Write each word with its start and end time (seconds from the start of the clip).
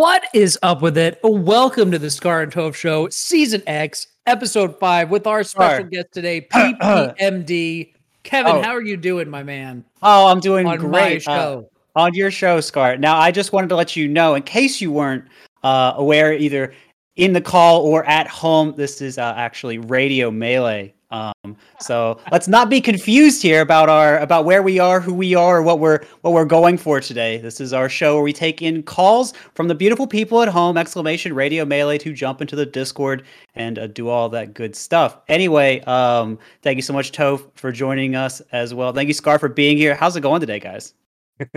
What 0.00 0.24
is 0.32 0.58
up 0.62 0.80
with 0.80 0.96
it? 0.96 1.20
Welcome 1.22 1.90
to 1.90 1.98
the 1.98 2.10
Scar 2.10 2.40
and 2.40 2.50
Toph 2.50 2.74
Show, 2.74 3.10
Season 3.10 3.62
X, 3.66 4.06
Episode 4.24 4.78
5, 4.78 5.10
with 5.10 5.26
our 5.26 5.44
special 5.44 5.80
Scar. 5.80 5.90
guest 5.90 6.06
today, 6.12 6.40
PPMD. 6.40 7.92
Kevin, 8.22 8.52
Oh. 8.56 8.62
how 8.62 8.70
are 8.70 8.80
you 8.80 8.96
doing, 8.96 9.28
my 9.28 9.42
man? 9.42 9.84
Oh, 10.02 10.28
I'm 10.28 10.40
doing 10.40 10.66
On 10.66 10.78
great 10.78 11.28
uh, 11.28 11.36
show. 11.36 11.70
on 11.96 12.14
your 12.14 12.30
show, 12.30 12.62
Scar. 12.62 12.96
Now, 12.96 13.18
I 13.18 13.30
just 13.30 13.52
wanted 13.52 13.68
to 13.68 13.76
let 13.76 13.94
you 13.94 14.08
know, 14.08 14.34
in 14.36 14.42
case 14.42 14.80
you 14.80 14.90
weren't 14.90 15.26
uh, 15.62 15.92
aware, 15.96 16.32
either 16.32 16.72
in 17.16 17.34
the 17.34 17.42
call 17.42 17.82
or 17.82 18.02
at 18.06 18.26
home, 18.26 18.72
this 18.78 19.02
is 19.02 19.18
uh, 19.18 19.34
actually 19.36 19.76
Radio 19.76 20.30
Melee. 20.30 20.94
Um, 21.12 21.56
so 21.80 22.20
let's 22.30 22.46
not 22.46 22.70
be 22.70 22.80
confused 22.80 23.42
here 23.42 23.60
about 23.62 23.88
our 23.88 24.18
about 24.18 24.44
where 24.44 24.62
we 24.62 24.78
are, 24.78 25.00
who 25.00 25.12
we 25.12 25.34
are, 25.34 25.58
or 25.58 25.62
what 25.62 25.80
we're 25.80 26.04
what 26.20 26.32
we're 26.32 26.44
going 26.44 26.78
for 26.78 27.00
today. 27.00 27.38
This 27.38 27.60
is 27.60 27.72
our 27.72 27.88
show 27.88 28.14
where 28.14 28.22
we 28.22 28.32
take 28.32 28.62
in 28.62 28.82
calls 28.82 29.32
from 29.54 29.66
the 29.68 29.74
beautiful 29.74 30.06
people 30.06 30.40
at 30.42 30.48
home! 30.48 30.76
Exclamation 30.76 31.34
Radio 31.34 31.64
Melee 31.64 31.98
to 31.98 32.12
jump 32.12 32.40
into 32.40 32.54
the 32.54 32.64
Discord 32.66 33.24
and 33.54 33.78
uh, 33.78 33.88
do 33.88 34.08
all 34.08 34.28
that 34.28 34.54
good 34.54 34.76
stuff. 34.76 35.16
Anyway, 35.28 35.80
um, 35.80 36.38
thank 36.62 36.76
you 36.76 36.82
so 36.82 36.92
much, 36.92 37.10
Toph, 37.12 37.44
for 37.54 37.72
joining 37.72 38.14
us 38.14 38.40
as 38.52 38.72
well. 38.72 38.92
Thank 38.92 39.08
you, 39.08 39.14
Scar, 39.14 39.38
for 39.38 39.48
being 39.48 39.76
here. 39.76 39.94
How's 39.96 40.16
it 40.16 40.20
going 40.20 40.40
today, 40.40 40.60
guys? 40.60 40.94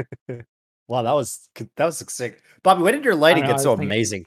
Wow, 0.90 1.04
that 1.04 1.14
was 1.14 1.48
that 1.78 1.86
was 1.86 1.98
sick. 2.10 2.42
Bobby, 2.62 2.84
when 2.84 2.94
did 2.94 3.06
your 3.06 3.16
lighting 3.16 3.44
I 3.46 3.48
know, 3.48 3.54
get 3.54 3.62
so 3.62 3.70
thinking- 3.72 3.88
amazing? 3.88 4.26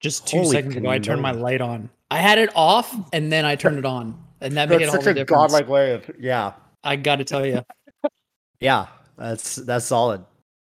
Just 0.00 0.26
two 0.26 0.38
Holy 0.38 0.50
seconds 0.50 0.76
ago, 0.76 0.90
I 0.90 0.98
turned 0.98 1.22
my 1.22 1.30
light 1.30 1.60
on. 1.60 1.88
I 2.10 2.18
had 2.18 2.38
it 2.38 2.50
off 2.54 2.94
and 3.12 3.32
then 3.32 3.44
I 3.44 3.54
turned 3.56 3.78
it 3.78 3.86
on. 3.86 4.22
And 4.40 4.56
that 4.56 4.68
made 4.68 4.80
That's 4.82 4.90
all 4.94 5.00
such 5.00 5.06
a 5.10 5.14
difference. 5.14 5.30
godlike 5.30 5.68
way 5.68 5.92
of 5.94 6.10
yeah, 6.18 6.52
I 6.84 6.96
got 6.96 7.16
to 7.16 7.24
tell 7.24 7.44
you. 7.46 7.62
yeah. 8.60 8.86
That's 9.16 9.56
that's 9.56 9.86
solid. 9.86 10.24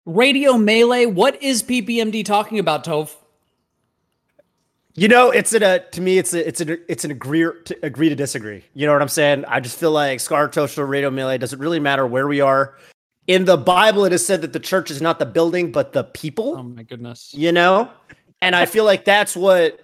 Radio 0.07 0.57
Melee, 0.57 1.05
what 1.07 1.43
is 1.43 1.63
PPMD 1.63 2.25
talking 2.25 2.59
about, 2.59 2.83
Toph? 2.85 3.15
You 4.95 5.07
know, 5.07 5.31
it's 5.31 5.53
in 5.53 5.63
a 5.63 5.81
to 5.91 6.01
me, 6.01 6.19
it's 6.19 6.33
a 6.35 6.47
it's 6.49 6.61
an 6.61 6.79
it's 6.89 7.05
an 7.05 7.11
agree 7.11 7.47
to 7.67 7.79
agree 7.83 8.09
to 8.09 8.17
disagree. 8.17 8.65
You 8.75 8.87
know 8.87 8.93
what 8.95 9.03
I'm 9.03 9.09
saying? 9.09 9.45
I 9.47 9.61
just 9.61 9.79
feel 9.79 9.93
like 9.93 10.19
Scar 10.21 10.51
Social 10.53 10.85
Radio 10.85 11.11
Melee 11.11 11.39
doesn't 11.39 11.59
really 11.59 11.79
matter 11.79 12.07
where 12.07 12.27
we 12.27 12.41
are. 12.41 12.75
In 13.27 13.45
the 13.45 13.59
Bible, 13.59 14.07
it 14.07 14.13
is 14.15 14.25
said 14.25 14.41
that 14.41 14.55
the 14.55 14.61
church 14.61 14.91
is 14.91 15.03
not 15.03 15.19
the 15.19 15.27
building, 15.27 15.71
but 15.71 15.93
the 15.93 16.05
people. 16.05 16.57
Oh 16.57 16.63
my 16.63 16.83
goodness. 16.83 17.33
you 17.35 17.53
know 17.53 17.91
and 18.41 18.55
i 18.55 18.65
feel 18.65 18.85
like 18.85 19.05
that's 19.05 19.37
what 19.37 19.81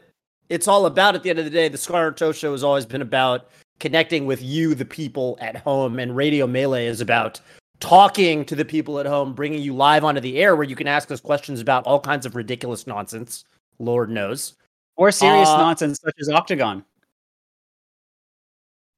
it's 0.49 0.69
all 0.69 0.87
about 0.87 1.17
at 1.17 1.25
the 1.25 1.31
end 1.31 1.41
of 1.41 1.45
the 1.45 1.51
day 1.51 1.69
the 1.69 1.77
scar 1.77 2.15
show 2.17 2.53
has 2.53 2.63
always 2.63 2.87
been 2.87 3.03
about 3.03 3.49
connecting 3.81 4.27
with 4.27 4.43
you 4.43 4.75
the 4.75 4.85
people 4.85 5.37
at 5.41 5.57
home 5.57 5.99
and 5.99 6.17
radio 6.17 6.47
melee 6.47 6.87
is 6.87 7.01
about 7.01 7.41
talking 7.81 8.45
to 8.45 8.55
the 8.55 8.65
people 8.65 8.99
at 8.99 9.07
home 9.07 9.35
bringing 9.35 9.61
you 9.61 9.75
live 9.75 10.05
onto 10.05 10.21
the 10.21 10.39
air 10.39 10.55
where 10.57 10.65
you 10.65 10.77
can 10.77 10.87
ask 10.87 11.11
us 11.11 11.21
questions 11.21 11.61
about 11.61 11.85
all 11.87 12.01
kinds 12.01 12.25
of 12.25 12.37
ridiculous 12.37 12.87
nonsense. 12.87 13.45
Lord 13.79 14.11
knows. 14.11 14.55
Or 14.97 15.11
serious 15.11 15.49
Uh, 15.49 15.59
nonsense 15.59 16.01
such 16.01 16.15
as 16.21 16.29
Octagon. 16.29 16.85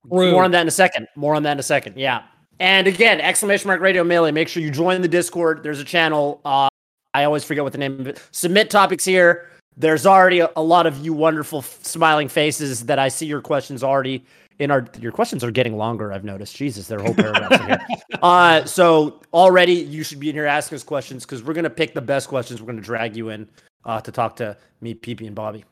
Rude. 0.09 0.33
more 0.33 0.45
on 0.45 0.51
that 0.53 0.61
in 0.63 0.69
a 0.69 0.73
second. 0.73 1.09
More 1.17 1.35
on 1.35 1.43
that 1.45 1.53
in 1.53 1.59
a 1.59 1.65
second. 1.65 1.97
Yeah. 1.97 2.23
And 2.61 2.87
again 2.87 3.21
exclamation 3.21 3.69
mark 3.69 3.81
radio 3.81 4.05
melee. 4.05 4.31
Make 4.31 4.49
sure 4.49 4.63
you 4.63 4.71
join 4.71 5.03
the 5.03 5.09
discord. 5.09 5.63
There's 5.63 5.81
a 5.81 5.85
channel. 5.85 6.41
Uh 6.45 6.69
i 7.15 7.25
always 7.25 7.45
forget 7.45 7.65
what 7.65 7.73
the 7.73 7.79
name 7.79 7.99
of 7.99 8.07
it. 8.07 8.23
Submit 8.31 8.69
topics 8.71 9.05
here. 9.05 9.49
There's 9.79 10.07
already 10.07 10.41
a, 10.41 10.51
a 10.55 10.63
lot 10.63 10.87
of 10.87 10.99
you 11.05 11.13
wonderful 11.15 11.61
f- 11.61 11.79
smiling 11.83 12.29
faces 12.29 12.85
that 12.87 12.99
i 12.99 13.09
see 13.09 13.27
your 13.27 13.41
questions 13.41 13.83
already 13.83 14.25
in 14.59 14.71
our 14.71 14.87
your 15.01 15.13
questions 15.13 15.45
are 15.45 15.51
getting 15.51 15.77
longer 15.77 16.13
i've 16.13 16.25
noticed 16.25 16.57
jesus 16.57 16.89
their 16.89 16.99
whole 17.01 17.15
paragraphs 17.15 17.61
in 17.61 17.67
here 17.67 17.79
uh 18.23 18.65
so 18.65 19.21
already 19.33 19.73
you 19.75 20.03
should 20.03 20.19
be 20.21 20.29
in 20.31 20.35
here 20.35 20.47
asking 20.47 20.77
us 20.77 20.83
questions 20.83 21.25
because 21.25 21.43
we're 21.43 21.53
gonna 21.55 21.69
pick 21.71 21.93
the 21.95 22.01
best 22.01 22.29
questions 22.29 22.61
we're 22.61 22.67
gonna 22.67 22.81
drag 22.81 23.15
you 23.17 23.29
in 23.29 23.49
uh 23.85 24.01
to 24.01 24.11
talk 24.11 24.35
to 24.37 24.57
me 24.81 24.95
pp 24.95 25.27
and 25.27 25.35
bobby 25.35 25.65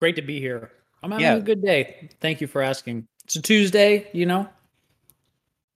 Great 0.00 0.16
to 0.16 0.22
be 0.22 0.40
here. 0.40 0.70
I'm 1.02 1.10
having 1.10 1.26
Yeah. 1.26 1.34
a 1.36 1.40
good 1.40 1.60
day. 1.62 2.08
Thank 2.22 2.40
you 2.40 2.46
for 2.46 2.62
asking. 2.62 3.06
It's 3.24 3.36
a 3.36 3.42
Tuesday, 3.42 4.08
you 4.14 4.24
know, 4.24 4.48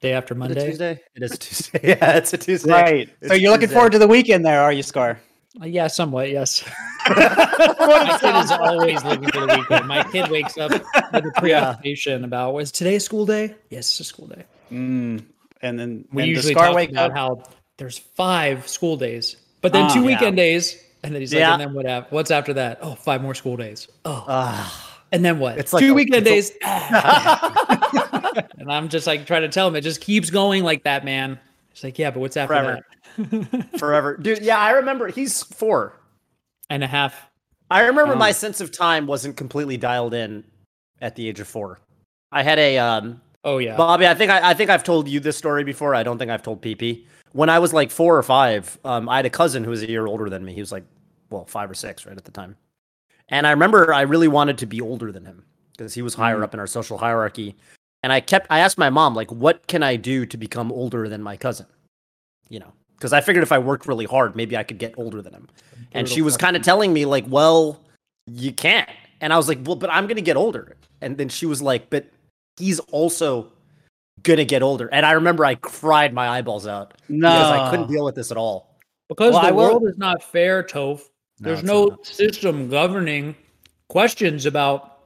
day 0.01 0.15
after 0.15 0.33
Is 0.33 0.37
it 0.37 0.39
Monday. 0.39 0.67
tuesday 0.67 1.01
it 1.15 1.23
is 1.23 1.33
a 1.33 1.37
tuesday 1.37 1.81
yeah 2.01 2.17
it's 2.17 2.33
a 2.33 2.39
tuesday 2.39 2.71
Right. 2.73 3.11
So 3.29 3.35
you're 3.35 3.53
looking 3.53 3.69
forward 3.69 3.93
to 3.93 3.99
the 3.99 4.09
weekend 4.09 4.45
there, 4.47 4.63
are 4.63 4.73
you, 4.73 4.83
Scar? 4.83 5.21
Uh, 5.61 5.67
yeah, 5.67 5.87
somewhat. 5.87 6.31
Yes. 6.31 6.65
My 7.09 8.19
kid 8.21 8.35
is 8.45 8.51
always 8.51 9.05
looking 9.05 9.29
for 9.31 9.41
the 9.47 9.57
weekend. 9.59 9.87
My 9.87 10.03
kid 10.05 10.29
wakes 10.31 10.59
up 10.59 10.71
with 10.73 10.83
a 11.13 11.33
preoccupation 11.41 12.25
about 12.25 12.55
was 12.55 12.73
today 12.73 12.97
a 12.97 13.01
school 13.01 13.25
day? 13.27 13.55
Yes, 13.71 13.91
it's 13.91 14.01
a 14.01 14.05
school 14.05 14.27
day. 14.27 14.45
Mm. 14.73 15.25
And 15.63 15.79
then 15.79 16.05
We 16.13 16.23
and 16.25 16.35
does 16.35 16.45
usually 16.45 16.55
Scar 16.55 16.67
talk 16.69 16.77
wake 16.77 16.91
about 16.91 17.11
up? 17.13 17.17
how 17.17 17.43
there's 17.77 17.99
five 17.99 18.67
school 18.69 18.97
days, 18.97 19.37
but 19.61 19.73
then 19.73 19.85
Ah, 19.85 19.95
two 19.95 20.01
yeah. 20.01 20.07
weekend 20.07 20.37
days, 20.37 20.83
and 21.03 21.15
then 21.15 21.21
he's 21.23 21.33
like, 21.33 21.39
Yeah. 21.41 21.53
and 21.53 21.61
then 21.61 21.73
what? 21.75 21.87
af- 21.87 22.07
What's 22.11 22.31
after 22.31 22.55
that? 22.55 22.79
Oh, 22.83 22.95
five 22.97 23.23
more 23.23 23.35
school 23.35 23.57
days. 23.57 23.87
Oh, 24.05 24.25
Ah. 24.27 24.97
and 25.13 25.25
then 25.25 25.39
what? 25.39 25.57
it's 25.59 25.73
like 25.73 25.81
two 25.83 25.93
a- 25.93 25.95
weekend 25.95 26.27
it's 26.27 26.51
days. 26.51 26.59
Ah. 26.65 28.43
and 28.59 28.71
I'm 28.73 28.89
just 28.89 29.07
like 29.07 29.27
trying 29.27 29.43
to 29.43 29.49
tell 29.49 29.69
him 29.69 29.77
it 29.77 29.83
just 29.83 30.01
keeps 30.01 30.31
going 30.31 30.65
like 30.65 30.83
that, 30.85 31.05
man. 31.05 31.39
It's 31.71 31.85
like, 31.85 31.99
yeah, 31.99 32.11
but 32.11 32.21
what's 32.21 32.37
after 32.37 32.55
Forever. 32.55 32.73
that? 32.75 32.83
forever. 33.79 34.17
Dude 34.17 34.43
yeah 34.43 34.59
i 34.59 34.71
remember 34.71 35.09
he's 35.09 35.43
four. 35.43 35.99
And 36.71 36.83
a 36.83 36.87
half. 36.87 37.15
i 37.71 37.81
remember 37.83 38.15
Oh. 38.15 38.19
my 38.19 38.33
sense 38.33 38.61
of 38.61 38.71
time 38.73 39.07
wasn't 39.07 39.37
completely 39.37 39.77
dialed 39.77 40.15
in 40.15 40.45
at 41.01 41.15
the 41.17 41.29
age 41.29 41.41
of 41.41 41.49
four. 41.49 41.81
I 42.33 42.43
had 42.43 42.59
a 42.59 42.79
um 42.79 43.21
Oh 43.45 43.59
yeah. 43.59 43.77
bobby 43.77 44.07
i 44.07 44.15
think 44.15 44.31
I, 44.31 44.51
I 44.51 44.55
think 44.55 44.71
i've 44.71 44.85
told 44.85 45.09
you 45.09 45.21
this 45.21 45.37
story 45.37 45.65
before. 45.65 45.95
I 45.95 46.03
don't 46.03 46.19
think 46.19 46.31
i've 46.31 46.43
told 46.43 46.63
pp 46.63 47.05
when 47.33 47.49
i 47.51 47.59
was 47.59 47.73
like 47.73 47.91
four 47.91 48.17
or 48.17 48.23
five 48.23 48.79
um 48.85 49.09
i 49.09 49.17
had 49.17 49.27
a 49.27 49.31
cousin 49.31 49.65
who 49.65 49.71
was 49.71 49.83
a 49.83 49.89
year 49.89 50.07
older 50.07 50.29
than 50.31 50.45
me. 50.45 50.55
He 50.55 50.61
was 50.61 50.73
like 50.73 50.85
well 51.31 51.45
five 51.45 51.71
or 51.71 51.75
six 51.75 52.07
right 52.07 52.17
at 52.17 52.25
the 52.25 52.31
time. 52.33 52.57
And 53.29 53.47
i 53.47 53.51
remember 53.51 53.93
i 53.93 54.03
really 54.03 54.29
wanted 54.29 54.59
to 54.59 54.67
be 54.67 54.81
older 54.81 55.13
than 55.13 55.25
him 55.27 55.45
because 55.73 55.95
he 55.95 56.03
was 56.03 56.15
higher 56.15 56.39
Mm. 56.39 56.45
up 56.45 56.55
in 56.55 56.61
our 56.61 56.67
social 56.67 56.97
hierarchy. 56.99 57.57
And 58.03 58.13
i 58.13 58.21
kept 58.21 58.47
i 58.51 58.61
asked 58.61 58.79
my 58.79 58.91
mom 58.91 59.15
like 59.15 59.31
what 59.31 59.67
can 59.67 59.83
i 59.83 59.97
do 59.97 60.25
to 60.27 60.37
become 60.37 60.73
older 60.73 61.09
than 61.09 61.23
my 61.23 61.37
cousin? 61.37 61.67
You 62.49 62.61
know 62.61 62.73
because 62.97 63.13
i 63.13 63.21
figured 63.21 63.43
if 63.43 63.53
i 63.53 63.59
worked 63.59 63.87
really 63.87 64.05
hard 64.05 64.35
maybe 64.37 64.57
i 64.57 64.63
could 64.63 64.79
get 64.79 64.95
older 64.99 65.21
than 65.23 65.33
him. 65.35 65.49
And 65.93 66.09
she 66.09 66.23
was 66.23 66.37
kind 66.37 66.57
of 66.57 66.63
telling 66.63 66.93
me 66.93 67.05
like 67.05 67.25
well 67.29 67.81
you 68.27 68.53
can't. 68.53 68.89
And 69.21 69.33
i 69.33 69.37
was 69.37 69.49
like 69.49 69.59
well 69.65 69.77
but 69.77 69.91
i'm 69.91 70.07
gonna 70.07 70.21
get 70.21 70.37
older. 70.37 70.77
And 71.01 71.17
then 71.19 71.29
she 71.29 71.47
was 71.47 71.61
like 71.63 71.91
but 71.91 72.07
he's 72.59 72.79
also 72.81 73.53
gonna 74.23 74.45
get 74.45 74.63
older. 74.63 74.89
And 74.93 75.05
i 75.07 75.13
remember 75.13 75.45
i 75.45 75.55
cried 75.57 76.13
my 76.15 76.29
eyeballs 76.29 76.67
out 76.67 76.95
No. 77.09 77.29
because 77.29 77.51
i 77.53 77.71
couldn't 77.71 77.89
deal 77.89 78.05
with 78.05 78.15
this 78.15 78.31
at 78.31 78.37
all. 78.37 78.77
Because 79.09 79.33
Well, 79.35 79.43
the 79.43 79.49
I 79.49 79.51
will- 79.53 79.63
world 79.65 79.85
is 79.87 79.99
not 79.99 80.23
fair, 80.23 80.63
Toph. 80.63 81.03
There's 81.39 81.59
it's 81.61 81.67
no 81.67 81.99
system 82.05 82.69
governing 82.71 83.35
questions 83.89 84.47
about 84.47 84.99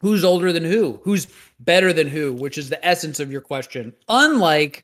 who's 0.00 0.24
older 0.24 0.52
than 0.52 0.64
who, 0.64 0.98
who's 1.02 1.26
better 1.60 1.92
than 1.92 2.06
who, 2.08 2.32
which 2.32 2.56
is 2.58 2.68
the 2.70 2.84
essence 2.86 3.20
of 3.20 3.30
your 3.32 3.40
question. 3.40 3.92
Unlike 4.08 4.82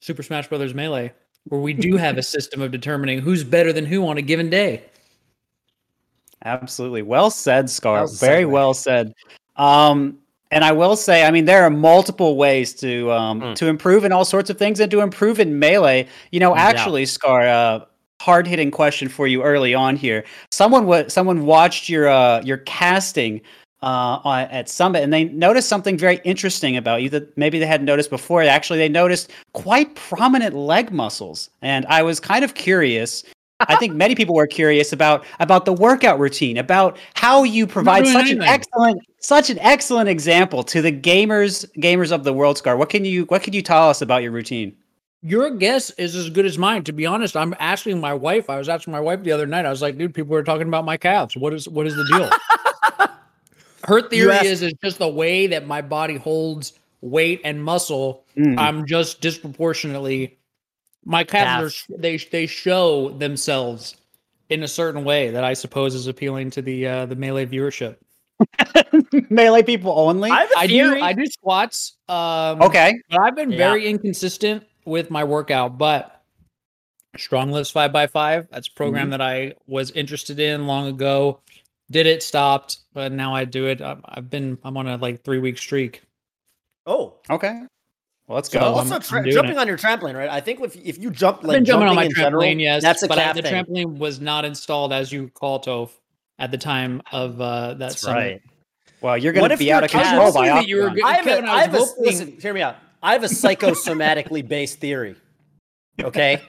Super 0.00 0.22
Smash 0.22 0.48
Brothers 0.48 0.74
Melee, 0.74 1.12
where 1.48 1.60
we 1.60 1.72
do 1.72 1.96
have 1.96 2.18
a 2.18 2.22
system 2.22 2.60
of 2.62 2.70
determining 2.70 3.20
who's 3.20 3.44
better 3.44 3.72
than 3.72 3.86
who 3.86 4.06
on 4.06 4.18
a 4.18 4.22
given 4.22 4.50
day. 4.50 4.82
Absolutely. 6.44 7.02
Well 7.02 7.30
said, 7.30 7.68
Scar. 7.70 7.96
That 7.96 8.02
was 8.02 8.22
a 8.22 8.26
Very 8.26 8.44
segue. 8.44 8.50
well 8.50 8.74
said. 8.74 9.12
Um, 9.56 10.18
and 10.50 10.62
I 10.64 10.72
will 10.72 10.94
say, 10.96 11.24
I 11.24 11.30
mean, 11.30 11.44
there 11.44 11.64
are 11.64 11.70
multiple 11.70 12.36
ways 12.36 12.72
to 12.74 13.10
um, 13.10 13.40
Mm. 13.40 13.54
to 13.56 13.66
improve 13.66 14.04
in 14.04 14.12
all 14.12 14.24
sorts 14.24 14.48
of 14.50 14.58
things 14.58 14.78
and 14.78 14.90
to 14.90 15.00
improve 15.00 15.40
in 15.40 15.58
melee. 15.58 16.06
You 16.30 16.40
know, 16.40 16.54
Yeah. 16.54 16.62
actually, 16.62 17.06
Scar, 17.06 17.42
uh, 17.42 17.80
hard 18.20 18.46
hitting 18.46 18.70
question 18.70 19.08
for 19.08 19.26
you 19.26 19.42
early 19.42 19.74
on 19.74 19.96
here. 19.96 20.24
Someone 20.52 20.86
wa- 20.86 21.08
someone 21.08 21.46
watched 21.46 21.88
your 21.88 22.08
uh, 22.08 22.42
your 22.42 22.58
casting 22.58 23.40
uh, 23.82 24.46
at 24.50 24.68
Summit, 24.68 25.02
and 25.02 25.12
they 25.12 25.24
noticed 25.24 25.68
something 25.68 25.98
very 25.98 26.20
interesting 26.24 26.76
about 26.76 27.02
you 27.02 27.10
that 27.10 27.36
maybe 27.36 27.58
they 27.58 27.66
hadn't 27.66 27.86
noticed 27.86 28.10
before. 28.10 28.42
Actually, 28.42 28.78
they 28.78 28.88
noticed 28.88 29.32
quite 29.52 29.94
prominent 29.94 30.54
leg 30.54 30.90
muscles, 30.90 31.50
and 31.62 31.84
I 31.86 32.02
was 32.02 32.20
kind 32.20 32.44
of 32.44 32.54
curious. 32.54 33.24
I 33.60 33.76
think 33.76 33.94
many 33.94 34.14
people 34.14 34.34
were 34.34 34.46
curious 34.46 34.92
about 34.92 35.24
about 35.40 35.64
the 35.64 35.72
workout 35.72 36.18
routine, 36.18 36.58
about 36.58 36.98
how 37.14 37.42
you 37.42 37.66
provide 37.66 38.06
such 38.06 38.30
an 38.30 38.42
excellent 38.42 39.00
such 39.18 39.50
an 39.50 39.58
excellent 39.60 40.08
example 40.08 40.62
to 40.64 40.82
the 40.82 40.92
gamers 40.92 41.64
gamers 41.78 42.12
of 42.12 42.24
the 42.24 42.32
world. 42.32 42.58
Scar, 42.58 42.76
what 42.76 42.90
can 42.90 43.04
you 43.04 43.24
what 43.26 43.42
can 43.42 43.54
you 43.54 43.62
tell 43.62 43.88
us 43.88 44.02
about 44.02 44.22
your 44.22 44.32
routine? 44.32 44.76
Your 45.22 45.50
guess 45.50 45.90
is 45.90 46.14
as 46.14 46.28
good 46.28 46.44
as 46.44 46.58
mine. 46.58 46.84
To 46.84 46.92
be 46.92 47.06
honest, 47.06 47.36
I'm 47.36 47.54
asking 47.58 47.98
my 47.98 48.12
wife. 48.12 48.50
I 48.50 48.58
was 48.58 48.68
asking 48.68 48.92
my 48.92 49.00
wife 49.00 49.22
the 49.22 49.32
other 49.32 49.46
night. 49.46 49.64
I 49.64 49.70
was 49.70 49.82
like, 49.82 49.96
dude, 49.96 50.14
people 50.14 50.36
are 50.36 50.44
talking 50.44 50.68
about 50.68 50.84
my 50.84 50.98
calves. 50.98 51.36
What 51.36 51.54
is 51.54 51.68
what 51.68 51.86
is 51.86 51.96
the 51.96 52.04
deal? 52.04 52.30
Her 53.86 54.02
theory 54.02 54.32
asked- 54.32 54.44
is 54.46 54.62
it's 54.62 54.78
just 54.82 54.98
the 54.98 55.08
way 55.08 55.46
that 55.48 55.66
my 55.66 55.80
body 55.80 56.16
holds 56.16 56.72
weight 57.00 57.40
and 57.44 57.62
muscle. 57.62 58.24
Mm. 58.36 58.58
I'm 58.58 58.86
just 58.86 59.20
disproportionately 59.20 60.38
my 61.04 61.22
calves 61.22 61.84
are 61.90 61.96
they 61.98 62.16
they 62.16 62.46
show 62.46 63.10
themselves 63.10 63.94
in 64.48 64.62
a 64.64 64.68
certain 64.68 65.04
way 65.04 65.30
that 65.30 65.44
I 65.44 65.54
suppose 65.54 65.94
is 65.94 66.08
appealing 66.08 66.50
to 66.50 66.62
the 66.62 66.86
uh, 66.86 67.06
the 67.06 67.14
melee 67.16 67.46
viewership. 67.46 67.96
Melee 69.30 69.62
people 69.62 69.92
only. 69.96 70.30
I 70.30 70.40
have 70.40 70.50
a 70.50 70.58
I 70.58 70.66
do 70.66 70.72
theory. 70.74 71.00
I 71.02 71.12
do 71.12 71.24
squats. 71.26 71.96
Um, 72.08 72.60
okay. 72.62 72.94
but 73.08 73.20
I've 73.20 73.34
been 73.36 73.50
Yeah. 73.50 73.56
very 73.58 73.86
inconsistent 73.86 74.64
with 74.84 75.10
my 75.10 75.24
workout. 75.24 75.78
But 75.78 76.22
strong 77.16 77.50
lifts 77.50 77.70
five 77.70 77.92
by 77.92 78.06
five. 78.08 78.48
That's 78.50 78.68
a 78.68 78.72
program 78.72 79.10
that 79.10 79.20
I 79.22 79.54
was 79.66 79.90
interested 79.92 80.38
in 80.38 80.66
long 80.66 80.86
ago. 80.88 81.40
Did 81.90 82.06
it, 82.06 82.22
stopped, 82.22 82.78
but 82.94 83.12
now 83.12 83.34
I 83.34 83.44
do 83.44 83.66
it. 83.66 83.80
I've 83.80 84.00
I've 84.06 84.28
been 84.30 84.58
I'm 84.64 84.76
on 84.76 84.88
a 84.88 84.96
like 84.96 85.22
three 85.24 85.38
week 85.38 85.58
streak. 85.58 86.02
Oh, 86.86 87.14
Okay. 87.30 87.62
Well, 88.28 88.34
let's 88.34 88.48
go. 88.48 88.58
I'm- 88.58 88.74
also 88.74 88.98
tra- 88.98 89.30
jumping 89.30 89.52
it. 89.52 89.58
on 89.58 89.68
your 89.68 89.78
trampoline, 89.78 90.16
right? 90.16 90.28
I 90.28 90.40
think 90.40 90.60
if 90.60 90.74
if 90.76 90.98
you 90.98 91.10
jump 91.12 91.38
I've 91.38 91.44
like 91.44 91.56
been 91.58 91.64
jumping 91.64 91.88
on 91.88 91.94
my 91.94 92.04
in 92.06 92.12
general, 92.12 92.42
trampoline, 92.42 92.60
yes, 92.60 92.82
that's 92.82 93.04
a 93.04 93.08
but 93.08 93.18
I, 93.20 93.32
the 93.32 93.42
thing. 93.42 93.54
trampoline 93.64 93.98
was 93.98 94.20
not 94.20 94.44
installed 94.44 94.92
as 94.92 95.12
you 95.12 95.28
call 95.28 95.60
Toph 95.60 95.90
at 96.40 96.50
the 96.50 96.58
time 96.58 97.02
of 97.12 97.40
uh, 97.40 97.68
that 97.68 97.78
That's 97.78 98.00
summit. 98.00 98.14
right. 98.16 98.42
well, 99.00 99.16
you're 99.16 99.32
going 99.32 99.48
to 99.50 99.56
be 99.56 99.70
out 99.72 99.84
of 99.84 99.90
control 99.92 100.32
by 100.32 100.50
I 100.50 100.54
that 100.60 100.66
you 100.68 100.82
were 100.82 100.90
good. 100.90 101.04
I 101.04 101.12
have 101.14 101.24
Kevin, 101.24 101.44
a, 101.44 101.48
I 101.52 101.54
I 101.54 101.60
have 101.62 101.74
a 101.74 101.86
listen. 102.00 102.36
Hear 102.40 102.52
me 102.52 102.62
out. 102.62 102.76
I 103.00 103.12
have 103.12 103.22
a 103.22 103.28
psychosomatically 103.28 104.46
based 104.48 104.80
theory. 104.80 105.14
Okay, 106.02 106.42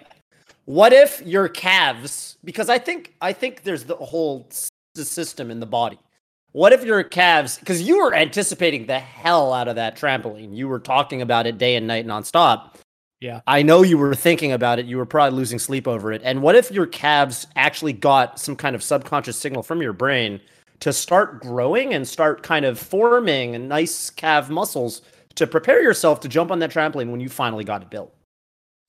what 0.65 0.93
if 0.93 1.21
your 1.27 1.47
calves? 1.47 2.37
Because 2.43 2.69
I 2.69 2.79
think 2.79 3.13
I 3.21 3.33
think 3.33 3.61
there's 3.61 3.83
the 3.83 3.95
whole 3.95 4.47
s- 4.49 4.69
the 4.97 5.05
system 5.05 5.49
in 5.49 5.61
the 5.61 5.65
body. 5.65 5.97
What 6.51 6.73
if 6.73 6.83
your 6.83 7.03
calves? 7.03 7.57
Because 7.57 7.81
you 7.81 7.97
were 7.97 8.13
anticipating 8.13 8.87
the 8.87 8.99
hell 8.99 9.53
out 9.53 9.67
of 9.67 9.75
that 9.75 9.97
trampoline. 9.97 10.55
You 10.55 10.67
were 10.67 10.79
talking 10.79 11.21
about 11.21 11.47
it 11.47 11.57
day 11.57 11.75
and 11.75 11.87
night 11.87 12.05
nonstop. 12.05 12.75
Yeah. 13.19 13.41
I 13.47 13.63
know 13.63 13.83
you 13.83 13.97
were 13.97 14.15
thinking 14.15 14.51
about 14.51 14.79
it. 14.79 14.85
You 14.85 14.97
were 14.97 15.05
probably 15.05 15.37
losing 15.37 15.59
sleep 15.59 15.87
over 15.87 16.11
it. 16.11 16.21
And 16.23 16.41
what 16.41 16.55
if 16.55 16.71
your 16.71 16.85
calves 16.85 17.47
actually 17.55 17.93
got 17.93 18.39
some 18.39 18.55
kind 18.55 18.75
of 18.75 18.83
subconscious 18.83 19.37
signal 19.37 19.63
from 19.63 19.81
your 19.81 19.93
brain 19.93 20.39
to 20.81 20.93
start 20.93 21.41
growing 21.41 21.93
and 21.93 22.07
start 22.07 22.43
kind 22.43 22.65
of 22.65 22.77
forming 22.77 23.67
nice 23.67 24.09
calf 24.11 24.49
muscles 24.49 25.01
to 25.35 25.47
prepare 25.47 25.81
yourself 25.81 26.19
to 26.21 26.27
jump 26.27 26.51
on 26.51 26.59
that 26.59 26.71
trampoline 26.71 27.09
when 27.09 27.19
you 27.19 27.29
finally 27.29 27.63
got 27.63 27.81
it 27.81 27.89
built? 27.89 28.13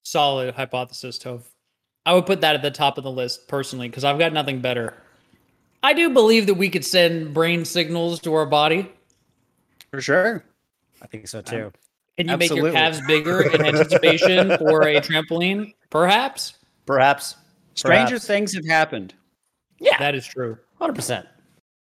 Solid 0.05 0.55
hypothesis, 0.55 1.19
Toph. 1.19 1.43
I 2.05 2.15
would 2.15 2.27
put 2.27 2.41
that 2.41 2.55
at 2.55 2.63
the 2.63 2.71
top 2.71 2.97
of 2.97 3.05
the 3.05 3.11
list 3.11 3.49
personally 3.49 3.89
because 3.89 4.05
I've 4.05 4.19
got 4.19 4.33
nothing 4.33 4.61
better. 4.61 4.95
I 5.89 5.95
do 5.95 6.11
believe 6.11 6.45
that 6.49 6.55
we 6.55 6.69
could 6.69 6.85
send 6.85 7.33
brain 7.33 7.65
signals 7.65 8.21
to 8.21 8.35
our 8.35 8.45
body. 8.45 8.93
For 9.91 10.03
sure. 10.03 10.45
I 11.01 11.07
think 11.07 11.27
so 11.27 11.41
too. 11.41 11.73
Can 12.19 12.29
you 12.29 12.37
make 12.37 12.51
your 12.51 12.69
Absolutely. 12.69 12.73
calves 12.73 13.01
bigger 13.07 13.41
in 13.55 13.65
anticipation 13.75 14.59
for 14.59 14.83
a 14.83 15.01
trampoline? 15.01 15.73
Perhaps. 15.89 16.59
Perhaps. 16.85 17.37
Stranger 17.73 18.07
Perhaps. 18.07 18.27
things 18.27 18.55
have 18.55 18.67
happened. 18.67 19.15
Yeah. 19.79 19.97
That 19.99 20.15
is 20.15 20.27
true. 20.27 20.59
Hundred 20.79 20.93
percent, 20.93 21.27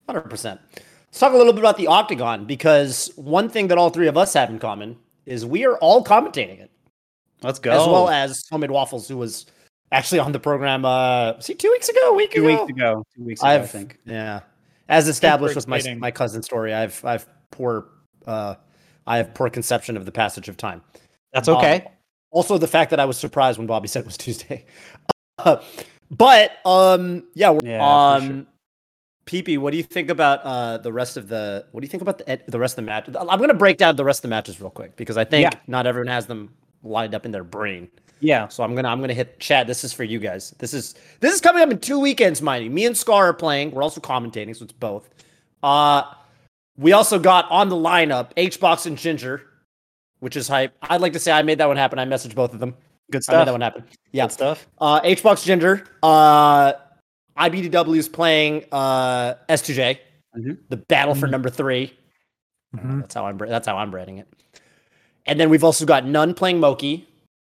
hundred 0.06 0.31
percent. 0.31 0.60
Let's 0.76 1.19
talk 1.19 1.32
a 1.32 1.37
little 1.37 1.52
bit 1.52 1.58
about 1.58 1.76
the 1.76 1.88
octagon 1.88 2.44
because 2.44 3.10
one 3.16 3.48
thing 3.48 3.66
that 3.69 3.78
all 3.78 3.90
three 3.90 4.06
of 4.06 4.16
us 4.16 4.34
have 4.34 4.50
in 4.50 4.60
common 4.60 4.98
is 5.26 5.44
we 5.44 5.66
are 5.66 5.76
all 5.78 6.04
commentating 6.04 6.60
it, 6.60 6.70
Let's 7.42 7.58
go. 7.58 7.72
as 7.72 7.88
well 7.88 8.08
as 8.08 8.46
Homemade 8.48 8.70
Waffles, 8.70 9.08
who 9.08 9.16
was 9.16 9.46
actually 9.92 10.19
on 10.20 10.32
the 10.32 10.40
program. 10.40 10.84
Uh, 10.84 11.38
see, 11.40 11.54
two 11.54 11.70
weeks 11.70 11.88
ago, 11.88 12.10
a 12.12 12.14
week 12.14 12.32
two 12.32 12.46
ago. 12.48 12.64
weeks 12.64 12.70
ago. 12.70 13.04
Two 13.16 13.25
weeks 13.25 13.40
ago, 13.40 13.48
I've 13.50 13.62
I 13.62 13.66
think. 13.66 13.98
yeah. 14.04 14.40
As 14.88 15.06
established 15.08 15.54
with 15.56 15.69
my 15.69 15.81
my 15.98 16.10
cousin's 16.10 16.46
story, 16.46 16.75
I've 16.75 17.04
I've 17.04 17.26
poor 17.50 17.87
uh, 18.26 18.56
I 19.06 19.19
have 19.19 19.34
poor 19.34 19.48
conception 19.50 19.96
of 19.96 20.04
the 20.04 20.12
passage 20.12 20.48
of 20.48 20.56
time. 20.56 20.82
That's 21.32 21.48
Um, 21.48 21.56
okay. 21.58 21.87
Also, 22.32 22.58
the 22.58 22.66
fact 22.69 22.90
that 22.90 23.00
I 23.00 23.04
was 23.04 23.16
surprised 23.19 23.58
when 23.58 23.66
Bobby 23.66 23.88
said 23.92 24.00
it 24.00 24.06
was 24.06 24.16
Tuesday. 24.16 24.64
but 26.10 26.52
um, 26.64 27.25
yeah, 27.34 27.50
we're- 27.50 27.69
Yeah, 27.70 28.14
um, 28.14 28.46
PP, 29.26 29.58
what 29.58 29.70
do 29.70 29.76
you 29.76 29.82
think 29.84 30.10
about 30.10 30.40
uh 30.44 30.78
the 30.78 30.92
rest 30.92 31.16
of 31.16 31.28
the? 31.28 31.66
What 31.70 31.81
do 31.82 31.84
you 31.84 31.90
think 31.90 32.02
about 32.02 32.19
the 32.19 32.40
the 32.48 32.58
rest 32.58 32.72
of 32.72 32.84
the 32.84 32.90
match? 32.90 33.08
I'm 33.08 33.38
gonna 33.38 33.54
break 33.54 33.76
down 33.78 33.94
the 33.96 34.04
rest 34.04 34.19
of 34.20 34.22
the 34.22 34.28
matches 34.28 34.60
real 34.60 34.70
quick 34.70 34.96
because 34.96 35.16
I 35.16 35.25
think 35.25 35.44
Yeah. 35.52 35.60
not 35.69 35.87
everyone 35.87 36.08
has 36.08 36.26
them 36.26 36.52
lined 36.82 37.14
up 37.14 37.25
in 37.25 37.31
their 37.31 37.44
brain. 37.44 37.88
Yeah. 38.20 38.49
So 38.49 38.62
I'm 38.62 38.75
gonna 38.75 38.88
I'm 38.88 39.00
gonna 39.00 39.14
hit 39.14 39.38
chat. 39.40 39.67
This 39.67 39.82
is 39.84 39.93
for 39.93 40.05
you 40.05 40.19
guys. 40.19 40.50
This 40.58 40.75
is 40.75 40.94
this 41.20 41.34
is 41.34 41.40
coming 41.40 41.62
up 41.62 41.70
in 41.70 41.78
two 41.78 41.99
weekends, 41.99 42.40
mind 42.43 42.64
you. 42.64 42.70
Me 42.70 42.84
and 42.87 42.96
Scar 42.96 43.26
are 43.28 43.34
playing. 43.34 43.70
We're 43.72 43.82
also 43.82 44.00
commentating, 44.00 44.55
so 44.56 44.64
it's 44.64 44.72
both. 44.72 45.08
Uh 45.62 46.02
we 46.76 46.93
also 46.93 47.19
got 47.19 47.50
on 47.50 47.69
the 47.69 47.76
lineup 47.76 48.32
HBox 48.37 48.87
and 48.87 48.96
Ginger, 48.96 49.43
which 50.20 50.37
is 50.37 50.49
hype. 50.49 50.72
I'd 50.82 51.00
like 51.00 51.12
to 51.14 51.19
say 51.19 51.32
I 51.32 51.43
made 51.43 51.58
that 51.58 51.69
one 51.69 51.76
happen. 51.76 51.99
I 51.99 52.05
messaged 52.06 52.34
both 52.34 52.55
of 52.55 52.61
them. 52.61 52.75
Good 53.11 53.22
I 53.28 53.32
made 53.32 53.37
stuff. 53.37 53.46
that 53.46 53.52
one 53.52 53.61
happen. 53.61 53.84
Yeah. 54.12 54.25
Good 54.25 54.32
stuff. 54.32 54.66
Uh 54.78 55.00
HBox 55.00 55.44
Ginger. 55.44 55.84
Uh 56.02 56.75
IBDW 57.38 57.96
is 57.96 58.08
playing 58.08 58.64
uh 58.70 59.34
S2J. 59.49 59.99
Mhm. 60.37 60.58
The 60.69 60.76
battle 60.76 61.14
for 61.14 61.26
Mhm. 61.26 61.31
number 61.31 61.50
3 61.50 61.93
Mhm. 62.76 63.00
That's 63.00 63.14
how 63.14 63.26
I'm 63.26 63.38
that's 63.38 63.66
how 63.66 63.78
I'm 63.78 63.90
branding 63.90 64.19
it. 64.19 64.28
And 65.26 65.38
then 65.40 65.50
we've 65.50 65.64
also 65.64 65.84
got 65.87 66.06
None 66.06 66.34
playing 66.34 66.61
Moky, 66.61 67.08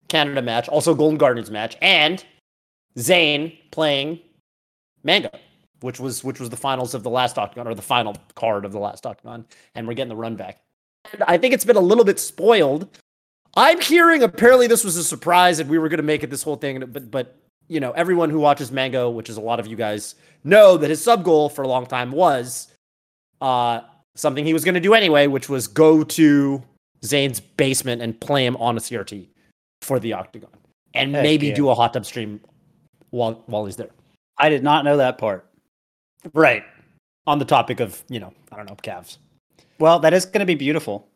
Canada 0.08 0.42
match, 0.42 0.68
also 0.68 0.94
Golden 0.94 1.18
Gardens 1.18 1.50
match, 1.50 1.76
and 1.80 2.24
Zain 2.98 3.56
playing 3.70 4.20
Mango, 5.02 5.30
which 5.80 6.00
was 6.00 6.22
which 6.24 6.40
was 6.40 6.50
the 6.50 6.56
finals 6.56 6.94
of 6.94 7.02
the 7.02 7.10
last 7.10 7.38
octagon 7.38 7.66
or 7.66 7.74
the 7.74 7.82
final 7.82 8.16
card 8.34 8.64
of 8.64 8.72
the 8.72 8.78
last 8.78 9.06
octagon, 9.06 9.44
and 9.74 9.86
we're 9.86 9.94
getting 9.94 10.08
the 10.08 10.16
run 10.16 10.36
back. 10.36 10.60
And 11.12 11.22
I 11.24 11.38
think 11.38 11.54
it's 11.54 11.64
been 11.64 11.76
a 11.76 11.80
little 11.80 12.04
bit 12.04 12.18
spoiled. 12.18 12.88
I'm 13.56 13.80
hearing 13.80 14.22
apparently 14.22 14.66
this 14.66 14.84
was 14.84 14.96
a 14.96 15.04
surprise 15.04 15.60
and 15.60 15.70
we 15.70 15.78
were 15.78 15.88
going 15.88 15.98
to 15.98 16.02
make 16.02 16.24
it 16.24 16.30
this 16.30 16.42
whole 16.42 16.56
thing, 16.56 16.80
but 16.86 17.10
but 17.10 17.36
you 17.68 17.80
know 17.80 17.92
everyone 17.92 18.30
who 18.30 18.38
watches 18.38 18.70
Mango, 18.72 19.10
which 19.10 19.28
is 19.28 19.36
a 19.36 19.40
lot 19.40 19.60
of 19.60 19.66
you 19.66 19.76
guys, 19.76 20.14
know 20.42 20.76
that 20.76 20.90
his 20.90 21.02
sub 21.02 21.24
goal 21.24 21.48
for 21.48 21.62
a 21.62 21.68
long 21.68 21.86
time 21.86 22.12
was 22.12 22.68
uh 23.40 23.80
something 24.16 24.44
he 24.44 24.52
was 24.52 24.64
going 24.64 24.74
to 24.74 24.80
do 24.80 24.94
anyway, 24.94 25.26
which 25.26 25.48
was 25.48 25.66
go 25.66 26.04
to 26.04 26.62
Zane's 27.04 27.40
basement 27.40 28.00
and 28.00 28.18
play 28.20 28.46
him 28.46 28.56
on 28.56 28.76
a 28.76 28.80
CRT 28.80 29.28
for 29.84 30.00
the 30.00 30.12
octagon, 30.14 30.50
and 30.94 31.14
Heck 31.14 31.22
maybe 31.22 31.48
yeah. 31.48 31.54
do 31.54 31.68
a 31.68 31.74
hot 31.74 31.92
tub 31.92 32.04
stream 32.06 32.40
while 33.10 33.42
while 33.46 33.64
he's 33.66 33.76
there. 33.76 33.90
I 34.38 34.48
did 34.48 34.62
not 34.64 34.84
know 34.84 34.96
that 34.96 35.18
part. 35.18 35.46
Right. 36.32 36.64
On 37.26 37.38
the 37.38 37.44
topic 37.44 37.80
of 37.80 38.02
you 38.08 38.18
know 38.20 38.32
I 38.50 38.56
don't 38.56 38.68
know 38.68 38.76
calves. 38.82 39.18
Well, 39.78 39.98
that 40.00 40.12
is 40.14 40.24
going 40.26 40.40
to 40.40 40.46
be 40.46 40.54
beautiful. 40.54 41.08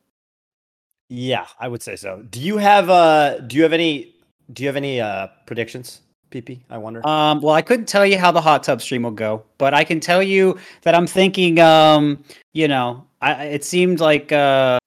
Yeah, 1.08 1.46
I 1.58 1.68
would 1.68 1.82
say 1.82 1.96
so. 1.96 2.22
Do 2.30 2.40
you 2.40 2.58
have 2.58 2.90
uh 2.90 3.38
do 3.40 3.56
you 3.56 3.62
have 3.62 3.72
any 3.72 4.14
do 4.52 4.62
you 4.62 4.68
have 4.68 4.76
any 4.76 5.00
uh 5.00 5.28
predictions, 5.46 6.02
PP? 6.30 6.60
I 6.70 6.78
wonder. 6.78 7.06
Um, 7.06 7.40
well, 7.40 7.54
I 7.54 7.62
couldn't 7.62 7.86
tell 7.86 8.04
you 8.04 8.18
how 8.18 8.30
the 8.30 8.40
hot 8.40 8.62
tub 8.62 8.82
stream 8.82 9.02
will 9.04 9.10
go, 9.10 9.42
but 9.56 9.72
I 9.74 9.84
can 9.84 10.00
tell 10.00 10.22
you 10.22 10.58
that 10.82 10.94
I'm 10.94 11.06
thinking. 11.06 11.58
Um, 11.60 12.22
you 12.52 12.68
know, 12.68 13.06
I, 13.22 13.34
I- 13.34 13.44
it 13.44 13.64
seemed 13.64 14.00
like 14.00 14.32
uh, 14.32 14.78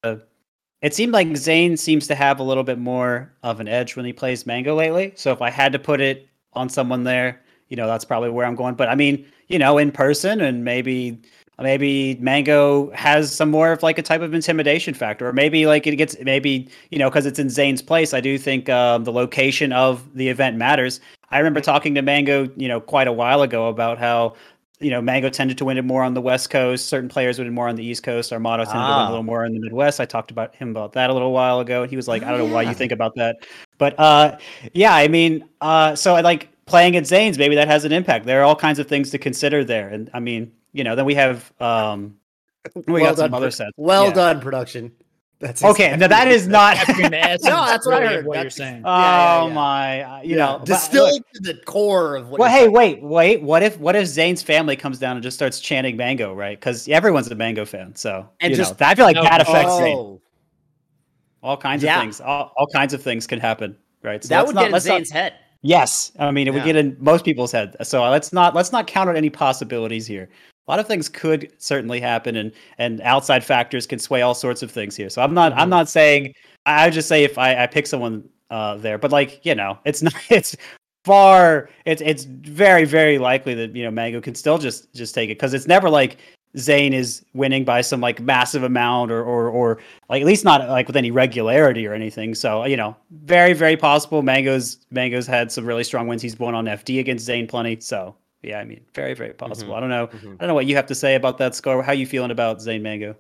it 0.82 0.94
seemed 0.96 1.14
like 1.14 1.36
Zain 1.38 1.78
seems 1.78 2.08
to 2.08 2.16
have 2.16 2.40
a 2.40 2.44
little 2.44 2.64
bit 2.64 2.80
more 2.80 3.32
of 3.44 3.60
an 3.60 3.68
edge 3.68 3.96
when 3.96 4.06
he 4.06 4.14
plays 4.14 4.46
Mango 4.46 4.76
lately. 4.76 5.14
So 5.16 5.32
if 5.32 5.42
I 5.42 5.50
had 5.50 5.72
to 5.74 5.80
put 5.80 6.02
it 6.02 6.28
on 6.54 6.70
someone 6.70 7.04
there, 7.04 7.40
you 7.70 7.78
know, 7.78 7.88
that's 7.88 8.04
probably 8.04 8.30
where 8.30 8.46
I'm 8.46 8.56
going. 8.56 8.76
But 8.76 8.90
I 8.90 8.96
mean, 8.96 9.26
you 9.48 9.60
know, 9.60 9.78
in 9.78 9.92
person 9.92 10.42
and 10.42 10.64
maybe 10.64 11.22
maybe 11.60 12.16
Mango 12.20 12.92
has 12.92 13.34
some 13.34 13.52
more 13.52 13.72
of 13.72 13.84
like 13.84 13.98
a 13.98 14.02
type 14.02 14.22
of 14.22 14.34
intimidation 14.34 14.94
factor, 14.94 15.28
or 15.28 15.34
maybe 15.34 15.66
like 15.68 15.86
it 15.88 15.96
gets 15.96 16.16
maybe 16.22 16.68
you 16.90 16.98
know 16.98 17.10
because 17.10 17.26
it's 17.26 17.40
in 17.40 17.50
Zain's 17.50 17.82
place. 17.82 18.14
I 18.14 18.22
do 18.22 18.38
think 18.38 18.70
um, 18.70 19.04
the 19.04 19.12
location 19.12 19.72
of 19.74 20.14
the 20.16 20.30
event 20.30 20.58
matters. 20.58 21.00
I 21.30 21.38
remember 21.38 21.62
talking 21.62 21.96
to 21.96 22.02
Mango, 22.02 22.50
you 22.58 22.68
know, 22.68 22.82
quite 22.82 23.08
a 23.08 23.14
while 23.14 23.42
ago 23.42 23.68
about 23.70 23.98
how 23.98 24.36
you 24.82 24.90
know 24.90 25.02
Mango 25.02 25.30
tended 25.30 25.58
to 25.60 25.66
win 25.66 25.78
it 25.78 25.86
more 25.86 26.04
on 26.04 26.14
the 26.14 26.22
West 26.22 26.50
Coast. 26.50 26.88
Certain 26.88 27.08
players 27.10 27.38
would 27.38 27.46
win 27.48 27.54
more 27.54 27.68
on 27.68 27.76
the 27.76 27.86
East 27.86 28.04
Coast. 28.04 28.34
Armada 28.34 28.64
tended 28.66 28.82
to 28.82 28.88
win 28.88 28.92
Ah. 28.92 29.08
a 29.08 29.10
little 29.10 29.24
more 29.24 29.46
in 29.46 29.54
the 29.54 29.60
Midwest. 29.60 30.00
I 30.00 30.06
talked 30.06 30.32
about 30.32 30.56
him 30.56 30.72
about 30.72 30.94
that 30.94 31.10
a 31.10 31.14
little 31.14 31.32
while 31.32 31.60
ago, 31.60 31.82
and 31.84 31.90
he 31.90 31.96
was 31.96 32.08
like, 32.08 32.24
"I 32.24 32.30
don't 32.32 32.40
know 32.40 32.54
why 32.54 32.64
you 32.64 32.74
think 32.74 32.92
about 32.92 33.14
that," 33.16 33.38
but 33.78 33.98
uh, 34.00 34.38
yeah, 34.74 34.94
I 34.94 35.08
mean, 35.08 35.46
uh, 35.62 35.96
so 35.96 36.16
I 36.16 36.22
like 36.22 36.50
playing 36.66 36.96
at 36.96 37.06
Zain's. 37.08 37.38
Maybe 37.38 37.56
that 37.56 37.68
has 37.68 37.86
an 37.86 37.92
impact. 37.92 38.26
There 38.26 38.40
are 38.42 38.44
all 38.44 38.56
kinds 38.56 38.80
of 38.80 38.88
things 38.88 39.10
to 39.12 39.18
consider 39.18 39.64
there, 39.64 39.88
and 39.90 40.10
I 40.14 40.20
mean, 40.20 40.52
you 40.74 40.84
know, 40.84 40.96
then 40.96 41.06
we 41.06 41.16
have 41.16 41.52
um, 41.60 42.16
we 42.88 43.02
got 43.02 43.18
some 43.18 43.26
done, 43.32 43.34
other 43.34 43.46
pro- 43.46 43.50
sets. 43.50 43.72
Well 43.78 44.06
Yeah. 44.08 44.14
done, 44.14 44.40
production. 44.42 44.92
That's 45.42 45.64
Okay, 45.64 45.96
now 45.98 46.08
that 46.08 46.28
is 46.28 46.48
not. 46.60 46.78
Capturing 46.78 47.12
the 47.12 47.20
essence 47.20 47.46
No, 47.46 47.66
that's 47.66 47.86
what 47.86 48.02
I 48.04 48.08
heard. 48.08 48.26
What 48.28 48.40
you're 48.42 48.50
saying. 48.52 48.84
Oh 48.86 48.90
Yeah, 48.90 49.42
yeah, 49.42 49.48
yeah. 49.48 49.54
my! 49.54 50.02
uh, 50.04 50.22
You 50.22 50.30
you 50.30 50.36
know, 50.36 50.52
know 50.54 50.58
but 50.60 50.66
distilled 50.68 51.12
look, 51.14 51.30
to 51.34 51.42
the 51.42 51.54
core 51.66 52.16
of 52.16 52.30
what. 52.30 52.40
well, 52.40 52.50
hey, 52.50 52.60
saying. 52.60 52.72
wait, 52.72 53.02
wait. 53.02 53.42
What 53.42 53.64
if 53.64 53.80
what 53.80 53.96
if 53.96 54.06
Zain's 54.08 54.42
family 54.44 54.76
comes 54.76 55.00
down 55.00 55.18
and 55.18 55.24
just 55.24 55.36
starts 55.36 55.60
chanting 55.60 55.98
Mango, 55.98 56.34
right? 56.34 56.60
Because 56.60 56.88
everyone's 56.88 57.28
a 57.32 57.36
Mango 57.36 57.66
fan, 57.66 57.96
so 57.96 58.30
And 58.40 58.52
you 58.52 58.56
just- 58.58 58.80
know, 58.80 58.86
I 58.88 58.94
feel 58.96 59.06
like 59.06 59.16
No, 59.16 59.24
that 59.24 59.42
affects 59.42 59.78
Zain. 59.78 59.98
Oh, 59.98 60.22
All 61.44 61.58
kinds 61.58 61.84
Yeah. 61.84 61.96
of 61.98 62.02
things. 62.04 62.22
All, 62.22 62.52
all 62.56 62.68
kinds 62.68 62.94
of 62.94 63.02
things 63.02 63.26
can 63.26 63.40
happen, 63.40 63.76
right? 64.04 64.24
So 64.24 64.30
that 64.30 64.46
would 64.46 64.54
not- 64.54 64.62
get 64.62 64.68
in 64.68 64.74
let's 64.74 64.86
not- 64.86 64.98
Zain's 64.98 65.10
head. 65.12 65.34
Yes, 65.64 66.12
I 66.20 66.32
mean 66.32 66.48
it 66.48 66.54
would 66.56 66.64
get 66.64 66.76
in 66.76 66.98
most 67.00 67.24
people's 67.26 67.52
head. 67.52 67.76
So 67.84 68.08
let's 68.10 68.34
not 68.34 68.56
let's 68.56 68.72
not 68.72 68.88
count 68.88 69.10
on 69.10 69.16
any 69.16 69.30
possibilities 69.30 70.08
here. 70.08 70.30
A 70.68 70.72
lot 70.72 70.80
of 70.80 70.88
things 70.88 71.10
could 71.10 71.52
certainly 71.58 72.00
happen, 72.00 72.36
and 72.36 72.52
and 72.78 73.02
outside 73.02 73.44
factors 73.44 73.88
can 73.88 74.00
sway 74.00 74.22
all 74.22 74.34
sorts 74.36 74.62
of 74.64 74.72
things 74.72 74.96
here. 74.96 75.10
So 75.10 75.22
I'm 75.22 75.34
not 75.34 75.54
I'm 75.54 75.68
Mhm. 75.68 75.72
not 75.72 75.90
saying 75.90 76.34
I 76.66 76.86
would 76.86 76.94
just 76.94 77.08
say 77.10 77.24
if 77.24 77.38
I, 77.38 77.64
I 77.64 77.68
pick 77.68 77.88
someone 77.88 78.30
uh, 78.52 78.78
there, 78.78 78.98
but 78.98 79.12
like 79.12 79.46
you 79.46 79.56
know, 79.56 79.78
it's 79.86 80.02
not 80.04 80.14
it's 80.30 80.56
far 81.06 81.68
it's 81.86 82.02
it's 82.06 82.26
very 82.26 82.86
very 82.86 83.18
likely 83.18 83.56
that 83.56 83.76
you 83.76 83.84
know 83.84 83.92
Mango 83.92 84.22
can 84.22 84.36
still 84.36 84.58
just 84.60 84.94
just 84.94 85.16
take 85.16 85.30
it 85.30 85.38
because 85.38 85.54
it's 85.54 85.68
never 85.68 85.90
like 85.90 86.18
Zain 86.58 86.94
is 86.94 87.26
winning 87.34 87.64
by 87.66 87.82
some 87.82 88.02
like 88.02 88.20
massive 88.20 88.64
amount 88.64 89.10
or 89.12 89.24
or 89.24 89.50
or 89.50 89.80
like 90.10 90.22
at 90.22 90.28
least 90.28 90.44
not 90.46 90.68
like 90.70 90.86
with 90.88 90.98
any 90.98 91.10
regularity 91.10 91.88
or 91.88 91.94
anything. 91.94 92.36
So 92.36 92.66
you 92.66 92.78
know, 92.78 92.96
very 93.24 93.54
very 93.54 93.78
possible. 93.78 94.22
Mango's 94.22 94.86
Mango's 94.92 95.26
had 95.26 95.52
some 95.52 95.66
really 95.66 95.84
strong 95.84 96.08
wins. 96.08 96.22
He's 96.22 96.38
won 96.38 96.54
on 96.54 96.66
FD 96.66 97.00
against 97.00 97.26
Zain 97.26 97.48
plenty. 97.48 97.80
So 97.80 98.16
yeah, 98.44 98.60
I 98.60 98.66
mean, 98.66 98.86
very 98.94 99.14
very 99.14 99.34
possible. 99.34 99.74
Mhm. 99.74 99.78
I 99.78 99.80
don't 99.80 99.90
know. 99.90 100.08
Mhm. 100.08 100.34
I 100.34 100.38
don't 100.40 100.48
know 100.48 100.54
what 100.54 100.66
you 100.66 100.76
have 100.76 100.88
to 100.88 100.96
say 100.96 101.16
about 101.16 101.38
that 101.40 101.56
Scar. 101.56 101.82
How 101.82 101.92
you 101.94 102.06
feeling 102.06 102.32
about 102.32 102.62
Zain 102.62 102.82
Mango? 102.84 103.16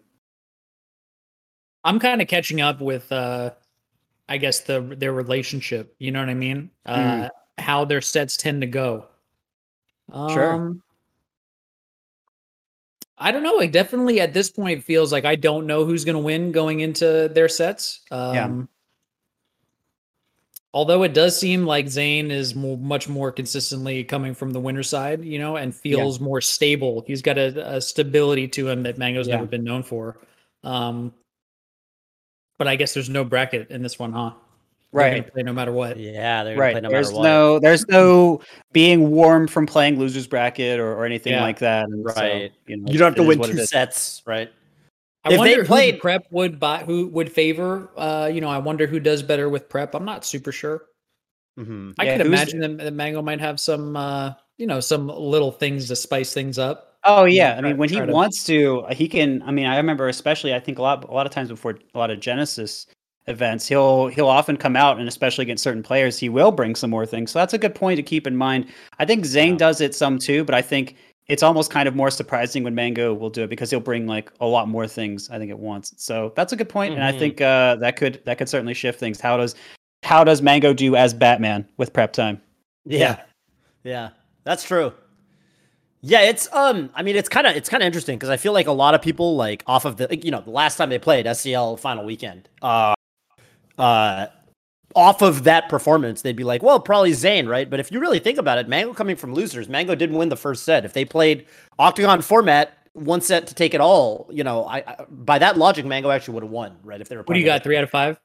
I'm 1.83 1.99
kind 1.99 2.21
of 2.21 2.27
catching 2.27 2.61
up 2.61 2.79
with 2.81 3.11
uh 3.11 3.51
I 4.29 4.37
guess 4.37 4.61
the 4.61 4.81
their 4.81 5.13
relationship, 5.13 5.95
you 5.99 6.11
know 6.11 6.19
what 6.19 6.29
I 6.29 6.33
mean? 6.33 6.71
Uh 6.85 7.29
how 7.57 7.85
their 7.85 8.01
sets 8.01 8.37
tend 8.37 8.61
to 8.61 8.67
go. 8.67 9.07
Sure. 10.29 10.53
Um 10.53 10.83
I 13.17 13.31
don't 13.31 13.43
know. 13.43 13.59
It 13.59 13.71
definitely 13.71 14.19
at 14.19 14.33
this 14.33 14.49
point 14.49 14.83
feels 14.83 15.11
like 15.11 15.25
I 15.25 15.35
don't 15.35 15.67
know 15.67 15.85
who's 15.85 16.03
going 16.05 16.15
to 16.15 16.21
win 16.21 16.51
going 16.51 16.79
into 16.79 17.29
their 17.33 17.47
sets. 17.49 18.01
Um 18.09 18.33
Yeah. 18.35 18.65
Although 20.73 21.03
it 21.03 21.13
does 21.13 21.37
seem 21.37 21.65
like 21.65 21.89
Zain 21.89 22.31
is 22.31 22.55
more, 22.55 22.77
much 22.77 23.09
more 23.09 23.29
consistently 23.31 24.05
coming 24.05 24.33
from 24.33 24.51
the 24.51 24.59
winner 24.59 24.83
side, 24.83 25.23
you 25.25 25.37
know, 25.37 25.57
and 25.57 25.75
feels 25.75 26.21
more 26.21 26.39
stable. 26.39 27.03
He's 27.05 27.21
got 27.21 27.37
a, 27.37 27.75
a 27.75 27.81
stability 27.81 28.47
to 28.49 28.69
him 28.69 28.83
that 28.83 28.97
Mango's 28.97 29.27
Yeah. 29.27 29.35
never 29.35 29.47
been 29.47 29.65
known 29.65 29.83
for. 29.83 30.17
Um, 30.63 31.13
but 32.57 32.67
I 32.69 32.77
guess 32.77 32.93
there's 32.93 33.09
no 33.09 33.25
bracket 33.25 33.69
in 33.69 33.81
this 33.83 33.99
one, 33.99 34.13
huh? 34.13 34.31
They're 34.93 35.01
Right. 35.11 35.33
play 35.33 35.43
no 35.43 35.51
matter 35.53 35.71
what. 35.73 35.97
Yeah, 35.97 36.43
they're 36.43 36.55
gonna 36.55 36.65
play 36.65 36.73
Right. 36.75 36.83
no 36.83 36.89
there's 36.89 37.07
matter 37.07 37.17
what. 37.17 37.23
no 37.23 37.59
there's 37.59 37.87
no 37.87 38.41
being 38.71 39.09
warm 39.11 39.47
from 39.47 39.65
playing 39.65 39.97
losers 39.99 40.27
bracket 40.27 40.79
or, 40.79 40.93
or 40.93 41.05
anything 41.05 41.33
Yeah. 41.33 41.41
like 41.41 41.59
that. 41.59 41.85
And 41.85 42.05
so, 42.11 42.21
Right. 42.21 42.51
you, 42.67 42.77
know, 42.77 42.91
you 42.91 42.97
don't 42.97 43.07
have 43.07 43.15
to 43.15 43.23
win 43.23 43.41
two 43.41 43.65
sets, 43.65 44.21
right? 44.25 44.49
I 45.23 45.33
If 45.33 45.37
wonder 45.37 45.53
they 45.53 45.59
who 45.61 45.65
played- 45.65 45.95
the 45.95 45.99
prep 45.99 46.25
would 46.31 46.59
buy, 46.59 46.79
who 46.83 47.07
would 47.07 47.31
favor. 47.31 47.89
Uh, 47.95 48.29
you 48.33 48.41
know, 48.41 48.49
I 48.49 48.57
wonder 48.57 48.87
who 48.87 48.99
does 48.99 49.21
better 49.21 49.49
with 49.49 49.69
prep. 49.69 49.93
I'm 49.93 50.05
not 50.05 50.25
super 50.25 50.51
sure. 50.51 50.85
Mm-hmm. 51.59 51.91
I 51.99 52.05
Yeah, 52.05 52.17
could 52.17 52.25
imagine 52.25 52.59
that, 52.61 52.77
that 52.77 52.93
Mango 52.93 53.21
might 53.21 53.39
have 53.39 53.59
some, 53.59 53.95
uh, 53.95 54.33
you 54.57 54.65
know, 54.67 54.79
some 54.79 55.07
little 55.07 55.51
things 55.51 55.87
to 55.89 55.95
spice 55.95 56.33
things 56.33 56.57
up. 56.57 56.87
Oh 57.03 57.25
you 57.25 57.39
know, 57.39 57.45
yeah, 57.45 57.55
I 57.57 57.61
mean 57.61 57.77
when 57.77 57.89
he 57.89 57.95
to- 57.95 58.05
wants 58.05 58.43
to, 58.45 58.85
he 58.91 59.07
can. 59.07 59.41
I 59.43 59.51
mean, 59.51 59.65
I 59.65 59.77
remember 59.77 60.07
especially 60.07 60.53
I 60.53 60.59
think 60.59 60.77
a 60.77 60.83
lot 60.83 61.03
a 61.03 61.11
lot 61.11 61.25
of 61.25 61.31
times 61.31 61.49
before 61.49 61.77
a 61.95 61.97
lot 61.97 62.11
of 62.11 62.19
Genesis 62.19 62.85
events, 63.27 63.67
he'll 63.67 64.07
he'll 64.07 64.27
often 64.27 64.55
come 64.55 64.75
out 64.75 64.99
and 64.99 65.07
especially 65.07 65.41
against 65.43 65.63
certain 65.63 65.81
players, 65.83 66.17
he 66.19 66.29
will 66.29 66.51
bring 66.51 66.75
some 66.75 66.89
more 66.91 67.05
things. 67.07 67.31
So 67.31 67.39
that's 67.39 67.53
a 67.55 67.57
good 67.57 67.73
point 67.75 67.97
to 67.97 68.03
keep 68.03 68.27
in 68.27 68.35
mind. 68.35 68.67
I 68.99 69.05
think 69.05 69.25
Zain 69.25 69.53
Yeah. 69.53 69.57
does 69.57 69.81
it 69.81 69.93
some 69.95 70.19
too, 70.19 70.43
but 70.43 70.53
I 70.55 70.61
think 70.61 70.95
it's 71.31 71.43
almost 71.43 71.71
kind 71.71 71.87
of 71.87 71.95
more 71.95 72.11
surprising 72.11 72.61
when 72.63 72.75
Mango 72.75 73.13
will 73.13 73.29
do 73.29 73.43
it 73.43 73.49
because 73.49 73.69
he'll 73.69 73.79
bring 73.79 74.05
like 74.05 74.29
a 74.41 74.45
lot 74.45 74.67
more 74.67 74.85
things 74.85 75.29
I 75.29 75.37
think 75.37 75.49
at 75.49 75.57
once. 75.57 75.93
So 75.95 76.33
that's 76.35 76.51
a 76.51 76.57
good 76.57 76.67
point, 76.67 76.93
and 76.93 77.03
I 77.03 77.13
Mhm. 77.13 77.19
think 77.19 77.39
uh, 77.41 77.75
that 77.77 77.95
could 77.95 78.21
that 78.25 78.37
could 78.37 78.49
certainly 78.49 78.73
shift 78.73 78.99
things. 78.99 79.21
How 79.21 79.37
does 79.37 79.55
how 80.03 80.23
does 80.25 80.41
Mango 80.41 80.73
do 80.73 80.95
as 80.95 81.13
Batman 81.13 81.65
with 81.77 81.93
prep 81.93 82.11
time? 82.11 82.41
Yeah. 82.85 83.21
Yeah. 83.83 84.09
That's 84.43 84.63
true. 84.63 84.91
Yeah, 86.01 86.21
it's 86.21 86.51
um 86.53 86.89
I 86.95 87.03
mean 87.03 87.15
it's 87.15 87.29
kind 87.29 87.45
of 87.47 87.55
it's 87.55 87.69
kind 87.69 87.81
of 87.83 87.85
interesting 87.87 88.17
because 88.17 88.29
I 88.29 88.37
feel 88.37 88.53
like 88.53 88.67
a 88.67 88.71
lot 88.73 88.93
of 88.95 89.01
people 89.01 89.35
like 89.35 89.63
off 89.67 89.85
of 89.85 89.97
the 89.97 90.17
you 90.17 90.31
know, 90.31 90.41
the 90.41 90.49
last 90.51 90.75
time 90.77 90.89
they 90.89 90.99
played 90.99 91.25
SCL 91.27 91.77
final 91.77 92.03
weekend, 92.03 92.49
uh 92.61 92.93
uh 93.77 94.25
off 94.95 95.21
of 95.21 95.43
that 95.43 95.69
performance, 95.69 96.21
they'd 96.21 96.35
be 96.35 96.43
like, 96.43 96.61
well, 96.63 96.79
probably 96.79 97.13
Zain, 97.13 97.47
right? 97.47 97.69
But 97.69 97.79
if 97.79 97.91
you 97.91 97.99
really 97.99 98.19
think 98.19 98.37
about 98.37 98.57
it, 98.57 98.67
Mango 98.67 98.93
coming 98.93 99.15
from 99.15 99.33
losers, 99.33 99.69
Mango 99.69 99.95
didn't 99.95 100.17
win 100.17 100.29
the 100.29 100.37
first 100.37 100.63
set. 100.63 100.85
If 100.85 100.93
they 100.93 101.05
played 101.05 101.45
Octagon 101.79 102.21
format, 102.21 102.77
one 102.93 103.21
set 103.21 103.47
to 103.47 103.55
take 103.55 103.73
it 103.73 103.81
all, 103.81 104.29
you 104.31 104.43
know, 104.43 104.65
I, 104.65 104.77
I 104.79 105.05
by 105.09 105.39
that 105.39 105.57
logic, 105.57 105.85
Mango 105.85 106.09
actually 106.11 106.33
would 106.35 106.43
have 106.43 106.51
won, 106.51 106.77
right? 106.83 106.99
If 106.99 107.09
they 107.09 107.15
were 107.15 107.23
What 107.23 107.33
do 107.33 107.39
you 107.39 107.45
got? 107.45 107.63
Three 107.63 107.77
out 107.77 107.83
of 107.83 107.89
five? 107.89 108.19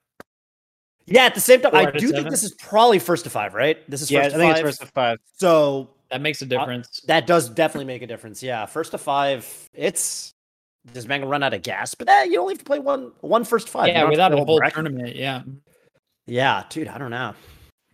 Yeah, 1.07 1.25
at 1.25 1.35
the 1.37 1.41
same 1.41 1.61
time, 1.61 1.71
Four 1.71 1.81
I 1.81 1.85
out 1.85 1.95
of 1.95 2.01
do 2.01 2.11
think 2.11 2.31
this 2.31 2.43
is 2.43 2.53
probably 2.55 2.99
first 2.99 3.25
to 3.25 3.31
five, 3.31 3.55
right? 3.55 3.79
This 3.89 4.03
is 4.03 4.11
Yeah, 4.11 4.21
I 4.21 4.23
first 4.25 4.35
to 4.35 4.39
think 4.41 4.57
five. 4.57 4.67
it's 4.67 4.79
first 4.79 4.81
to 4.81 4.87
five. 4.89 5.19
So 5.37 5.91
That 6.11 6.21
makes 6.21 6.43
a 6.43 6.47
uh, 6.47 6.49
difference. 6.49 7.01
that 7.07 7.27
does 7.27 7.49
definitely 7.49 7.85
make 7.87 8.03
a 8.03 8.07
difference. 8.09 8.43
Yeah, 8.43 8.67
first 8.67 8.91
to 8.91 8.99
five, 8.99 9.69
it's 9.73 10.33
does 10.93 11.07
Mango 11.07 11.29
run 11.29 11.43
out 11.43 11.55
of 11.55 11.63
gas? 11.63 11.95
But 11.95 12.07
that 12.09 12.31
you 12.31 12.41
only 12.41 12.55
have 12.55 12.59
to 12.59 12.65
play 12.65 12.79
one 12.81 13.13
one 13.21 13.45
first 13.45 13.69
five. 13.69 13.89
Yeah, 13.89 14.01
don't 14.01 14.07
have 14.07 14.07
to 14.07 14.11
without 14.11 14.33
a 14.33 14.45
whole 14.45 14.59
bracket. 14.59 14.75
tournament, 14.75 15.17
yeah, 15.17 15.43
Yeah, 16.27 16.65
dude, 16.69 16.89
I 16.89 16.99
don't 16.99 17.11
know. 17.11 17.35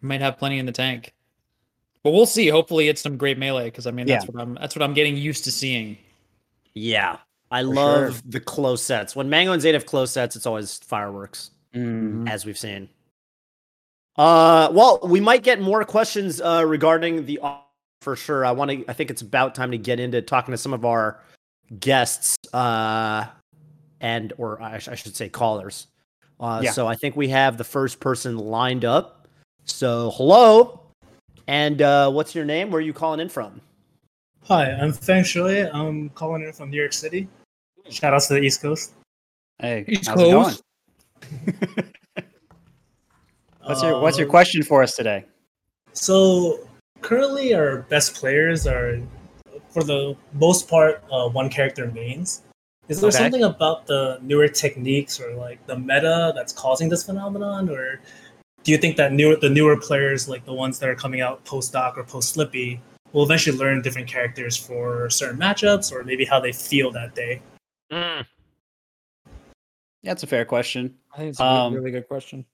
might 0.00 0.20
have 0.20 0.38
plenty 0.38 0.58
in 0.58 0.66
the 0.66 0.72
tank. 0.72 1.12
But 2.02 2.10
we'll 2.12 2.26
see. 2.26 2.48
Hopefully, 2.48 2.88
it's 2.88 3.00
some 3.00 3.16
great 3.16 3.38
melee 3.38 3.66
because 3.66 3.86
I 3.86 3.90
mean 3.92 4.06
that's 4.06 4.24
Yeah. 4.24 4.30
what 4.32 4.42
I'm 4.42 4.54
that's 4.54 4.74
what 4.74 4.82
I'm 4.82 4.94
getting 4.94 5.16
used 5.16 5.44
to 5.44 5.52
seeing. 5.52 5.96
Yeah, 6.74 7.18
I 7.50 7.62
For 7.62 7.68
love 7.68 8.12
sure. 8.14 8.22
the 8.26 8.40
close 8.40 8.82
sets. 8.82 9.14
When 9.14 9.28
Mango 9.30 9.52
and 9.52 9.62
Zeta 9.62 9.76
have 9.78 9.86
close 9.86 10.10
sets, 10.10 10.34
it's 10.34 10.46
always 10.46 10.78
fireworks, 10.78 11.50
Mm. 11.74 12.28
as 12.28 12.44
we've 12.44 12.58
seen. 12.58 12.88
Uh, 14.16 14.68
well, 14.72 14.98
we 15.04 15.20
might 15.20 15.42
get 15.42 15.60
more 15.60 15.84
questions 15.84 16.40
uh 16.40 16.64
regarding 16.66 17.24
the 17.26 17.40
for 18.00 18.16
sure. 18.16 18.44
I 18.44 18.50
want 18.50 18.70
to. 18.72 18.84
I 18.88 18.92
think 18.94 19.10
it's 19.10 19.22
about 19.22 19.54
time 19.54 19.70
to 19.70 19.78
get 19.78 20.00
into 20.00 20.20
talking 20.22 20.50
to 20.52 20.58
some 20.58 20.72
of 20.74 20.84
our 20.84 21.20
guests, 21.78 22.36
uh, 22.52 23.26
and 24.00 24.32
or 24.38 24.60
I, 24.60 24.78
sh- 24.78 24.88
I 24.88 24.94
should 24.96 25.14
say 25.14 25.28
callers. 25.28 25.86
Uh, 26.42 26.61
Yeah. 26.62 26.72
So 26.72 26.87
I 26.88 26.96
think 26.96 27.16
we 27.16 27.28
have 27.28 27.56
the 27.56 27.64
first 27.64 28.00
person 28.00 28.37
lined 28.37 28.84
up. 28.84 29.28
So 29.64 30.11
hello, 30.16 30.80
and 31.46 31.80
uh, 31.80 32.11
what's 32.11 32.34
your 32.34 32.44
name? 32.44 32.70
Where 32.72 32.78
are 32.78 32.82
you 32.82 32.92
calling 32.92 33.20
in 33.20 33.28
from? 33.28 33.61
Hi, 34.49 34.72
I'm 34.72 34.92
Feng 34.92 35.22
Shui. 35.22 35.61
I'm 35.70 36.08
calling 36.11 36.42
in 36.42 36.52
from 36.52 36.70
New 36.70 36.76
York 36.78 36.92
City. 36.92 37.28
Shout 37.88 38.12
out 38.12 38.22
to 38.22 38.34
the 38.34 38.40
East 38.40 38.61
Coast. 38.61 38.92
Hey, 39.61 39.84
East 39.87 40.08
how's 40.08 40.20
it 40.20 40.30
going? 40.32 40.44
Coast. 40.44 40.62
What's 43.64 43.82
your 43.84 44.00
What's 44.00 44.18
your 44.18 44.26
Uh, 44.26 44.30
question 44.30 44.64
for 44.64 44.82
us 44.82 44.96
today? 44.96 45.25
So 45.92 46.68
currently, 47.02 47.54
our 47.54 47.82
best 47.82 48.14
players 48.16 48.66
are, 48.66 48.99
for 49.70 49.84
the 49.84 50.16
most 50.32 50.68
part, 50.68 51.04
uh, 51.12 51.28
one 51.28 51.49
character 51.49 51.87
mains. 51.92 52.42
Is 52.88 53.00
there 53.00 53.08
Okay. 53.08 53.18
something 53.18 53.44
about 53.44 53.86
the 53.86 54.18
newer 54.22 54.48
techniques 54.48 55.20
or 55.20 55.34
like 55.34 55.64
the 55.66 55.78
meta 55.78 56.32
that's 56.34 56.52
causing 56.52 56.88
this 56.88 57.04
phenomenon, 57.04 57.68
or 57.68 58.00
do 58.64 58.72
you 58.72 58.78
think 58.78 58.96
that 58.96 59.12
newer 59.12 59.36
the 59.36 59.48
newer 59.48 59.76
players, 59.76 60.28
like 60.28 60.44
the 60.44 60.52
ones 60.52 60.78
that 60.80 60.88
are 60.88 60.94
coming 60.94 61.20
out 61.20 61.44
post 61.44 61.72
doc 61.72 61.96
or 61.96 62.02
post 62.04 62.34
Slippi, 62.34 62.80
will 63.12 63.22
eventually 63.22 63.56
learn 63.56 63.82
different 63.82 64.08
characters 64.08 64.56
for 64.56 65.08
certain 65.10 65.38
matchups, 65.38 65.92
or 65.92 66.02
maybe 66.02 66.24
how 66.24 66.40
they 66.40 66.52
feel 66.52 66.90
that 66.90 67.14
day? 67.14 67.40
Yeah, 67.90 68.24
that's 70.02 70.24
a 70.24 70.26
fair 70.26 70.44
question. 70.44 70.96
I 71.14 71.18
think 71.18 71.30
it's 71.30 71.40
a 71.40 71.44
Um, 71.44 71.74
really 71.74 71.92
good 71.92 72.08
question. 72.08 72.44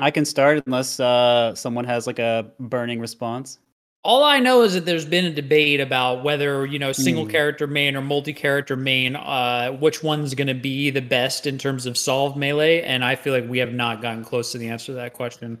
I 0.00 0.10
can 0.10 0.24
start 0.24 0.62
unless 0.66 0.98
uh, 0.98 1.54
someone 1.54 1.84
has 1.84 2.06
like 2.06 2.18
a 2.18 2.50
burning 2.58 2.98
response. 3.00 3.60
All 4.06 4.22
I 4.22 4.38
know 4.38 4.62
is 4.62 4.74
that 4.74 4.84
there's 4.86 5.04
been 5.04 5.24
a 5.24 5.32
debate 5.32 5.80
about 5.80 6.22
whether 6.22 6.64
you 6.64 6.78
know 6.78 6.92
single 6.92 7.24
Hmm. 7.24 7.30
character 7.30 7.66
main 7.66 7.96
or 7.96 8.02
multi 8.02 8.32
character 8.32 8.76
main, 8.76 9.16
uh, 9.16 9.72
which 9.72 10.02
one's 10.02 10.34
going 10.34 10.46
to 10.46 10.54
be 10.54 10.90
the 10.90 11.02
best 11.02 11.44
in 11.46 11.58
terms 11.58 11.86
of 11.86 11.98
solved 11.98 12.36
melee, 12.36 12.82
and 12.82 13.04
I 13.04 13.16
feel 13.16 13.32
like 13.32 13.48
we 13.48 13.58
have 13.58 13.72
not 13.72 14.00
gotten 14.00 14.24
close 14.24 14.52
to 14.52 14.58
the 14.58 14.68
answer 14.68 14.86
to 14.86 14.92
that 14.94 15.14
question. 15.14 15.58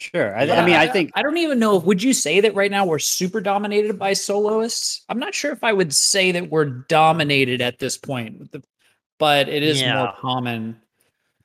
Sure. 0.00 0.36
I, 0.36 0.44
Yeah, 0.44 0.60
I 0.60 0.66
mean, 0.66 0.74
I 0.74 0.88
think 0.88 1.12
I 1.14 1.22
don't 1.22 1.36
even 1.36 1.60
know. 1.60 1.76
if 1.76 1.84
Would 1.84 2.02
you 2.02 2.12
say 2.12 2.40
that 2.40 2.54
right 2.56 2.70
now 2.70 2.84
we're 2.84 2.98
super 2.98 3.40
dominated 3.40 3.98
by 3.98 4.12
soloists? 4.14 5.04
I'm 5.08 5.20
not 5.20 5.32
sure 5.34 5.52
if 5.52 5.62
I 5.62 5.72
would 5.72 5.94
say 5.94 6.32
that 6.32 6.50
we're 6.50 6.64
dominated 6.64 7.60
at 7.60 7.78
this 7.78 7.96
point, 7.96 8.52
but 9.18 9.48
it 9.48 9.62
is 9.62 9.80
more 9.80 10.12
common, 10.20 10.80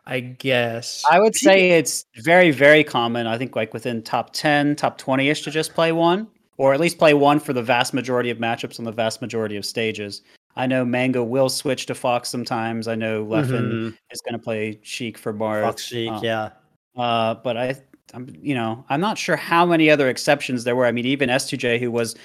I 0.05 0.19
guess. 0.21 1.03
I 1.09 1.19
would 1.19 1.35
say 1.35 1.71
it's 1.71 2.05
very, 2.17 2.51
very 2.51 2.83
common. 2.83 3.27
I 3.27 3.37
think 3.37 3.55
like 3.55 3.73
within 3.73 4.01
top 4.01 4.31
ten, 4.33 4.75
top 4.75 4.97
twenty 4.97 5.29
ish 5.29 5.43
to 5.43 5.51
just 5.51 5.73
play 5.73 5.91
one, 5.91 6.27
or 6.57 6.73
at 6.73 6.79
least 6.79 6.97
play 6.97 7.13
one 7.13 7.39
for 7.39 7.53
the 7.53 7.61
vast 7.63 7.93
majority 7.93 8.29
of 8.31 8.37
matchups 8.39 8.79
on 8.79 8.85
the 8.85 8.91
vast 8.91 9.21
majority 9.21 9.55
of 9.55 9.65
stages. 9.65 10.21
I 10.55 10.65
know 10.65 10.83
Mango 10.83 11.23
will 11.23 11.47
switch 11.47 11.85
to 11.85 11.95
Fox 11.95 12.27
sometimes. 12.27 12.87
I 12.87 12.95
know 12.95 13.23
Leffen 13.23 13.71
Mhm. 13.71 13.97
is 14.11 14.19
going 14.21 14.33
to 14.33 14.39
play 14.43 14.79
Sheik 14.81 15.17
for 15.17 15.31
Marth. 15.33 15.63
Fox 15.63 15.83
Sheik, 15.85 16.09
Uh, 16.11 16.19
yeah. 16.23 16.49
Uh, 16.97 17.35
but 17.35 17.55
I, 17.55 17.75
I'm, 18.13 18.35
you 18.41 18.55
know, 18.55 18.83
I'm 18.89 18.99
not 18.99 19.17
sure 19.17 19.35
how 19.35 19.65
many 19.65 19.89
other 19.91 20.09
exceptions 20.09 20.63
there 20.63 20.75
were. 20.75 20.85
I 20.87 20.91
mean, 20.91 21.05
even 21.05 21.29
S2J, 21.29 21.79
who 21.79 21.91
was 21.91 22.15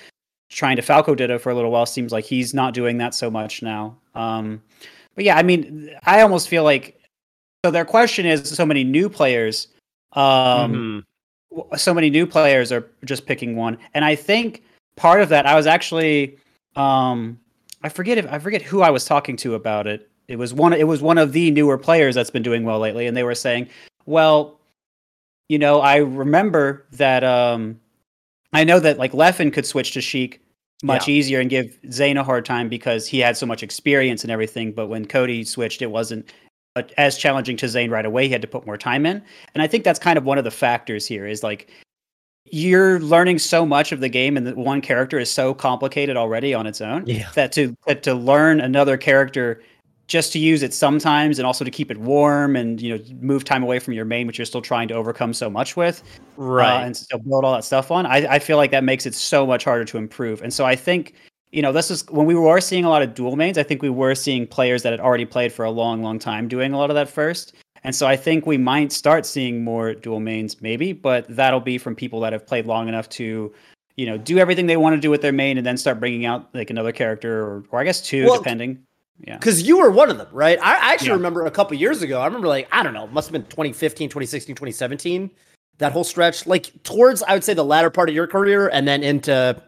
trying 0.49 0.77
to 0.77 0.83
Falco 0.83 1.15
Ditto 1.15 1.39
for 1.39 1.51
a 1.51 1.55
little 1.55 1.71
while, 1.71 1.87
seems 1.87 2.11
like 2.13 2.25
he's 2.25 2.55
not 2.55 2.73
doing 2.75 2.97
that 2.99 3.15
so 3.15 3.31
much 3.31 3.63
now. 3.63 3.99
Um, 4.15 4.63
but 5.15 5.25
yeah, 5.25 5.37
I 5.37 5.43
mean, 5.43 5.91
I 6.05 6.23
almost 6.23 6.49
feel 6.49 6.65
like 6.65 6.99
so. 7.65 7.71
Their 7.71 7.85
question 7.85 8.27
is: 8.27 8.49
so 8.49 8.67
many 8.67 8.85
new 8.85 9.09
players, 9.09 9.69
um, 10.13 11.05
Mhm. 11.53 11.79
so 11.79 11.95
many 11.95 12.11
new 12.11 12.27
players 12.27 12.71
are 12.71 12.87
just 13.05 13.27
picking 13.27 13.57
one, 13.57 13.79
and 13.95 14.05
I 14.05 14.15
think 14.15 14.63
part 14.97 15.21
of 15.21 15.29
that, 15.31 15.47
I 15.47 15.55
was 15.55 15.67
actually, 15.67 16.37
um, 16.77 17.39
I 17.83 17.89
forget 17.89 18.19
if 18.19 18.27
I 18.33 18.39
forget 18.39 18.63
who 18.63 18.83
I 18.83 18.91
was 18.91 19.05
talking 19.05 19.37
to 19.39 19.55
about 19.55 19.87
it. 19.87 20.09
It 20.29 20.37
was 20.37 20.55
one. 20.55 20.73
It 20.73 20.87
was 20.89 21.03
one 21.03 21.19
of 21.19 21.33
the 21.33 21.51
newer 21.51 21.77
players 21.79 22.15
that's 22.15 22.31
been 22.31 22.43
doing 22.43 22.65
well 22.65 22.79
lately, 22.79 23.07
and 23.07 23.17
they 23.17 23.25
were 23.25 23.35
saying, 23.35 23.69
"Well, 24.07 24.59
you 25.49 25.59
know, 25.59 25.81
I 25.81 25.97
remember 25.97 26.85
that. 26.93 27.25
Um, 27.25 27.79
I 28.53 28.65
know 28.65 28.79
that 28.81 28.99
like 28.99 29.13
Leffen 29.13 29.53
could 29.53 29.67
switch 29.67 29.93
to 29.93 30.01
Sheik 30.01 30.41
much 30.83 31.09
easier 31.09 31.41
and 31.41 31.51
give 31.51 31.79
Zain 31.91 32.17
a 32.17 32.23
hard 32.25 32.45
time 32.45 32.69
because 32.69 33.07
he 33.07 33.19
had 33.19 33.37
so 33.37 33.47
much 33.47 33.63
experience 33.63 34.23
and 34.23 34.31
everything. 34.31 34.71
But 34.73 34.89
when 34.89 35.07
Cody 35.07 35.43
switched, 35.45 35.83
it 35.83 35.91
wasn't 35.91 36.31
as 36.97 37.17
challenging 37.17 37.57
to 37.59 37.69
Zain 37.69 37.91
right 37.91 38.05
away. 38.07 38.27
He 38.27 38.33
had 38.33 38.43
to 38.43 38.49
put 38.49 38.67
more 38.67 38.77
time 38.77 39.07
in, 39.07 39.23
and 39.55 39.63
I 39.63 39.67
think 39.67 39.85
that's 39.85 39.99
kind 39.99 40.19
of 40.19 40.25
one 40.25 40.39
of 40.39 40.45
the 40.45 40.51
factors 40.51 41.07
here. 41.07 41.27
Is 41.27 41.43
like 41.43 41.71
you're 42.47 43.01
learning 43.01 43.39
so 43.39 43.65
much 43.65 43.93
of 43.93 44.01
the 44.01 44.09
game, 44.09 44.37
and 44.37 44.47
the 44.47 44.55
one 44.55 44.81
character 44.81 45.19
is 45.19 45.31
so 45.31 45.55
complicated 45.55 46.17
already 46.17 46.53
on 46.53 46.67
its 46.67 46.81
own 46.81 47.05
Yeah. 47.07 47.31
that 47.35 47.53
to 47.53 47.77
that 47.87 48.03
to 48.05 48.15
learn 48.15 48.61
another 48.61 48.97
character 48.97 49.63
just 50.07 50.33
to 50.35 50.39
use 50.39 50.63
it 50.63 50.75
sometimes 50.75 51.39
and 51.39 51.47
also 51.47 51.65
to 51.65 51.71
keep 51.71 51.91
it 51.91 51.97
warm 51.97 52.57
and 52.57 52.79
you 52.83 52.95
know 52.95 53.03
move 53.23 53.43
time 53.43 53.63
away 53.63 53.79
from 53.79 53.95
your 53.95 54.05
main 54.05 54.27
which 54.27 54.37
you're 54.37 54.45
still 54.45 54.61
trying 54.61 54.87
to 54.87 54.93
overcome 54.93 55.33
so 55.33 55.49
much 55.49 55.77
with 55.79 56.03
uh, 56.39 56.85
and 56.85 56.95
still 56.95 57.19
build 57.21 57.43
all 57.43 57.55
that 57.55 57.65
stuff 57.65 57.91
on. 57.91 58.05
I, 58.05 58.35
I 58.35 58.39
feel 58.39 58.59
like 58.59 58.71
that 58.73 58.85
makes 58.85 59.07
it 59.07 59.15
so 59.15 59.47
much 59.47 59.65
harder 59.65 59.85
to 59.87 59.97
improve. 59.97 60.43
And 60.43 60.53
so 60.53 60.67
I 60.67 60.77
think, 60.77 61.15
you 61.55 61.63
know, 61.63 61.71
this 61.71 61.89
is 61.89 62.05
when 62.11 62.27
we 62.27 62.35
were 62.35 62.61
seeing 62.61 62.85
a 62.85 62.91
lot 62.91 63.03
of 63.03 63.15
dual 63.15 63.37
mains, 63.37 63.59
I 63.59 63.63
think 63.63 63.81
we 63.81 63.89
were 63.89 64.17
seeing 64.17 64.45
players 64.45 64.83
that 64.83 64.93
had 64.93 64.99
already 64.99 65.25
played 65.25 65.53
for 65.53 65.65
a 65.65 65.71
long, 65.71 66.03
long 66.03 66.19
time 66.19 66.49
doing 66.49 66.73
a 66.73 66.79
lot 66.79 66.91
of 66.91 66.95
that 66.97 67.09
first. 67.09 67.55
And 67.85 67.95
so 67.95 68.09
I 68.09 68.17
think 68.17 68.45
we 68.45 68.59
might 68.59 68.91
start 68.91 69.25
seeing 69.25 69.63
more 69.63 69.95
dual 69.95 70.19
mains, 70.19 70.61
maybe, 70.61 70.93
but 70.93 71.27
that'll 71.29 71.61
be 71.61 71.79
from 71.79 71.95
people 71.95 72.19
that 72.21 72.33
have 72.33 72.45
played 72.45 72.67
long 72.67 72.89
enough 72.89 73.09
to, 73.11 73.53
you 73.97 74.07
know, 74.07 74.19
do 74.19 74.39
everything 74.39 74.67
they 74.67 74.77
want 74.77 74.97
to 74.97 75.01
do 75.01 75.11
with 75.11 75.23
their 75.23 75.33
main 75.33 75.57
and 75.57 75.65
then 75.65 75.77
start 75.77 76.01
bringing 76.01 76.27
out 76.27 76.53
like 76.55 76.71
another 76.71 76.91
character 76.91 77.43
or, 77.45 77.65
or 77.71 77.79
I 77.81 77.85
guess 77.85 78.01
two, 78.01 78.25
Well, 78.25 78.39
depending. 78.39 78.83
Yeah. 79.25 79.37
Because 79.37 79.63
you 79.63 79.79
were 79.79 79.93
one 79.93 80.11
of 80.11 80.19
them, 80.19 80.27
right? 80.33 80.59
I 80.61 80.73
I 80.75 80.93
actually 80.93 81.09
Yeah. 81.09 81.15
remember 81.15 81.47
a 81.47 81.51
couple 81.53 81.77
years 81.77 82.03
ago. 82.03 82.21
I 82.21 82.25
remember 82.27 82.49
like, 82.49 82.67
I 82.73 82.83
don't 82.83 82.95
know, 82.95 83.07
must 83.07 83.29
have 83.29 83.33
been 83.33 83.45
2015, 83.45 84.09
2016, 84.09 84.57
2017, 84.57 85.31
that 85.79 85.93
whole 85.93 86.03
stretch. 86.03 86.49
Like 86.49 86.73
towards, 86.83 87.23
I 87.23 87.35
would 87.35 87.45
say, 87.45 87.55
the 87.55 87.65
latter 87.65 87.91
part 87.91 88.09
of 88.09 88.15
your 88.15 88.27
career 88.27 88.69
and 88.73 88.89
then 88.89 89.05
into 89.05 89.63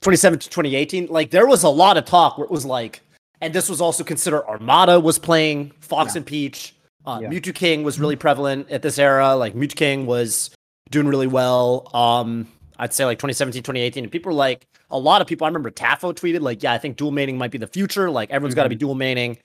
2017, 0.00 0.40
to 0.40 0.48
2018. 0.50 1.06
Like 1.06 1.30
there 1.30 1.46
was 1.46 1.62
a 1.62 1.68
lot 1.68 1.96
of 1.96 2.04
talk 2.04 2.38
where 2.38 2.44
it 2.44 2.50
was 2.50 2.64
like, 2.64 3.00
and 3.40 3.54
this 3.54 3.68
was 3.68 3.80
also 3.80 4.04
considered 4.04 4.44
Armada 4.46 4.98
was 5.00 5.18
playing 5.18 5.72
Fox 5.80 6.14
and 6.16 6.26
Peach. 6.26 6.74
Uh, 7.06 7.20
Yeah. 7.22 7.28
Mewtwo 7.30 7.54
King 7.54 7.84
was 7.84 7.98
really 7.98 8.16
prevalent 8.16 8.68
at 8.70 8.82
this 8.82 8.98
era. 8.98 9.34
Like 9.36 9.54
Mewtwo 9.54 9.76
King 9.76 10.06
was 10.06 10.50
doing 10.90 11.06
really 11.06 11.26
well. 11.26 11.88
Um, 11.94 12.48
I'd 12.78 12.92
say 12.92 13.04
like 13.04 13.18
2017, 13.18 13.62
2018. 13.62 14.04
And 14.04 14.12
people 14.12 14.30
were 14.30 14.36
like, 14.36 14.66
a 14.90 14.98
lot 14.98 15.20
of 15.20 15.26
people, 15.26 15.44
I 15.44 15.48
remember 15.48 15.70
Tafo 15.70 16.14
tweeted, 16.14 16.40
like, 16.40 16.62
yeah, 16.62 16.72
I 16.72 16.78
think 16.78 16.96
dual 16.96 17.12
maining 17.12 17.36
might 17.36 17.50
be 17.50 17.58
the 17.58 17.66
future. 17.66 18.10
Like 18.10 18.30
everyone's 18.30 18.54
got 18.54 18.62
to 18.64 18.68
be 18.68 18.76
dual 18.76 18.94
maining. 18.94 19.38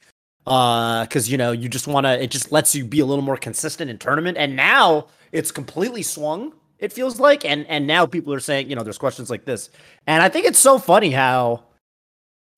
Uh, 0.46 1.06
cause 1.06 1.30
you 1.30 1.38
know, 1.38 1.52
you 1.52 1.70
just 1.70 1.88
want 1.88 2.06
to, 2.06 2.22
it 2.22 2.30
just 2.32 2.52
lets 2.52 2.76
you 2.76 2.84
be 2.86 3.00
a 3.00 3.06
little 3.06 3.24
more 3.24 3.38
consistent 3.38 3.90
in 3.90 3.98
tournament. 3.98 4.38
And 4.38 4.56
now 4.56 5.08
it's 5.32 5.52
completely 5.52 6.04
swung, 6.04 6.54
it 6.84 6.92
feels 6.94 7.20
like. 7.20 7.46
And, 7.46 7.66
and 7.68 7.88
now 7.88 8.06
people 8.06 8.34
are 8.34 8.40
saying, 8.40 8.70
you 8.70 8.76
know, 8.76 8.84
there's 8.84 8.98
questions 8.98 9.30
like 9.30 9.46
this. 9.46 9.70
And 10.06 10.22
I 10.22 10.30
think 10.30 10.46
it's 10.46 10.60
so 10.60 10.78
funny 10.78 11.10
how, 11.12 11.64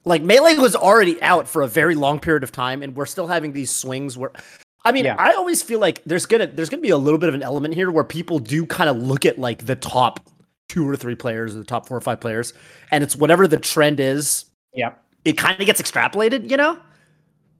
like 0.03 0.21
melee 0.21 0.55
was 0.55 0.75
already 0.75 1.21
out 1.21 1.47
for 1.47 1.61
a 1.61 1.67
very 1.67 1.95
long 1.95 2.19
period 2.19 2.43
of 2.43 2.51
time, 2.51 2.83
and 2.83 2.95
we're 2.95 3.05
still 3.05 3.27
having 3.27 3.53
these 3.53 3.71
swings 3.71 4.17
where 4.17 4.31
I 4.83 4.91
mean, 4.91 5.05
Yeah. 5.05 5.15
I 5.17 5.33
always 5.33 5.63
feel 5.63 5.79
like 5.79 6.03
there's 6.05 6.27
gonna 6.27 6.45
there's 6.47 6.69
gonna 6.69 6.81
be 6.81 6.91
a 6.91 6.97
little 6.97 7.17
bit 7.17 7.27
of 7.29 7.33
an 7.35 7.41
element 7.41 7.73
here 7.73 7.89
where 7.89 8.03
people 8.03 8.37
do 8.37 8.65
kind 8.67 8.87
of 8.89 8.97
look 8.97 9.25
at 9.25 9.39
like 9.39 9.65
the 9.65 9.75
top 9.75 10.19
two 10.69 10.87
or 10.87 10.95
three 10.95 11.15
players 11.15 11.55
or 11.55 11.59
the 11.59 11.65
top 11.65 11.87
four 11.87 11.97
or 11.97 12.01
five 12.01 12.19
players, 12.19 12.53
and 12.91 13.03
it's 13.03 13.15
whatever 13.15 13.47
the 13.47 13.57
trend 13.57 13.99
is, 13.99 14.45
Yeah. 14.73 14.91
it 15.23 15.37
kind 15.39 15.59
of 15.59 15.65
gets 15.65 15.81
extrapolated, 15.81 16.49
you 16.51 16.57
know? 16.57 16.77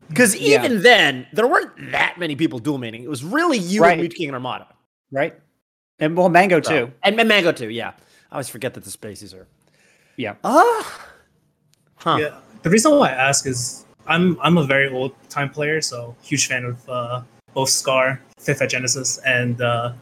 Because 0.09 0.35
Yeah. 0.35 0.63
even 0.63 0.83
then, 0.83 1.25
there 1.33 1.47
weren't 1.47 1.91
that 1.91 2.19
many 2.19 2.35
people 2.35 2.59
dual 2.59 2.77
maining. 2.77 3.01
It 3.03 3.09
was 3.09 3.23
really 3.23 3.57
you 3.57 3.81
Right. 3.81 3.97
and 3.99 4.07
Mewtwo 4.07 4.15
King 4.15 4.27
and 4.29 4.35
Armada. 4.35 4.67
Right. 5.11 5.33
And 5.99 6.15
well, 6.17 6.29
Mango 6.29 6.61
So- 6.61 6.85
too. 6.87 6.91
And, 7.03 7.19
and 7.19 7.27
Mango 7.29 7.51
too, 7.51 7.69
yeah. 7.69 7.91
I 8.31 8.35
always 8.35 8.49
forget 8.49 8.73
that 8.73 8.83
the 8.83 8.91
spaces 8.91 9.33
are. 9.33 9.47
Yeah. 10.17 10.35
Ah. 10.43 11.01
Huh. 11.97 12.17
Yeah. 12.19 12.37
The 12.63 12.69
reason 12.69 12.91
why 12.97 13.09
I 13.09 13.13
ask 13.29 13.45
is 13.45 13.85
I'm 14.07 14.37
I'm 14.41 14.57
a 14.57 14.63
very 14.63 14.89
old 14.89 15.13
time 15.29 15.49
player, 15.49 15.81
so 15.81 16.15
huge 16.21 16.47
fan 16.47 16.65
of 16.65 16.89
uh, 16.89 17.21
both 17.53 17.69
Scar, 17.69 18.19
Fifth 18.39 18.61
at 18.61 18.69
Genesis, 18.69 19.17
and 19.25 19.61
uh, 19.61 19.93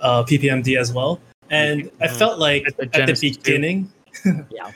uh, 0.00 0.22
PPMD 0.24 0.76
as 0.78 0.92
well. 0.92 1.20
And 1.50 1.90
I 2.00 2.06
Mhm. 2.06 2.16
felt 2.16 2.38
like 2.38 2.66
At 2.66 2.76
the 2.76 3.00
at 3.00 3.06
the 3.06 3.14
beginning, 3.20 3.90
Yeah. 4.50 4.70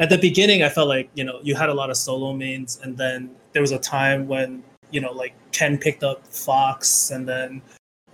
at 0.00 0.08
the 0.10 0.18
beginning, 0.18 0.62
I 0.62 0.68
felt 0.68 0.88
like 0.88 1.10
you 1.14 1.24
know 1.24 1.40
you 1.42 1.54
had 1.54 1.68
a 1.68 1.74
lot 1.74 1.90
of 1.90 1.96
solo 1.96 2.32
mains, 2.32 2.80
and 2.82 2.96
then 2.96 3.30
there 3.52 3.62
was 3.62 3.72
a 3.72 3.78
time 3.78 4.26
when 4.28 4.62
you 4.90 5.00
know 5.00 5.12
like 5.12 5.34
Ken 5.52 5.78
picked 5.78 6.02
up 6.02 6.26
Fox, 6.26 7.10
and 7.10 7.28
then 7.28 7.60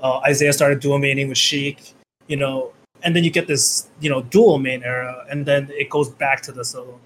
uh, 0.04 0.18
Isaiah 0.18 0.52
started 0.52 0.78
dual 0.80 0.98
maining 0.98 1.28
with 1.28 1.38
Sheik, 1.38 1.94
you 2.28 2.36
know, 2.36 2.72
and 3.02 3.16
then 3.16 3.24
you 3.24 3.30
get 3.30 3.46
this 3.48 3.88
you 4.00 4.10
know 4.10 4.22
dual 4.22 4.58
main 4.58 4.82
era, 4.84 5.26
and 5.30 5.44
then 5.44 5.70
it 5.72 5.88
goes 5.90 6.10
back 6.10 6.42
to 6.42 6.52
the 6.52 6.64
solo. 6.64 7.00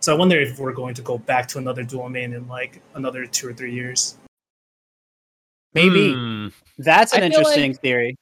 So 0.00 0.14
I 0.14 0.16
wonder 0.16 0.38
if 0.40 0.58
we're 0.60 0.72
going 0.74 0.94
to 0.94 1.02
go 1.02 1.18
back 1.18 1.48
to 1.48 1.58
another 1.58 1.82
dual 1.82 2.08
main 2.08 2.32
in 2.34 2.46
like 2.46 2.80
another 2.94 3.26
two 3.26 3.48
or 3.48 3.52
three 3.52 3.74
years. 3.74 4.16
Maybe. 5.74 6.12
Hmm. 6.14 6.48
That's 6.78 7.12
an 7.14 7.22
I 7.22 7.26
interesting 7.26 7.72
like- 7.72 7.80
theory. 7.80 8.16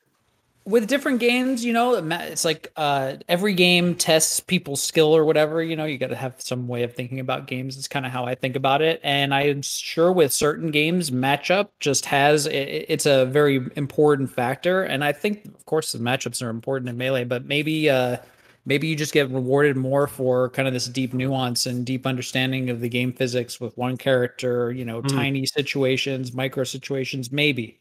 With 0.66 0.88
different 0.88 1.20
games, 1.20 1.64
you 1.64 1.72
know, 1.72 1.94
it's 1.94 2.44
like 2.44 2.72
uh, 2.76 3.14
every 3.28 3.54
game 3.54 3.94
tests 3.94 4.40
people's 4.40 4.82
skill 4.82 5.16
or 5.16 5.24
whatever. 5.24 5.62
You 5.62 5.76
know, 5.76 5.84
you 5.84 5.96
got 5.96 6.08
to 6.08 6.16
have 6.16 6.34
some 6.40 6.66
way 6.66 6.82
of 6.82 6.92
thinking 6.94 7.20
about 7.20 7.46
games. 7.46 7.78
It's 7.78 7.86
kind 7.86 8.04
of 8.04 8.10
how 8.10 8.24
I 8.24 8.34
think 8.34 8.56
about 8.56 8.82
it, 8.82 9.00
and 9.04 9.32
I'm 9.32 9.62
sure 9.62 10.10
with 10.12 10.32
certain 10.32 10.72
games, 10.72 11.10
matchup 11.10 11.68
just 11.80 12.04
has 12.06 12.46
it's 12.46 13.06
a 13.06 13.26
very 13.26 13.68
important 13.76 14.30
factor. 14.30 14.82
And 14.82 15.04
I 15.04 15.12
think, 15.12 15.44
of 15.46 15.64
course, 15.66 15.92
the 15.92 15.98
matchups 15.98 16.42
are 16.42 16.50
important 16.50 16.88
in 16.90 16.96
melee, 16.98 17.24
but 17.24 17.44
maybe 17.46 17.88
uh, 17.88 18.16
maybe 18.64 18.88
you 18.88 18.96
just 18.96 19.12
get 19.12 19.30
rewarded 19.30 19.76
more 19.76 20.08
for 20.08 20.50
kind 20.50 20.66
of 20.66 20.74
this 20.74 20.86
deep 20.86 21.14
nuance 21.14 21.66
and 21.66 21.86
deep 21.86 22.06
understanding 22.06 22.70
of 22.70 22.80
the 22.80 22.88
game 22.88 23.12
physics 23.12 23.60
with 23.60 23.76
one 23.78 23.96
character. 23.96 24.72
You 24.72 24.84
know, 24.84 25.02
Hmm. 25.02 25.08
tiny 25.14 25.46
situations, 25.46 26.32
micro 26.32 26.64
situations, 26.64 27.30
maybe. 27.30 27.78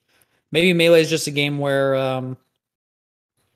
Maybe 0.52 0.74
melee 0.74 1.02
is 1.02 1.10
just 1.10 1.28
a 1.28 1.32
game 1.32 1.58
where 1.60 1.96
um, 1.96 2.38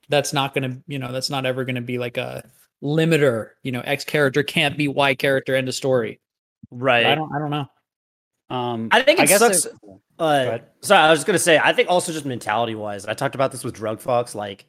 that's 0.09 0.33
not 0.33 0.53
going 0.53 0.69
to 0.69 0.77
you 0.87 0.99
know 0.99 1.11
that's 1.11 1.29
not 1.29 1.45
ever 1.45 1.63
going 1.63 1.75
to 1.75 1.81
be 1.81 1.97
like 1.97 2.17
a 2.17 2.43
limiter 2.83 3.51
you 3.63 3.71
know 3.71 3.81
x 3.81 4.03
character 4.03 4.41
can't 4.43 4.77
be 4.77 4.87
y 4.87 5.13
character 5.15 5.55
end 5.55 5.67
of 5.67 5.75
story 5.75 6.19
Right. 6.71 7.05
i 7.05 7.15
don't 7.15 7.33
i 7.33 7.39
don't 7.39 7.49
know 7.51 7.65
Um, 8.49 8.89
I 8.91 9.01
think 9.03 9.19
it 9.19 9.27
guess 9.27 9.39
sucks. 9.39 9.63
there- 9.63 9.73
Uh, 10.17 10.57
sorry, 10.81 11.01
I 11.07 11.11
was 11.11 11.23
gonna 11.23 11.37
say. 11.39 11.59
I 11.63 11.71
think 11.71 11.87
also 11.87 12.11
just 12.11 12.25
mentality 12.25 12.73
wise. 12.75 13.05
I 13.05 13.13
talked 13.13 13.35
about 13.35 13.51
this 13.51 13.63
with 13.63 13.75
Drug 13.75 14.01
Fox. 14.01 14.33
Like, 14.35 14.65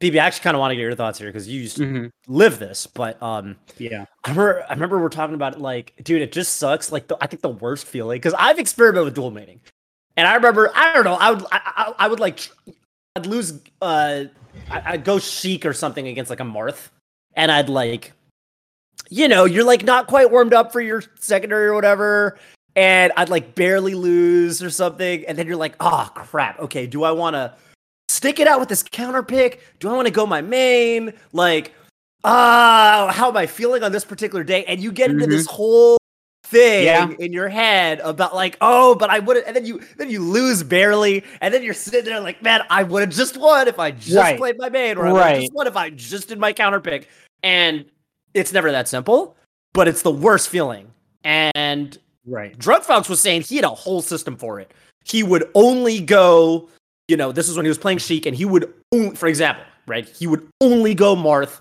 PP, 0.00 0.14
I 0.20 0.26
actually 0.26 0.44
kind 0.44 0.54
of 0.54 0.60
want 0.60 0.70
to 0.70 0.76
get 0.76 0.82
your 0.82 0.94
thoughts 0.94 1.18
here 1.18 1.28
because 1.28 1.48
you 1.48 1.60
used 1.62 1.76
to 1.78 1.82
Mhm. 1.82 2.10
live 2.28 2.58
this. 2.60 2.86
But 2.86 3.20
um, 3.22 3.56
Yeah. 3.78 4.04
I 4.24 4.30
remember, 4.30 4.64
I 4.68 4.74
remember 4.74 5.00
we're 5.00 5.08
talking 5.08 5.34
about 5.34 5.54
it. 5.54 5.60
Like, 5.60 5.94
dude, 6.04 6.20
it 6.22 6.30
just 6.30 6.56
sucks. 6.56 6.92
Like, 6.92 7.08
the, 7.08 7.16
I 7.22 7.26
think 7.26 7.40
the 7.42 7.48
worst 7.48 7.86
feeling 7.86 8.16
because 8.16 8.34
I've 8.38 8.58
experimented 8.60 9.06
with 9.06 9.14
dual 9.14 9.32
maining, 9.32 9.60
and 10.18 10.28
I 10.28 10.34
remember, 10.34 10.70
I 10.74 10.92
don't 10.92 11.04
know, 11.04 11.14
I 11.14 11.30
would, 11.32 11.44
I, 11.50 11.60
I, 11.64 11.94
I 12.04 12.08
would 12.08 12.20
like, 12.20 12.36
tr- 12.36 12.52
I'd 13.16 13.26
lose, 13.26 13.60
uh, 13.82 14.24
I, 14.70 14.82
I'd 14.84 15.04
go 15.04 15.18
Sheik 15.18 15.66
or 15.66 15.72
something 15.72 16.08
against 16.08 16.30
like 16.30 16.40
a 16.40 16.44
Marth, 16.44 16.88
and 17.34 17.52
I'd 17.52 17.68
like, 17.68 18.12
you 19.10 19.28
know, 19.28 19.44
you're 19.44 19.64
like 19.64 19.84
not 19.84 20.06
quite 20.06 20.30
warmed 20.30 20.54
up 20.54 20.72
for 20.72 20.80
your 20.80 21.02
secondary 21.20 21.66
or 21.66 21.74
whatever, 21.74 22.38
and 22.74 23.12
I'd 23.16 23.28
like 23.28 23.54
barely 23.54 23.94
lose 23.94 24.62
or 24.62 24.70
something, 24.70 25.26
and 25.26 25.36
then 25.36 25.46
you're 25.46 25.56
like, 25.56 25.74
oh 25.80 26.10
crap, 26.14 26.58
okay, 26.60 26.86
do 26.86 27.02
I 27.02 27.10
want 27.10 27.34
to 27.34 27.54
stick 28.08 28.40
it 28.40 28.48
out 28.48 28.60
with 28.60 28.70
this 28.70 28.82
counter 28.82 29.22
pick? 29.22 29.60
Do 29.78 29.90
I 29.90 29.92
want 29.92 30.06
to 30.06 30.12
go 30.12 30.24
my 30.24 30.40
main? 30.40 31.12
Like, 31.34 31.74
ah, 32.24 33.12
how 33.12 33.28
am 33.28 33.36
I 33.36 33.46
feeling 33.46 33.82
on 33.82 33.92
this 33.92 34.06
particular 34.06 34.42
day? 34.42 34.64
And 34.64 34.80
you 34.80 34.90
get 34.90 35.10
into 35.10 35.26
this 35.26 35.46
whole 35.46 35.98
thing 36.52 36.84
Yeah. 36.84 37.10
in 37.18 37.32
your 37.32 37.48
head 37.48 37.98
about 38.04 38.34
like, 38.34 38.56
oh, 38.60 38.94
but 38.94 39.10
I 39.10 39.18
would 39.18 39.36
have, 39.36 39.46
and 39.46 39.56
then 39.56 39.64
you 39.66 39.80
then 39.96 40.10
you 40.10 40.20
lose 40.22 40.62
barely, 40.62 41.24
and 41.40 41.52
then 41.52 41.62
you're 41.64 41.74
sitting 41.74 42.04
there 42.04 42.20
like, 42.20 42.42
man, 42.42 42.60
I 42.70 42.82
would 42.84 43.00
have 43.00 43.10
just 43.10 43.36
won 43.36 43.66
if 43.66 43.78
I 43.78 43.90
just 43.90 44.16
Right. 44.16 44.38
played 44.38 44.58
my 44.58 44.68
main, 44.68 44.96
or 44.98 45.06
I 45.06 45.10
Right. 45.12 45.40
just 45.40 45.52
won 45.54 45.66
if 45.66 45.76
I 45.76 45.90
just 45.90 46.28
did 46.28 46.38
my 46.38 46.52
counter 46.52 46.78
pick. 46.80 47.08
And 47.42 47.86
it's 48.34 48.52
never 48.52 48.70
that 48.70 48.86
simple, 48.86 49.34
but 49.72 49.88
it's 49.88 50.02
the 50.02 50.12
worst 50.12 50.48
feeling. 50.48 50.92
And 51.24 51.98
Right. 52.24 52.56
Drug 52.56 52.82
Fox 52.84 53.08
was 53.08 53.18
saying 53.20 53.42
he 53.42 53.56
had 53.56 53.64
a 53.64 53.70
whole 53.70 54.00
system 54.02 54.36
for 54.36 54.60
it. 54.60 54.70
He 55.04 55.24
would 55.24 55.50
only 55.56 55.98
go, 56.00 56.68
you 57.08 57.16
know, 57.16 57.32
this 57.32 57.48
is 57.48 57.56
when 57.56 57.64
he 57.64 57.68
was 57.68 57.78
playing 57.78 57.98
Sheik, 57.98 58.26
and 58.26 58.36
he 58.36 58.44
would, 58.44 58.72
for 59.16 59.26
example, 59.26 59.64
right, 59.86 60.08
he 60.08 60.28
would 60.28 60.46
only 60.60 60.94
go 60.94 61.16
Marth 61.16 61.60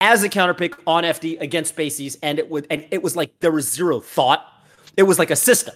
as 0.00 0.22
a 0.22 0.28
counterpick 0.28 0.74
on 0.86 1.04
FD 1.04 1.40
against 1.40 1.74
Spaceys, 1.76 2.16
and 2.22 2.38
it 2.38 2.50
would, 2.50 2.66
and 2.70 2.86
it 2.90 3.02
was 3.02 3.16
like 3.16 3.32
there 3.40 3.52
was 3.52 3.68
zero 3.70 4.00
thought. 4.00 4.44
It 4.96 5.04
was 5.04 5.18
like 5.18 5.30
a 5.30 5.36
system, 5.36 5.74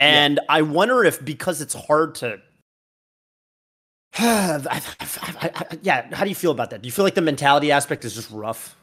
and 0.00 0.40
I 0.48 0.62
wonder 0.62 1.04
if 1.04 1.24
because 1.24 1.60
it's 1.60 1.74
hard 1.74 2.14
to. 2.16 2.40
I- 4.18 4.60
I- 4.68 4.82
I- 5.00 5.50
I- 5.70 5.78
yeah, 5.82 6.14
how 6.14 6.24
do 6.24 6.28
you 6.30 6.34
feel 6.34 6.50
about 6.50 6.70
that? 6.70 6.82
Do 6.82 6.86
you 6.88 6.92
feel 6.92 7.04
like 7.04 7.14
the 7.14 7.20
mentality 7.22 7.70
aspect 7.72 8.04
is 8.04 8.14
just 8.14 8.30
rough? 8.30 8.76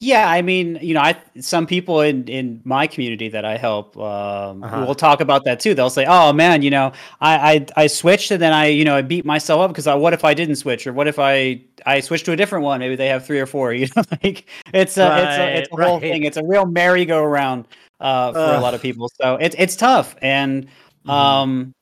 Yeah, 0.00 0.28
I 0.28 0.42
mean, 0.42 0.78
you 0.82 0.92
know, 0.92 1.00
I 1.00 1.16
some 1.40 1.66
people 1.66 2.00
in 2.02 2.26
in 2.28 2.60
my 2.64 2.86
community 2.86 3.28
that 3.28 3.44
I 3.44 3.56
help 3.56 3.96
um, 3.96 4.66
Uh-huh. 4.66 4.86
will 4.86 4.94
talk 4.94 5.20
about 5.20 5.44
that 5.44 5.60
too. 5.60 5.72
They'll 5.74 5.88
say, 5.88 6.04
"Oh 6.06 6.32
man, 6.32 6.62
you 6.62 6.70
know, 6.70 6.92
I 7.20 7.52
I, 7.54 7.66
I 7.84 7.86
switched 7.86 8.30
and 8.30 8.42
then 8.42 8.52
I 8.52 8.66
you 8.66 8.84
know 8.84 8.96
I 8.96 9.02
beat 9.02 9.24
myself 9.24 9.60
up 9.62 9.70
because 9.70 9.86
what 9.86 10.12
if 10.12 10.24
I 10.24 10.34
didn't 10.34 10.56
switch 10.56 10.86
or 10.86 10.92
what 10.92 11.06
if 11.06 11.18
I 11.18 11.62
I 11.86 12.00
switched 12.00 12.26
to 12.26 12.32
a 12.32 12.36
different 12.36 12.64
one? 12.64 12.80
Maybe 12.80 12.96
they 12.96 13.06
have 13.08 13.24
three 13.24 13.40
or 13.40 13.46
four. 13.46 13.72
You 13.84 13.86
know, 13.96 14.02
like 14.22 14.46
it's 14.74 14.98
a 14.98 15.16
it's 15.22 15.38
a 15.38 15.56
it's 15.56 15.68
a 15.72 15.76
Right, 15.76 15.78
whole 15.78 16.00
thing. 16.00 16.24
It's 16.24 16.36
a 16.36 16.44
real 16.44 16.66
merry-go-round 16.66 17.66
uh, 18.00 18.34
for 18.34 18.52
a 18.54 18.60
lot 18.60 18.74
of 18.74 18.80
people. 18.82 19.08
So 19.20 19.36
it's 19.36 19.54
it's 19.58 19.76
tough 19.76 20.16
and 20.20 20.68
Mhm. 21.04 21.44
um, 21.44 21.74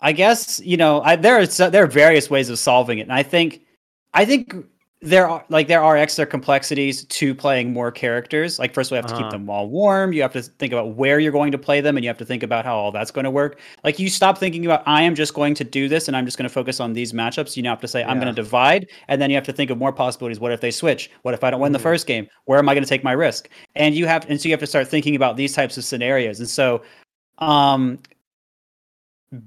I 0.00 0.12
guess 0.12 0.60
you 0.60 0.76
know 0.76 1.00
I, 1.02 1.16
there 1.16 1.40
are 1.40 1.46
there 1.70 1.84
are 1.84 1.86
various 1.86 2.30
ways 2.30 2.50
of 2.50 2.58
solving 2.58 2.98
it, 2.98 3.02
and 3.02 3.12
I 3.12 3.22
think 3.22 3.62
I 4.14 4.24
think 4.24 4.54
there 5.00 5.28
are 5.28 5.44
like 5.48 5.68
there 5.68 5.82
are 5.82 5.96
extra 5.96 6.26
complexities 6.26 7.04
to 7.04 7.32
playing 7.34 7.72
more 7.72 7.92
characters. 7.92 8.58
Like 8.58 8.74
first, 8.74 8.90
we 8.90 8.96
have 8.96 9.06
to 9.06 9.12
Uh-huh. 9.12 9.16
keep 9.16 9.30
them 9.30 9.48
all 9.48 9.68
warm. 9.68 10.12
You 10.12 10.22
have 10.22 10.32
to 10.32 10.42
think 10.42 10.72
about 10.72 10.96
where 10.96 11.20
you're 11.20 11.30
going 11.32 11.52
to 11.52 11.58
play 11.58 11.80
them, 11.80 11.96
and 11.96 12.02
you 12.04 12.08
have 12.08 12.18
to 12.18 12.24
think 12.24 12.42
about 12.42 12.64
how 12.64 12.76
all 12.76 12.90
that's 12.90 13.12
going 13.12 13.24
to 13.24 13.30
work. 13.30 13.60
Like 13.84 14.00
you 14.00 14.08
stop 14.10 14.38
thinking 14.38 14.66
about 14.66 14.82
I 14.86 15.02
am 15.02 15.14
just 15.14 15.34
going 15.34 15.54
to 15.54 15.64
do 15.64 15.88
this, 15.88 16.08
and 16.08 16.16
I'm 16.16 16.24
just 16.24 16.36
going 16.36 16.48
to 16.48 16.52
focus 16.52 16.80
on 16.80 16.94
these 16.94 17.12
matchups. 17.12 17.56
You 17.56 17.62
now 17.62 17.70
have 17.70 17.80
to 17.82 17.88
say 17.88 18.02
I'm 18.04 18.18
going 18.18 18.34
to 18.34 18.42
divide, 18.42 18.88
and 19.06 19.22
then 19.22 19.30
you 19.30 19.36
have 19.36 19.44
to 19.44 19.52
think 19.52 19.70
of 19.70 19.78
more 19.78 19.92
possibilities. 19.92 20.40
What 20.40 20.50
if 20.52 20.60
they 20.60 20.72
switch? 20.72 21.10
What 21.22 21.32
if 21.34 21.44
I 21.44 21.50
don't 21.50 21.60
win 21.60 21.72
the 21.72 21.78
Mhm. 21.78 21.82
first 21.82 22.06
game? 22.08 22.26
Where 22.46 22.58
am 22.58 22.68
I 22.68 22.74
going 22.74 22.84
to 22.84 22.88
take 22.88 23.04
my 23.04 23.12
risk? 23.12 23.48
And 23.76 23.94
you 23.94 24.06
have 24.06 24.28
and 24.28 24.40
so 24.40 24.48
you 24.48 24.52
have 24.52 24.60
to 24.60 24.66
start 24.66 24.88
thinking 24.88 25.14
about 25.14 25.36
these 25.36 25.52
types 25.54 25.76
of 25.78 25.84
scenarios. 25.84 26.40
And 26.40 26.48
so, 26.48 26.82
um, 27.38 27.98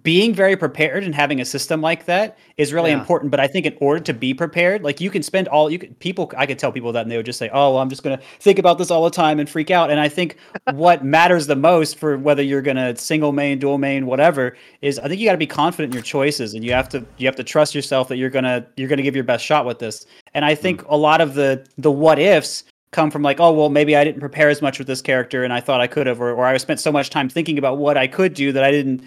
being 0.04 0.32
very 0.32 0.56
prepared 0.56 1.04
and 1.04 1.16
having 1.16 1.42
a 1.42 1.46
system 1.46 1.82
like 1.82 2.06
that 2.06 2.38
is 2.58 2.72
really 2.72 2.92
Yeah. 2.92 3.00
important 3.00 3.32
but 3.32 3.40
i 3.40 3.48
think 3.48 3.66
in 3.66 3.76
order 3.82 4.00
to 4.00 4.14
be 4.14 4.32
prepared 4.32 4.84
like 4.84 5.02
you 5.02 5.10
can 5.10 5.24
spend 5.24 5.48
all 5.48 5.72
you 5.72 5.80
could 5.80 5.98
people 5.98 6.32
i 6.38 6.46
could 6.46 6.60
tell 6.60 6.72
people 6.72 6.92
that 6.92 7.02
and 7.02 7.12
they 7.12 7.18
would 7.18 7.26
just 7.26 7.40
say 7.40 7.50
oh 7.52 7.72
well, 7.72 7.78
i'm 7.80 7.90
just 7.90 8.04
going 8.04 8.16
to 8.16 8.24
think 8.40 8.60
about 8.60 8.78
this 8.78 8.92
all 8.92 9.04
the 9.04 9.10
time 9.10 9.40
and 9.40 9.50
freak 9.50 9.72
out. 9.72 9.90
And 9.90 10.00
i 10.00 10.08
think 10.08 10.38
what 10.74 11.04
matters 11.18 11.48
the 11.48 11.56
most 11.56 11.98
for 11.98 12.16
whether 12.16 12.44
you're 12.44 12.62
going 12.62 12.78
to 12.78 12.96
single 12.96 13.32
main 13.32 13.58
dual 13.58 13.80
main 13.80 14.06
whatever 14.06 14.56
is 14.84 15.00
i 15.00 15.08
think 15.08 15.20
you 15.20 15.28
got 15.28 15.32
to 15.32 15.40
be 15.40 15.48
confident 15.48 15.92
in 15.92 15.96
your 15.96 16.04
choices 16.04 16.54
and 16.54 16.64
you 16.64 16.74
have 16.74 16.88
to 16.90 17.04
you 17.18 17.26
have 17.26 17.36
to 17.38 17.44
trust 17.44 17.74
yourself 17.74 18.08
that 18.08 18.18
you're 18.18 18.30
going 18.30 18.46
to 18.46 18.64
you're 18.78 18.90
going 18.90 18.98
to 18.98 19.04
give 19.04 19.16
your 19.16 19.24
best 19.24 19.44
shot 19.44 19.66
with 19.66 19.80
this. 19.80 20.06
And 20.36 20.46
i 20.46 20.54
think 20.54 20.84
mm. 20.84 20.92
a 20.92 20.96
lot 20.96 21.22
of 21.22 21.34
the 21.34 21.66
the 21.80 21.92
what 21.92 22.20
ifs 22.20 22.66
come 22.92 23.10
from 23.10 23.24
like 23.24 23.40
oh 23.40 23.52
well 23.52 23.70
maybe 23.70 23.96
i 23.96 24.04
didn't 24.04 24.20
prepare 24.20 24.50
as 24.50 24.62
much 24.62 24.78
with 24.78 24.88
this 24.88 25.02
character 25.02 25.44
and 25.44 25.54
i 25.54 25.60
thought 25.62 25.80
i 25.82 25.88
could 25.88 26.08
have 26.08 26.22
or, 26.22 26.32
or 26.34 26.46
i 26.46 26.58
spent 26.58 26.80
so 26.80 26.92
much 26.92 27.10
time 27.10 27.30
thinking 27.30 27.58
about 27.58 27.78
what 27.78 27.98
i 27.98 28.06
could 28.06 28.34
do 28.34 28.52
that 28.52 28.64
i 28.64 28.72
didn't 28.72 29.02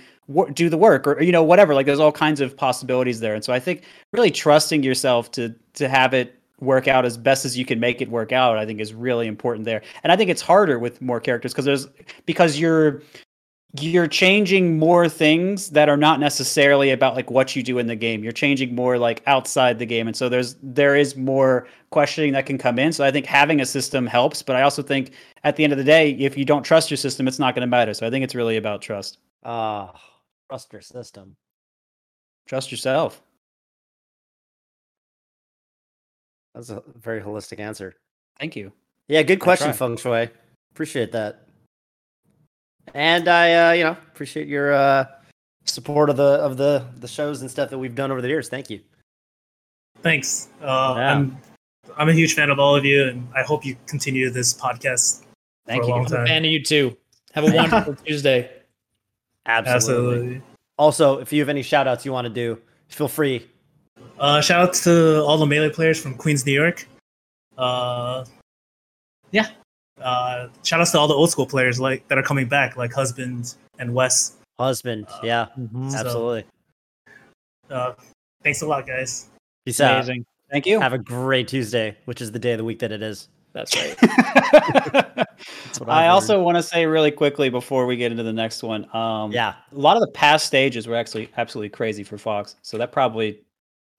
do 0.52 0.68
the 0.68 0.78
work 0.78 1.06
or 1.06 1.20
you 1.22 1.32
know 1.32 1.42
whatever 1.42 1.74
like 1.74 1.86
there's 1.86 2.00
all 2.00 2.12
kinds 2.12 2.40
of 2.40 2.56
possibilities 2.56 3.20
there. 3.20 3.34
And 3.34 3.44
so 3.44 3.52
i 3.52 3.60
think 3.60 3.82
really 4.12 4.30
trusting 4.30 4.82
yourself 4.82 5.30
to 5.32 5.54
to 5.74 5.88
have 5.88 6.14
it 6.14 6.38
work 6.60 6.88
out 6.88 7.04
as 7.04 7.18
best 7.18 7.44
as 7.44 7.58
you 7.58 7.64
can 7.64 7.78
make 7.80 8.00
it 8.00 8.08
work 8.08 8.32
out 8.32 8.56
i 8.56 8.64
think 8.64 8.80
is 8.80 8.94
really 8.94 9.26
important 9.26 9.64
there. 9.64 9.82
And 10.02 10.12
i 10.12 10.16
think 10.16 10.30
it's 10.30 10.42
harder 10.42 10.78
with 10.78 11.02
more 11.02 11.20
characters 11.20 11.52
because 11.52 11.64
there's 11.64 11.86
because 12.26 12.58
you're 12.58 13.02
you're 13.80 14.06
changing 14.06 14.78
more 14.78 15.08
things 15.08 15.70
that 15.70 15.88
are 15.88 15.96
not 15.96 16.20
necessarily 16.20 16.90
about 16.90 17.16
like 17.16 17.30
what 17.30 17.56
you 17.56 17.62
do 17.62 17.78
in 17.78 17.88
the 17.88 17.96
game. 17.96 18.22
You're 18.22 18.32
changing 18.32 18.74
more 18.74 18.98
like 18.98 19.20
outside 19.26 19.80
the 19.80 19.86
game. 19.86 20.06
And 20.06 20.16
so 20.16 20.28
there's 20.28 20.54
there 20.62 20.94
is 20.94 21.16
more 21.16 21.66
questioning 21.90 22.32
that 22.34 22.46
can 22.46 22.56
come 22.56 22.78
in. 22.78 22.92
So 22.92 23.04
i 23.04 23.10
think 23.10 23.26
having 23.26 23.60
a 23.60 23.66
system 23.66 24.06
helps 24.06 24.42
but 24.42 24.56
i 24.56 24.62
also 24.62 24.82
think 24.82 25.12
at 25.42 25.56
the 25.56 25.64
end 25.64 25.72
of 25.72 25.78
the 25.78 25.84
day 25.84 26.12
if 26.12 26.36
you 26.38 26.44
don't 26.44 26.62
trust 26.62 26.90
your 26.90 26.96
system 26.96 27.26
it's 27.26 27.38
not 27.38 27.54
going 27.54 27.62
to 27.62 27.66
matter. 27.66 27.94
So 27.94 28.06
i 28.06 28.10
think 28.10 28.22
it's 28.22 28.34
really 28.34 28.56
about 28.56 28.80
trust. 28.80 29.18
Ah, 29.44 29.92
trust 30.54 30.72
your 30.72 30.82
system. 30.82 31.34
trust 32.46 32.70
yourself 32.70 33.20
That's 36.54 36.70
a 36.70 36.80
very 37.02 37.20
holistic 37.20 37.58
answer. 37.58 37.96
thank 38.38 38.54
you 38.54 38.72
Yeah, 39.08 39.22
good 39.24 39.40
question, 39.40 39.68
try. 39.68 39.76
Feng 39.76 39.96
Shui. 39.96 40.28
Appreciate 40.72 41.10
that. 41.12 41.46
And 42.94 43.26
I, 43.28 43.70
uh, 43.70 43.72
you 43.72 43.82
know, 43.84 43.92
appreciate 44.12 44.46
your 44.46 44.72
uh, 44.72 45.06
support 45.64 46.08
of 46.10 46.16
the 46.16 46.22
of 46.46 46.56
the 46.56 46.86
the 47.00 47.08
shows 47.08 47.40
and 47.40 47.50
stuff 47.50 47.70
that 47.70 47.78
we've 47.78 47.94
done 47.96 48.12
over 48.12 48.20
the 48.22 48.28
years. 48.28 48.48
Thank 48.48 48.70
you. 48.70 48.80
Thanks. 50.02 50.48
Uh, 50.60 50.94
Yeah. 50.96 51.12
I'm 51.14 51.36
I'm 51.96 52.08
a 52.08 52.12
huge 52.12 52.34
fan 52.34 52.50
of 52.50 52.58
all 52.60 52.76
of 52.76 52.84
you, 52.84 53.08
and 53.08 53.26
I 53.34 53.42
hope 53.42 53.64
you 53.64 53.76
continue 53.86 54.30
this 54.30 54.52
podcast 54.54 55.24
thank 55.66 55.82
for 55.82 55.84
a 55.84 55.86
you 55.88 55.94
long 55.94 56.06
I'm 56.14 56.22
a 56.22 56.26
fan 56.26 56.44
of 56.44 56.50
you 56.50 56.62
too. 56.62 56.96
Have 57.32 57.44
a 57.48 57.56
wonderful 57.56 57.94
Tuesday. 58.06 58.50
Absolutely. 59.46 59.74
Absolutely. 59.76 60.42
Also, 60.78 61.18
if 61.18 61.32
you 61.32 61.40
have 61.40 61.48
any 61.48 61.62
shout 61.62 61.86
outs 61.86 62.04
you 62.04 62.12
want 62.12 62.26
to 62.26 62.32
do, 62.32 62.60
feel 62.88 63.08
free. 63.08 63.46
Uh, 64.18 64.40
shout 64.40 64.68
out 64.68 64.74
to 64.74 65.22
all 65.22 65.38
the 65.38 65.46
melee 65.46 65.70
players 65.70 66.00
from 66.00 66.14
Queens, 66.14 66.44
New 66.46 66.52
York. 66.52 66.86
Uh, 67.56 68.24
yeah. 69.30 69.48
Uh, 70.00 70.48
shout 70.62 70.80
outs 70.80 70.90
to 70.92 70.98
all 70.98 71.08
the 71.08 71.14
old 71.14 71.30
school 71.30 71.46
players 71.46 71.78
like 71.80 72.06
that 72.08 72.18
are 72.18 72.22
coming 72.22 72.48
back, 72.48 72.76
like 72.76 72.92
Husband 72.92 73.54
and 73.78 73.94
Wes. 73.94 74.36
Husband. 74.58 75.06
Yeah, 75.22 75.46
Mhm. 75.58 75.94
absolutely. 75.94 76.44
Uh, 77.70 77.94
thanks 78.42 78.62
a 78.62 78.66
lot, 78.66 78.86
guys. 78.86 79.28
Peace 79.64 79.80
out. 79.80 79.94
amazing 79.96 80.26
thank 80.50 80.66
you 80.66 80.78
Have 80.78 80.92
a 80.92 80.98
great 80.98 81.48
Tuesday, 81.48 81.96
which 82.04 82.20
is 82.20 82.30
the 82.30 82.38
day 82.38 82.52
of 82.52 82.58
the 82.58 82.64
week 82.64 82.78
that 82.80 82.92
it 82.92 83.02
is. 83.02 83.28
That's 83.54 83.74
right. 83.76 83.96
That's 84.92 85.80
what 85.80 85.88
I've 85.88 85.88
I 85.88 86.08
also 86.08 86.42
want 86.42 86.56
to 86.56 86.62
say 86.62 86.86
really 86.86 87.10
quickly 87.12 87.48
before 87.48 87.86
we 87.86 87.96
get 87.96 88.10
into 88.10 88.24
the 88.24 88.32
next 88.32 88.62
one. 88.62 88.84
Um, 88.94 89.30
Yeah. 89.32 89.54
a 89.72 89.78
lot 89.78 89.96
of 89.96 90.00
the 90.02 90.10
past 90.10 90.46
stages 90.46 90.86
were 90.88 90.96
actually 90.96 91.30
absolutely 91.36 91.68
crazy 91.70 92.02
for 92.02 92.18
Fox, 92.18 92.56
so 92.62 92.76
that 92.78 92.90
probably 92.92 93.40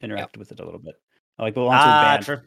interacted 0.04 0.38
with 0.38 0.52
it 0.52 0.60
a 0.60 0.65
little 0.65 0.80
bit. 0.80 0.96
Like 1.39 1.54
the 1.54 1.62
ones 1.63 1.84
we 1.86 1.89
Ah, 1.91 2.02
banned. 2.02 2.26
true. 2.26 2.41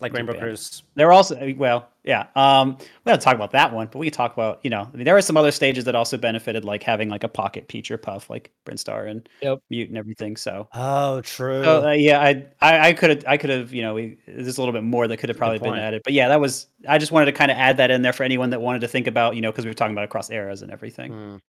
Like 0.00 0.12
Rainbow 0.12 0.32
bad. 0.32 0.42
Cruise. 0.42 0.82
There 0.94 1.06
were 1.06 1.12
also 1.12 1.54
well, 1.56 1.88
yeah. 2.04 2.26
Um, 2.36 2.78
we 3.04 3.10
don't 3.10 3.20
talk 3.20 3.34
about 3.34 3.50
that 3.52 3.72
one, 3.72 3.88
but 3.90 3.98
we 3.98 4.06
can 4.06 4.12
talk 4.12 4.32
about 4.32 4.60
you 4.62 4.70
know 4.70 4.88
I 4.92 4.96
mean, 4.96 5.04
there 5.04 5.16
are 5.16 5.22
some 5.22 5.36
other 5.36 5.50
stages 5.50 5.84
that 5.84 5.94
also 5.94 6.16
benefited, 6.16 6.64
like 6.64 6.82
having 6.82 7.08
like 7.08 7.24
a 7.24 7.28
pocket 7.28 7.68
Peach 7.68 7.90
or 7.90 7.98
Puff, 7.98 8.30
like 8.30 8.52
Brinstar 8.64 9.10
and 9.10 9.28
Yep. 9.42 9.58
Mute 9.70 9.88
and 9.88 9.98
everything. 9.98 10.36
So, 10.36 10.68
Oh, 10.72 11.20
true. 11.22 11.64
so 11.64 11.88
uh, 11.88 11.92
yeah, 11.92 12.20
I 12.20 12.46
I 12.60 12.88
I 12.88 12.92
could 12.92 13.10
have 13.10 13.24
I 13.26 13.36
could 13.36 13.50
have 13.50 13.72
you 13.72 13.82
know 13.82 13.94
we, 13.94 14.18
there's 14.26 14.58
a 14.58 14.60
little 14.60 14.72
bit 14.72 14.84
more 14.84 15.08
that 15.08 15.16
could 15.16 15.28
have 15.28 15.38
probably 15.38 15.58
been 15.58 15.74
added, 15.74 16.02
but 16.04 16.12
yeah, 16.12 16.28
that 16.28 16.40
was 16.40 16.66
I 16.88 16.98
just 16.98 17.12
wanted 17.12 17.26
to 17.26 17.32
kind 17.32 17.50
of 17.50 17.56
add 17.56 17.78
that 17.78 17.90
in 17.90 18.02
there 18.02 18.12
for 18.12 18.22
anyone 18.22 18.50
that 18.50 18.60
wanted 18.60 18.82
to 18.82 18.88
think 18.88 19.06
about 19.06 19.34
you 19.34 19.42
know 19.42 19.50
because 19.50 19.64
we 19.64 19.70
were 19.70 19.74
talking 19.74 19.94
about 19.94 20.04
across 20.04 20.30
eras 20.30 20.62
and 20.62 20.70
everything. 20.70 21.40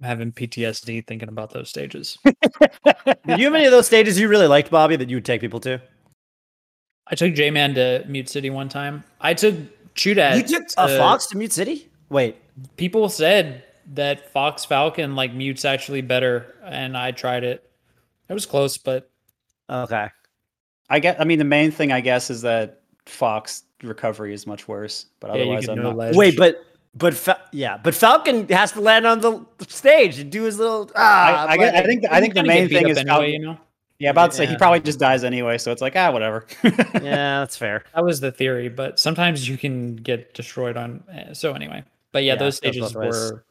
I'm 0.00 0.06
having 0.06 0.30
PTSD 0.32 1.06
thinking 1.06 1.28
about 1.28 1.50
those 1.50 1.68
stages. 1.68 2.18
Do 2.24 2.32
you 3.36 3.44
have 3.46 3.54
any 3.54 3.64
of 3.64 3.72
those 3.72 3.86
stages 3.86 4.18
you 4.18 4.28
really 4.28 4.46
liked, 4.46 4.70
Bobby, 4.70 4.94
that 4.94 5.10
you 5.10 5.16
would 5.16 5.24
take 5.24 5.40
people 5.40 5.58
to? 5.60 5.80
I 7.10 7.14
took 7.14 7.34
J 7.34 7.50
Man 7.50 7.74
to 7.74 8.04
Mute 8.06 8.28
City 8.28 8.50
one 8.50 8.68
time. 8.68 9.04
I 9.20 9.34
took 9.34 9.54
Chudat. 9.94 10.36
you 10.36 10.42
took 10.42 10.64
a 10.76 10.86
to- 10.88 10.98
Fox 10.98 11.26
to 11.28 11.36
Mute 11.38 11.52
City? 11.52 11.88
Wait. 12.10 12.36
People 12.76 13.08
said 13.08 13.64
that 13.94 14.30
Fox 14.32 14.64
Falcon 14.64 15.14
like 15.16 15.32
Mute's 15.34 15.64
actually 15.64 16.02
better, 16.02 16.54
and 16.64 16.96
I 16.96 17.12
tried 17.12 17.44
it. 17.44 17.68
It 18.28 18.34
was 18.34 18.46
close, 18.46 18.76
but 18.78 19.10
Okay. 19.70 20.08
I 20.90 20.98
get. 21.00 21.20
I 21.20 21.24
mean, 21.24 21.38
the 21.38 21.44
main 21.44 21.70
thing 21.70 21.92
I 21.92 22.00
guess 22.00 22.30
is 22.30 22.42
that 22.42 22.80
Fox 23.06 23.62
recovery 23.82 24.34
is 24.34 24.46
much 24.46 24.66
worse, 24.68 25.06
but 25.20 25.28
yeah, 25.28 25.34
otherwise 25.42 25.68
I'm 25.68 25.76
no 25.76 25.82
not. 25.84 25.96
ledge. 25.96 26.16
Wait, 26.16 26.36
but 26.36 26.62
but 26.94 27.14
Fa- 27.14 27.40
yeah, 27.52 27.76
but 27.76 27.94
Falcon 27.94 28.48
has 28.48 28.72
to 28.72 28.80
land 28.80 29.06
on 29.06 29.20
the 29.20 29.44
stage 29.68 30.18
and 30.18 30.30
do 30.32 30.42
his 30.44 30.58
little. 30.58 30.90
Ah, 30.96 31.46
I, 31.46 31.52
I, 31.52 31.56
get- 31.56 31.74
I 31.76 31.82
think 31.84 32.04
I 32.10 32.20
think 32.20 32.34
the 32.34 32.42
main 32.42 32.68
thing 32.68 32.88
is 32.88 32.96
anyway, 32.98 33.10
Falcon- 33.14 33.30
you 33.30 33.38
know. 33.40 33.58
Yeah, 33.98 34.10
about 34.10 34.30
to 34.30 34.36
say 34.36 34.46
he 34.46 34.56
probably 34.56 34.80
just 34.80 34.98
dies 34.98 35.24
anyway, 35.24 35.58
so 35.58 35.72
it's 35.72 35.82
like 35.82 35.94
ah 35.96 36.10
whatever. 36.12 36.46
yeah, 36.64 37.40
that's 37.40 37.56
fair. 37.56 37.84
That 37.94 38.04
was 38.04 38.20
the 38.20 38.30
theory, 38.32 38.68
but 38.68 38.98
sometimes 38.98 39.48
you 39.48 39.58
can 39.58 39.96
get 39.96 40.34
destroyed 40.34 40.76
on. 40.76 41.02
eh, 41.12 41.32
So 41.34 41.52
anyway, 41.54 41.84
but 42.12 42.22
yeah, 42.24 42.34
Yeah, 42.34 42.38
those 42.38 42.56
stages 42.56 42.92
both 42.92 42.96
ways. 42.96 43.14
were. 43.14 43.44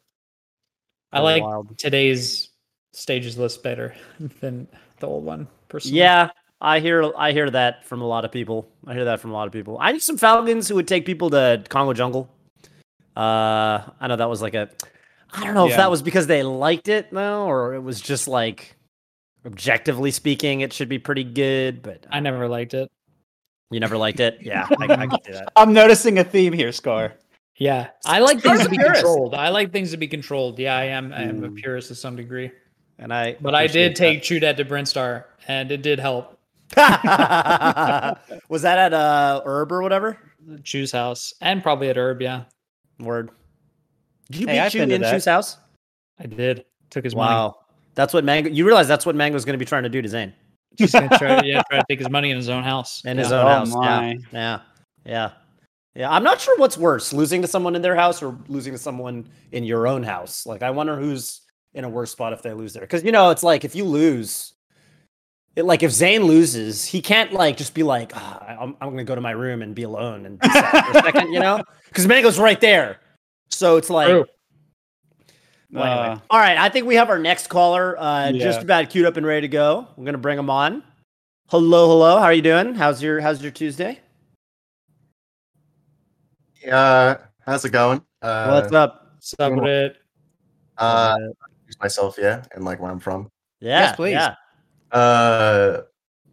I 1.12 1.20
like 1.20 1.42
wild. 1.42 1.76
today's 1.78 2.50
stages 2.92 3.38
list 3.38 3.62
better 3.62 3.94
than 4.40 4.68
the 5.00 5.06
old 5.06 5.24
one. 5.24 5.48
Personally, 5.68 5.98
Yeah, 6.00 6.30
I 6.60 6.80
hear 6.80 7.12
I 7.16 7.32
hear 7.32 7.50
that 7.50 7.84
from 7.84 8.00
a 8.02 8.06
lot 8.06 8.24
of 8.24 8.32
people. 8.32 8.68
I 8.86 8.94
hear 8.94 9.04
that 9.06 9.20
from 9.20 9.30
a 9.30 9.34
lot 9.34 9.46
of 9.46 9.52
people. 9.52 9.78
I 9.80 9.92
need 9.92 10.02
some 10.02 10.16
Falcons 10.18 10.68
who 10.68 10.74
would 10.76 10.88
take 10.88 11.04
people 11.06 11.30
to 11.30 11.62
Congo 11.68 11.92
Jungle. 11.92 12.28
Uh, 13.16 13.82
I 14.00 14.06
know 14.06 14.16
that 14.16 14.28
was 14.30 14.40
like 14.42 14.54
a. 14.54 14.70
I 15.32 15.44
don't 15.44 15.54
know 15.54 15.66
if 15.66 15.76
that 15.76 15.90
was 15.90 16.00
because 16.02 16.26
they 16.26 16.42
liked 16.42 16.88
it 16.88 17.08
though, 17.12 17.44
or 17.44 17.74
it 17.74 17.80
was 17.82 18.00
just 18.00 18.28
like, 18.28 18.76
objectively 19.46 20.10
speaking, 20.10 20.60
it 20.60 20.72
should 20.72 20.88
be 20.88 20.98
pretty 20.98 21.24
good. 21.24 21.82
But 21.82 22.06
I 22.10 22.20
never 22.20 22.48
liked 22.48 22.74
it. 22.74 22.88
you 23.70 23.80
never 23.80 23.96
liked 23.96 24.20
it. 24.20 24.38
Yeah, 24.42 24.66
I, 24.78 24.84
I 24.84 25.06
can 25.06 25.22
see 25.24 25.32
that. 25.32 25.52
I'm 25.56 25.72
noticing 25.72 26.18
a 26.18 26.24
theme 26.24 26.52
here, 26.52 26.72
Scar. 26.72 27.14
Yeah, 27.56 27.88
I 28.06 28.20
like 28.20 28.40
things 28.40 28.62
to 28.62 28.68
be 28.68 28.76
controlled. 28.78 29.34
I 29.34 29.48
like 29.48 29.72
things 29.72 29.90
to 29.90 29.96
be 29.96 30.06
controlled. 30.06 30.58
Yeah, 30.60 30.76
I 30.76 30.84
am. 30.84 31.12
I 31.12 31.22
am 31.22 31.42
a 31.42 31.48
Mm. 31.48 31.56
purist 31.56 31.88
to 31.88 31.94
some 31.96 32.14
degree, 32.14 32.52
And 33.00 33.12
I, 33.12 33.36
but 33.40 33.54
I 33.54 33.66
did 33.66 33.92
appreciate 33.98 34.22
take 34.22 34.42
Chudat 34.42 34.56
to 34.58 34.64
Brinstar, 34.64 35.24
and 35.48 35.70
it 35.72 35.82
did 35.82 35.98
help. 35.98 36.38
was 36.76 38.62
that 38.62 38.78
at 38.78 38.92
uh 38.94 39.42
Herb 39.44 39.72
or 39.72 39.82
whatever? 39.82 40.18
Choose 40.62 40.92
house, 40.92 41.34
and 41.40 41.62
probably 41.62 41.88
at 41.88 41.96
Herb. 41.96 42.22
Yeah, 42.22 42.44
Word. 43.00 43.30
Did 44.30 44.40
you 44.42 44.46
Hey, 44.46 44.52
beat 44.54 44.60
I've 44.60 44.72
Chew 44.72 44.86
to 44.86 44.94
in 44.94 45.00
that. 45.02 45.10
Chu's 45.12 45.24
house? 45.24 45.56
I 46.20 46.26
did. 46.26 46.64
Took 46.90 47.04
his 47.04 47.14
money. 47.16 47.28
Wow. 47.34 47.56
That's 47.98 48.14
what 48.14 48.22
Mango. 48.24 48.48
You 48.48 48.64
realize 48.64 48.86
that's 48.86 49.04
what 49.04 49.16
Mango's 49.16 49.44
going 49.44 49.54
to 49.54 49.58
be 49.58 49.64
trying 49.64 49.82
to 49.82 49.88
do 49.88 50.00
to 50.00 50.08
Zain 50.08 50.32
Just 50.76 50.92
gonna 50.92 51.08
try, 51.18 51.42
yeah, 51.42 51.62
try 51.68 51.80
to 51.80 51.84
take 51.90 51.98
his 51.98 52.08
money 52.08 52.30
in 52.30 52.36
his 52.36 52.48
own 52.48 52.62
house. 52.62 53.02
in 53.04 53.18
his 53.18 53.30
Yeah. 53.30 53.40
own 53.40 53.44
Oh 53.44 53.48
house. 53.48 53.74
my. 53.74 54.08
Yeah. 54.10 54.18
Yeah. 54.32 54.58
Yeah. 55.04 55.30
Yeah, 55.96 56.10
I'm 56.12 56.22
not 56.22 56.40
sure 56.40 56.56
what's 56.58 56.78
worse, 56.78 57.12
losing 57.12 57.42
to 57.42 57.48
someone 57.48 57.74
in 57.74 57.82
their 57.82 57.96
house 57.96 58.22
or 58.22 58.38
losing 58.46 58.72
to 58.72 58.78
someone 58.78 59.26
in 59.50 59.64
your 59.64 59.88
own 59.88 60.04
house. 60.04 60.46
Like, 60.46 60.62
I 60.62 60.70
wonder 60.70 60.94
who's 60.96 61.40
in 61.74 61.82
a 61.82 61.88
worse 61.88 62.12
spot 62.12 62.32
if 62.32 62.40
they 62.40 62.52
lose 62.52 62.72
there. 62.72 62.82
Because 62.82 63.02
you 63.02 63.10
know, 63.10 63.30
it's 63.30 63.42
like 63.42 63.64
if 63.64 63.74
you 63.74 63.82
lose, 63.84 64.54
it, 65.56 65.64
like 65.64 65.82
if 65.82 65.90
Zain 65.90 66.22
loses, 66.22 66.84
he 66.84 67.02
can't 67.02 67.32
like 67.32 67.56
just 67.56 67.74
be 67.74 67.82
like, 67.82 68.12
"Ah, 68.14 68.58
I'm, 68.60 68.76
I'm 68.80 68.88
going 68.90 68.98
to 68.98 69.04
go 69.04 69.16
to 69.16 69.20
my 69.20 69.32
room 69.32 69.60
and 69.60 69.74
be 69.74 69.82
alone 69.82 70.24
and 70.24 70.38
be 70.38 70.48
sad 70.50 70.84
for 70.92 70.98
a 70.98 71.02
second, 71.02 71.32
you 71.32 71.40
know? 71.40 71.64
Because 71.88 72.06
Mango's 72.06 72.38
right 72.38 72.60
there. 72.60 73.00
So 73.50 73.76
it's 73.76 73.90
like, 73.90 74.06
True. 74.08 74.26
Well, 75.70 75.84
anyway. 75.84 76.14
Uh, 76.16 76.18
all 76.30 76.38
right. 76.38 76.56
I 76.58 76.68
think 76.68 76.86
we 76.86 76.94
have 76.96 77.08
our 77.10 77.18
next 77.18 77.48
caller 77.48 77.96
uh, 77.98 78.32
just 78.32 78.62
about 78.62 78.88
queued 78.90 79.06
up 79.06 79.16
and 79.16 79.26
ready 79.26 79.42
to 79.42 79.48
go. 79.48 79.86
We're 79.96 80.04
going 80.04 80.12
to 80.14 80.18
bring 80.18 80.38
him 80.38 80.50
on. 80.50 80.82
Hello, 81.48 81.88
hello. 81.88 82.18
How 82.18 82.24
are 82.24 82.32
you 82.32 82.42
doing? 82.42 82.74
How's 82.74 83.02
your 83.02 83.20
How's 83.20 83.42
your 83.42 83.50
Tuesday? 83.50 84.00
Uh, 86.70 87.16
how's 87.46 87.64
it 87.64 87.70
going? 87.70 88.02
Uh, 88.20 88.60
What's 88.60 88.72
up? 88.74 89.16
Sup 89.20 89.52
with. 89.54 89.96
Uh, 90.76 91.16
introduce 91.18 91.80
myself, 91.80 92.16
yeah, 92.18 92.42
and 92.54 92.64
like 92.64 92.80
where 92.80 92.90
I'm 92.90 93.00
from. 93.00 93.30
Yeah, 93.60 93.80
Yes, 93.80 93.96
please. 93.96 94.12
Yeah. 94.12 94.34
Uh, 94.92 95.82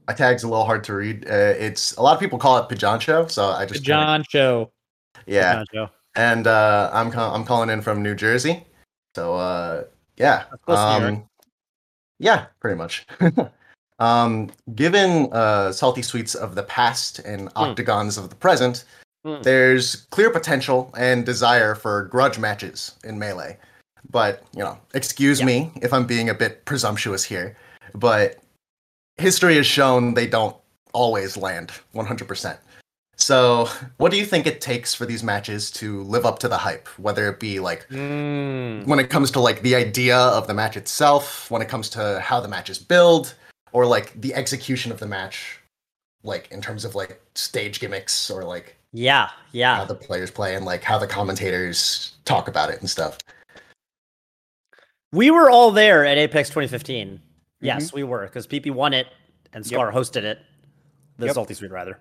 my 0.07 0.13
tag's 0.13 0.43
a 0.43 0.47
little 0.47 0.65
hard 0.65 0.83
to 0.85 0.93
read. 0.95 1.25
Uh, 1.27 1.53
it's 1.57 1.93
a 1.97 2.01
lot 2.01 2.13
of 2.13 2.19
people 2.19 2.37
call 2.37 2.57
it 2.57 2.69
Pijancho, 2.69 3.29
so 3.29 3.49
I 3.49 3.65
The 3.65 3.73
just 3.73 3.85
kinda- 3.85 4.01
John 4.05 4.23
Show. 4.29 4.71
yeah. 5.25 5.63
Joe. 5.73 5.89
And 6.15 6.47
uh, 6.47 6.89
I'm 6.93 7.11
ca- 7.11 7.33
I'm 7.33 7.43
calling 7.43 7.69
in 7.69 7.81
from 7.81 8.01
New 8.03 8.15
Jersey, 8.15 8.65
so 9.15 9.35
uh, 9.35 9.83
yeah, 10.17 10.43
That's 10.51 10.63
close 10.63 10.79
to 10.79 10.99
New 10.99 11.05
York. 11.05 11.13
um, 11.15 11.29
yeah, 12.19 12.45
pretty 12.59 12.77
much. 12.77 13.05
um, 13.99 14.49
given 14.75 15.29
uh, 15.31 15.71
Salty 15.71 16.01
Suites 16.01 16.35
of 16.35 16.55
the 16.55 16.63
past 16.63 17.19
and 17.19 17.49
octagons 17.55 18.17
of 18.17 18.29
the 18.29 18.35
present, 18.35 18.83
Hmm. 19.25 19.41
there's 19.41 20.05
clear 20.11 20.29
potential 20.29 20.93
and 20.95 21.25
desire 21.25 21.73
for 21.73 22.03
grudge 22.03 22.37
matches 22.37 22.91
in 23.03 23.17
melee. 23.17 23.57
But 24.11 24.43
you 24.55 24.59
know, 24.63 24.77
excuse 24.93 25.39
Yeah. 25.39 25.45
me 25.47 25.71
if 25.81 25.91
I'm 25.93 26.05
being 26.05 26.29
a 26.29 26.33
bit 26.35 26.63
presumptuous 26.65 27.23
here, 27.23 27.57
but 27.95 28.37
history 29.17 29.55
has 29.55 29.65
shown 29.65 30.13
they 30.13 30.27
don't 30.27 30.55
always 30.93 31.37
land 31.37 31.71
100%. 31.95 32.55
So, 33.17 33.69
what 33.97 34.11
do 34.11 34.17
you 34.17 34.25
think 34.25 34.45
it 34.45 34.59
takes 34.59 34.93
for 34.93 35.05
these 35.05 35.23
matches 35.23 35.71
to 35.71 36.03
live 36.03 36.25
up 36.25 36.39
to 36.39 36.47
the 36.49 36.57
hype? 36.57 36.87
Whether 36.99 37.29
it 37.29 37.39
be 37.39 37.59
like 37.59 37.87
Mm. 37.89 38.85
when 38.85 38.99
it 38.99 39.09
comes 39.09 39.31
to 39.31 39.39
like 39.39 39.61
the 39.61 39.75
idea 39.75 40.17
of 40.17 40.47
the 40.47 40.53
match 40.53 40.75
itself, 40.75 41.49
when 41.49 41.61
it 41.61 41.69
comes 41.69 41.89
to 41.91 42.19
how 42.19 42.41
the 42.41 42.47
matches 42.49 42.77
build, 42.77 43.33
or 43.71 43.85
like 43.85 44.19
the 44.19 44.33
execution 44.35 44.91
of 44.91 44.99
the 44.99 45.07
match, 45.07 45.59
like 46.23 46.51
in 46.51 46.61
terms 46.61 46.83
of 46.83 46.93
like 46.95 47.21
stage 47.35 47.79
gimmicks 47.79 48.29
or 48.29 48.43
like 48.43 48.75
Yeah, 48.91 49.29
yeah, 49.53 49.75
how 49.77 49.85
the 49.85 49.95
players 49.95 50.29
play 50.31 50.55
and 50.55 50.65
like 50.65 50.83
how 50.83 50.97
the 50.97 51.07
commentators 51.07 52.13
talk 52.25 52.47
about 52.49 52.69
it 52.69 52.79
and 52.81 52.89
stuff. 52.89 53.17
We 55.13 55.31
were 55.31 55.49
all 55.49 55.71
there 55.71 56.05
at 56.05 56.17
Apex 56.17 56.49
2015. 56.49 57.21
Yes, 57.61 57.87
Mm-hmm. 57.87 57.95
we 57.95 58.03
were 58.03 58.25
because 58.25 58.45
PP 58.45 58.71
won 58.71 58.93
it 58.93 59.07
and 59.53 59.65
Scar 59.65 59.91
hosted 59.93 60.23
it. 60.23 60.39
The 61.17 61.27
Yep. 61.27 61.35
Salty 61.35 61.53
Suite 61.53 61.71
rather. 61.71 61.97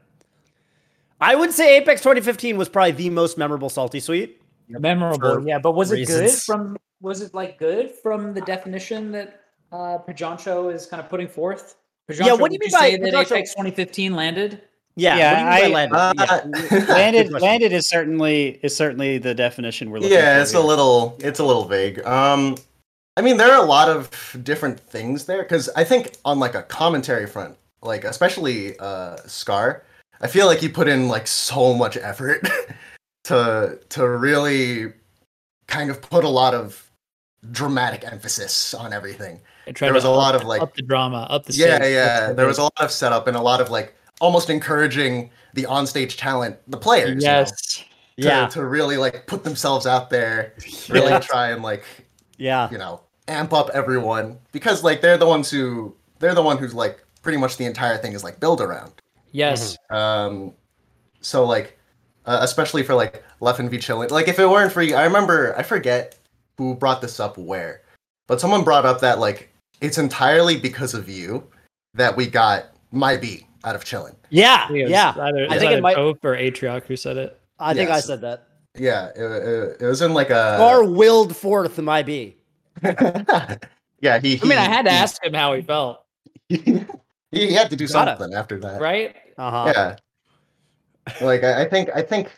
I 1.24 1.34
would 1.34 1.52
say 1.52 1.76
Apex 1.78 2.00
2015 2.02 2.56
was 2.56 2.68
probably 2.68 2.92
the 2.92 3.10
most 3.10 3.38
memorable 3.38 3.68
Salty 3.68 4.00
Suite. 4.00 4.40
Memorable, 4.68 5.46
yeah. 5.46 5.58
But 5.58 5.72
was 5.72 5.92
it 5.92 6.06
good 6.06 6.30
from? 6.30 6.76
Was 7.00 7.20
it 7.20 7.34
like 7.34 7.58
good 7.58 7.90
from 8.02 8.32
the 8.34 8.40
definition 8.40 9.12
that 9.12 9.40
uh 9.72 9.98
Pajancho 10.06 10.72
is 10.72 10.86
kind 10.86 11.02
of 11.02 11.08
putting 11.10 11.28
forth? 11.28 11.76
Yeah, 12.08 12.32
what 12.34 12.50
do 12.50 12.54
you 12.54 12.58
would 12.58 12.60
mean 12.60 12.70
by 12.72 12.78
say 12.80 12.96
that 12.96 13.12
Pajancho- 13.14 13.32
Apex 13.36 13.50
2015 13.52 14.14
landed? 14.14 14.62
Yeah, 14.96 15.16
Yeah, 15.16 15.32
what 15.50 15.56
do 15.56 15.68
you 15.68 15.74
mean 15.74 15.86
I- 15.86 15.88
landed? 15.90 15.96
Uh, 15.96 16.40
Yeah. 16.70 16.84
landed 16.94 17.32
landed 17.32 17.72
is 17.72 17.88
certainly 17.88 18.60
is 18.62 18.74
certainly 18.76 19.18
the 19.18 19.34
definition 19.34 19.90
we're 19.90 19.98
looking 19.98 20.16
at. 20.16 20.22
yeah, 20.22 20.36
for. 20.36 20.42
it's 20.42 20.54
a 20.54 20.60
little 20.60 21.16
it's 21.20 21.40
a 21.40 21.44
little 21.44 21.64
vague. 21.64 22.04
Um 22.06 22.56
I 23.16 23.22
mean 23.22 23.36
there 23.36 23.50
are 23.52 23.62
a 23.62 23.66
lot 23.66 23.88
of 23.88 24.10
different 24.42 24.78
things 24.80 25.26
there 25.26 25.44
cuz 25.44 25.68
I 25.76 25.84
think 25.84 26.12
on 26.24 26.38
like 26.38 26.54
a 26.54 26.62
commentary 26.62 27.26
front, 27.26 27.56
like 27.82 28.04
especially 28.04 28.78
uh 28.78 29.16
Scar, 29.26 29.82
I 30.24 30.26
feel 30.26 30.46
like 30.46 30.58
he 30.58 30.68
put 30.68 30.88
in 30.88 31.06
like 31.08 31.26
so 31.26 31.74
much 31.74 31.96
effort 31.96 32.48
to 33.24 33.78
to 33.90 34.08
really 34.08 34.92
kind 35.68 35.90
of 35.90 36.00
put 36.02 36.24
a 36.24 36.28
lot 36.28 36.54
of 36.54 36.90
dramatic 37.52 38.04
emphasis 38.10 38.72
on 38.74 38.92
everything. 38.92 39.40
There 39.78 39.92
was 39.94 40.04
a 40.04 40.10
up- 40.10 40.16
lot 40.16 40.34
of, 40.34 40.44
like- 40.44 40.62
up 40.62 40.74
the 40.74 40.82
drama, 40.82 41.26
up 41.30 41.44
the 41.46 41.52
Yeah, 41.54 41.76
stakes. 41.76 41.90
yeah. 41.92 42.32
There 42.32 42.46
was 42.46 42.58
a 42.58 42.62
lot 42.62 42.72
of 42.80 42.90
setup 42.90 43.26
and 43.28 43.36
a 43.36 43.40
lot 43.40 43.60
of 43.60 43.70
like 43.70 43.94
almost 44.20 44.48
encouraging 44.50 45.30
the 45.54 45.64
onstage 45.64 46.16
talent, 46.16 46.56
the 46.68 46.76
players. 46.78 47.22
you 47.22 47.28
know, 47.28 47.38
yes. 47.40 47.74
to, 47.76 47.84
yeah, 48.16 48.46
to 48.48 48.64
really 48.64 48.96
like 48.96 49.26
put 49.26 49.44
themselves 49.44 49.86
out 49.86 50.08
there, 50.10 50.54
really 50.88 51.08
Yeah. 51.10 51.18
try 51.20 51.50
and 51.50 51.62
like 51.62 51.84
yeah. 52.38 52.70
you 52.70 52.78
know 52.78 53.00
amp 53.28 53.52
up 53.54 53.70
everyone 53.74 54.38
because 54.52 54.82
like 54.84 55.00
they're 55.00 55.16
the 55.18 55.26
ones 55.26 55.50
who 55.50 55.94
they're 56.18 56.34
the 56.34 56.42
one 56.42 56.58
who's 56.58 56.74
like 56.74 57.02
pretty 57.22 57.38
much 57.38 57.56
the 57.56 57.64
entire 57.64 57.96
thing 57.96 58.12
is 58.12 58.22
like 58.22 58.38
built 58.38 58.60
around 58.60 58.92
Yes. 59.34 59.76
um 59.90 60.52
so 61.20 61.44
like 61.44 61.76
uh, 62.26 62.38
especially 62.42 62.82
for 62.82 62.94
like 62.94 63.22
Leffen 63.42 63.68
v 63.68 63.76
Chillin 63.78 64.10
like 64.10 64.28
if 64.28 64.38
it 64.38 64.46
weren't 64.48 64.72
for 64.72 64.80
you 64.80 64.94
i 64.94 65.04
remember 65.04 65.54
i 65.58 65.62
forget 65.62 66.16
who 66.56 66.74
brought 66.74 67.00
this 67.02 67.18
up 67.20 67.36
where 67.36 67.82
but 68.28 68.40
someone 68.40 68.62
brought 68.64 68.86
up 68.86 69.00
that 69.00 69.18
like 69.18 69.50
it's 69.80 69.98
entirely 69.98 70.56
because 70.56 70.94
of 70.94 71.08
you 71.08 71.46
that 71.94 72.16
we 72.16 72.26
got 72.26 72.66
my 72.92 73.16
beat 73.16 73.44
out 73.64 73.74
of 73.74 73.84
Chillin 73.84 74.14
Yeah, 74.30 74.62
I 74.64 74.68
think 74.68 74.78
it 74.78 74.82
was 74.84 74.90
yeah. 74.92 75.10
Either, 75.10 75.22
I 75.42 75.44
I 75.46 75.48
think 75.48 75.60
think 75.60 75.72
it 75.72 75.78
it 75.78 75.82
might- 75.82 75.96
Pope 75.96 76.24
or 76.24 76.36
Atrioc 76.36 76.84
who 76.84 76.96
said 76.96 77.16
it. 77.16 77.38
I 77.58 77.74
think 77.74 77.90
I 77.90 77.94
Yes. 77.96 78.06
said 78.06 78.20
that. 78.20 78.46
yeah 78.78 79.08
it, 79.16 79.20
it, 79.22 79.76
it 79.82 79.86
was 79.86 80.00
in 80.02 80.12
like 80.14 80.30
a 80.30 80.56
Scar 80.56 80.84
willed 80.84 81.34
forth 81.36 81.78
my 81.78 82.02
B. 82.02 82.36
yeah 84.00 84.18
he, 84.20 84.40
I 84.40 84.44
mean, 84.46 84.58
I 84.58 84.64
had 84.68 84.84
to 84.86 84.90
he- 84.90 84.96
ask 84.96 85.22
him 85.24 85.34
how 85.34 85.54
he 85.54 85.62
felt, 85.62 86.04
he, 86.48 86.84
he 87.30 87.52
had 87.52 87.70
to 87.70 87.76
do 87.76 87.86
Gotta. 87.88 88.16
something 88.16 88.34
after 88.36 88.58
that 88.60 88.80
right? 88.80 89.16
Uh 89.38 89.50
huh. 89.50 89.72
yeah 89.74 89.96
like 91.20 91.44
I, 91.44 91.62
I 91.62 91.68
think 91.68 91.90
i 91.94 92.02
think 92.02 92.30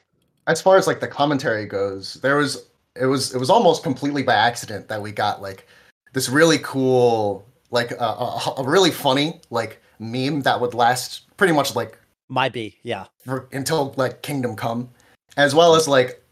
as 0.47 0.61
far 0.61 0.77
as 0.77 0.87
like 0.87 1.01
the 1.01 1.09
commentary 1.09 1.67
goes 1.67 2.15
there 2.15 2.37
was 2.37 2.67
it 3.01 3.07
was 3.07 3.35
it 3.35 3.39
was 3.39 3.51
almost 3.51 3.83
completely 3.83 4.23
by 4.23 4.35
accident 4.35 4.89
that 4.89 5.01
we 5.01 5.13
got 5.13 5.43
like 5.43 5.67
this 6.13 6.29
really 6.29 6.59
cool 6.63 7.47
like 7.71 7.93
uh, 8.01 8.41
a, 8.57 8.61
a 8.61 8.65
really 8.65 8.91
funny 8.91 9.41
like 9.51 9.83
meme 9.99 10.41
that 10.43 10.61
would 10.61 10.75
last 10.75 11.23
pretty 11.37 11.53
much 11.53 11.75
like 11.75 11.99
My 12.29 12.49
B. 12.49 12.77
Yeah. 12.83 13.07
for, 13.25 13.49
until 13.53 13.95
like 13.97 14.23
kingdom 14.23 14.57
come 14.57 14.91
as 15.37 15.55
well 15.55 15.75
as 15.75 15.87
like 15.87 16.23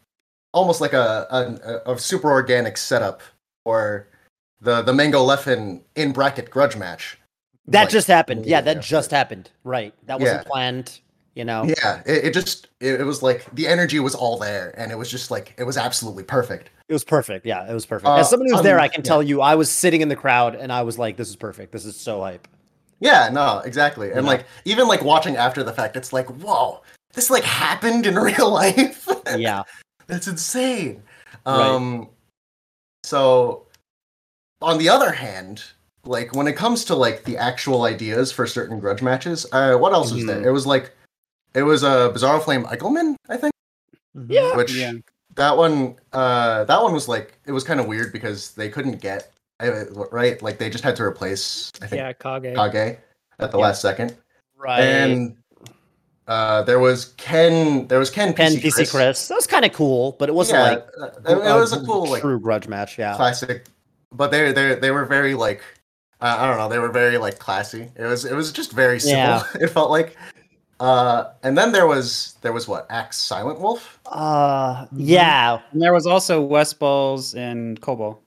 almost 0.53 0.81
like 0.81 0.93
a 0.93 1.27
a, 1.87 1.93
a 1.93 1.99
super 1.99 2.31
organic 2.31 2.77
setup 2.77 3.21
for 3.65 4.09
the 4.61 4.83
the 4.83 4.93
mango 4.93 5.25
leffen 5.25 5.83
in 5.97 6.13
bracket 6.13 6.51
grudge 6.51 6.77
match 6.77 7.19
That 7.67 7.83
Like, 7.83 7.89
just 7.91 8.09
happened. 8.09 8.47
Yeah, 8.47 8.61
that 8.61 8.83
just 8.83 9.11
happened. 9.11 9.51
Right. 9.65 9.95
That 10.07 10.21
wasn't 10.21 10.43
Yeah. 10.43 10.51
planned. 10.51 11.01
You 11.35 11.45
know. 11.45 11.65
yeah 11.65 12.01
it, 12.07 12.27
it 12.27 12.33
just 12.33 12.69
it, 12.79 13.01
it 13.01 13.05
was 13.05 13.21
like 13.21 13.45
the 13.57 13.67
energy 13.67 13.99
was 13.99 14.15
all 14.15 14.39
there 14.39 14.73
and 14.79 14.93
it 14.93 14.95
was 14.95 15.11
just 15.11 15.33
like 15.33 15.53
it 15.59 15.65
was 15.65 15.77
absolutely 15.77 16.23
perfect 16.23 16.71
It 16.89 16.93
was 16.93 17.03
perfect. 17.03 17.45
Yeah, 17.45 17.69
it 17.69 17.75
was 17.75 17.85
perfect. 17.87 18.07
Uh, 18.09 18.15
As 18.19 18.31
someone 18.31 18.49
who's 18.49 18.59
um, 18.61 18.65
there, 18.65 18.79
I 18.79 18.87
can 18.87 19.01
yeah. 19.01 19.09
tell 19.09 19.21
you, 19.21 19.41
I 19.41 19.57
was 19.57 19.69
sitting 19.69 20.01
in 20.01 20.09
the 20.09 20.15
crowd 20.15 20.55
and 20.55 20.71
I 20.73 20.83
was 20.83 20.97
like, 20.97 21.17
"This 21.17 21.29
is 21.29 21.35
perfect. 21.35 21.73
This 21.73 21.85
is 21.87 21.97
so 21.97 22.21
hype." 22.21 22.47
yeah 23.01 23.29
no 23.33 23.59
exactly 23.65 24.13
and 24.13 24.23
Yeah. 24.25 24.33
like 24.35 24.47
even 24.65 24.87
like 24.87 25.03
watching 25.03 25.37
after 25.37 25.65
the 25.65 25.73
fact 25.73 25.97
it's 25.97 26.13
like 26.13 26.29
whoa 26.41 26.81
this 27.15 27.29
like 27.29 27.43
happened 27.43 28.07
in 28.07 28.15
real 28.31 28.49
life 28.49 29.09
Yeah. 29.37 29.65
that's 30.07 30.29
insane 30.29 31.03
Right. 31.45 31.57
um 31.67 32.09
so 33.03 33.67
on 34.63 34.79
the 34.79 34.89
other 34.89 35.11
hand 35.11 35.65
like 36.07 36.35
when 36.35 36.47
it 36.47 36.55
comes 36.55 36.85
to 36.87 36.95
like 36.95 37.25
the 37.25 37.37
actual 37.37 37.85
ideas 37.85 38.31
for 38.33 38.47
certain 38.47 38.79
grudge 38.81 39.03
matches 39.03 39.47
uh 39.53 39.75
what 39.77 39.93
else 39.93 40.13
was 40.13 40.23
Mhm. 40.25 40.27
there 40.27 40.49
it 40.49 40.53
was 40.53 40.67
like 40.67 40.93
it 41.55 41.63
was 41.63 41.83
a 41.83 41.89
uh, 41.89 42.13
bizarro 42.13 42.43
flame 42.43 42.65
eichelman 42.65 43.17
i 43.29 43.37
think 43.37 43.53
Yeah. 44.29 44.57
which 44.57 44.75
Yeah. 44.75 44.93
that 45.37 45.57
one 45.57 45.97
uh 46.13 46.65
that 46.65 46.83
one 46.83 46.93
was 46.93 47.09
like 47.09 47.39
it 47.47 47.53
was 47.53 47.65
kind 47.65 47.81
of 47.81 47.87
weird 47.87 48.13
because 48.13 48.53
they 48.53 48.69
couldn't 48.69 49.01
get 49.01 49.31
right 50.11 50.41
like 50.43 50.59
they 50.59 50.69
just 50.69 50.85
had 50.85 50.97
to 50.97 51.03
replace 51.05 51.71
i 51.83 51.87
think 51.87 52.01
Yeah, 52.01 52.13
Kage. 52.13 52.55
kage 52.55 52.99
at 53.39 53.51
the 53.51 53.59
Yeah. 53.59 53.65
last 53.65 53.81
second 53.81 54.17
Right. 54.57 54.81
and 54.81 55.37
uh 56.27 56.63
there 56.63 56.79
was 56.79 57.13
ken 57.17 57.87
there 57.89 57.99
was 57.99 58.11
ken 58.11 58.33
Ken 58.33 58.53
PC, 58.53 58.63
PC 58.63 58.91
Chris. 58.91 59.29
That 59.29 59.35
was 59.35 59.47
kind 59.47 59.65
of 59.65 59.73
cool, 59.75 60.17
but 60.19 60.31
it 60.31 60.35
wasn't 60.35 60.59
yeah, 60.59 60.71
like 60.71 60.87
uh, 60.99 61.07
it, 61.31 61.49
it 61.51 61.55
was 61.55 61.73
a 61.75 61.81
cool 61.85 62.07
like 62.09 62.23
true 62.23 62.41
grudge 62.41 62.67
match. 62.67 62.99
Yeah. 62.99 63.15
classic 63.15 63.67
but 64.11 64.31
they 64.31 64.51
they 64.53 64.75
they 64.77 64.91
were 64.91 65.05
very 65.05 65.35
like 65.35 65.61
uh, 66.25 66.37
I 66.41 66.47
don't 66.49 66.57
know 66.59 66.69
they 66.69 66.79
were 66.79 66.91
very 66.91 67.19
like 67.19 67.39
classy 67.39 67.91
it 67.97 68.05
was 68.05 68.25
it 68.25 68.35
was 68.35 68.51
just 68.53 68.73
very 68.73 68.99
simple 68.99 69.19
Yeah. 69.19 69.43
it 69.65 69.69
felt 69.69 69.91
like 69.91 70.17
uh 70.81 71.31
and 71.45 71.57
then 71.57 71.71
there 71.73 71.87
was 71.87 72.37
there 72.43 72.53
was 72.53 72.67
what 72.67 72.87
Axe 72.91 73.19
Silent 73.19 73.61
Wolf 73.61 74.01
Uh, 74.07 74.87
yeah. 74.97 75.61
And 75.73 75.81
there 75.83 75.93
was 75.93 76.07
also 76.07 76.47
Westballz 76.47 77.37
and 77.37 77.81
Kobo. 77.81 78.19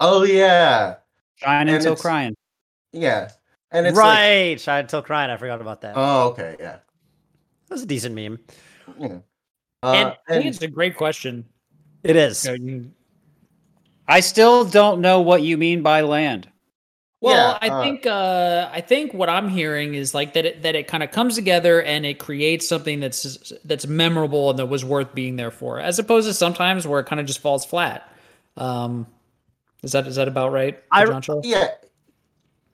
oh 0.00 0.22
yeah 0.24 0.96
Trying 1.38 1.68
And 1.68 1.76
until 1.76 1.92
it's- 1.92 2.02
crying. 2.02 2.34
yeah 2.92 3.30
and 3.72 3.86
it's 3.88 3.96
like 3.96 4.06
right. 4.06 4.60
Shine 4.60 4.80
until 4.82 5.02
crying. 5.02 5.30
I 5.30 5.36
forgot 5.36 5.60
about 5.60 5.80
that. 5.82 5.94
oh 5.96 6.28
okay 6.30 6.56
yeah 6.60 6.78
that 7.68 7.74
was 7.74 7.82
a 7.82 7.86
decent 7.86 8.14
meme. 8.14 8.38
Yeah. 9.00 9.18
Uh, 9.82 9.92
And 9.92 10.08
I 10.08 10.10
think 10.10 10.18
and 10.28 10.44
it's 10.46 10.62
a 10.62 10.68
great 10.68 10.96
question. 10.96 11.44
It 12.04 12.14
is. 12.16 12.46
I 14.06 14.20
still 14.20 14.64
don't 14.64 15.00
know 15.00 15.20
what 15.22 15.42
you 15.42 15.56
mean 15.56 15.82
by 15.82 16.02
land. 16.02 16.48
Well, 17.24 17.52
Yeah, 17.52 17.58
I 17.62 17.70
uh, 17.70 17.82
think 17.82 18.06
uh, 18.06 18.68
I 18.70 18.82
think 18.82 19.14
what 19.14 19.30
I'm 19.30 19.48
hearing 19.48 19.94
is 19.94 20.12
like 20.12 20.34
that 20.34 20.44
it, 20.44 20.62
that 20.62 20.74
it 20.74 20.86
kind 20.86 21.02
of 21.02 21.10
comes 21.10 21.36
together 21.36 21.82
and 21.82 22.04
it 22.04 22.18
creates 22.18 22.68
something 22.68 23.00
that's 23.00 23.50
that's 23.64 23.86
memorable 23.86 24.50
and 24.50 24.58
that 24.58 24.66
was 24.66 24.84
worth 24.84 25.14
being 25.14 25.36
there 25.36 25.50
for, 25.50 25.80
as 25.80 25.98
opposed 25.98 26.28
to 26.28 26.34
sometimes 26.34 26.86
where 26.86 27.00
it 27.00 27.06
kind 27.06 27.20
of 27.20 27.26
just 27.26 27.40
falls 27.40 27.64
flat. 27.64 28.12
Um, 28.58 29.06
is 29.82 29.92
that 29.92 30.06
is 30.06 30.16
that 30.16 30.28
about 30.28 30.52
right? 30.52 30.82
I- 30.92 31.20
yeah, 31.42 31.68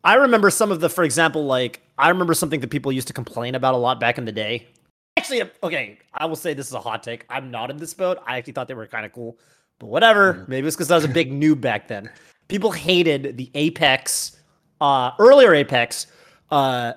I 0.02 0.14
remember 0.14 0.50
some 0.50 0.72
of 0.72 0.80
the, 0.80 0.88
for 0.88 1.04
example, 1.04 1.46
like 1.46 1.80
I 1.96 2.08
remember 2.08 2.34
something 2.34 2.58
that 2.58 2.70
people 2.70 2.90
used 2.90 3.06
to 3.06 3.14
complain 3.14 3.54
about 3.54 3.74
a 3.74 3.78
lot 3.78 4.00
back 4.00 4.18
in 4.18 4.24
the 4.24 4.32
day. 4.32 4.66
Actually, 5.16 5.48
okay, 5.62 5.96
I 6.12 6.26
will 6.26 6.34
say 6.34 6.54
this 6.54 6.66
is 6.66 6.74
a 6.74 6.80
hot 6.80 7.04
take. 7.04 7.24
I'm 7.30 7.52
not 7.52 7.70
in 7.70 7.76
this 7.76 7.94
boat. 7.94 8.18
I 8.26 8.36
actually 8.38 8.54
thought 8.54 8.66
they 8.66 8.74
were 8.74 8.88
kind 8.88 9.06
of 9.06 9.12
cool, 9.12 9.38
but 9.78 9.86
whatever. 9.86 10.44
Maybe 10.48 10.66
it's 10.66 10.74
because 10.74 10.90
I 10.90 10.96
was 10.96 11.04
a 11.04 11.08
big 11.08 11.30
noob 11.30 11.60
back 11.60 11.86
then. 11.86 12.10
People 12.48 12.72
hated 12.72 13.36
the 13.36 13.48
Apex, 13.54 14.39
uh, 14.80 15.12
earlier 15.18 15.54
Apex, 15.54 16.06
uh, 16.50 16.94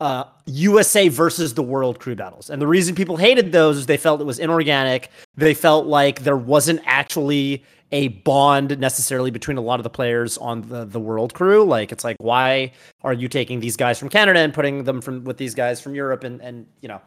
uh, 0.00 0.24
USA 0.46 1.08
versus 1.08 1.54
the 1.54 1.62
World 1.62 1.98
crew 1.98 2.14
battles, 2.14 2.50
and 2.50 2.60
the 2.60 2.66
reason 2.66 2.94
people 2.94 3.16
hated 3.16 3.52
those 3.52 3.78
is 3.78 3.86
they 3.86 3.96
felt 3.96 4.20
it 4.20 4.24
was 4.24 4.38
inorganic. 4.38 5.10
They 5.36 5.54
felt 5.54 5.86
like 5.86 6.22
there 6.22 6.36
wasn't 6.36 6.80
actually 6.84 7.64
a 7.92 8.08
bond 8.08 8.78
necessarily 8.78 9.30
between 9.30 9.56
a 9.56 9.60
lot 9.60 9.78
of 9.78 9.84
the 9.84 9.90
players 9.90 10.36
on 10.38 10.62
the 10.62 10.84
the 10.84 11.00
world 11.00 11.34
crew. 11.34 11.64
Like 11.64 11.92
it's 11.92 12.04
like 12.04 12.16
why 12.18 12.72
are 13.02 13.12
you 13.12 13.28
taking 13.28 13.60
these 13.60 13.76
guys 13.76 13.98
from 13.98 14.08
Canada 14.08 14.40
and 14.40 14.52
putting 14.52 14.84
them 14.84 15.00
from 15.00 15.24
with 15.24 15.36
these 15.38 15.54
guys 15.54 15.80
from 15.80 15.94
Europe 15.94 16.24
and 16.24 16.40
and 16.42 16.66
you 16.80 16.88
know 16.88 17.00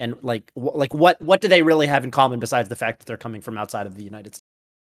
and 0.00 0.16
like 0.22 0.50
wh- 0.54 0.74
like 0.74 0.92
what 0.92 1.20
what 1.22 1.40
do 1.40 1.48
they 1.48 1.62
really 1.62 1.86
have 1.86 2.04
in 2.04 2.10
common 2.10 2.40
besides 2.40 2.68
the 2.68 2.76
fact 2.76 2.98
that 2.98 3.06
they're 3.06 3.16
coming 3.16 3.40
from 3.40 3.56
outside 3.56 3.86
of 3.86 3.96
the 3.96 4.02
United 4.02 4.34
States? 4.34 4.44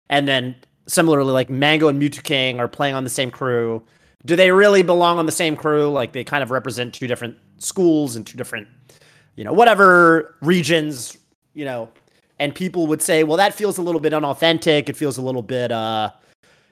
And 0.09 0.27
then 0.27 0.55
similarly, 0.87 1.31
like 1.31 1.49
Mango 1.49 1.87
and 1.87 2.01
Mew2King 2.01 2.59
are 2.59 2.67
playing 2.67 2.95
on 2.95 3.03
the 3.03 3.09
same 3.09 3.31
crew. 3.31 3.83
Do 4.25 4.35
they 4.35 4.51
really 4.51 4.83
belong 4.83 5.17
on 5.17 5.25
the 5.25 5.31
same 5.31 5.55
crew? 5.55 5.89
Like 5.89 6.11
they 6.11 6.23
kind 6.23 6.43
of 6.43 6.51
represent 6.51 6.93
two 6.93 7.07
different 7.07 7.37
schools 7.57 8.15
and 8.15 8.25
two 8.27 8.37
different, 8.37 8.67
you 9.35 9.43
know, 9.43 9.53
whatever 9.53 10.35
regions, 10.41 11.17
you 11.53 11.65
know, 11.65 11.89
and 12.37 12.53
people 12.53 12.87
would 12.87 13.01
say, 13.01 13.23
well, 13.23 13.37
that 13.37 13.53
feels 13.53 13.77
a 13.77 13.81
little 13.81 14.01
bit 14.01 14.13
unauthentic. 14.13 14.89
It 14.89 14.95
feels 14.97 15.17
a 15.17 15.21
little 15.21 15.41
bit, 15.41 15.71
uh, 15.71 16.11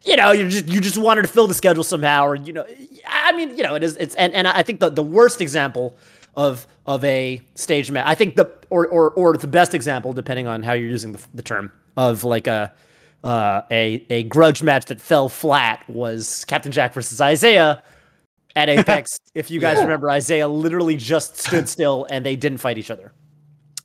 you 0.03 0.15
know, 0.15 0.31
you 0.31 0.49
just 0.49 0.67
you 0.67 0.79
just 0.79 0.97
wanted 0.97 1.23
to 1.23 1.27
fill 1.27 1.47
the 1.47 1.53
schedule 1.53 1.83
somehow, 1.83 2.25
or 2.25 2.35
you 2.35 2.53
know, 2.53 2.65
I 3.05 3.33
mean, 3.33 3.57
you 3.57 3.63
know, 3.63 3.75
it 3.75 3.83
is 3.83 3.97
it's 3.97 4.15
and 4.15 4.33
and 4.33 4.47
I 4.47 4.63
think 4.63 4.79
the 4.79 4.89
the 4.89 5.03
worst 5.03 5.41
example 5.41 5.97
of 6.35 6.67
of 6.85 7.03
a 7.03 7.41
stage 7.55 7.91
match, 7.91 8.05
I 8.07 8.15
think 8.15 8.35
the 8.35 8.49
or 8.69 8.87
or 8.87 9.11
or 9.11 9.35
the 9.35 9.47
best 9.47 9.73
example, 9.73 10.13
depending 10.13 10.47
on 10.47 10.63
how 10.63 10.73
you're 10.73 10.89
using 10.89 11.11
the, 11.11 11.21
the 11.33 11.41
term 11.41 11.71
of 11.97 12.23
like 12.23 12.47
a 12.47 12.71
uh, 13.27 13.61
a 13.71 14.05
a 14.09 14.23
grudge 14.23 14.63
match 14.63 14.85
that 14.85 15.01
fell 15.01 15.29
flat 15.29 15.83
was 15.89 16.45
Captain 16.45 16.71
Jack 16.71 16.93
versus 16.93 17.19
Isai 17.19 17.81
at 18.55 18.69
Apex. 18.69 19.19
if 19.35 19.51
you 19.51 19.59
guys 19.59 19.77
Yeah. 19.77 19.83
remember, 19.83 20.07
Isai 20.07 20.49
literally 20.61 20.95
just 20.95 21.37
stood 21.37 21.67
still 21.75 22.07
and 22.09 22.25
they 22.25 22.35
didn't 22.35 22.59
fight 22.59 22.77
each 22.77 22.89
other. 22.89 23.11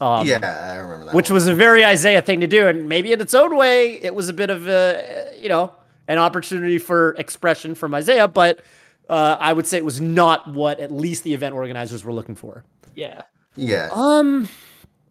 Um, 0.00 0.26
yeah, 0.26 0.38
I 0.72 0.76
remember 0.76 1.06
that. 1.06 1.14
which 1.14 1.30
one. 1.30 1.34
was 1.34 1.46
a 1.46 1.54
very 1.54 1.82
Isai 1.82 2.24
thing 2.24 2.40
to 2.40 2.46
do, 2.46 2.66
and 2.66 2.88
maybe 2.88 3.12
in 3.12 3.20
its 3.20 3.34
own 3.34 3.56
way, 3.56 4.02
it 4.02 4.14
was 4.14 4.28
a 4.28 4.32
bit 4.32 4.50
of 4.50 4.66
a 4.68 5.32
you 5.40 5.48
know 5.48 5.72
an 6.08 6.18
opportunity 6.18 6.78
for 6.78 7.12
expression 7.18 7.74
from 7.74 7.92
Isai, 7.92 8.32
but 8.32 8.60
uh, 9.08 9.36
I 9.38 9.52
would 9.52 9.66
say 9.66 9.76
it 9.78 9.84
was 9.84 10.00
not 10.00 10.52
what 10.52 10.80
at 10.80 10.90
least 10.90 11.22
the 11.24 11.34
event 11.34 11.54
organizers 11.54 12.04
were 12.04 12.12
looking 12.12 12.34
for. 12.34 12.64
Yeah, 12.96 13.22
yeah. 13.56 13.90
Um, 13.92 14.48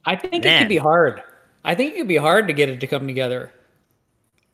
I 0.06 0.15
think 0.15 0.46
it 0.46 0.60
could 0.60 0.67
be 0.70 0.78
hard. 0.78 1.22
I 1.63 1.76
think 1.76 1.94
it 1.94 1.98
could 2.00 2.08
be 2.08 2.17
hard 2.17 2.48
to 2.48 2.54
get 2.54 2.67
it 2.70 2.80
to 2.82 2.88
come 2.88 3.08
together. 3.08 3.52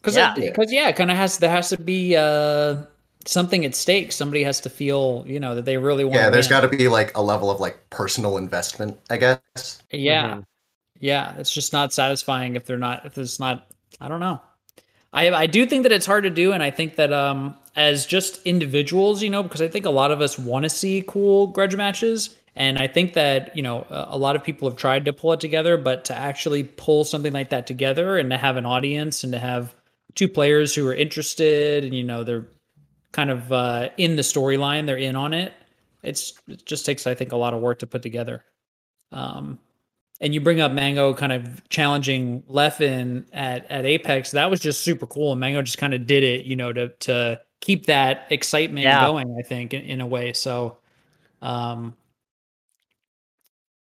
Because 0.07 0.37
Yeah. 0.37 0.51
because 0.51 0.71
yeah, 0.71 0.89
it 0.89 0.95
kind 0.95 1.11
of 1.11 1.17
has 1.17 1.37
there 1.39 1.49
has 1.49 1.69
to 1.69 1.77
be 1.77 2.15
uh, 2.15 2.77
something 3.25 3.65
at 3.65 3.75
stake. 3.75 4.11
Somebody 4.11 4.43
has 4.43 4.61
to 4.61 4.69
feel 4.69 5.23
you 5.27 5.39
know 5.39 5.53
that 5.55 5.65
they 5.65 5.77
really 5.77 6.05
want. 6.05 6.15
Yeah, 6.15 6.29
there's 6.29 6.47
got 6.47 6.61
to 6.61 6.69
be 6.69 6.87
like 6.87 7.15
a 7.15 7.21
level 7.21 7.51
of 7.51 7.59
like 7.59 7.89
personal 7.89 8.37
investment, 8.37 8.97
I 9.09 9.17
guess. 9.17 9.81
Yeah. 9.91 10.35
Mhm. 10.35 10.45
Yeah. 10.99 11.35
It's 11.37 11.53
just 11.53 11.73
not 11.73 11.93
satisfying 11.93 12.55
if 12.55 12.65
they're 12.65 12.77
not, 12.77 13.05
if 13.05 13.17
it's 13.17 13.39
not, 13.39 13.67
I 14.01 14.07
don't 14.07 14.19
know. 14.19 14.41
I, 15.13 15.29
I 15.31 15.45
do 15.45 15.65
think 15.65 15.83
that 15.83 15.91
it's 15.91 16.05
hard 16.05 16.23
to 16.23 16.29
do. 16.29 16.53
And 16.53 16.63
I 16.63 16.71
think 16.71 16.95
that 16.95 17.13
um, 17.13 17.55
as 17.75 18.05
just 18.05 18.41
individuals, 18.45 19.21
you 19.21 19.29
know, 19.29 19.43
because 19.43 19.61
I 19.61 19.67
think 19.67 19.85
a 19.85 19.89
lot 19.91 20.11
of 20.11 20.21
us 20.21 20.39
want 20.39 20.63
to 20.63 20.69
see 20.69 21.03
cool 21.07 21.47
grudge 21.47 21.75
matches. 21.75 22.35
And 22.55 22.79
I 22.79 22.87
think 22.87 23.13
that, 23.13 23.55
you 23.55 23.61
know, 23.61 23.85
a, 23.89 24.07
a 24.11 24.17
lot 24.17 24.35
of 24.35 24.43
people 24.43 24.67
have 24.67 24.77
tried 24.77 25.05
to 25.05 25.13
pull 25.13 25.33
it 25.33 25.39
together, 25.39 25.77
but 25.77 26.03
to 26.05 26.15
actually 26.15 26.63
pull 26.63 27.03
something 27.03 27.31
like 27.31 27.49
that 27.51 27.67
together 27.67 28.17
and 28.17 28.31
to 28.31 28.37
have 28.37 28.57
an 28.57 28.65
audience 28.65 29.23
and 29.23 29.31
to 29.33 29.39
have 29.39 29.75
two 30.17 30.27
players 30.27 30.75
who 30.75 30.85
are 30.87 30.93
interested 30.93 31.85
and, 31.85 31.93
you 31.93 32.03
know, 32.03 32.23
they're 32.25 32.47
kind 33.13 33.29
of 33.29 33.51
uh, 33.53 33.89
in 33.97 34.15
the 34.17 34.21
storyline, 34.21 34.85
they're 34.85 34.97
in 34.97 35.15
on 35.15 35.33
it. 35.33 35.53
It's, 36.03 36.33
it 36.47 36.65
just 36.65 36.85
takes, 36.85 37.07
I 37.07 37.15
think, 37.15 37.31
a 37.31 37.37
lot 37.37 37.53
of 37.53 37.61
work 37.61 37.79
to 37.79 37.87
put 37.87 38.01
together. 38.01 38.43
Um, 39.11 39.59
and 40.19 40.33
you 40.33 40.41
bring 40.41 40.59
up 40.59 40.71
Mango 40.71 41.13
kind 41.13 41.31
of 41.31 41.67
challenging 41.69 42.41
Leffen 42.49 43.25
at 43.31 43.69
at 43.71 43.85
Apex. 43.85 44.31
That 44.31 44.49
was 44.49 44.59
just 44.59 44.81
super 44.81 45.05
cool, 45.05 45.31
and 45.31 45.39
Mango 45.39 45.61
just 45.61 45.77
kind 45.77 45.93
of 45.93 46.07
did 46.07 46.23
it, 46.23 46.45
you 46.45 46.55
know, 46.55 46.73
to 46.73 46.89
to 46.89 47.39
keep 47.61 47.85
that 47.85 48.25
excitement 48.31 48.83
Yeah. 48.83 49.05
going. 49.05 49.37
I 49.39 49.43
think 49.47 49.75
in, 49.75 49.81
in 49.83 50.01
a 50.01 50.07
way. 50.07 50.33
So, 50.33 50.79
um, 51.43 51.95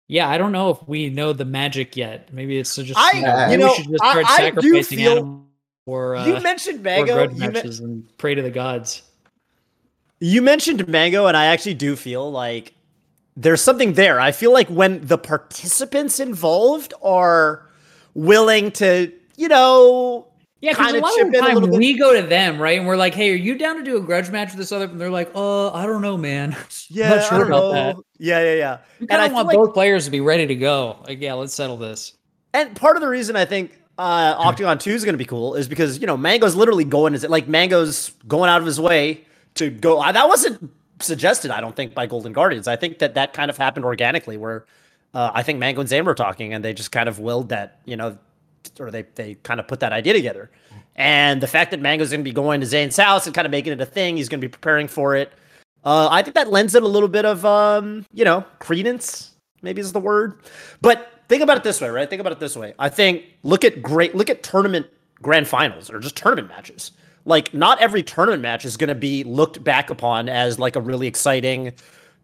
yeah, 0.08 0.28
I 0.28 0.38
don't 0.38 0.52
know 0.52 0.70
if 0.70 0.86
we 0.88 1.10
know 1.10 1.32
the 1.32 1.44
magic 1.44 1.96
yet. 1.96 2.32
Maybe 2.32 2.56
it's 2.58 2.76
just 2.76 2.94
I- 2.96 3.20
maybe 3.20 3.52
you 3.54 3.58
we 3.58 3.64
know, 3.64 3.74
should 3.74 3.88
just 3.90 4.02
I- 4.04 4.10
start 4.22 4.26
I 4.28 4.50
do 4.50 4.54
sacrificing 4.60 4.98
feel- 4.98 5.12
animals 5.12 5.46
or 5.86 6.16
uh, 6.16 6.26
you 6.26 6.40
mentioned 6.40 6.82
Mango. 6.82 7.14
grudge 7.14 7.32
You, 7.32 7.38
men- 7.40 7.52
matches 7.52 7.80
and 7.80 8.04
pray 8.18 8.34
to 8.34 8.42
the 8.42 8.50
gods. 8.50 9.02
you 10.20 10.42
mentioned 10.42 10.86
Mango, 10.88 11.26
and 11.26 11.36
I 11.36 11.46
actually 11.46 11.74
do 11.74 11.96
feel 11.96 12.30
like 12.30 12.74
there's 13.36 13.60
something 13.62 13.94
there. 13.94 14.20
I 14.20 14.30
feel 14.32 14.52
like 14.52 14.68
when 14.68 15.04
the 15.06 15.18
participants 15.18 16.20
involved 16.20 16.94
are 17.02 17.68
willing 18.14 18.70
to, 18.72 19.10
you 19.36 19.48
know, 19.48 20.28
Yeah, 20.60 20.72
because 20.72 20.90
a 20.90 20.92
kinda 20.92 21.06
lot 21.08 21.20
of 21.20 21.32
the 21.32 21.38
time 21.38 21.70
we 21.78 21.98
go 21.98 22.14
to 22.20 22.26
them, 22.26 22.60
right, 22.60 22.78
and 22.78 22.86
we're 22.86 22.96
like, 22.96 23.14
"Hey, 23.14 23.32
are 23.32 23.36
you 23.36 23.56
down 23.58 23.76
to 23.78 23.82
do 23.82 23.96
a 23.96 24.00
grudge 24.00 24.30
match 24.30 24.50
with 24.50 24.58
this 24.58 24.70
other?" 24.70 24.84
And 24.84 25.00
they're 25.00 25.10
like, 25.10 25.30
"Uh, 25.34 25.72
I 25.72 25.86
don't 25.86 26.02
know, 26.02 26.16
man." 26.16 26.54
yeah, 26.88 27.08
Not 27.16 27.24
sure 27.24 27.34
I 27.34 27.38
don't 27.40 27.46
about 27.48 27.60
know. 27.62 27.72
that. 27.72 27.96
Yeah, 28.18 28.40
yeah, 28.44 28.54
yeah. 28.54 28.78
You 29.00 29.06
And 29.08 29.08
kind 29.08 29.22
I 29.22 29.24
of 29.24 29.30
feel 29.30 29.34
want 29.36 29.46
like 29.48 29.56
both 29.56 29.74
players 29.74 30.04
to 30.04 30.10
be 30.12 30.20
ready 30.20 30.46
to 30.46 30.54
go. 30.54 30.98
Like, 31.08 31.20
yeah, 31.20 31.32
let's 31.32 31.54
settle 31.54 31.76
this. 31.78 32.14
And 32.54 32.76
part 32.76 32.96
of 32.96 33.00
the 33.02 33.08
reason 33.08 33.34
I 33.34 33.44
think 33.46 33.80
uh, 33.98 34.34
Octagon 34.38 34.78
2 34.78 34.90
is 34.90 35.04
going 35.04 35.14
to 35.14 35.18
be 35.18 35.24
cool 35.24 35.54
is 35.54 35.68
because, 35.68 35.98
you 35.98 36.06
know, 36.06 36.16
Mango's 36.16 36.54
literally 36.54 36.84
going, 36.84 37.14
is 37.14 37.24
it 37.24 37.30
like 37.30 37.48
Mango's 37.48 38.10
going 38.26 38.48
out 38.48 38.60
of 38.60 38.66
his 38.66 38.80
way 38.80 39.24
to 39.54 39.70
go. 39.70 40.00
That 40.00 40.28
wasn't 40.28 40.70
suggested, 41.00 41.50
I 41.50 41.60
don't 41.60 41.76
think, 41.76 41.94
by 41.94 42.06
Golden 42.06 42.32
Guardians. 42.32 42.68
I 42.68 42.76
think 42.76 42.98
that 43.00 43.14
that 43.14 43.32
kind 43.32 43.50
of 43.50 43.56
happened 43.56 43.84
organically 43.84 44.36
where 44.36 44.64
uh, 45.14 45.30
I 45.34 45.42
think 45.42 45.58
Mango 45.58 45.80
and 45.80 45.88
Zain 45.88 46.04
were 46.04 46.14
talking 46.14 46.54
and 46.54 46.64
they 46.64 46.72
just 46.72 46.92
kind 46.92 47.08
of 47.08 47.18
willed 47.18 47.50
that, 47.50 47.80
you 47.84 47.96
know, 47.96 48.16
or 48.80 48.90
they, 48.90 49.02
they 49.14 49.34
kind 49.42 49.60
of 49.60 49.68
put 49.68 49.80
that 49.80 49.92
idea 49.92 50.12
together. 50.12 50.50
And 50.96 51.40
the 51.40 51.46
fact 51.46 51.70
that 51.70 51.80
Mango's 51.80 52.10
going 52.10 52.20
to 52.20 52.24
be 52.24 52.32
going 52.32 52.60
to 52.60 52.66
Zain's 52.66 52.96
house 52.96 53.26
and 53.26 53.34
kind 53.34 53.46
of 53.46 53.50
making 53.50 53.72
it 53.72 53.80
a 53.80 53.86
thing, 53.86 54.16
he's 54.16 54.28
going 54.28 54.40
to 54.40 54.46
be 54.46 54.50
preparing 54.50 54.88
for 54.88 55.16
it. 55.16 55.32
Uh, 55.84 56.08
I 56.10 56.22
think 56.22 56.34
that 56.34 56.50
lends 56.50 56.74
it 56.74 56.82
a 56.82 56.88
little 56.88 57.08
bit 57.08 57.24
of, 57.24 57.44
um, 57.44 58.06
you 58.12 58.24
know, 58.24 58.44
credence, 58.60 59.32
maybe 59.62 59.80
is 59.80 59.92
the 59.92 60.00
word. 60.00 60.38
But 60.80 61.21
think 61.32 61.42
about 61.42 61.56
it 61.56 61.64
this 61.64 61.80
way, 61.80 61.88
right? 61.88 62.10
Think 62.10 62.20
about 62.20 62.32
it 62.32 62.40
this 62.40 62.54
way. 62.56 62.74
I 62.78 62.90
think 62.90 63.24
look 63.42 63.64
at 63.64 63.80
great, 63.82 64.14
look 64.14 64.28
at 64.28 64.42
tournament 64.42 64.86
grand 65.22 65.48
finals 65.48 65.88
or 65.90 65.98
just 65.98 66.14
tournament 66.14 66.48
matches. 66.48 66.90
Like, 67.24 67.54
not 67.54 67.80
every 67.80 68.02
tournament 68.02 68.42
match 68.42 68.66
is 68.66 68.76
going 68.76 68.88
to 68.88 68.94
be 68.94 69.24
looked 69.24 69.64
back 69.64 69.88
upon 69.88 70.28
as 70.28 70.58
like 70.58 70.76
a 70.76 70.80
really 70.80 71.06
exciting 71.06 71.72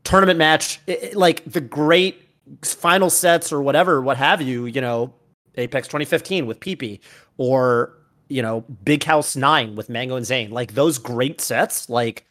tournament 0.05 0.39
match. 0.39 0.79
It- 0.87 1.03
it- 1.03 1.17
like 1.17 1.43
the 1.51 1.63
great 1.63 2.21
final 2.63 3.09
sets 3.09 3.51
or 3.51 3.63
whatever, 3.63 4.03
what 4.03 4.19
have 4.19 4.43
you, 4.43 4.67
you 4.67 4.83
know, 4.83 5.15
Apex 5.57 5.89
2015 5.89 6.47
with 6.47 6.61
PP 6.61 7.01
or, 7.39 7.95
you 8.29 8.43
know, 8.43 8.61
Big 8.85 9.05
House 9.05 9.37
9 9.37 9.75
with 9.75 9.89
Mango 9.89 10.17
and 10.17 10.27
Zain. 10.27 10.51
Like 10.51 10.75
those 10.75 10.99
great 10.99 11.41
sets, 11.41 11.89
like 11.89 12.27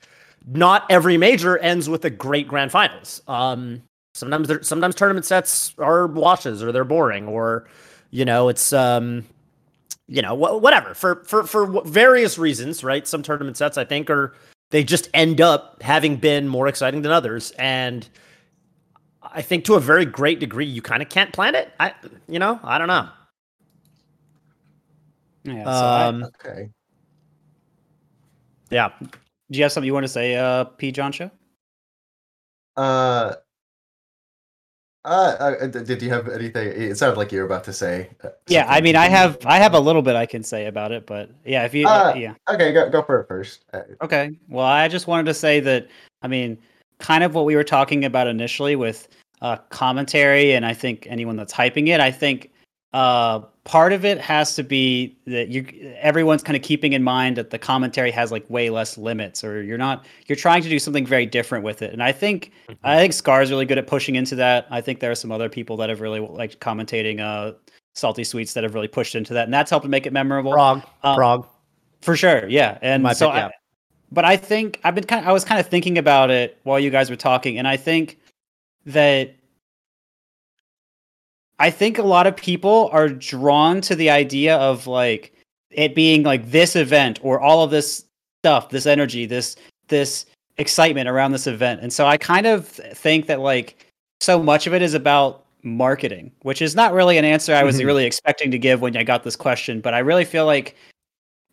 not 0.45 0.85
every 0.91 1.17
major 1.17 1.57
ends 1.57 1.89
with 1.89 2.05
a 2.05 2.09
great 2.11 2.47
grand 2.47 2.71
finals. 2.71 3.21
Um, 3.27 3.81
sometimes 4.17 4.47
they're, 4.47 4.63
sometimes 4.63 4.95
tournament 4.95 5.25
sets 5.25 5.73
are 5.77 6.07
washes 6.07 6.61
or 6.63 6.71
they're 6.71 6.83
boring 6.83 7.27
or, 7.27 7.67
you 8.11 8.25
know, 8.25 8.49
it's 8.49 8.73
um, 8.73 9.25
you 10.07 10.21
know, 10.21 10.35
wh- 10.35 10.61
whatever 10.61 10.93
for 10.93 11.23
for 11.25 11.43
for 11.43 11.65
wh- 11.67 11.85
various 11.85 12.37
reasons, 12.37 12.83
right? 12.83 13.07
Some 13.07 13.21
tournament 13.23 13.57
sets 13.57 13.77
I 13.77 13.85
think 13.85 14.09
are 14.09 14.33
they 14.71 14.83
just 14.83 15.09
end 15.13 15.39
up 15.41 15.81
having 15.81 16.17
been 16.17 16.47
more 16.47 16.67
exciting 16.67 17.01
than 17.01 17.11
others, 17.11 17.51
and 17.59 18.07
I 19.21 19.41
think 19.41 19.65
to 19.65 19.75
a 19.75 19.79
very 19.79 20.05
great 20.05 20.39
degree 20.39 20.65
you 20.65 20.81
kind 20.81 21.01
of 21.01 21.09
can't 21.09 21.31
plan 21.33 21.55
it. 21.55 21.71
I, 21.79 21.93
you 22.27 22.39
know, 22.39 22.59
I 22.63 22.77
don't 22.77 22.87
know. 22.87 23.07
Yeah. 25.43 25.63
So 25.63 25.69
I- 25.69 26.05
Um, 26.07 26.23
Okay. 26.23 26.69
yeah. 28.69 28.89
do 28.99 29.57
you 29.57 29.63
have 29.63 29.71
something 29.71 29.87
you 29.87 29.93
want 29.93 30.03
to 30.05 30.09
say, 30.11 30.35
uh, 30.35 30.65
P. 30.65 30.91
John 30.91 31.11
Show? 31.13 31.31
Uh, 32.75 33.35
Uh, 35.07 35.55
uh, 35.61 35.67
did 35.67 36.01
you 36.01 36.09
have 36.09 36.27
anything? 36.27 36.67
It 36.67 36.97
sounded 36.97 37.17
like 37.17 37.31
you 37.31 37.39
were 37.39 37.45
about 37.45 37.63
to 37.63 37.73
say. 37.73 38.09
uh, 38.25 38.29
Yeah, 38.47 38.65
I 38.67 38.81
mean, 38.81 38.97
I 38.97 39.07
have 39.07 39.37
I 39.45 39.57
have 39.57 39.73
a 39.73 39.79
little 39.79 40.01
bit 40.01 40.17
I 40.17 40.25
can 40.25 40.43
say 40.43 40.65
about 40.65 40.91
it, 40.91 41.05
but 41.05 41.29
yeah, 41.45 41.63
if 41.63 41.73
you 41.73 41.87
Uh, 41.87 42.13
yeah. 42.17 42.33
Okay, 42.49 42.73
go 42.73 42.89
go 42.89 43.01
for 43.01 43.21
it 43.21 43.27
first. 43.27 43.63
Uh, 43.73 43.83
Okay. 44.01 44.31
Well, 44.49 44.65
I 44.65 44.89
just 44.89 45.07
wanted 45.07 45.25
to 45.27 45.33
say 45.33 45.61
that 45.61 45.87
I 46.21 46.27
mean, 46.27 46.57
kind 46.99 47.23
of 47.23 47.33
what 47.35 47.45
we 47.45 47.55
were 47.55 47.63
talking 47.63 48.03
about 48.03 48.27
initially 48.27 48.75
with 48.75 49.07
uh, 49.41 49.55
commentary, 49.69 50.53
and 50.53 50.65
I 50.65 50.73
think 50.73 51.07
anyone 51.09 51.37
that's 51.37 51.53
hyping 51.53 51.87
it, 51.87 52.01
I 52.01 52.11
think 52.11 52.51
uh, 52.97 53.39
part 53.63 53.93
of 53.93 54.03
it 54.05 54.17
has 54.19 54.55
to 54.55 54.63
be 54.63 55.15
that 55.25 55.49
you 55.49 55.61
everyone's 55.99 56.41
kind 56.41 56.55
of 56.55 56.63
keeping 56.63 56.93
in 56.93 57.03
mind 57.03 57.35
that 57.37 57.49
the 57.51 57.59
commentary 57.59 58.11
has 58.11 58.31
like 58.31 58.49
way 58.49 58.69
less 58.69 58.97
limits, 58.97 59.43
or 59.43 59.61
you're 59.61 59.77
not 59.77 60.05
you're 60.27 60.35
trying 60.47 60.63
to 60.63 60.69
do 60.69 60.79
something 60.79 61.05
very 61.05 61.25
different 61.25 61.63
with 61.63 61.81
it. 61.81 61.93
And 61.93 62.01
I 62.01 62.11
think 62.11 62.51
I 62.83 62.97
think 62.97 63.13
Scar 63.13 63.41
is 63.43 63.51
really 63.51 63.65
good 63.65 63.77
at 63.77 63.85
pushing 63.87 64.15
into 64.15 64.35
that. 64.37 64.65
I 64.71 64.81
think 64.81 64.99
there 64.99 65.11
are 65.11 65.15
some 65.23 65.31
other 65.31 65.49
people 65.49 65.77
that 65.77 65.89
have 65.89 66.01
really 66.01 66.19
liked 66.19 66.59
commentating 66.59 67.19
uh, 67.19 67.53
Salty 67.93 68.23
Suites 68.23 68.53
that 68.53 68.63
have 68.63 68.73
really 68.73 68.87
pushed 68.87 69.15
into 69.15 69.33
that, 69.35 69.45
and 69.45 69.53
that's 69.53 69.69
helped 69.69 69.83
to 69.85 69.89
make 69.89 70.05
it 70.07 70.13
memorable. 70.13 70.51
Prog, 70.53 70.81
Um, 71.03 71.15
Prog. 71.15 71.47
For 72.01 72.15
sure, 72.15 72.47
yeah. 72.47 72.77
And 72.81 73.03
My 73.03 73.13
so, 73.13 73.29
pick, 73.31 73.43
I- 73.43 73.51
but 74.11 74.23
I 74.23 74.37
think 74.37 74.79
I've 74.83 74.95
been 74.95 75.03
kind 75.03 75.21
of, 75.23 75.27
I 75.27 75.33
was 75.33 75.43
kind 75.43 75.59
of 75.59 75.67
thinking 75.67 75.97
about 75.97 76.29
it 76.31 76.57
while 76.63 76.79
you 76.79 76.89
guys 76.89 77.09
were 77.09 77.15
talking, 77.15 77.57
and 77.59 77.67
I 77.67 77.75
think 77.77 78.17
that 78.85 79.35
I 81.59 81.69
think 81.71 81.97
a 81.97 82.03
lot 82.03 82.27
of 82.27 82.35
people 82.35 82.89
are 82.91 83.09
drawn 83.09 83.81
to 83.81 83.95
the 83.95 84.09
idea 84.09 84.57
of 84.57 84.87
like 84.87 85.33
it 85.71 85.95
being 85.95 86.23
like 86.23 86.49
this 86.51 86.75
event 86.75 87.19
or 87.23 87.39
all 87.39 87.63
of 87.63 87.71
this 87.71 88.05
stuff, 88.41 88.69
this 88.69 88.85
energy, 88.85 89.25
this 89.25 89.55
this 89.87 90.25
excitement 90.57 91.07
around 91.07 91.31
this 91.31 91.47
event. 91.47 91.81
And 91.81 91.91
so 91.93 92.05
I 92.05 92.17
kind 92.17 92.45
of 92.45 92.67
think 92.67 93.27
that 93.27 93.39
like 93.39 93.85
so 94.19 94.41
much 94.41 94.67
of 94.67 94.73
it 94.73 94.81
is 94.81 94.93
about 94.93 95.45
marketing, 95.63 96.31
which 96.41 96.61
is 96.61 96.75
not 96.75 96.93
really 96.93 97.17
an 97.17 97.25
answer 97.25 97.53
I 97.53 97.63
was 97.63 97.79
Mhm. 97.79 97.85
really 97.85 98.05
expecting 98.05 98.51
to 98.51 98.57
give 98.59 98.81
when 98.81 98.95
I 98.97 99.03
got 99.03 99.23
this 99.23 99.35
question, 99.35 99.81
but 99.81 99.93
I 99.93 99.99
really 99.99 100.25
feel 100.25 100.45
like 100.45 100.75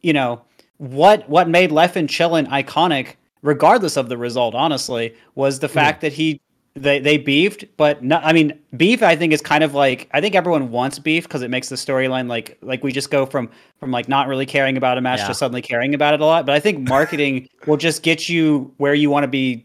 you 0.02 0.12
know 0.12 0.40
what 0.78 1.28
what 1.28 1.48
made 1.48 1.70
Leffen 1.70 2.06
Chillin 2.08 2.46
iconic 2.48 3.14
regardless 3.42 3.96
of 3.96 4.08
the 4.08 4.16
result 4.18 4.54
honestly 4.54 5.14
was 5.34 5.58
the 5.60 5.68
fact 5.68 6.00
that 6.00 6.12
he 6.12 6.40
they 6.74 6.98
they 6.98 7.16
beefed 7.16 7.64
but 7.76 8.02
no, 8.02 8.16
i 8.16 8.32
mean 8.32 8.58
beef 8.76 9.02
i 9.02 9.14
think 9.14 9.32
is 9.32 9.40
kind 9.40 9.62
of 9.62 9.74
like 9.74 10.08
i 10.12 10.20
think 10.20 10.34
everyone 10.34 10.70
wants 10.70 10.98
beef 10.98 11.22
because 11.24 11.42
it 11.42 11.48
makes 11.50 11.68
the 11.68 11.76
storyline 11.76 12.28
like 12.28 12.58
like 12.62 12.82
we 12.82 12.90
just 12.90 13.10
go 13.10 13.24
from 13.24 13.48
from 13.78 13.92
like 13.92 14.08
not 14.08 14.26
really 14.26 14.46
caring 14.46 14.76
about 14.76 14.98
a 14.98 15.00
match 15.00 15.20
Yeah. 15.20 15.28
to 15.28 15.34
suddenly 15.34 15.62
caring 15.62 15.94
about 15.94 16.14
it 16.14 16.20
a 16.20 16.26
lot 16.26 16.44
but 16.46 16.54
i 16.54 16.60
think 16.60 16.88
marketing 16.88 17.48
will 17.66 17.76
just 17.76 18.02
get 18.02 18.28
you 18.28 18.72
where 18.78 18.94
you 18.94 19.08
want 19.08 19.22
to 19.22 19.28
be 19.28 19.64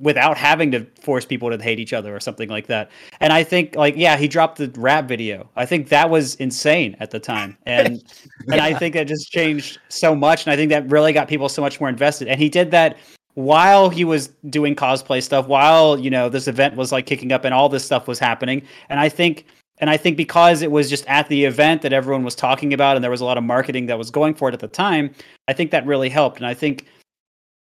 without 0.00 0.38
having 0.38 0.70
to 0.70 0.86
force 1.00 1.24
people 1.26 1.50
to 1.50 1.62
hate 1.62 1.78
each 1.78 1.92
other 1.92 2.14
or 2.16 2.20
something 2.20 2.48
like 2.48 2.66
that 2.66 2.90
and 3.20 3.32
i 3.32 3.42
think 3.42 3.74
like 3.74 3.94
yeah 3.96 4.16
he 4.16 4.28
dropped 4.28 4.58
the 4.58 4.70
rap 4.76 5.06
video 5.06 5.48
i 5.56 5.64
think 5.66 5.88
that 5.88 6.08
was 6.10 6.34
insane 6.36 6.96
at 7.00 7.10
the 7.10 7.20
time 7.20 7.56
and 7.64 8.02
and 8.50 8.60
I 8.60 8.74
think 8.78 8.94
that 8.94 9.06
just 9.06 9.30
changed 9.30 9.78
so 9.88 10.14
much, 10.14 10.44
and 10.44 10.52
I 10.52 10.56
think 10.56 10.70
that 10.70 10.90
really 10.90 11.12
got 11.12 11.28
people 11.28 11.48
so 11.48 11.62
much 11.62 11.78
more 11.78 11.88
invested. 11.88 12.26
And 12.28 12.40
he 12.40 12.48
did 12.48 12.70
that 12.72 12.96
while 13.34 13.88
he 13.88 14.04
was 14.04 14.28
doing 14.50 14.74
cosplay 14.74 15.22
stuff, 15.22 15.46
while 15.46 15.98
you 15.98 16.10
know 16.10 16.28
this 16.28 16.48
event 16.48 16.76
was 16.76 16.92
like 16.92 17.06
kicking 17.06 17.32
up, 17.32 17.44
and 17.44 17.54
all 17.54 17.68
this 17.68 17.84
stuff 17.84 18.06
was 18.06 18.18
happening. 18.18 18.62
And 18.88 19.00
I 19.00 19.08
think, 19.08 19.46
and 19.78 19.88
I 19.88 19.96
think 19.96 20.16
because 20.16 20.62
it 20.62 20.70
was 20.70 20.90
just 20.90 21.06
at 21.06 21.28
the 21.28 21.44
event 21.44 21.82
that 21.82 21.92
everyone 21.92 22.24
was 22.24 22.34
talking 22.34 22.72
about, 22.72 22.96
and 22.96 23.02
there 23.02 23.10
was 23.10 23.20
a 23.20 23.24
lot 23.24 23.38
of 23.38 23.44
marketing 23.44 23.86
that 23.86 23.98
was 23.98 24.10
going 24.10 24.34
for 24.34 24.48
it 24.48 24.54
at 24.54 24.60
the 24.60 24.68
time, 24.68 25.14
I 25.48 25.52
think 25.52 25.70
that 25.70 25.86
really 25.86 26.08
helped. 26.08 26.38
And 26.38 26.46
I 26.46 26.54
think, 26.54 26.86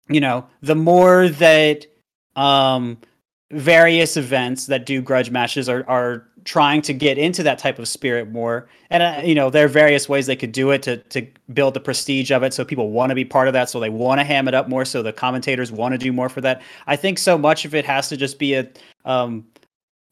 you 0.08 0.20
know, 0.20 0.46
the 0.62 0.76
more 0.76 1.30
that 1.30 1.86
um, 2.36 2.98
various 3.52 4.18
events 4.18 4.68
that 4.68 4.86
do 4.86 5.02
grudge 5.02 5.32
matches 5.32 5.70
are 5.70 5.84
are 5.88 6.28
trying 6.46 6.82
to 6.84 6.94
get 6.94 7.18
into 7.18 7.44
that 7.44 7.58
type 7.60 7.80
of 7.80 7.88
spirit 7.88 8.32
more. 8.32 8.70
And 8.90 9.04
uh, 9.04 9.22
you 9.26 9.36
know 9.36 9.50
there 9.50 9.66
are 9.66 9.70
various 9.70 10.08
ways 10.08 10.28
they 10.28 10.36
could 10.36 10.52
do 10.52 10.72
it 10.72 10.84
to 10.84 10.98
to 10.98 11.28
build 11.54 11.74
the 11.74 11.80
prestige 11.80 12.32
of 12.32 12.44
it 12.44 12.54
so 12.54 12.64
people 12.64 12.92
want 12.92 13.10
to 13.10 13.16
be 13.16 13.26
part 13.26 13.48
of 13.48 13.54
that 13.54 13.70
so 13.70 13.80
they 13.80 13.90
want 13.90 14.20
to 14.20 14.24
ham 14.24 14.48
it 14.48 14.54
up 14.54 14.70
more 14.70 14.86
so 14.86 15.04
the 15.04 15.12
commentators 15.12 15.72
want 15.72 15.94
to 15.94 15.98
do 15.98 16.14
more 16.14 16.30
for 16.30 16.42
that. 16.42 16.62
I 16.88 16.96
think 16.96 17.18
so 17.18 17.38
much 17.38 17.66
of 17.66 17.76
it 17.76 17.86
has 17.86 18.08
to 18.10 18.18
just 18.18 18.40
be 18.40 18.54
a 18.54 18.70
um 19.04 19.46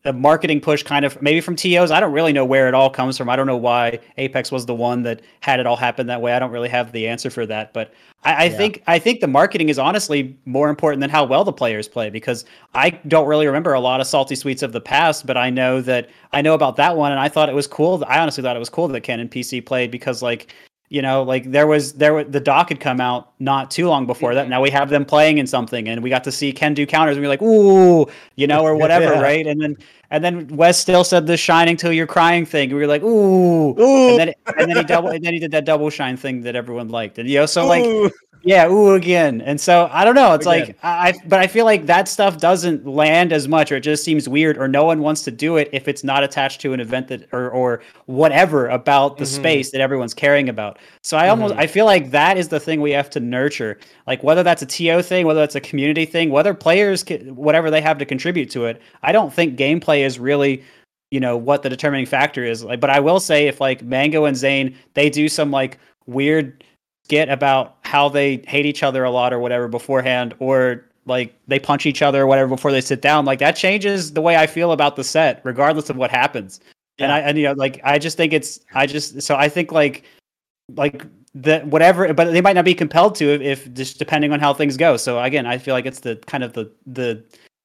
a 0.05 0.11
marketing 0.11 0.59
push 0.59 0.83
kind 0.83 1.05
of 1.05 1.21
maybe 1.21 1.39
from 1.39 1.55
TOs. 1.55 1.89
I 1.89 1.99
don't 1.99 2.11
really 2.11 2.33
know 2.33 2.43
where 2.43 2.67
it 2.67 2.73
all 2.73 2.89
comes 2.89 3.17
from. 3.17 3.29
I 3.29 3.35
don't 3.37 3.47
know 3.47 3.57
why 3.57 3.99
Apex 4.17 4.51
was 4.51 4.65
the 4.65 4.75
one 4.75 5.03
that 5.03 5.21
had 5.39 5.59
it 5.59 5.65
all 5.65 5.77
happen 5.77 6.07
that 6.07 6.21
way. 6.21 6.33
I 6.33 6.39
don't 6.39 6.51
really 6.51 6.69
have 6.69 6.91
the 6.91 7.07
answer 7.07 7.29
for 7.29 7.45
that. 7.45 7.73
But 7.73 7.93
I, 8.25 8.33
I 8.33 8.43
Yeah. 8.45 8.57
think 8.57 8.83
I 8.87 8.99
think 8.99 9.21
the 9.21 9.27
marketing 9.27 9.69
is 9.69 9.79
honestly 9.79 10.37
more 10.45 10.69
important 10.69 10.99
than 10.99 11.09
how 11.09 11.23
well 11.23 11.45
the 11.45 11.53
players 11.53 11.87
play 11.87 12.09
because 12.09 12.43
I 12.73 12.89
don't 13.07 13.27
really 13.27 13.47
remember 13.47 13.73
a 13.73 13.79
lot 13.79 14.01
of 14.01 14.07
Salty 14.07 14.35
Suites 14.35 14.61
of 14.61 14.73
the 14.73 14.81
past, 14.81 15.25
but 15.25 15.37
I 15.37 15.49
know 15.49 15.81
that 15.81 16.09
I 16.33 16.41
know 16.41 16.53
about 16.53 16.75
that 16.77 16.97
one 16.97 17.11
and 17.11 17.19
I 17.19 17.29
thought 17.29 17.47
it 17.47 17.55
was 17.55 17.67
cool. 17.67 18.03
I 18.07 18.19
honestly 18.19 18.43
thought 18.43 18.57
it 18.57 18.59
was 18.59 18.69
cool 18.69 18.89
that 18.89 19.01
Ken 19.01 19.21
and 19.21 19.31
PC 19.31 19.65
played 19.65 19.89
because 19.89 20.21
like 20.21 20.53
you 20.93 21.01
know 21.01 21.23
like 21.23 21.49
there 21.49 21.65
was 21.65 21.93
there 21.93 22.13
was 22.13 22.27
the 22.29 22.39
doc 22.39 22.69
had 22.69 22.79
come 22.79 23.01
out 23.01 23.31
not 23.39 23.71
too 23.71 23.87
long 23.87 24.05
before 24.05 24.35
that 24.35 24.41
mm-hmm. 24.43 24.51
now 24.51 24.61
we 24.61 24.69
have 24.69 24.91
them 24.91 25.03
playing 25.03 25.39
in 25.39 25.47
something 25.47 25.89
and 25.89 26.03
we 26.03 26.09
got 26.09 26.23
to 26.23 26.31
see 26.31 26.53
ken 26.53 26.75
do 26.75 26.85
counters 26.85 27.17
and 27.17 27.21
we 27.21 27.25
are 27.25 27.29
like 27.29 27.41
ooh 27.41 28.05
you 28.35 28.45
know 28.45 28.61
or 28.61 28.75
whatever 28.83 29.05
Yeah. 29.05 29.19
right 29.19 29.47
and 29.47 29.59
then 29.59 29.75
and 30.11 30.23
then 30.23 30.47
wes 30.49 30.79
still 30.79 31.03
said 31.03 31.25
the 31.25 31.35
shining 31.35 31.77
till 31.77 31.91
you're 31.91 32.05
crying 32.05 32.45
thing 32.45 32.69
and 32.69 32.75
we 32.75 32.81
were 32.81 32.87
like 32.87 33.01
ooh, 33.01 33.71
Ooh. 33.79 34.09
and 34.11 34.19
then 34.19 34.33
and 34.55 34.69
then 34.69 34.77
he 34.77 34.83
double 34.83 35.09
and 35.09 35.25
then 35.25 35.33
he 35.33 35.39
did 35.39 35.49
that 35.51 35.65
double 35.65 35.89
shine 35.89 36.15
thing 36.15 36.41
that 36.41 36.55
everyone 36.55 36.89
liked 36.89 37.17
and 37.17 37.27
you 37.27 37.39
know 37.39 37.47
so 37.47 37.65
like 37.65 37.83
Ooh. 37.83 38.11
Yeah, 38.45 38.67
ooh 38.67 38.93
again. 38.93 39.39
And 39.39 39.59
so 39.59 39.89
I 39.93 40.03
don't 40.03 40.15
know. 40.15 40.33
It's 40.33 40.45
Again. 40.45 40.67
like 40.67 40.77
I, 40.83 41.13
but 41.29 41.39
I 41.39 41.47
feel 41.47 41.63
like 41.63 41.85
that 41.85 42.09
stuff 42.09 42.37
doesn't 42.39 42.85
land 42.85 43.31
as 43.31 43.47
much, 43.47 43.71
or 43.71 43.77
it 43.77 43.81
just 43.81 44.03
seems 44.03 44.27
weird, 44.27 44.57
or 44.57 44.67
no 44.67 44.83
one 44.83 44.99
wants 44.99 45.21
to 45.23 45.31
do 45.31 45.55
it 45.55 45.69
if 45.71 45.87
it's 45.87 46.03
not 46.03 46.25
attached 46.25 46.59
to 46.61 46.73
an 46.73 46.81
event 46.81 47.07
that 47.07 47.25
or 47.31 47.49
or 47.49 47.81
whatever 48.07 48.67
about 48.67 49.17
the 49.17 49.23
Mhm. 49.23 49.27
space 49.35 49.71
that 49.71 49.79
everyone's 49.79 50.13
caring 50.13 50.49
about. 50.49 50.77
So 51.03 51.15
I 51.15 51.29
almost 51.29 51.53
Mhm. 51.55 51.59
I 51.59 51.67
feel 51.67 51.85
like 51.85 52.11
that 52.11 52.37
is 52.37 52.49
the 52.49 52.59
thing 52.59 52.81
we 52.81 52.91
have 52.91 53.09
to 53.11 53.21
nurture. 53.21 53.77
Like 54.07 54.21
whether 54.23 54.43
that's 54.43 54.61
a 54.61 54.65
TO 54.65 55.01
thing, 55.01 55.25
whether 55.25 55.39
that's 55.39 55.55
a 55.55 55.61
community 55.61 56.03
thing, 56.03 56.29
whether 56.29 56.53
players 56.53 57.01
can, 57.01 57.37
whatever 57.37 57.71
they 57.71 57.79
have 57.81 57.97
to 57.99 58.05
contribute 58.05 58.49
to 58.51 58.65
it. 58.65 58.81
I 59.03 59.13
don't 59.13 59.31
think 59.33 59.57
gameplay 59.57 60.05
is 60.05 60.19
really 60.19 60.63
you 61.11 61.19
know 61.19 61.37
what 61.37 61.61
the 61.61 61.69
determining 61.69 62.07
factor 62.07 62.43
is 62.43 62.63
like 62.63 62.79
but 62.79 62.89
i 62.89 62.99
will 62.99 63.19
say 63.19 63.45
if 63.47 63.61
like 63.61 63.83
mango 63.83 64.25
and 64.25 64.35
zain 64.35 64.75
they 64.95 65.11
do 65.11 65.29
some 65.29 65.51
like 65.51 65.77
weird 66.07 66.63
skit 67.05 67.29
about 67.29 67.77
how 67.81 68.09
they 68.09 68.37
hate 68.47 68.65
each 68.65 68.83
other 68.83 69.03
a 69.03 69.11
lot 69.11 69.33
or 69.33 69.39
whatever 69.39 69.67
beforehand 69.67 70.33
or 70.39 70.85
like 71.05 71.35
they 71.47 71.59
punch 71.59 71.85
each 71.85 72.01
other 72.01 72.21
or 72.21 72.27
whatever 72.27 72.47
before 72.47 72.71
they 72.71 72.79
sit 72.81 73.01
down 73.01 73.25
like 73.25 73.39
that 73.39 73.55
changes 73.55 74.13
the 74.13 74.21
way 74.21 74.37
i 74.37 74.47
feel 74.47 74.71
about 74.71 74.95
the 74.95 75.03
set 75.03 75.41
regardless 75.43 75.89
of 75.89 75.97
what 75.97 76.09
happens. 76.09 76.59
And 76.99 77.11
i 77.11 77.19
and 77.19 77.37
you 77.37 77.45
know 77.45 77.53
like 77.53 77.81
i 77.83 77.97
just 77.97 78.17
think 78.17 78.33
it's 78.33 78.59
i 78.73 78.85
just 78.85 79.21
so 79.21 79.35
i 79.35 79.49
think 79.49 79.71
like 79.71 80.03
like 80.75 81.05
that 81.33 81.65
whatever 81.67 82.13
but 82.13 82.31
they 82.31 82.41
might 82.41 82.53
not 82.53 82.65
be 82.65 82.75
compelled 82.75 83.15
to 83.15 83.33
if, 83.33 83.41
if 83.41 83.73
just 83.73 83.97
depending 83.97 84.31
on 84.31 84.39
how 84.39 84.53
things 84.53 84.77
go. 84.77 84.95
So 84.95 85.19
again 85.19 85.45
i 85.45 85.57
feel 85.57 85.73
like 85.73 85.85
it's 85.85 86.01
the 86.01 86.15
kind 86.27 86.43
of 86.43 86.53
the 86.53 86.71
the 86.85 87.23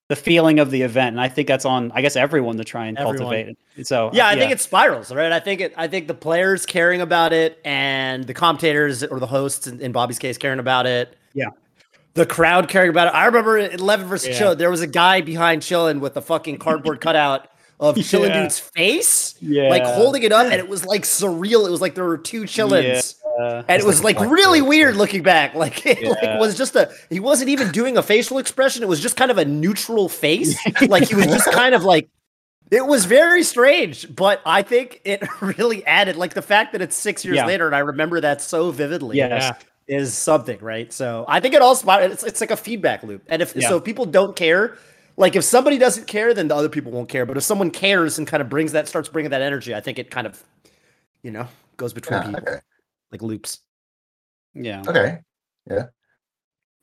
the 0.08 0.16
feeling 0.16 0.58
of 0.58 0.70
the 0.70 0.82
event 0.82 1.12
and 1.14 1.20
i 1.20 1.28
think 1.28 1.46
that's 1.46 1.64
on 1.64 1.92
i 1.94 2.00
guess 2.02 2.16
everyone 2.16 2.56
to 2.56 2.64
try 2.64 2.86
and 2.86 2.96
Everyone. 2.98 3.18
cultivate 3.18 3.56
it 3.76 3.86
so 3.86 4.08
uh, 4.08 4.10
Yeah, 4.12 4.26
I 4.26 4.34
think 4.34 4.50
it 4.50 4.58
spirals, 4.60 5.12
right? 5.14 5.30
I 5.30 5.38
think 5.38 5.60
it. 5.60 5.72
I 5.76 5.86
think 5.86 6.08
the 6.08 6.14
players 6.14 6.66
caring 6.66 7.00
about 7.00 7.32
it, 7.32 7.60
and 7.64 8.24
the 8.24 8.34
commentators 8.34 9.04
or 9.04 9.20
the 9.20 9.26
hosts, 9.28 9.68
in, 9.68 9.80
in 9.80 9.92
Bobby's 9.92 10.18
case, 10.18 10.36
caring 10.36 10.58
about 10.58 10.84
it. 10.86 11.16
Yeah. 11.32 11.50
The 12.14 12.26
crowd 12.26 12.68
caring 12.68 12.90
about 12.90 13.06
it. 13.06 13.14
I 13.14 13.26
remember 13.26 13.56
in 13.56 13.78
Leffen 13.78 14.06
versus 14.06 14.30
Yeah. 14.30 14.38
Chill, 14.38 14.56
there 14.56 14.68
was 14.72 14.80
a 14.80 14.88
guy 14.88 15.20
behind 15.20 15.62
Chillin 15.62 16.00
with 16.00 16.16
a 16.16 16.20
fucking 16.20 16.56
cardboard 16.58 17.00
cutout 17.08 17.46
of 17.78 17.94
Chillin 17.94 18.30
Yeah. 18.30 18.42
dude's 18.42 18.58
face, 18.58 19.36
yeah 19.40 19.68
like 19.68 19.84
holding 19.84 20.24
it 20.24 20.32
up, 20.32 20.46
and 20.46 20.54
it 20.54 20.68
was 20.68 20.84
like 20.84 21.02
surreal. 21.02 21.64
It 21.68 21.70
was 21.70 21.80
like 21.80 21.94
there 21.94 22.04
were 22.04 22.18
two 22.18 22.42
Chillins. 22.42 23.14
Uh, 23.38 23.62
And 23.68 23.80
it 23.80 23.86
was 23.86 24.02
like 24.02 24.18
like 24.18 24.30
really 24.30 24.60
the- 24.60 24.66
weird 24.66 24.96
looking 24.96 25.22
back. 25.22 25.54
Like 25.58 25.86
it 25.86 26.02
like 26.02 26.38
was 26.40 26.56
just 26.56 26.74
a 26.76 26.90
he 27.10 27.20
wasn't 27.20 27.50
even 27.50 27.70
doing 27.70 27.96
a 27.96 28.02
facial 28.02 28.38
expression. 28.38 28.82
It 28.82 28.88
was 28.88 29.00
just 29.00 29.16
kind 29.16 29.30
of 29.30 29.38
a 29.38 29.44
neutral 29.44 30.08
face. 30.08 30.56
like 30.88 31.08
he 31.08 31.14
was 31.14 31.26
just 31.26 31.50
kind 31.52 31.74
of 31.74 31.84
like 31.84 32.08
it 32.70 32.86
was 32.86 33.06
very 33.06 33.42
strange, 33.44 34.14
but 34.14 34.42
I 34.44 34.62
think 34.62 35.00
it 35.04 35.22
really 35.40 35.84
added 35.86 36.16
like 36.16 36.34
the 36.34 36.42
fact 36.42 36.72
that 36.72 36.82
it's 36.82 36.94
six 36.96 37.24
years 37.24 37.36
Yeah. 37.36 37.46
later 37.46 37.66
and 37.66 37.74
I 37.74 37.78
remember 37.80 38.20
that 38.20 38.42
so 38.42 38.70
vividly 38.70 39.16
yes. 39.16 39.54
is 39.86 40.12
something, 40.12 40.58
right? 40.60 40.92
So 40.92 41.24
I 41.28 41.40
think 41.40 41.54
it 41.54 41.62
all 41.62 41.74
spot 41.74 42.02
it's 42.02 42.22
it's 42.24 42.40
like 42.40 42.50
a 42.50 42.56
feedback 42.56 43.02
loop. 43.02 43.22
And 43.28 43.40
if 43.42 43.54
Yeah. 43.56 43.68
so 43.68 43.76
if 43.78 43.84
people 43.84 44.04
don't 44.04 44.36
care, 44.36 44.76
like 45.16 45.34
if 45.34 45.44
somebody 45.44 45.78
doesn't 45.78 46.06
care, 46.06 46.34
then 46.34 46.48
the 46.48 46.54
other 46.54 46.68
people 46.68 46.92
won't 46.92 47.08
care. 47.08 47.24
But 47.26 47.36
if 47.36 47.42
someone 47.42 47.70
cares 47.70 48.18
and 48.18 48.26
kind 48.26 48.40
of 48.40 48.48
brings 48.48 48.72
that 48.72 48.86
starts 48.86 49.08
bringing 49.08 49.30
that 49.30 49.42
energy, 49.42 49.74
I 49.74 49.80
think 49.80 49.98
it 49.98 50.10
kind 50.10 50.26
of 50.26 50.42
you 51.22 51.30
know 51.30 51.48
goes 51.78 51.92
between 51.94 52.20
Yeah, 52.20 52.26
people 52.26 52.42
okay. 52.48 52.60
Like 53.12 53.22
loops. 53.22 53.60
yeah 54.54 54.82
Okay. 54.86 55.18
Yeah. 55.70 55.86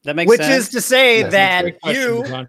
That 0.03 0.15
makes 0.15 0.29
Which 0.29 0.41
sense 0.41 0.65
is 0.65 0.69
to 0.69 0.81
say 0.81 1.19
Yes, 1.19 1.31
that 1.31 1.61
Great 1.63 1.81
question, 1.81 2.03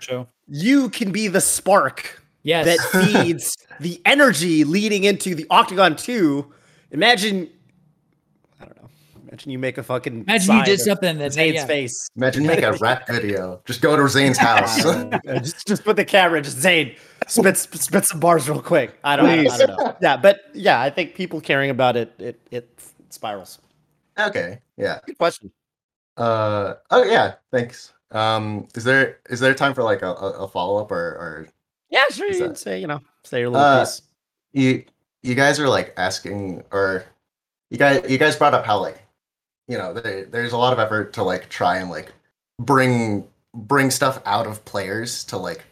you 0.09 0.27
you 0.49 0.91
can 0.91 1.11
be 1.13 1.29
the 1.29 1.41
spark 1.41 2.23
Yes. 2.43 2.65
that 2.67 2.79
feeds 3.13 3.57
the 3.81 4.01
energy 4.05 4.63
leading 4.65 5.05
into 5.05 5.35
the 5.35 5.47
Octagon 5.51 5.97
2. 5.97 6.53
Imagine 6.93 7.51
I 8.61 8.65
don't 8.67 8.77
know. 8.83 8.89
Imagine 9.29 9.51
you 9.53 9.59
make 9.59 9.79
a 9.79 9.83
fucking 9.83 10.21
Imagine 10.29 10.57
you 10.59 10.65
did 10.65 10.81
something 10.81 11.19
that's 11.19 11.35
Zain's 11.35 11.57
yeah. 11.57 11.67
face. 11.67 12.09
Imagine 12.17 12.45
you 12.45 12.49
make 12.49 12.63
a 12.63 12.73
rap 12.75 13.07
video. 13.09 13.61
Just 13.67 13.81
go 13.83 13.97
to 13.97 14.09
Zain's 14.09 14.39
house. 14.49 14.83
Just, 15.25 15.67
just 15.67 15.85
put 15.85 15.97
the 15.97 16.05
camera, 16.05 16.41
just 16.41 16.59
Zain. 16.59 16.95
spit 17.27 17.57
spit 17.57 18.05
some 18.05 18.21
bars 18.21 18.49
real 18.49 18.63
quick. 18.63 18.95
I 19.03 19.17
don't, 19.17 19.27
I 19.29 19.37
don't, 19.43 19.51
I 19.53 19.57
don't 19.59 19.79
know. 19.79 19.97
Yeah, 20.01 20.17
but 20.17 20.41
yeah, 20.55 20.81
I 20.81 20.91
think 20.91 21.15
people 21.17 21.41
caring 21.41 21.71
about 21.71 21.97
it, 21.97 22.13
it 22.19 22.41
it 22.53 22.69
spirals. 23.11 23.59
Okay. 24.19 24.61
Yeah. 24.77 25.01
Good 25.07 25.19
question. 25.19 25.51
Uh. 26.17 26.75
Oh 26.91 27.05
yeah. 27.05 27.35
Thanks. 27.53 27.93
Um. 28.13 28.69
Is 28.75 28.85
there 28.85 29.19
is 29.29 29.41
there 29.41 29.55
time 29.55 29.75
for 29.75 29.83
like 29.83 30.03
a, 30.03 30.13
a, 30.13 30.49
follow 30.49 30.81
up 30.81 30.91
or 30.91 30.97
or 30.97 31.49
Yeah, 31.91 32.05
sure. 32.11 32.27
You 32.29 32.39
that- 32.41 32.45
can 32.47 32.55
say 32.57 32.81
you 32.81 32.87
know 32.87 33.01
say 33.25 33.41
your 33.41 33.51
little 33.51 33.65
Uh, 33.67 33.81
piece. 33.85 34.03
you 34.53 34.85
you 35.23 35.35
guys 35.35 35.59
are 35.61 35.69
like 35.69 35.93
asking 35.97 36.63
or 36.71 37.05
you 37.71 37.79
guys 37.79 38.09
you 38.09 38.17
guys 38.19 38.37
brought 38.37 38.55
up 38.55 38.65
how 38.65 38.79
like 38.79 39.03
you 39.69 39.77
know 39.77 39.93
there, 39.93 40.25
there's 40.27 40.53
a 40.53 40.57
lot 40.57 40.73
of 40.73 40.79
effort 40.79 41.13
to 41.15 41.23
like 41.23 41.49
try 41.49 41.79
and 41.79 41.91
like 41.91 42.13
bring 42.61 43.27
bring 43.55 43.91
stuff 43.91 44.23
out 44.25 44.47
of 44.47 44.65
players 44.65 45.25
to 45.25 45.37
like 45.37 45.65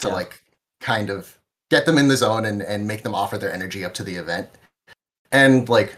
to 0.00 0.08
Yeah. 0.08 0.14
like 0.14 0.42
kind 0.80 1.10
of 1.10 1.38
get 1.70 1.86
them 1.86 1.98
in 1.98 2.08
the 2.08 2.16
zone 2.16 2.44
and 2.44 2.62
and 2.62 2.86
make 2.86 3.02
them 3.02 3.14
offer 3.14 3.38
their 3.38 3.52
energy 3.52 3.84
up 3.84 3.94
to 3.94 4.04
the 4.04 4.14
event 4.16 4.48
and 5.32 5.68
like 5.68 5.96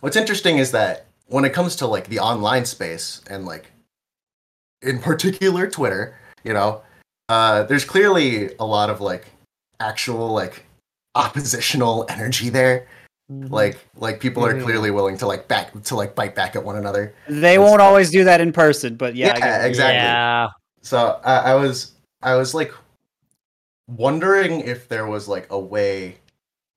what's 0.00 0.16
interesting 0.16 0.58
is 0.58 0.70
that 0.72 1.06
when 1.32 1.44
it 1.44 1.52
comes 1.52 1.74
to 1.76 1.86
like 1.86 2.06
the 2.08 2.18
online 2.18 2.64
space 2.64 3.20
and 3.28 3.44
like 3.46 3.70
in 4.82 4.98
particular 4.98 5.68
twitter 5.68 6.14
you 6.44 6.52
know 6.52 6.82
uh 7.28 7.62
there's 7.64 7.84
clearly 7.84 8.54
a 8.58 8.64
lot 8.64 8.90
of 8.90 9.00
like 9.00 9.26
actual 9.80 10.28
like 10.32 10.64
oppositional 11.14 12.04
energy 12.16 12.48
there 12.48 12.86
like 13.48 13.78
like 13.96 14.20
people 14.20 14.44
are 14.44 14.52
Mhm. 14.54 14.62
clearly 14.62 14.90
willing 14.90 15.16
to 15.16 15.26
like 15.26 15.48
back 15.48 15.72
to 15.84 15.94
like 15.96 16.14
bite 16.14 16.34
back 16.34 16.54
at 16.54 16.62
one 16.62 16.76
another 16.76 17.14
They 17.28 17.56
won't 17.58 17.80
fine. 17.80 17.88
always 17.88 18.10
do 18.10 18.24
that 18.24 18.42
in 18.42 18.52
person, 18.52 18.96
but 18.96 19.14
yeah, 19.16 19.38
Yeah, 19.38 19.64
exactly. 19.64 20.02
Yeah. 20.02 20.48
so 20.82 21.18
I, 21.24 21.52
I 21.52 21.54
was 21.54 21.92
i 22.22 22.34
was 22.34 22.52
like 22.52 22.72
wondering 23.88 24.60
if 24.60 24.88
there 24.88 25.06
was 25.06 25.28
like 25.28 25.46
a 25.50 25.58
way 25.58 26.16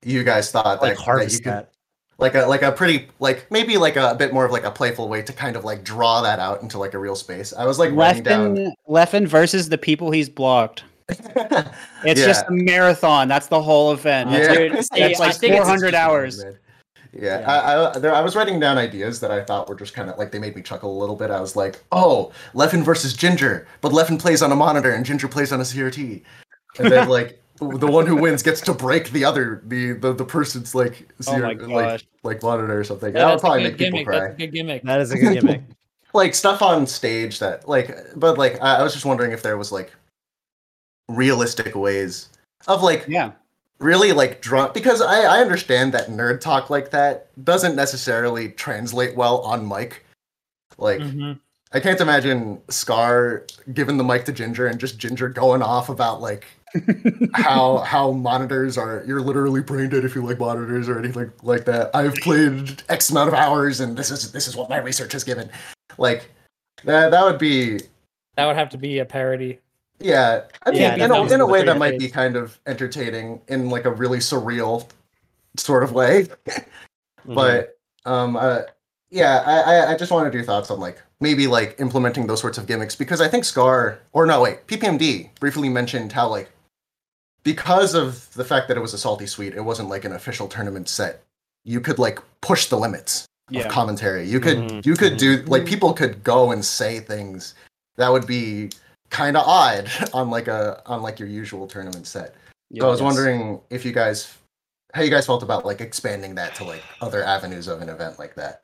you 0.04 0.24
guys 0.24 0.50
thought 0.52 0.82
Like 0.82 0.98
that, 0.98 1.06
that 1.06 1.32
you 1.32 1.40
could 1.40 1.52
that. 1.54 1.72
Like 2.18 2.36
a 2.36 2.46
like 2.46 2.62
a 2.62 2.72
pretty 2.72 3.08
like 3.20 3.46
maybe 3.52 3.78
like 3.78 3.96
a, 3.98 4.16
bit 4.16 4.34
more 4.34 4.46
of 4.46 4.52
like 4.52 4.64
a 4.64 4.72
playful 4.72 5.10
way 5.10 5.22
to 5.22 5.34
kind 5.34 5.56
of 5.56 5.66
like 5.66 5.84
draw 5.84 6.22
that 6.22 6.40
out 6.40 6.62
into 6.62 6.78
like 6.78 6.94
a 6.94 6.98
real 6.98 7.16
space 7.16 7.52
i 7.54 7.66
was 7.66 7.78
like 7.78 7.92
writing 7.94 8.24
down 8.24 8.56
Leffen, 8.56 8.74
Leffen 8.88 9.28
versus 9.28 9.68
the 9.70 9.78
people 9.78 10.12
he's 10.12 10.30
blocked. 10.30 10.84
It's 12.04 12.20
Yeah. 12.22 12.28
just 12.28 12.46
a 12.48 12.52
marathon. 12.52 13.28
That's 13.28 13.48
the 13.48 13.62
whole 13.62 13.92
event. 13.92 14.30
Yeah. 14.32 14.54
Dude, 14.54 14.74
See, 14.86 14.88
it's 15.02 15.20
like 15.20 15.36
400 15.40 15.94
hours. 15.96 16.44
Yeah, 17.14 17.42
Yeah. 17.42 17.52
I, 17.52 17.96
I, 17.96 18.00
there, 18.00 18.14
I 18.14 18.22
was 18.22 18.36
writing 18.36 18.60
down 18.60 18.78
ideas 18.78 19.20
that 19.22 19.32
I 19.32 19.44
thought 19.44 19.68
were 19.70 19.76
just 19.76 19.94
kind 19.94 20.10
of 20.10 20.18
like 20.18 20.32
they 20.32 20.40
made 20.40 20.56
me 20.56 20.62
chuckle 20.62 20.96
a 20.96 21.00
little 21.00 21.16
bit. 21.16 21.32
I 21.32 21.40
was 21.42 21.56
like, 21.56 21.84
"Oh, 21.92 22.32
Leffen 22.54 22.84
versus 22.84 23.14
Ginger," 23.14 23.68
but 23.82 23.92
Leffen 23.92 24.20
plays 24.20 24.42
on 24.42 24.52
a 24.52 24.56
monitor 24.56 24.92
and 24.92 25.06
Ginger 25.06 25.28
plays 25.28 25.52
on 25.52 25.60
a 25.60 25.64
CRT, 25.64 26.22
and 26.80 26.92
then 26.92 27.08
like 27.10 27.42
the 27.60 27.88
one 27.88 28.06
who 28.06 28.16
wins 28.18 28.44
gets 28.44 28.60
to 28.62 28.74
break 28.74 29.12
the 29.12 29.24
other 29.24 29.62
the 29.66 29.94
the, 29.94 30.14
the 30.14 30.26
person's 30.26 30.76
like 30.76 31.08
Oh 31.28 31.40
my 31.40 31.54
CR 31.56 31.68
like 31.68 32.02
like 32.24 32.44
monitor 32.44 32.78
or 32.80 32.84
something. 32.84 33.14
Yeah, 33.14 33.20
that 33.20 33.26
would 33.26 33.32
that's 33.34 33.44
a 33.44 33.46
probably 33.46 33.64
good 33.64 33.70
make 33.72 33.78
people 33.78 34.00
gimmick. 34.00 34.06
cry. 34.08 34.20
That's 34.20 34.34
a 34.34 34.38
good 34.38 34.52
gimmick. 34.54 34.84
That 34.84 35.00
is 35.02 35.12
a 35.12 35.18
good 35.20 35.34
gimmick. 35.42 35.62
like 36.14 36.36
stuff 36.36 36.62
on 36.62 36.86
stage 36.88 37.40
that 37.40 37.68
like 37.70 37.96
but 38.16 38.38
like 38.38 38.62
I, 38.62 38.78
I 38.78 38.84
was 38.84 38.94
just 38.94 39.06
wondering 39.06 39.32
if 39.32 39.42
there 39.42 39.58
was 39.58 39.72
like 39.72 39.94
realistic 41.08 41.76
ways 41.76 42.30
of 42.68 42.82
like 42.82 43.06
Yeah. 43.08 43.32
really 43.80 44.12
like 44.12 44.42
drunk 44.42 44.74
because 44.74 45.02
I, 45.02 45.22
I 45.22 45.40
understand 45.42 45.94
that 45.94 46.08
nerd 46.08 46.42
talk 46.42 46.70
like 46.70 46.90
that 46.92 47.28
doesn't 47.46 47.76
necessarily 47.76 48.50
translate 48.50 49.16
well 49.16 49.40
on 49.42 49.68
mic 49.68 50.04
like 50.78 51.00
Mhm. 51.00 51.40
i 51.74 51.80
can't 51.80 52.02
imagine 52.02 52.60
scar 52.70 53.46
giving 53.74 53.98
the 53.98 54.04
mic 54.04 54.26
to 54.26 54.32
ginger 54.32 54.68
and 54.68 54.80
just 54.80 54.98
ginger 54.98 55.30
going 55.30 55.62
off 55.62 55.90
about 55.90 56.22
like 56.22 56.46
how 57.34 57.78
how 57.80 58.12
monitors 58.12 58.78
are 58.78 59.04
you're 59.08 59.22
literally 59.22 59.62
brain 59.62 59.90
dead 59.90 60.04
if 60.06 60.16
you 60.16 60.26
like 60.26 60.40
monitors 60.40 60.90
or 60.90 61.00
anything 61.00 61.32
like 61.44 61.66
that 61.66 61.90
i've 61.96 62.16
played 62.16 62.84
x 62.90 63.10
amount 63.10 63.28
of 63.28 63.34
hours 63.34 63.80
and 63.80 63.98
this 63.98 64.12
is 64.12 64.32
this 64.32 64.48
is 64.48 64.56
what 64.56 64.70
my 64.70 64.78
research 64.78 65.14
has 65.14 65.24
given 65.24 65.50
like 65.98 66.30
that 66.84 67.12
that 67.12 67.24
would 67.24 67.40
be 67.40 67.80
That 68.36 68.46
would 68.48 68.56
have 68.56 68.70
to 68.70 68.78
be 68.78 69.00
a 69.00 69.06
parody. 69.06 69.60
yeah, 70.00 70.42
I 70.64 70.72
mean, 70.72 70.82
Yeah, 70.82 70.96
in, 70.96 71.12
a, 71.12 71.34
in 71.34 71.42
a 71.42 71.46
way 71.46 71.64
that 71.64 71.78
might 71.78 71.98
be 71.98 72.10
kind 72.10 72.36
of 72.36 72.60
entertaining 72.68 73.42
in 73.48 73.70
like 73.70 73.86
a 73.86 73.92
really 73.92 74.20
surreal 74.20 74.88
sort 75.58 75.84
of 75.84 75.94
way. 75.94 76.28
Mm-hmm. 77.26 77.34
But 77.34 77.78
um, 78.06 78.36
uh, 78.36 78.64
yeah, 79.10 79.42
I, 79.46 79.62
I 79.62 79.94
I 79.94 79.98
just 79.98 80.12
wanted 80.12 80.34
your 80.34 80.44
thoughts 80.44 80.70
on 80.70 80.80
like 80.80 81.02
maybe 81.22 81.48
like 81.48 81.80
implementing 81.80 82.28
those 82.28 82.42
sorts 82.42 82.58
of 82.58 82.68
gimmicks 82.68 82.96
because 82.96 83.22
I 83.22 83.28
think 83.28 83.46
Scar 83.46 84.00
or 84.12 84.26
no 84.28 84.42
wait 84.42 84.68
PPMD 84.68 85.30
briefly 85.40 85.70
mentioned 85.70 86.12
how 86.12 86.28
like 86.28 86.52
because 87.46 87.94
of 87.94 88.34
the 88.34 88.44
fact 88.44 88.68
that 88.68 88.76
it 88.76 88.82
was 88.82 88.94
a 88.94 88.98
Salty 88.98 89.26
Suite, 89.28 89.54
it 89.56 89.62
wasn't 89.62 89.88
like 89.88 90.04
an 90.04 90.12
official 90.12 90.50
tournament 90.50 90.90
set. 90.90 91.22
You 91.64 91.80
could 91.80 91.98
like 92.00 92.20
push 92.42 92.66
the 92.66 92.78
limits 92.78 93.26
of 93.56 93.68
commentary. 93.70 94.28
You 94.28 94.40
could 94.42 94.58
Mhm, 94.58 94.86
you 94.86 94.96
could 94.96 95.16
do 95.18 95.38
like 95.44 95.66
people 95.66 95.94
could 95.94 96.24
go 96.24 96.52
and 96.52 96.66
say 96.66 97.00
things 97.00 97.54
that 97.96 98.10
would 98.12 98.28
be 98.28 98.72
kind 99.12 99.38
of 99.38 99.48
odd 99.48 99.90
on 100.14 100.30
like 100.30 100.48
a 100.50 100.82
on 100.86 101.02
like 101.02 101.20
your 101.20 101.30
usual 101.30 101.68
tournament 101.68 102.08
set. 102.08 102.36
So 102.78 102.88
I 102.88 102.90
was 102.90 103.00
Yes. 103.00 103.06
wondering 103.06 103.62
if 103.70 103.86
you 103.86 103.92
guys 103.94 104.34
how 104.94 105.04
you 105.04 105.12
guys 105.12 105.26
felt 105.26 105.44
about 105.44 105.66
like 105.66 105.82
expanding 105.82 106.36
that 106.36 106.56
to 106.56 106.64
like 106.64 106.84
other 107.02 107.24
avenues 107.24 107.68
of 107.68 107.82
an 107.82 107.90
event 107.90 108.18
like 108.18 108.34
that. 108.36 108.62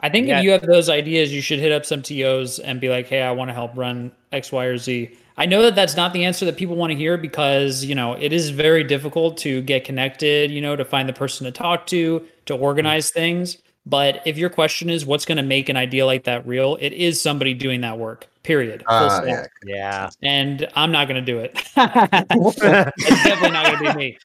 I 0.00 0.08
think 0.08 0.26
Yeah. 0.26 0.38
if 0.38 0.44
you 0.44 0.50
have 0.50 0.62
those 0.62 0.88
ideas, 0.88 1.32
you 1.32 1.40
should 1.40 1.58
hit 1.58 1.72
up 1.72 1.86
some 1.86 2.02
TOs 2.02 2.58
and 2.58 2.80
be 2.80 2.88
like, 2.88 3.08
"Hey, 3.08 3.22
I 3.22 3.30
want 3.32 3.48
to 3.50 3.54
help 3.54 3.72
run 3.76 4.10
X, 4.32 4.50
Y, 4.50 4.64
or 4.64 4.76
Z." 4.76 5.10
I 5.38 5.46
know 5.46 5.62
that 5.62 5.74
that's 5.74 5.96
not 5.96 6.12
the 6.12 6.24
answer 6.24 6.44
that 6.44 6.56
people 6.56 6.76
want 6.76 6.90
to 6.92 6.96
hear 6.96 7.16
because 7.16 7.84
you 7.84 7.94
know 7.94 8.14
it 8.14 8.32
is 8.32 8.50
very 8.50 8.84
difficult 8.84 9.36
to 9.38 9.62
get 9.62 9.84
connected. 9.84 10.50
You 10.50 10.60
know, 10.60 10.76
to 10.76 10.84
find 10.84 11.08
the 11.08 11.12
person 11.12 11.44
to 11.46 11.52
talk 11.52 11.86
to, 11.88 12.24
to 12.46 12.54
organize 12.54 13.10
things. 13.10 13.58
But 13.84 14.22
if 14.24 14.38
your 14.38 14.48
question 14.50 14.90
is 14.90 15.04
what's 15.04 15.24
going 15.24 15.38
to 15.38 15.42
make 15.42 15.68
an 15.68 15.76
idea 15.76 16.06
like 16.06 16.24
that 16.24 16.46
real, 16.46 16.78
it 16.80 16.92
is 16.92 17.20
somebody 17.20 17.52
doing 17.52 17.80
that 17.80 17.98
work. 17.98 18.28
Period. 18.44 18.84
Uh, 18.86 19.22
yeah. 19.26 19.46
Yeah. 19.64 20.10
And 20.22 20.68
I'm 20.76 20.92
not 20.92 21.08
going 21.08 21.24
to 21.24 21.32
do 21.32 21.38
it. 21.40 21.52
it's 21.76 22.56
definitely 22.56 23.50
not 23.50 23.66
going 23.66 23.84
to 23.84 23.92
be 23.92 23.98
me. 23.98 24.18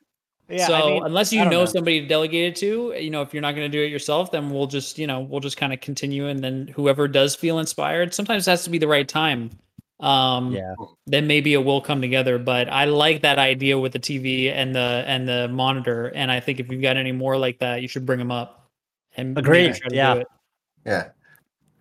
Yeah, 0.50 0.68
so 0.68 0.74
I 0.74 0.86
mean, 0.86 1.06
unless 1.06 1.34
you 1.34 1.44
know, 1.44 1.50
know. 1.50 1.66
somebody 1.66 2.00
to 2.02 2.08
delegate 2.08 2.54
it 2.54 2.56
to, 2.58 2.96
you 2.98 3.10
know, 3.10 3.22
if 3.22 3.34
you're 3.34 3.42
not 3.42 3.54
going 3.54 3.70
to 3.70 3.78
do 3.78 3.84
it 3.84 3.92
yourself, 3.92 4.32
then 4.32 4.50
we'll 4.50 4.68
just, 4.68 4.98
you 4.98 5.06
know, 5.06 5.20
we'll 5.20 5.42
just 5.42 5.58
kind 5.58 5.74
of 5.74 5.82
continue, 5.82 6.28
and 6.28 6.44
then 6.44 6.68
whoever 6.70 7.08
does 7.08 7.36
feel 7.36 7.60
inspired, 7.60 8.14
sometimes 8.14 8.48
it 8.48 8.52
has 8.52 8.64
to 8.64 8.70
be 8.70 8.78
the 8.78 8.88
right 8.88 9.08
time. 9.08 9.52
Um, 10.00 10.54
Yeah. 10.54 10.74
Then 11.08 11.28
maybe 11.28 11.54
it 11.54 11.64
will 11.64 11.82
come 11.82 12.02
together. 12.02 12.38
But 12.38 12.70
I 12.70 12.86
like 12.86 13.22
that 13.24 13.40
idea 13.40 13.80
with 13.80 13.94
the 13.94 14.00
TV 14.00 14.52
and 14.52 14.76
the 14.76 15.04
and 15.08 15.28
the 15.28 15.48
monitor, 15.48 16.08
and 16.16 16.32
I 16.32 16.40
think 16.40 16.60
if 16.60 16.72
you've 16.72 16.82
got 16.82 16.98
any 16.98 17.12
more 17.12 17.38
like 17.38 17.60
that, 17.60 17.82
you 17.82 17.88
should 17.88 18.06
bring 18.06 18.20
them 18.20 18.32
up. 18.32 18.70
And 19.16 19.38
Agreed, 19.38 19.76
try 19.76 19.80
to 19.80 19.90
do 19.90 19.96
yeah. 19.96 20.24
Yeah. 20.86 21.10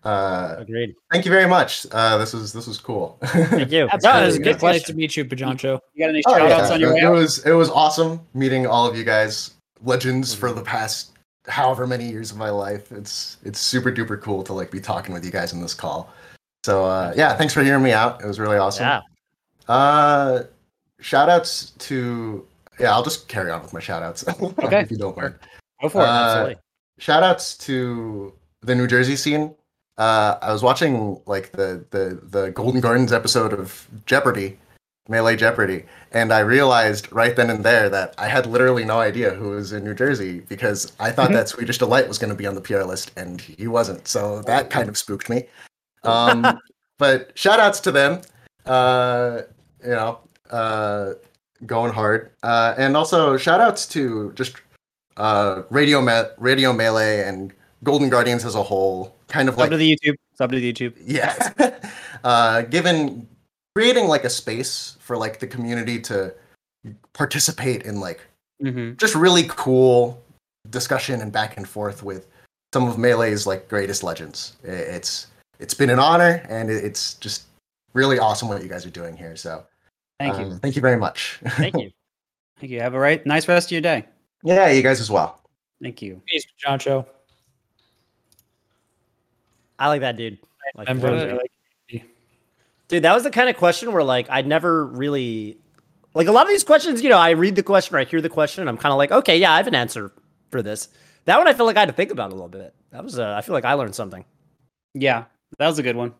Uh, 0.07 0.55
Agreed. 0.59 0.95
thank 1.11 1.25
you 1.25 1.31
very 1.31 1.47
much. 1.47 1.85
Uh, 1.91 2.17
this 2.17 2.33
was 2.33 2.53
this 2.53 2.65
was 2.67 2.77
cool. 2.79 3.17
Thank 3.23 3.71
you. 3.71 3.89
No, 4.03 4.21
it 4.21 4.25
was 4.27 4.35
a 4.35 4.39
good. 4.39 4.43
Good 4.43 4.51
Nice 4.53 4.59
question. 4.59 4.85
to 4.85 4.93
meet 4.97 5.17
you, 5.17 5.25
Pajancho. 5.25 5.79
You 5.93 6.03
got 6.05 6.09
any 6.09 6.23
Oh, 6.25 6.37
shout 6.37 6.49
yeah. 6.49 6.55
outs 6.57 6.71
on 6.71 6.79
your 6.79 6.93
way 6.93 7.01
it 7.01 7.09
was 7.09 7.45
it 7.45 7.51
was 7.53 7.69
awesome 7.69 8.21
meeting 8.33 8.65
all 8.67 8.87
of 8.87 8.95
you 8.95 9.03
guys, 9.03 9.51
legends 9.83 10.33
for 10.33 10.47
Mm-hmm. 10.49 10.59
the 10.59 10.63
past 10.63 11.11
however 11.47 11.87
many 11.87 12.07
years 12.09 12.31
of 12.31 12.37
my 12.37 12.49
life. 12.49 12.91
It's 12.91 13.37
it's 13.43 13.59
super 13.59 13.91
duper 13.91 14.21
cool 14.21 14.43
to 14.43 14.53
like 14.53 14.71
be 14.71 14.79
talking 14.79 15.13
with 15.13 15.25
you 15.25 15.31
guys 15.31 15.51
in 15.53 15.61
this 15.61 15.73
call. 15.73 16.13
So 16.65 16.85
uh, 16.85 17.13
yeah, 17.17 17.33
thanks 17.35 17.53
for 17.53 17.63
hearing 17.63 17.83
me 17.83 17.91
out. 17.91 18.21
It 18.23 18.27
was 18.27 18.39
really 18.39 18.57
awesome. 18.57 18.85
Yeah. 18.85 19.01
Uh, 19.67 20.43
shout 21.01 21.27
outs 21.29 21.71
to 21.79 22.45
yeah, 22.79 22.91
I'll 22.91 23.03
just 23.03 23.27
carry 23.27 23.49
on 23.51 23.61
with 23.61 23.73
my 23.73 23.79
shout 23.79 24.03
outs. 24.03 24.23
Okay. 24.63 24.81
if 24.81 24.91
you 24.91 24.97
don't 24.97 25.17
mind. 25.17 25.35
Go 25.81 25.89
for 25.89 26.01
it. 26.01 26.05
Uh, 26.05 26.07
Absolutely. 26.07 26.55
shout 26.99 27.23
outs 27.23 27.57
to 27.59 28.33
the 28.61 28.75
New 28.75 28.87
Jersey 28.87 29.15
scene. 29.15 29.53
Uh, 29.97 30.37
I 30.41 30.51
was 30.51 30.61
watching 30.61 31.19
like 31.25 31.51
the, 31.53 31.83
the 31.89 32.19
the 32.23 32.51
Golden 32.51 32.81
Guardians 32.81 33.11
episode 33.11 33.51
of 33.53 33.87
Jeopardy, 34.05 34.57
Melee 35.09 35.35
Jeopardy, 35.35 35.85
and 36.11 36.31
I 36.31 36.39
realized 36.39 37.11
right 37.11 37.35
then 37.35 37.49
and 37.49 37.63
there 37.63 37.89
that 37.89 38.13
I 38.17 38.27
had 38.27 38.45
literally 38.45 38.85
no 38.85 38.99
idea 38.99 39.31
who 39.31 39.49
was 39.51 39.73
in 39.73 39.83
New 39.83 39.95
Jersey 39.95 40.41
because 40.41 40.91
I 40.99 41.11
thought 41.11 41.31
that 41.31 41.49
Swedish 41.49 41.77
Delight 41.79 42.07
was 42.07 42.17
going 42.17 42.29
to 42.29 42.35
be 42.35 42.45
on 42.45 42.55
the 42.55 42.61
PR 42.61 42.83
list 42.83 43.11
and 43.17 43.41
he 43.41 43.67
wasn't. 43.67 44.07
So 44.07 44.41
that 44.43 44.69
kind 44.69 44.89
of 44.89 44.97
spooked 44.97 45.29
me. 45.29 45.45
Um, 46.03 46.59
but 46.99 47.31
shout 47.37 47.59
outs 47.59 47.81
to 47.81 47.91
them. 47.91 48.21
Uh, 48.65 49.41
you 49.83 49.89
know, 49.89 50.19
uh, 50.51 51.13
going 51.65 51.91
hard. 51.91 52.31
Uh, 52.43 52.75
and 52.77 52.95
also 52.95 53.35
shout 53.35 53.59
outs 53.59 53.85
to 53.87 54.31
just 54.33 54.55
uh, 55.17 55.63
Radio 55.69 56.01
Me- 56.01 56.29
Radio 56.37 56.71
Melee 56.71 57.23
and 57.23 57.51
Golden 57.83 58.09
Guardians 58.09 58.45
as 58.45 58.55
a 58.55 58.63
whole. 58.63 59.16
Kind 59.27 59.49
of 59.49 59.53
Sub 59.55 59.59
like 59.59 59.69
to 59.71 59.77
the 59.77 59.95
YouTube. 59.97 60.15
Sub 60.35 60.51
to 60.51 60.59
the 60.59 60.71
YouTube. 60.73 60.93
yeah, 61.05 61.35
uh, 62.23 62.61
given 62.63 63.27
creating 63.75 64.07
like 64.07 64.23
a 64.23 64.29
space 64.29 64.97
for 64.99 65.17
like 65.17 65.39
the 65.39 65.47
community 65.47 65.99
to 66.01 66.33
participate 67.13 67.83
in 67.83 67.99
like 67.99 68.21
Mm-hmm. 68.63 68.95
just 68.95 69.13
really 69.13 69.43
cool 69.49 70.19
discussion 70.71 71.21
and 71.21 71.31
back 71.31 71.57
and 71.57 71.69
forth 71.69 72.01
with 72.01 72.25
some 72.73 72.87
of 72.87 72.97
Melee's 72.97 73.45
like 73.45 73.67
greatest 73.69 74.01
legends. 74.01 74.57
It's 74.63 75.27
it's 75.59 75.75
been 75.75 75.91
an 75.91 75.99
honor 75.99 76.43
and 76.49 76.71
it's 76.71 77.13
just 77.15 77.43
really 77.93 78.17
awesome 78.17 78.47
what 78.47 78.63
you 78.63 78.67
guys 78.67 78.83
are 78.83 78.89
doing 78.89 79.15
here. 79.15 79.35
So 79.35 79.63
Thank 80.19 80.39
you. 80.39 80.45
Um, 80.45 80.59
thank 80.59 80.75
you 80.75 80.81
very 80.81 80.97
much. 80.97 81.39
Thank 81.49 81.75
you. 81.77 81.91
Thank 82.59 82.71
you. 82.71 82.81
Have 82.81 82.95
a 82.95 82.99
right 82.99 83.23
nice 83.27 83.47
rest 83.47 83.67
of 83.67 83.73
your 83.73 83.81
day. 83.81 84.05
yeah, 84.43 84.69
you 84.71 84.81
guys 84.81 84.99
as 84.99 85.11
well. 85.11 85.39
Thank 85.83 86.01
you. 86.01 86.19
Peace, 86.25 86.43
John 86.57 86.79
Show. 86.79 87.05
I 89.79 89.87
like 89.89 90.01
that 90.01 90.17
dude. 90.17 90.39
Like, 90.75 90.87
Member 90.87 91.07
of 91.07 91.19
Good. 91.19 91.39
the- 91.89 92.01
Dude, 92.89 93.03
that 93.03 93.13
was 93.13 93.23
the 93.23 93.31
kind 93.31 93.49
of 93.49 93.57
question 93.57 93.91
where 93.91 94.03
like 94.03 94.29
I'd 94.29 94.47
never 94.47 94.85
really 94.85 95.57
like 96.13 96.27
a 96.27 96.31
lot 96.31 96.43
of 96.43 96.49
these 96.49 96.63
questions, 96.63 97.01
you 97.03 97.09
know, 97.09 97.17
I 97.17 97.31
read 97.31 97.55
the 97.55 97.63
question 97.63 97.95
or 97.95 97.99
I 97.99 98.05
hear 98.05 98.21
the 98.21 98.29
question 98.29 98.61
and 98.61 98.69
I'm 98.69 98.77
kind 98.77 98.91
of 98.93 98.97
like, 98.97 99.11
okay, 99.11 99.37
yeah, 99.37 99.51
I 99.51 99.57
have 99.57 99.67
an 99.67 99.75
answer 99.75 100.11
for 100.51 100.61
this. 100.61 100.87
That 101.25 101.37
one 101.37 101.47
I 101.47 101.53
feel 101.53 101.65
like 101.65 101.75
I 101.75 101.81
had 101.81 101.89
to 101.89 101.93
think 101.93 102.11
about 102.11 102.29
a 102.31 102.33
little 102.33 102.47
bit. 102.47 102.73
That 102.91 103.03
was 103.03 103.19
uh, 103.19 103.33
I 103.37 103.41
feel 103.41 103.53
like 103.53 103.65
I 103.65 103.73
learned 103.73 103.93
something. 103.93 104.23
Yeah, 104.93 105.25
that 105.59 105.67
was 105.67 105.79
a 105.79 105.83
good 105.83 105.97
one. 105.97 106.13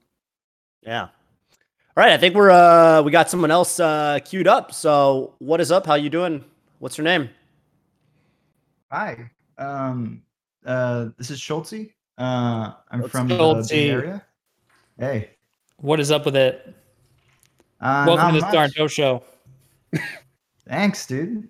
Yeah. 0.81 1.03
All 1.03 1.09
right, 2.03 2.11
I 2.11 2.17
think 2.17 2.35
we're 2.35 2.51
uh 2.51 3.01
we 3.01 3.11
got 3.11 3.29
someone 3.29 3.49
else 3.49 3.79
uh 3.79 4.19
queued 4.25 4.47
up. 4.47 4.73
So, 4.73 5.35
what 5.39 5.61
is 5.61 5.71
up? 5.71 5.85
How 5.85 5.95
you 5.95 6.09
doing? 6.09 6.43
What's 6.79 6.97
your 6.97 7.05
name? 7.05 7.29
Hi. 8.91 9.31
Um, 9.57 10.21
uh, 10.65 11.09
this 11.17 11.31
is 11.31 11.39
Schultze. 11.39 11.91
Uh, 12.17 12.73
I'm 12.89 13.01
What's 13.01 13.11
from 13.11 13.27
the 13.27 13.67
Bay 13.69 13.89
Area. 13.89 14.25
Hey. 14.97 15.31
What 15.77 15.99
is 15.99 16.09
up 16.09 16.25
with 16.25 16.35
it? 16.35 16.73
Uh, 17.79 18.05
Welcome 18.07 18.33
to 18.33 18.41
the 18.41 18.69
Star 18.69 18.87
Show. 18.87 19.23
Thanks, 20.67 21.05
dude. 21.05 21.49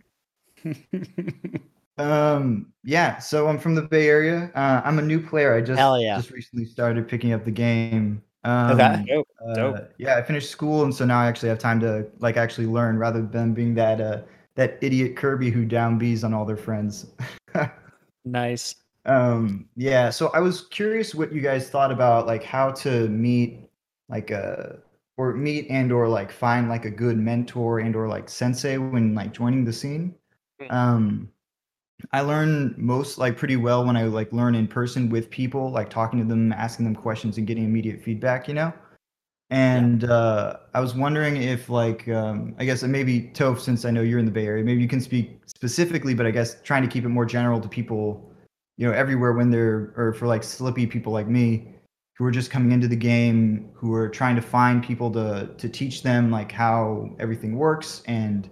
Um, 2.00 2.72
yeah. 2.84 3.18
So 3.18 3.48
I'm 3.48 3.58
from 3.58 3.74
the 3.74 3.82
Bay 3.82 4.08
Area. 4.08 4.52
Uh, 4.54 4.82
I'm 4.86 5.00
a 5.00 5.02
new 5.02 5.20
player. 5.20 5.56
I 5.56 5.62
just 5.62 5.80
yeah. 5.80 6.18
just 6.18 6.30
recently 6.30 6.66
started 6.66 7.08
picking 7.08 7.34
up 7.34 7.44
the 7.44 7.50
game. 7.50 8.22
Um, 8.44 8.80
Okay. 8.80 9.04
Dope. 9.08 9.28
uh, 9.44 9.54
Dope. 9.56 9.94
yeah, 9.98 10.16
I 10.16 10.22
finished 10.22 10.52
school, 10.52 10.84
and 10.84 10.94
so 10.94 11.06
now 11.06 11.20
I 11.20 11.26
actually 11.26 11.50
have 11.50 11.58
time 11.58 11.80
to 11.80 12.06
like 12.20 12.38
actually 12.38 12.68
learn 12.68 13.00
rather 13.00 13.24
than 13.24 13.54
being 13.56 13.74
that 13.74 14.00
uh 14.00 14.22
that 14.54 14.78
idiot 14.82 15.16
Kirby 15.16 15.50
who 15.50 15.66
down 15.66 15.98
bees 15.98 16.24
on 16.24 16.36
all 16.36 16.46
their 16.46 16.56
friends. 16.56 17.08
Nice. 18.26 18.76
Um, 19.08 19.70
yeah, 19.76 20.10
so 20.10 20.30
I 20.34 20.40
was 20.40 20.68
curious 20.68 21.16
what 21.16 21.32
you 21.32 21.42
guys 21.42 21.70
thought 21.70 21.92
about 21.92 22.28
like 22.28 22.44
how 22.44 22.72
to 22.72 23.08
meet 23.08 23.70
like 24.10 24.32
a 24.32 24.80
or 25.18 25.34
meet 25.34 25.68
and 25.70 25.92
or 25.92 26.08
like 26.08 26.32
find 26.32 26.70
like 26.70 26.86
a 26.86 26.92
good 26.92 27.18
mentor 27.18 27.80
and 27.80 27.96
or 27.96 28.08
like 28.08 28.30
sensei 28.30 28.78
when 28.78 29.16
like 29.16 29.34
joining 29.34 29.66
the 29.66 29.74
scene. 29.74 30.14
Hmm. 30.62 30.72
Um 30.72 31.30
I 32.12 32.22
learn 32.22 32.76
most 32.78 33.18
like 33.18 33.38
pretty 33.38 33.56
well 33.56 33.84
when 33.86 33.98
I 33.98 34.04
like 34.04 34.32
learn 34.32 34.56
in 34.56 34.68
person 34.68 35.10
with 35.10 35.30
people, 35.30 35.72
like 35.72 35.90
talking 35.90 36.20
to 36.20 36.26
them, 36.26 36.54
asking 36.54 36.86
them 36.86 36.96
questions 36.96 37.38
and 37.38 37.48
getting 37.48 37.64
immediate 37.66 38.02
feedback, 38.02 38.48
you 38.48 38.54
know? 38.54 38.72
And 39.50 40.04
uh, 40.04 40.58
I 40.74 40.82
was 40.82 40.94
wondering 40.94 41.38
if, 41.38 41.70
like, 41.70 42.08
um, 42.10 42.54
I 42.60 42.66
guess 42.66 42.84
maybe 42.84 43.32
Toph, 43.34 43.60
since 43.62 43.86
I 43.86 43.92
know 43.92 44.02
you're 44.02 44.20
in 44.20 44.26
the 44.26 44.32
Bay 44.32 44.46
Area, 44.46 44.64
maybe 44.64 44.82
you 44.82 44.90
can 44.90 45.00
speak 45.00 45.40
specifically, 45.46 46.14
but 46.14 46.26
I 46.26 46.32
guess 46.32 46.62
trying 46.64 46.84
to 46.84 46.90
keep 46.90 47.06
it 47.06 47.10
more 47.10 47.26
general 47.26 47.62
to 47.62 47.70
people, 47.70 48.30
you 48.78 48.88
know, 48.88 48.94
everywhere 48.94 49.34
when 49.34 49.50
they're, 49.50 49.94
or 49.98 50.14
for 50.14 50.28
like 50.28 50.44
Slippi 50.44 50.90
people 50.90 51.12
like 51.14 51.28
me, 51.28 51.74
who 52.18 52.26
are 52.26 52.32
just 52.32 52.52
coming 52.52 52.72
into 52.72 52.88
the 52.88 52.96
game, 52.96 53.70
who 53.76 53.94
are 53.94 54.10
trying 54.10 54.36
to 54.36 54.42
find 54.42 54.84
people 54.84 55.12
to 55.12 55.54
to 55.58 55.70
teach 55.70 56.04
them 56.04 56.32
like 56.32 56.52
how 56.52 57.16
everything 57.20 57.56
works 57.56 58.02
and 58.08 58.50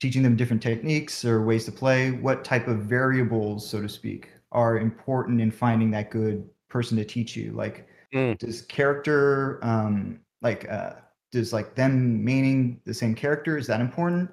teaching 0.00 0.22
them 0.22 0.36
different 0.36 0.62
techniques 0.62 1.24
or 1.24 1.42
ways 1.44 1.64
to 1.64 1.72
play. 1.72 2.10
What 2.12 2.44
type 2.44 2.68
of 2.68 2.80
variables, 2.80 3.68
so 3.68 3.80
to 3.82 3.88
speak, 3.88 4.28
are 4.52 4.78
important 4.78 5.40
in 5.40 5.50
finding 5.50 5.90
that 5.92 6.10
good 6.10 6.48
person 6.68 6.96
to 6.98 7.04
teach 7.04 7.36
you? 7.36 7.52
Like, 7.52 7.88
Mm. 8.14 8.38
does 8.38 8.62
character 8.62 9.58
um 9.64 10.20
like 10.40 10.68
uh 10.70 10.92
does 11.32 11.52
like 11.52 11.74
them 11.74 12.24
meaning 12.24 12.80
the 12.84 12.94
same 12.94 13.14
character 13.16 13.58
is 13.58 13.66
that 13.66 13.80
important 13.80 14.30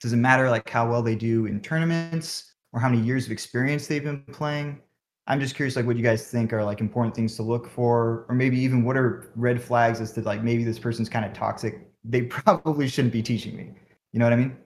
does 0.00 0.12
it 0.12 0.16
matter 0.16 0.50
like 0.50 0.68
how 0.68 0.88
well 0.90 1.00
they 1.02 1.14
do 1.14 1.46
in 1.46 1.60
tournaments 1.60 2.54
or 2.72 2.80
how 2.80 2.88
many 2.88 3.02
years 3.02 3.26
of 3.26 3.32
experience 3.32 3.86
they've 3.86 4.04
been 4.04 4.22
playing 4.32 4.80
i'm 5.26 5.40
just 5.40 5.54
curious 5.54 5.76
like 5.76 5.86
what 5.86 5.96
you 5.96 6.02
guys 6.02 6.28
think 6.30 6.52
are 6.52 6.64
like 6.64 6.80
important 6.80 7.14
things 7.14 7.36
to 7.36 7.42
look 7.42 7.68
for 7.68 8.26
or 8.28 8.34
maybe 8.34 8.58
even 8.58 8.84
what 8.84 8.96
are 8.96 9.30
red 9.36 9.60
flags 9.62 10.00
as 10.00 10.12
to 10.12 10.20
like 10.22 10.42
maybe 10.42 10.64
this 10.64 10.78
person's 10.78 11.08
kind 11.08 11.24
of 11.24 11.32
toxic 11.32 11.88
they 12.04 12.22
probably 12.36 12.88
shouldn't 12.88 13.12
be 13.12 13.22
teaching 13.22 13.56
me 13.56 13.70
you 14.12 14.18
know 14.18 14.24
what 14.26 14.32
i 14.32 14.36
mean 14.36 14.56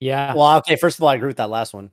Yeah. 0.00 0.34
Well, 0.34 0.58
okay, 0.58 0.76
first 0.76 0.98
of 0.98 1.02
all, 1.02 1.08
I 1.08 1.14
agree 1.14 1.28
with 1.28 1.38
that 1.38 1.48
last 1.48 1.72
one. 1.72 1.90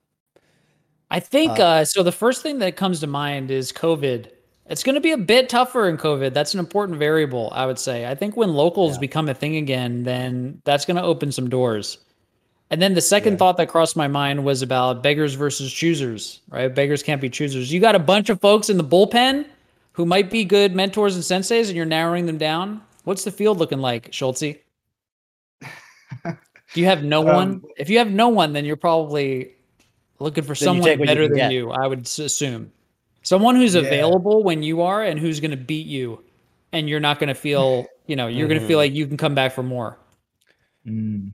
I 1.09 1.19
think 1.19 1.59
Uh, 1.59 1.63
uh, 1.63 1.85
so. 1.85 2.03
The 2.03 2.11
first 2.11 2.41
thing 2.41 2.59
that 2.59 2.75
comes 2.75 2.99
to 3.01 3.07
mind 3.07 3.51
is 3.51 3.71
COVID. 3.71 4.27
It's 4.69 4.83
going 4.83 4.95
to 4.95 5.01
be 5.01 5.11
a 5.11 5.17
bit 5.17 5.47
tougher 5.49 5.87
in 5.87 5.97
COVID. 5.97 6.33
That's 6.33 6.53
an 6.53 6.59
important 6.59 6.97
variable, 6.99 7.49
I 7.53 7.65
would 7.65 7.79
say. 7.79 8.05
I 8.09 8.15
think 8.15 8.35
when 8.35 8.53
locals 8.53 8.95
Yeah. 8.95 9.01
become 9.01 9.29
a 9.29 9.33
thing 9.33 9.55
again, 9.55 10.03
then 10.03 10.61
that's 10.65 10.85
going 10.85 10.97
to 10.97 11.03
open 11.03 11.31
some 11.31 11.49
doors. 11.49 11.97
And 12.73 12.81
then 12.81 12.95
the 12.95 13.01
second 13.01 13.33
Yeah. 13.33 13.37
thought 13.37 13.57
that 13.57 13.69
crossed 13.69 13.95
my 13.95 14.07
mind 14.07 14.43
was 14.43 14.63
about 14.63 15.03
beggars 15.03 15.35
versus 15.35 15.71
choosers, 15.71 16.41
right? 16.49 16.73
Beggars 16.73 17.03
can't 17.03 17.21
be 17.21 17.29
choosers. 17.29 17.71
You 17.71 17.79
got 17.79 17.93
a 17.93 17.99
bunch 17.99 18.29
of 18.29 18.41
folks 18.41 18.67
in 18.67 18.77
the 18.77 18.83
bullpen 18.83 19.45
who 19.91 20.07
might 20.07 20.31
be 20.31 20.43
good 20.43 20.73
mentors 20.73 21.13
and 21.13 21.23
senseis, 21.23 21.67
and 21.67 21.75
you're 21.75 21.85
narrowing 21.85 22.25
them 22.25 22.39
down. 22.39 22.81
What's 23.03 23.25
the 23.25 23.31
field 23.31 23.59
looking 23.59 23.77
like, 23.77 24.11
Schultze? 24.11 24.57
Do 25.61 26.81
you 26.81 26.85
have 26.85 27.03
no 27.03 27.19
Um, 27.29 27.35
one? 27.35 27.63
If 27.77 27.91
you 27.91 27.99
have 27.99 28.09
no 28.09 28.29
one, 28.29 28.53
then 28.53 28.65
you're 28.65 28.75
probably 28.75 29.51
looking 30.17 30.43
for 30.43 30.55
someone 30.55 30.81
what 30.97 30.97
you 30.97 31.05
better 31.05 31.27
than 31.27 31.51
you. 31.51 31.69
I 31.69 31.85
would 31.85 32.07
assume 32.07 32.71
someone 33.21 33.55
who's 33.55 33.75
Yeah. 33.75 33.81
available 33.81 34.41
when 34.41 34.63
you 34.63 34.81
are 34.81 35.03
and 35.03 35.19
who's 35.19 35.39
going 35.39 35.51
to 35.51 35.57
beat 35.57 35.85
you, 35.85 36.23
and 36.71 36.89
you're 36.89 36.99
not 36.99 37.19
going 37.19 37.27
to 37.27 37.35
feel, 37.35 37.85
you 38.07 38.15
know, 38.15 38.25
you're 38.25 38.47
going 38.47 38.59
to 38.59 38.65
feel 38.65 38.79
like 38.79 38.93
you 38.93 39.05
can 39.05 39.17
come 39.17 39.35
back 39.35 39.51
for 39.51 39.61
more. 39.61 39.99
Mm, 40.87 41.33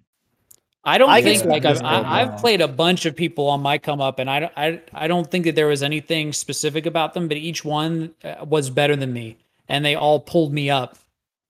I 0.90 0.98
don't 0.98 1.10
I 1.10 1.22
think 1.22 1.46
like 1.46 1.66
I've, 1.66 1.82
I, 1.84 2.22
I've 2.22 2.38
played 2.38 2.62
a 2.62 2.68
bunch 2.68 3.06
of 3.06 3.16
people 3.16 3.48
on 3.48 3.62
my 3.62 3.78
come 3.78 4.02
up, 4.02 4.18
and 4.18 4.30
I, 4.30 4.40
don't- 4.40 4.54
I 4.58 4.82
I 4.94 5.08
don't 5.08 5.30
think 5.30 5.46
that 5.46 5.56
there 5.56 5.68
was 5.68 5.84
anything 5.84 6.34
specific 6.34 6.86
about 6.88 7.14
them, 7.14 7.28
but 7.28 7.38
each 7.38 7.64
one 7.64 8.16
uh, 8.24 8.44
was 8.46 8.70
better 8.72 8.96
than 8.96 9.14
me, 9.14 9.38
and 9.68 9.86
they 9.86 9.94
all 9.96 10.20
pulled 10.20 10.52
me 10.52 10.70
up. 10.70 10.98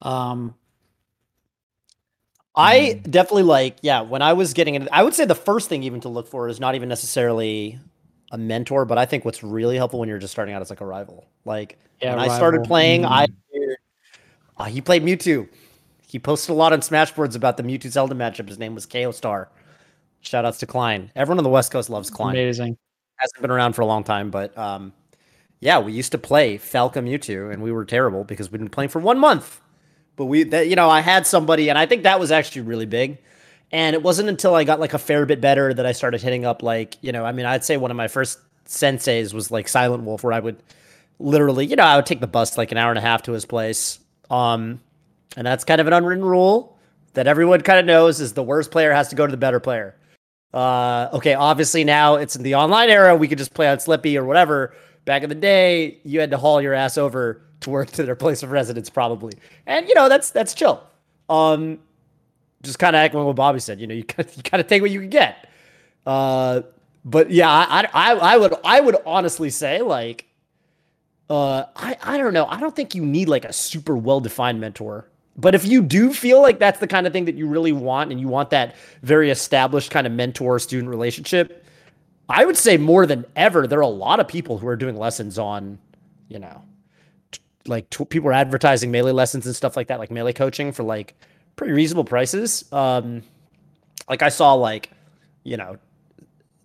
Um, 0.01 0.55
I 2.55 2.99
definitely 3.03 3.43
like, 3.43 3.77
yeah, 3.81 4.01
when 4.01 4.21
I 4.21 4.33
was 4.33 4.53
getting 4.53 4.75
into 4.75 4.93
I 4.93 5.03
would 5.03 5.13
say 5.13 5.23
the 5.25 5.35
first 5.35 5.69
thing 5.69 5.83
even 5.83 6.01
to 6.01 6.09
look 6.09 6.27
for 6.27 6.49
is 6.49 6.59
not 6.59 6.75
even 6.75 6.89
necessarily 6.89 7.79
a 8.31 8.37
mentor, 8.37 8.83
but 8.85 8.97
I 8.97 9.05
think 9.05 9.23
what's 9.23 9.41
really 9.43 9.77
helpful 9.77 9.99
when 10.01 10.09
you're 10.09 10.19
just 10.19 10.33
starting 10.33 10.53
out 10.53 10.61
is 10.61 10.69
like 10.69 10.81
a 10.81 10.85
rival. 10.85 11.25
Like 11.45 11.79
Yeah, 12.01 12.15
when 12.15 12.19
I 12.19 12.35
started 12.35 12.57
rival. 12.57 12.67
playing, 12.67 13.05
I 13.05 13.27
uh, 14.57 14.65
he 14.65 14.81
played 14.81 15.03
Mewtwo. 15.03 15.47
He 16.09 16.17
posted 16.17 16.49
a 16.49 16.53
lot 16.53 16.73
on 16.73 16.81
Smashboards 16.81 17.35
about 17.35 17.57
the 17.57 17.61
Mewtwo 17.61 17.91
Zelda 17.91 18.15
matchup. 18.15 18.47
His 18.47 18.57
name 18.57 18.73
was 18.73 18.87
KO 18.87 19.11
Star. 19.11 19.47
Shout 20.21 20.43
outs 20.43 20.57
to 20.57 20.65
Klein. 20.65 21.11
Everyone 21.15 21.37
on 21.37 21.43
the 21.43 21.51
West 21.51 21.71
Coast 21.71 21.87
loves 21.87 22.09
Klein. 22.09 22.35
amazing. 22.35 22.77
Hasn't 23.17 23.41
been 23.41 23.51
around 23.51 23.73
for 23.73 23.83
a 23.83 23.85
long 23.85 24.03
time, 24.03 24.31
but 24.31 24.57
um, 24.57 24.91
yeah, 25.59 25.77
we 25.77 25.91
used 25.91 26.11
to 26.13 26.17
play 26.17 26.57
Falco 26.57 26.99
Mewtwo, 26.99 27.53
and 27.53 27.61
we 27.61 27.71
were 27.71 27.85
terrible 27.85 28.23
because 28.23 28.51
we'd 28.51 28.57
been 28.57 28.69
playing 28.69 28.89
for 28.89 28.99
one 28.99 29.19
month. 29.19 29.61
But 30.15 30.25
we, 30.25 30.43
that, 30.43 30.67
you 30.67 30.75
know, 30.75 30.89
I 30.89 31.01
had 31.01 31.27
somebody, 31.27 31.69
and 31.69 31.77
I 31.77 31.85
think 31.85 32.01
that 32.03 32.19
was 32.19 32.31
actually 32.31 32.61
really 32.61 32.87
big. 32.87 33.19
And 33.71 33.93
it 33.93 34.01
wasn't 34.01 34.29
until 34.29 34.55
I 34.55 34.63
got 34.63 34.79
like 34.79 34.95
a 34.95 34.99
fair 34.99 35.27
bit 35.27 35.39
better 35.39 35.75
that 35.75 35.85
I 35.85 35.91
started 35.91 36.23
hitting 36.23 36.43
up 36.43 36.63
like, 36.63 36.97
you 37.01 37.11
know, 37.11 37.23
I 37.23 37.33
mean, 37.33 37.45
I'd 37.45 37.63
say 37.63 37.77
one 37.77 37.91
of 37.91 37.97
my 37.97 38.07
first 38.07 38.39
senseis 38.65 39.31
was 39.31 39.51
like 39.51 39.67
Silent 39.67 40.05
Wolf, 40.05 40.23
where 40.23 40.33
I 40.33 40.39
would 40.39 40.63
literally, 41.19 41.67
you 41.67 41.75
know, 41.75 41.83
I 41.83 41.97
would 41.97 42.07
take 42.07 42.19
the 42.19 42.25
bus 42.25 42.57
like 42.57 42.71
an 42.71 42.79
hour 42.79 42.89
and 42.89 42.97
a 42.97 43.01
half 43.01 43.21
to 43.23 43.33
his 43.33 43.45
place. 43.45 43.99
Um, 44.31 44.81
and 45.37 45.45
that's 45.45 45.63
kind 45.63 45.79
of 45.79 45.87
an 45.87 45.93
unwritten 45.93 46.25
rule 46.25 46.77
that 47.13 47.27
everyone 47.27 47.61
kind 47.61 47.79
of 47.79 47.85
knows 47.85 48.19
is 48.19 48.33
the 48.33 48.43
worst 48.43 48.71
player 48.71 48.91
has 48.93 49.09
to 49.09 49.15
go 49.15 49.25
to 49.25 49.31
the 49.31 49.37
better 49.37 49.59
player. 49.59 49.95
Uh, 50.53 51.09
okay, 51.13 51.33
obviously 51.33 51.83
now 51.83 52.15
it's 52.15 52.35
in 52.35 52.43
the 52.43 52.55
online 52.55 52.89
era. 52.89 53.15
We 53.15 53.27
could 53.27 53.37
just 53.37 53.53
play 53.53 53.67
on 53.67 53.77
Slippi 53.77 54.17
or 54.17 54.25
whatever. 54.25 54.73
Back 55.05 55.23
in 55.23 55.29
the 55.29 55.35
day, 55.35 55.99
you 56.03 56.19
had 56.19 56.31
to 56.31 56.37
haul 56.37 56.61
your 56.61 56.73
ass 56.73 56.97
over 56.97 57.41
to 57.61 57.69
work 57.69 57.91
to 57.91 58.03
their 58.03 58.15
place 58.15 58.43
of 58.43 58.51
residence, 58.51 58.89
probably. 58.89 59.33
And 59.65 59.87
you 59.87 59.95
know 59.95 60.09
that's 60.09 60.31
that's 60.31 60.53
chill. 60.53 60.83
Um, 61.29 61.79
just 62.63 62.79
kind 62.79 62.95
of 62.95 62.99
echoing 63.01 63.25
what 63.25 63.35
Bobby 63.35 63.59
said. 63.59 63.79
You 63.79 63.87
know, 63.87 63.93
you 63.93 64.03
gotta, 64.07 64.29
you 64.35 64.63
take 64.63 64.81
what 64.81 64.91
you 64.91 64.99
can 64.99 65.09
get. 65.09 65.47
Uh, 66.05 66.61
but 67.05 67.31
yeah, 67.31 67.49
I, 67.49 67.87
I 67.93 68.13
I 68.15 68.37
would 68.37 68.53
I 68.63 68.81
would 68.81 68.95
honestly 69.05 69.49
say 69.49 69.81
like, 69.81 70.25
uh, 71.29 71.65
I 71.75 71.97
I 72.01 72.17
don't 72.17 72.33
know. 72.33 72.45
I 72.45 72.59
don't 72.59 72.75
think 72.75 72.95
you 72.95 73.05
need 73.05 73.29
like 73.29 73.45
a 73.45 73.53
super 73.53 73.95
well 73.95 74.19
defined 74.19 74.59
mentor. 74.59 75.08
But 75.39 75.55
if 75.55 75.65
you 75.65 75.81
do 75.81 76.11
feel 76.11 76.41
like 76.41 76.59
that's 76.59 76.79
the 76.79 76.87
kind 76.87 77.07
of 77.07 77.13
thing 77.13 77.23
that 77.25 77.35
you 77.35 77.47
really 77.47 77.71
want 77.71 78.11
and 78.11 78.19
you 78.19 78.27
want 78.27 78.49
that 78.49 78.75
very 79.03 79.31
established 79.31 79.89
kind 79.89 80.05
of 80.05 80.11
mentor 80.11 80.59
student 80.59 80.89
relationship, 80.89 81.65
I 82.27 82.43
would 82.43 82.57
say 82.57 82.75
more 82.75 83.05
than 83.05 83.25
ever, 83.37 83.65
there 83.65 83.79
are 83.79 83.83
a 83.83 83.87
lot 83.87 84.19
of 84.19 84.27
people 84.27 84.57
who 84.57 84.67
are 84.67 84.75
doing 84.75 84.97
lessons 84.97 85.39
on, 85.39 85.79
you 86.27 86.39
know, 86.39 86.61
t- 87.31 87.39
like 87.67 87.89
t- 87.89 88.03
people 88.03 88.29
are 88.29 88.33
advertising 88.33 88.91
melee 88.91 89.13
lessons 89.13 89.45
and 89.45 89.55
stuff 89.55 89.77
like 89.77 89.87
that, 89.87 89.97
like 89.97 90.11
melee 90.11 90.33
coaching 90.33 90.73
for 90.73 90.83
like 90.83 91.15
pretty 91.55 91.71
reasonable 91.71 92.03
prices. 92.03 92.65
Um, 92.73 93.23
like 94.09 94.21
I 94.21 94.29
saw 94.29 94.55
like, 94.55 94.91
you 95.45 95.55
know, 95.55 95.77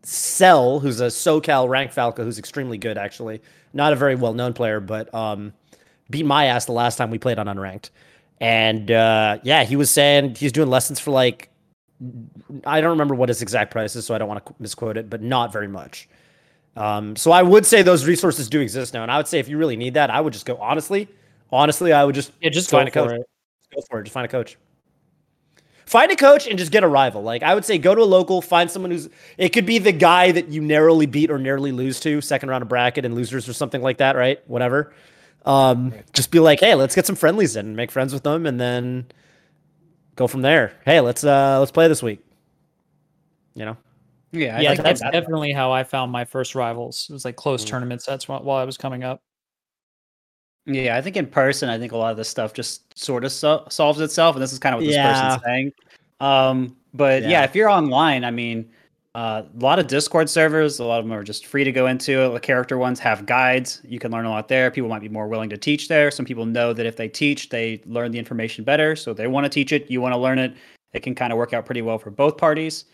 Cell, 0.03 0.81
who's 0.81 1.01
a 1.01 1.07
SoCal 1.07 1.69
rank 1.69 1.93
Falco, 1.93 2.25
who's 2.25 2.41
extremely 2.41 2.77
good 2.77 2.99
actually, 2.99 3.41
not 3.73 3.93
a 3.93 3.97
very 3.97 4.17
well 4.17 4.35
known 4.35 4.53
player, 4.53 4.81
but 4.81 5.15
um, 5.15 5.53
beat 6.11 6.27
my 6.27 6.47
ass 6.47 6.65
the 6.65 6.73
last 6.73 6.97
time 6.97 7.11
we 7.11 7.19
played 7.19 7.39
on 7.39 7.47
unranked. 7.47 7.91
And 8.41 8.91
uh, 8.91 9.39
yeah, 9.43 9.65
he 9.65 9.77
was 9.77 9.91
saying 9.91 10.35
he's 10.35 10.53
doing 10.53 10.69
lessons 10.69 11.01
for 11.01 11.11
like 11.11 11.51
I 12.65 12.81
don't 12.81 12.91
remember 12.91 13.15
what 13.15 13.29
his 13.29 13.41
exact 13.43 13.71
price 13.71 13.97
is, 13.97 14.05
so 14.05 14.15
I 14.15 14.19
don't 14.19 14.29
want 14.29 14.45
to 14.45 14.55
misquote 14.59 14.97
it, 14.97 15.09
but 15.09 15.23
not 15.23 15.53
very 15.53 15.69
much. 15.69 16.09
Um, 16.77 17.15
so 17.15 17.31
I 17.31 17.43
would 17.43 17.65
say 17.65 17.83
those 17.83 18.05
resources 18.05 18.49
do 18.49 18.61
exist 18.61 18.95
now, 18.95 19.03
and 19.03 19.11
I 19.13 19.17
would 19.17 19.29
say 19.29 19.39
if 19.39 19.49
you 19.49 19.57
really 19.59 19.77
need 19.77 19.95
that, 19.95 20.11
I 20.11 20.21
would 20.21 20.33
just 20.33 20.47
go 20.47 20.57
honestly. 20.57 21.09
Honestly, 21.53 21.93
I 21.93 22.05
would 22.05 22.15
just 22.15 22.33
Yeah, 22.41 22.51
just 22.51 22.69
find 22.71 22.91
go 22.93 23.05
a 23.05 23.05
for 23.05 23.11
coach. 23.11 23.21
it. 23.21 23.27
Go 23.77 23.83
for 23.89 24.01
it. 24.01 24.05
Just 24.05 24.15
find 24.15 24.25
a 24.25 24.29
coach. 24.29 24.59
Find 25.87 26.11
a 26.11 26.17
coach 26.17 26.47
and 26.49 26.59
just 26.59 26.73
get 26.73 26.83
a 26.83 26.89
rival. 26.89 27.23
Like 27.23 27.43
I 27.43 27.55
would 27.55 27.65
say, 27.65 27.79
go 27.79 27.95
to 27.95 28.03
a 28.03 28.05
local, 28.05 28.43
find 28.43 28.71
someone 28.71 28.91
who's. 28.91 29.09
It 29.39 29.51
could 29.51 29.67
be 29.67 29.79
the 29.79 29.93
guy 29.93 30.33
that 30.33 30.49
you 30.49 30.61
narrowly 30.61 31.07
beat 31.07 31.31
or 31.31 31.39
narrowly 31.39 31.73
lose 31.73 32.01
to, 32.01 32.21
second 32.21 32.49
round 32.49 32.63
of 32.63 32.69
bracket 32.69 33.05
and 33.05 33.15
losers 33.15 33.49
or 33.49 33.53
something 33.53 33.83
like 33.83 33.99
that, 33.99 34.17
right? 34.17 34.41
Whatever. 34.49 34.93
Um, 35.45 35.93
just 36.13 36.31
be 36.31 36.41
like, 36.41 36.61
hey, 36.61 36.75
let's 36.75 36.95
get 36.95 37.07
some 37.07 37.17
friendlies 37.17 37.55
in, 37.57 37.77
make 37.77 37.91
friends 37.91 38.13
with 38.15 38.23
them, 38.23 38.47
and 38.47 38.59
then 38.61 39.07
go 40.17 40.27
from 40.27 40.43
there. 40.43 40.73
Hey, 40.85 41.01
let's 41.01 41.23
uh 41.25 41.59
let's 41.59 41.73
play 41.73 41.87
this 41.89 42.03
week. 42.03 42.25
You 43.55 43.67
know. 43.67 43.77
Yeah, 44.33 44.57
I 44.57 44.61
yeah, 44.63 44.71
think 44.71 44.83
that's 44.83 45.01
that- 45.03 45.13
definitely 45.13 45.53
how 45.53 45.71
I 45.71 45.85
found 45.85 46.11
my 46.11 46.25
first 46.25 46.55
rivals. 46.55 47.07
It 47.09 47.13
was 47.13 47.25
like 47.25 47.37
close 47.37 47.65
Mm. 47.65 47.69
tournaments. 47.69 48.05
That's 48.07 48.25
wh- 48.25 48.43
while 48.45 48.57
I 48.57 48.65
was 48.65 48.77
coming 48.77 49.05
up. 49.05 49.23
Yeah, 50.67 50.97
I 50.97 51.03
think 51.03 51.17
in 51.17 51.27
person, 51.27 51.69
I 51.69 51.79
think 51.79 51.93
a 51.93 51.97
lot 51.97 52.11
of 52.11 52.17
this 52.17 52.29
stuff 52.29 52.53
just 52.55 52.99
sort 52.99 53.25
of 53.25 53.33
so- 53.33 53.67
solves 53.69 54.01
itself, 54.01 54.35
and 54.35 54.43
this 54.43 54.53
is 54.53 54.59
kind 54.59 54.75
of 54.75 54.81
what 54.81 54.87
this 54.87 54.95
Yeah. 54.97 55.13
person's 55.37 55.45
saying. 55.45 55.73
Um, 56.21 56.77
but 56.95 57.23
yeah. 57.23 57.29
Yeah. 57.29 57.45
if 57.45 57.55
you're 57.55 57.69
online, 57.69 58.25
I 58.25 58.31
mean, 58.31 58.71
uh, 59.15 59.43
a 59.45 59.63
lot 59.63 59.79
of 59.79 59.87
Discord 59.87 60.29
servers, 60.29 60.81
a 60.81 60.85
lot 60.85 60.99
of 60.99 61.05
them 61.05 61.13
are 61.13 61.23
just 61.23 61.47
free 61.47 61.63
to 61.63 61.71
go 61.71 61.87
into. 61.87 62.33
The 62.33 62.41
character 62.41 62.79
ones 62.79 62.99
have 62.99 63.27
guides. 63.27 63.81
You 63.85 64.01
can 64.01 64.11
learn 64.11 64.25
a 64.25 64.31
lot 64.31 64.49
there. 64.49 64.71
People 64.73 64.89
might 64.89 65.03
be 65.03 65.09
more 65.09 65.29
willing 65.29 65.49
to 65.51 65.57
teach 65.57 65.87
there. 65.87 66.11
Some 66.11 66.27
people 66.27 66.47
know 66.47 66.73
that 66.73 66.85
if 66.85 66.97
they 66.97 67.09
teach, 67.09 67.49
they 67.49 67.81
learn 67.87 68.11
the 68.11 68.19
information 68.19 68.65
better. 68.65 68.97
So 68.97 69.15
they 69.15 69.29
want 69.29 69.45
to 69.45 69.51
teach 69.51 69.73
it. 69.73 69.89
You 69.89 70.01
want 70.01 70.15
to 70.15 70.19
learn 70.19 70.41
it. 70.41 70.57
It 70.95 71.05
can 71.05 71.15
kind 71.15 71.33
of 71.33 71.39
work 71.39 71.53
out 71.53 71.65
pretty 71.65 71.83
well 71.83 71.99
for 71.99 72.11
both 72.11 72.37
parties. 72.37 72.87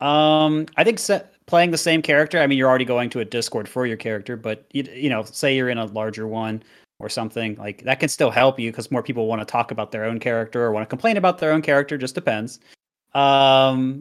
Um, 0.00 0.66
I 0.76 0.82
think 0.82 0.98
se- 0.98 1.24
playing 1.46 1.70
the 1.70 1.78
same 1.78 2.02
character. 2.02 2.40
I 2.40 2.48
mean, 2.48 2.58
you're 2.58 2.68
already 2.68 2.84
going 2.84 3.08
to 3.10 3.20
a 3.20 3.24
Discord 3.24 3.68
for 3.68 3.86
your 3.86 3.96
character, 3.96 4.36
but 4.36 4.66
you, 4.72 4.84
you 4.92 5.10
know, 5.10 5.22
say 5.22 5.54
you're 5.54 5.68
in 5.68 5.78
a 5.78 5.84
larger 5.86 6.26
one 6.26 6.64
or 6.98 7.08
something 7.08 7.54
like 7.56 7.82
that 7.84 8.00
can 8.00 8.08
still 8.08 8.30
help 8.30 8.58
you 8.58 8.70
because 8.70 8.90
more 8.90 9.02
people 9.02 9.26
want 9.26 9.40
to 9.40 9.44
talk 9.44 9.70
about 9.70 9.92
their 9.92 10.04
own 10.04 10.18
character 10.18 10.64
or 10.64 10.72
want 10.72 10.82
to 10.82 10.88
complain 10.88 11.16
about 11.16 11.38
their 11.38 11.52
own 11.52 11.62
character. 11.62 11.96
Just 11.96 12.14
depends. 12.14 12.58
Um, 13.14 14.00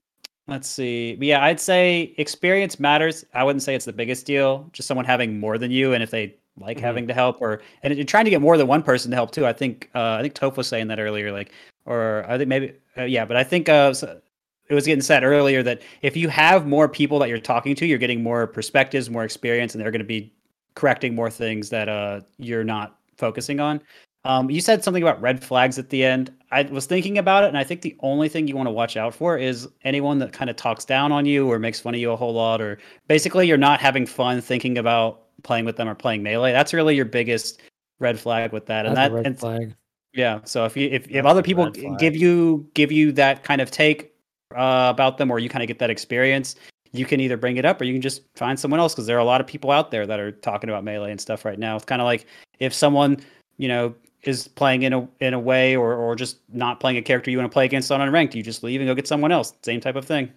let's 0.49 0.67
see. 0.67 1.15
But 1.15 1.27
yeah, 1.27 1.43
I'd 1.43 1.59
say 1.59 2.13
experience 2.17 2.79
matters. 2.79 3.25
I 3.33 3.43
wouldn't 3.43 3.63
say 3.63 3.75
it's 3.75 3.85
the 3.85 3.93
biggest 3.93 4.25
deal. 4.25 4.69
Just 4.73 4.87
someone 4.87 5.05
having 5.05 5.39
more 5.39 5.57
than 5.57 5.71
you, 5.71 5.93
and 5.93 6.03
if 6.03 6.11
they 6.11 6.35
like 6.57 6.77
Mhm. 6.77 6.81
having 6.81 7.07
to 7.07 7.13
help, 7.13 7.41
or 7.41 7.61
and 7.83 7.95
you're 7.95 8.05
trying 8.05 8.25
to 8.25 8.31
get 8.31 8.41
more 8.41 8.57
than 8.57 8.67
one 8.67 8.83
person 8.83 9.11
to 9.11 9.15
help 9.15 9.31
too. 9.31 9.45
I 9.45 9.53
think 9.53 9.89
uh, 9.95 10.13
I 10.13 10.21
think 10.21 10.33
Toph 10.33 10.57
was 10.57 10.67
saying 10.67 10.87
that 10.87 10.99
earlier. 10.99 11.31
Like, 11.31 11.51
or 11.85 12.25
I 12.27 12.37
think 12.37 12.49
maybe 12.49 12.73
uh, 12.97 13.03
yeah, 13.03 13.25
but 13.25 13.37
I 13.37 13.43
think 13.43 13.69
uh, 13.69 13.93
so- 13.93 14.19
it 14.67 14.75
was 14.75 14.85
getting 14.85 15.01
said 15.01 15.23
earlier 15.23 15.63
that 15.63 15.81
if 16.03 16.15
you 16.15 16.27
have 16.29 16.67
more 16.67 16.87
people 16.87 17.17
that 17.19 17.29
you're 17.29 17.39
talking 17.39 17.73
to, 17.75 17.87
you're 17.87 17.97
getting 17.97 18.21
more 18.21 18.45
perspectives, 18.45 19.09
more 19.09 19.23
experience, 19.23 19.73
and 19.73 19.83
they're 19.83 19.89
going 19.91 19.99
to 19.99 20.05
be 20.05 20.31
correcting 20.75 21.15
more 21.15 21.31
things 21.31 21.69
that 21.69 21.89
uh, 21.89 22.21
you're 22.37 22.63
not 22.63 22.97
focusing 23.17 23.59
on. 23.59 23.81
Um, 24.25 24.49
you 24.49 24.59
said 24.59 24.83
something 24.83 25.01
about 25.01 25.21
red 25.21 25.43
flags 25.43 25.79
at 25.79 25.89
the 25.89 26.03
end. 26.03 26.33
I 26.51 26.63
was 26.63 26.85
thinking 26.85 27.17
about 27.17 27.43
it, 27.43 27.47
and 27.47 27.57
I 27.57 27.63
think 27.63 27.81
the 27.81 27.95
only 28.01 28.27
thing 28.27 28.47
you 28.47 28.55
want 28.55 28.67
to 28.67 28.71
watch 28.71 28.97
out 28.97 29.13
for 29.13 29.37
is 29.37 29.67
anyone 29.83 30.19
that 30.19 30.33
kind 30.33 30.49
of 30.49 30.55
talks 30.55 30.83
down 30.83 31.11
on 31.11 31.25
you 31.25 31.49
or 31.49 31.59
makes 31.59 31.79
fun 31.79 31.93
of 31.93 32.01
you 32.01 32.11
a 32.11 32.15
whole 32.15 32.33
lot, 32.33 32.61
or 32.61 32.79
basically 33.07 33.47
you're 33.47 33.57
not 33.57 33.79
having 33.79 34.05
fun 34.05 34.41
thinking 34.41 34.77
about 34.77 35.21
playing 35.43 35.65
with 35.65 35.77
them 35.77 35.87
or 35.87 35.95
playing 35.95 36.23
melee. 36.23 36.51
That's 36.51 36.73
really 36.73 36.95
your 36.95 37.05
biggest 37.05 37.61
red 37.99 38.19
flag 38.19 38.51
with 38.51 38.65
that. 38.65 38.85
And 38.85 38.97
That's 38.97 39.07
a 39.07 39.09
that 39.09 39.15
red 39.15 39.25
and 39.25 39.39
flag. 39.39 39.75
yeah. 40.13 40.39
So 40.43 40.65
if 40.65 40.75
you 40.75 40.89
if, 40.89 41.09
if 41.09 41.25
other 41.25 41.43
people 41.43 41.69
give 41.97 42.15
you 42.15 42.69
give 42.73 42.91
you 42.91 43.11
that 43.13 43.43
kind 43.43 43.61
of 43.61 43.71
take 43.71 44.13
uh, 44.55 44.87
about 44.89 45.17
them, 45.17 45.31
or 45.31 45.39
you 45.39 45.49
kind 45.49 45.63
of 45.63 45.67
get 45.67 45.79
that 45.79 45.89
experience, 45.89 46.55
you 46.91 47.05
can 47.05 47.19
either 47.19 47.37
bring 47.37 47.57
it 47.57 47.65
up 47.65 47.79
or 47.79 47.83
you 47.85 47.93
can 47.93 48.01
just 48.01 48.23
find 48.35 48.59
someone 48.59 48.79
else 48.79 48.93
because 48.93 49.05
there 49.05 49.15
are 49.15 49.21
a 49.21 49.25
lot 49.25 49.39
of 49.39 49.47
people 49.47 49.71
out 49.71 49.91
there 49.91 50.07
that 50.07 50.19
are 50.19 50.31
talking 50.31 50.69
about 50.69 50.83
melee 50.83 51.11
and 51.11 51.21
stuff 51.21 51.45
right 51.45 51.59
now. 51.59 51.75
It's 51.75 51.85
kind 51.85 52.01
of 52.01 52.05
like 52.05 52.25
if 52.59 52.73
someone 52.73 53.17
you 53.57 53.67
know 53.67 53.93
is 54.29 54.47
playing 54.47 54.83
in 54.83 54.93
a 54.93 55.07
in 55.19 55.33
a 55.33 55.39
way 55.39 55.75
or 55.75 55.93
or 55.95 56.15
just 56.15 56.37
not 56.53 56.79
playing 56.79 56.97
a 56.97 57.01
character 57.01 57.31
you 57.31 57.37
want 57.37 57.51
to 57.51 57.53
play 57.53 57.65
against 57.65 57.91
on 57.91 57.99
unranked, 57.99 58.35
you 58.35 58.43
just 58.43 58.63
leave 58.63 58.81
and 58.81 58.87
go 58.87 58.95
get 58.95 59.07
someone 59.07 59.31
else. 59.31 59.53
Same 59.63 59.81
type 59.81 59.95
of 59.97 60.05
thing. 60.05 60.31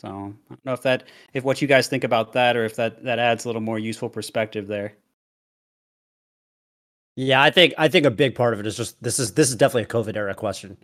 So 0.00 0.08
I 0.08 0.10
don't 0.10 0.64
know 0.64 0.72
if 0.72 0.82
that 0.82 1.04
if 1.34 1.44
what 1.44 1.62
you 1.62 1.68
guys 1.68 1.88
think 1.88 2.04
about 2.04 2.32
that 2.34 2.56
or 2.56 2.64
if 2.64 2.76
that 2.76 3.04
that 3.04 3.18
adds 3.18 3.44
a 3.44 3.48
little 3.48 3.62
more 3.62 3.78
useful 3.78 4.08
perspective 4.10 4.66
there. 4.66 4.94
Yeah, 7.16 7.42
I 7.42 7.50
think 7.50 7.74
I 7.78 7.88
think 7.88 8.06
a 8.06 8.10
big 8.10 8.34
part 8.34 8.54
of 8.54 8.60
it 8.60 8.66
is 8.66 8.76
just 8.76 9.02
this 9.02 9.18
is 9.18 9.32
this 9.34 9.50
is 9.50 9.56
definitely 9.56 9.82
a 9.82 9.86
COVID 9.86 10.16
era 10.16 10.34
question. 10.34 10.76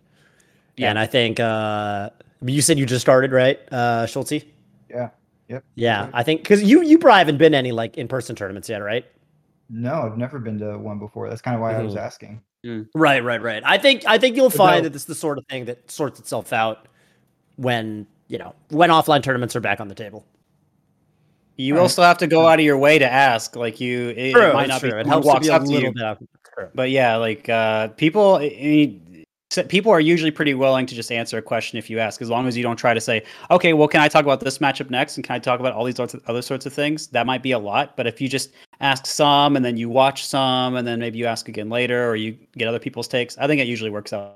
Yeah. 0.77 0.89
And 0.91 0.99
I 0.99 1.07
think 1.07 1.39
uh 1.39 2.09
I 2.41 2.45
mean, 2.45 2.55
you 2.55 2.61
said 2.61 2.77
you 2.77 2.85
just 2.85 3.01
started, 3.01 3.31
right? 3.31 3.59
Uh 3.71 4.05
Schulte? 4.05 4.43
Yeah. 4.89 5.09
Yep. 5.49 5.63
Yeah, 5.75 6.09
I 6.13 6.23
think 6.23 6.41
because 6.43 6.61
you 6.63 6.81
you 6.83 6.99
probably 6.99 7.19
haven't 7.19 7.37
been 7.37 7.55
any 7.55 7.71
like 7.71 7.97
in 7.97 8.07
person 8.07 8.35
tournaments 8.35 8.69
yet, 8.69 8.79
right? 8.79 9.05
No, 9.69 9.93
I've 10.03 10.17
never 10.17 10.39
been 10.39 10.57
to 10.59 10.77
one 10.77 10.99
before. 10.99 11.29
That's 11.29 11.41
kind 11.41 11.55
of 11.55 11.61
why 11.61 11.75
I 11.75 11.81
was 11.83 11.93
Mhm. 11.95 11.99
asking. 11.99 12.41
Right, 12.95 13.23
right, 13.23 13.41
right. 13.41 13.61
I 13.65 13.77
think 13.77 14.03
I 14.05 14.17
think 14.17 14.35
you'll 14.35 14.49
find 14.49 14.77
no- 14.79 14.83
that 14.83 14.93
this 14.93 15.03
is 15.03 15.07
the 15.07 15.15
sort 15.15 15.37
of 15.37 15.45
thing 15.47 15.65
that 15.65 15.89
sorts 15.89 16.19
itself 16.19 16.51
out 16.53 16.87
when 17.55 18.07
you 18.27 18.37
know 18.37 18.53
when 18.69 18.89
offline 18.89 19.23
tournaments 19.23 19.55
are 19.55 19.59
back 19.61 19.79
on 19.79 19.87
the 19.87 19.95
table. 19.95 20.25
You 21.55 21.75
Right. 21.75 21.81
also 21.81 22.03
have 22.03 22.17
to 22.19 22.27
go 22.27 22.45
out 22.47 22.59
of 22.59 22.65
your 22.65 22.77
way 22.77 22.99
to 22.99 23.11
ask. 23.11 23.55
Like 23.55 23.79
you, 23.79 24.09
it, 24.09 24.35
it 24.37 24.53
might 24.53 24.67
not 24.67 24.81
be. 24.81 24.89
It 24.89 24.91
someone 24.91 25.23
helps 25.23 25.27
to 25.33 25.39
be 25.39 25.47
a 25.47 25.53
up 25.55 25.63
to 25.63 25.67
little 25.69 25.87
you. 25.89 25.93
bit. 25.93 26.03
Out. 26.03 26.17
True. 26.53 26.69
But 26.75 26.89
yeah, 26.91 27.15
like 27.15 27.49
uh, 27.49 27.87
people, 27.89 28.35
I 28.35 28.49
mean, 28.49 29.06
s- 29.55 29.65
people 29.69 29.91
are 29.91 29.99
usually 29.99 30.31
pretty 30.31 30.53
willing 30.53 30.85
to 30.85 30.95
just 30.95 31.11
answer 31.11 31.37
a 31.37 31.41
question 31.41 31.77
if 31.77 31.89
you 31.89 31.99
ask, 31.99 32.21
as 32.21 32.29
long 32.29 32.47
as 32.47 32.57
you 32.57 32.63
don't 32.63 32.75
try 32.77 32.93
to 32.93 33.01
say, 33.01 33.23
"Okay, 33.51 33.73
well, 33.73 33.87
can 33.87 34.01
I 34.01 34.07
talk 34.07 34.23
about 34.23 34.39
this 34.39 34.57
matchup 34.59 34.89
next?" 34.89 35.17
and 35.17 35.23
"Can 35.25 35.35
I 35.35 35.39
talk 35.39 35.59
about 35.59 35.73
all 35.73 35.83
these 35.85 35.99
other 35.99 36.41
sorts 36.41 36.65
of 36.65 36.73
things?" 36.73 37.07
That 37.07 37.25
might 37.25 37.43
be 37.43 37.51
a 37.51 37.59
lot. 37.59 37.95
But 37.97 38.07
if 38.07 38.19
you 38.21 38.27
just 38.27 38.51
ask 38.81 39.05
some, 39.05 39.55
and 39.55 39.63
then 39.65 39.77
you 39.77 39.89
watch 39.89 40.25
some, 40.25 40.75
and 40.75 40.85
then 40.87 40.99
maybe 40.99 41.17
you 41.19 41.25
ask 41.25 41.47
again 41.49 41.69
later, 41.69 42.09
or 42.09 42.15
you 42.15 42.37
get 42.57 42.67
other 42.67 42.79
people's 42.79 43.07
takes, 43.07 43.37
I 43.37 43.47
think 43.47 43.61
it 43.61 43.67
usually 43.67 43.89
works 43.89 44.13
out. 44.13 44.35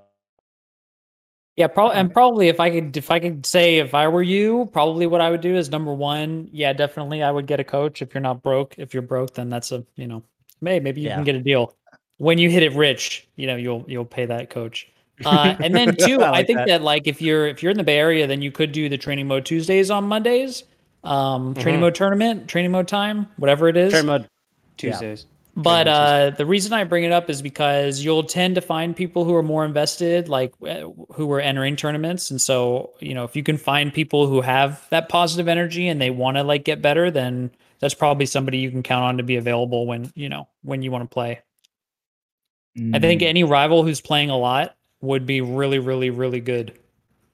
Yeah, 1.58 1.68
probably, 1.68 1.98
and 1.98 2.12
probably 2.14 2.48
if 2.48 2.60
I 2.62 2.70
could, 2.72 2.96
if 2.96 3.12
I 3.12 3.20
could 3.20 3.46
say, 3.46 3.80
if 3.80 3.94
I 3.94 4.08
were 4.08 4.24
you, 4.24 4.70
probably 4.72 5.06
what 5.06 5.20
I 5.22 5.30
would 5.30 5.42
do 5.42 5.56
is 5.58 5.70
number 5.70 5.94
one, 5.94 6.50
yeah, 6.54 6.72
definitely, 6.72 7.22
I 7.22 7.30
would 7.30 7.46
get 7.46 7.60
a 7.60 7.64
coach. 7.64 8.02
If 8.02 8.14
you're 8.14 8.22
not 8.22 8.42
broke, 8.42 8.76
if 8.78 8.94
you're 8.94 9.04
broke, 9.04 9.34
then 9.34 9.50
that's 9.50 9.72
a, 9.74 9.86
you 9.98 10.08
know, 10.08 10.24
maybe 10.62 10.82
maybe 10.84 11.02
you 11.02 11.08
Yeah. 11.10 11.16
can 11.16 11.24
get 11.26 11.36
a 11.36 11.42
deal. 11.42 11.76
When 12.18 12.38
you 12.38 12.50
hit 12.50 12.64
it 12.64 12.74
rich, 12.74 13.28
you 13.36 13.48
know, 13.48 13.58
you'll 13.58 13.84
you'll 13.88 14.06
pay 14.06 14.26
that 14.26 14.50
coach. 14.50 14.88
Uh, 15.26 15.56
and 15.64 15.74
then 15.76 15.96
too, 15.96 16.22
I 16.22 16.40
I, 16.40 16.44
think 16.44 16.58
that. 16.60 16.68
that. 16.68 16.82
like 16.82 17.08
if 17.08 17.22
you're 17.22 17.48
if 17.48 17.62
you're 17.64 17.72
in 17.72 17.78
the 17.78 17.84
Bay 17.84 17.98
Area, 17.98 18.28
then 18.28 18.42
you 18.42 18.52
could 18.52 18.72
do 18.72 18.90
the 18.90 18.98
training 18.98 19.28
mode 19.28 19.46
Tuesdays 19.46 19.90
on 19.92 20.06
Mondays, 20.06 20.64
um, 21.04 21.54
training 21.56 21.80
Mhm. 21.80 21.82
mode 21.84 21.96
tournament, 21.96 22.48
training 22.48 22.72
mode 22.72 22.88
time, 22.88 23.28
whatever 23.38 23.68
it 23.68 23.78
is. 23.78 23.92
Turn 23.94 24.06
mode. 24.06 24.22
Yeah. 24.22 24.28
Tuesdays. 24.92 25.26
But 25.56 25.84
Training 25.84 26.00
uh, 26.00 26.30
the 26.38 26.46
reason 26.46 26.72
I 26.72 26.86
bring 26.86 27.04
it 27.04 27.12
up 27.12 27.30
is 27.30 27.42
because 27.42 28.02
you'll 28.04 28.24
tend 28.24 28.56
to 28.56 28.62
find 28.62 28.96
people 28.96 29.26
who 29.26 29.36
are 29.36 29.44
more 29.44 29.66
invested, 29.66 30.30
like 30.30 30.54
who 31.14 31.30
are 31.34 31.42
entering 31.42 31.76
tournaments. 31.76 32.32
And 32.32 32.40
so, 32.42 32.92
you 33.02 33.14
know, 33.14 33.26
if 33.26 33.36
you 33.36 33.44
can 33.44 33.58
find 33.58 33.94
people 33.94 34.28
who 34.28 34.40
have 34.42 34.88
that 34.92 35.10
positive 35.10 35.50
energy 35.50 35.90
and 35.90 36.02
they 36.02 36.10
want 36.10 36.38
to 36.38 36.44
like 36.44 36.64
get 36.64 36.82
better, 36.82 37.12
then 37.12 37.52
that's 37.80 37.94
probably 37.94 38.26
somebody 38.28 38.60
you 38.60 38.72
can 38.72 38.82
count 38.82 39.04
on 39.04 39.18
to 39.18 39.24
be 39.24 39.36
available 39.36 39.86
when 39.86 40.10
you 40.16 40.30
know 40.30 40.48
when 40.64 40.82
you 40.84 40.90
want 40.92 41.04
to 41.04 41.14
play. 41.14 41.42
I 42.94 43.00
think 43.00 43.22
Mm. 43.22 43.26
any 43.28 43.44
rival 43.44 43.84
who's 43.84 44.00
playing 44.00 44.30
a 44.30 44.38
lot 44.38 44.76
would 45.02 45.26
be 45.26 45.42
really, 45.42 45.80
really, 45.80 46.10
really 46.10 46.40
good. 46.40 46.78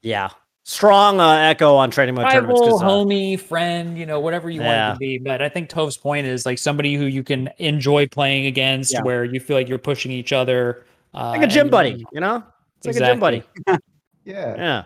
Yeah. 0.01 0.29
Strong 0.63 1.21
uh, 1.21 1.29
echo 1.31 1.75
on 1.75 1.91
training 1.91 2.15
mode 2.15 2.29
tournaments. 2.29 2.59
Rival, 2.59 2.79
'cause, 2.79 2.83
uh, 2.83 2.87
homie, 2.87 3.39
friend, 3.39 3.97
you 3.97 4.05
know, 4.05 4.19
whatever 4.19 4.49
you 4.49 4.61
want 4.61 4.71
it 4.77 4.93
to 4.93 4.97
be. 4.99 5.17
But 5.17 5.41
I 5.41 5.47
think 5.49 5.69
Toph's 5.69 5.95
point 5.97 6.27
is 6.27 6.45
like 6.45 6.57
somebody 6.57 6.95
who 6.95 7.05
you 7.05 7.23
can 7.23 7.49
enjoy 7.57 8.07
playing 8.07 8.47
against, 8.47 8.91
Yeah. 8.93 9.01
where 9.03 9.23
you 9.23 9.39
feel 9.39 9.55
like 9.55 9.69
you're 9.69 9.77
pushing 9.77 10.11
each 10.11 10.33
other. 10.33 10.85
Uh, 11.13 11.29
like 11.29 11.41
a 11.43 11.47
gym 11.47 11.69
buddy, 11.69 12.05
you 12.11 12.19
know? 12.19 12.43
It's 12.77 12.87
like 12.87 12.95
a 12.97 12.99
gym 12.99 13.19
buddy. 13.19 13.43
Exactly. 13.55 13.77
Yeah. 14.25 14.55
Yeah. 14.57 14.83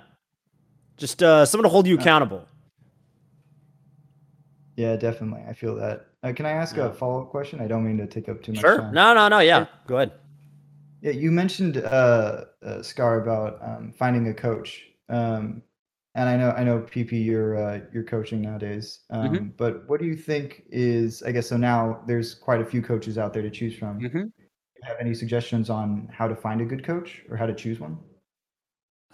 Just 0.98 1.24
uh, 1.24 1.48
someone 1.48 1.64
to 1.64 1.70
hold 1.70 1.88
you 1.88 1.96
accountable. 1.98 2.46
Yeah, 4.76 4.96
definitely. 4.96 5.42
I 5.50 5.54
feel 5.54 5.76
that. 5.78 6.06
Uh, 6.24 6.32
can 6.34 6.46
I 6.46 6.52
ask 6.52 6.76
Yeah. 6.76 6.86
a 6.86 6.94
follow 6.94 7.22
up 7.24 7.30
question? 7.30 7.60
I 7.60 7.68
don't 7.68 7.84
mean 7.84 7.98
to 7.98 8.06
take 8.06 8.30
up 8.30 8.44
too 8.44 8.52
much 8.54 8.62
Sure. 8.62 8.78
time. 8.78 8.94
No, 8.94 9.16
no, 9.16 9.28
no. 9.28 9.40
Yeah. 9.40 9.66
Go 9.88 9.96
ahead. 9.98 10.12
Yeah, 11.02 11.12
you 11.12 11.32
mentioned 11.32 11.78
uh, 11.78 12.46
uh 12.64 12.82
Scar 12.84 13.22
about 13.22 13.60
um, 13.62 13.92
finding 13.92 14.28
a 14.28 14.34
coach. 14.34 14.84
Um, 15.10 15.64
and 16.14 16.30
I 16.30 16.36
know 16.38 16.52
I 16.52 16.64
know 16.64 16.80
PP 16.80 17.24
you're 17.26 17.58
uh, 17.58 17.80
you're 17.94 18.04
coaching 18.04 18.42
nowadays. 18.42 19.02
Um, 19.10 19.32
Mhm. 19.32 19.58
but 19.58 19.88
what 19.88 20.00
do 20.00 20.06
you 20.06 20.16
think 20.16 20.64
is 20.70 21.24
I 21.24 21.32
guess 21.32 21.48
so 21.48 21.58
now 21.58 22.04
there's 22.08 22.36
quite 22.36 22.62
a 22.62 22.66
few 22.66 22.82
coaches 22.82 23.18
out 23.18 23.34
there 23.34 23.42
to 23.44 23.50
choose 23.50 23.76
from. 23.78 24.00
Mhm. 24.00 24.12
Do 24.12 24.44
you 24.76 24.84
have 24.84 24.98
any 25.00 25.14
suggestions 25.14 25.70
on 25.70 26.08
how 26.12 26.28
to 26.28 26.36
find 26.36 26.62
a 26.62 26.66
good 26.66 26.84
coach 26.84 27.24
or 27.30 27.38
how 27.38 27.46
to 27.46 27.54
choose 27.56 27.80
one? 27.80 27.98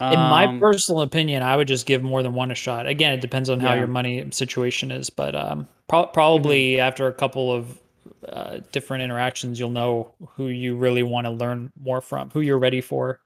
In 0.10 0.28
my 0.28 0.48
Um, 0.48 0.60
personal 0.60 1.02
opinion, 1.02 1.42
I 1.44 1.56
would 1.56 1.68
just 1.68 1.86
give 1.86 2.04
more 2.04 2.22
than 2.24 2.34
one 2.34 2.52
a 2.52 2.56
shot. 2.56 2.86
Again, 2.88 3.14
it 3.14 3.22
depends 3.22 3.50
on 3.50 3.60
how 3.60 3.74
your 3.74 3.88
money 3.88 4.26
situation 4.32 4.92
is, 4.92 5.10
but 5.10 5.36
um, 5.36 5.68
pro- 5.88 6.06
probably 6.08 6.80
after 6.80 7.08
a 7.08 7.14
couple 7.14 7.52
of 7.52 7.80
uh, 8.30 8.60
different 8.72 9.04
interactions, 9.04 9.60
you'll 9.60 9.70
know 9.70 10.14
who 10.36 10.48
you 10.48 10.76
really 10.76 11.04
want 11.04 11.26
to 11.26 11.32
learn 11.32 11.72
more 11.82 12.02
from, 12.02 12.30
who 12.32 12.42
you're 12.42 12.60
ready 12.60 12.82
for. 12.82 13.20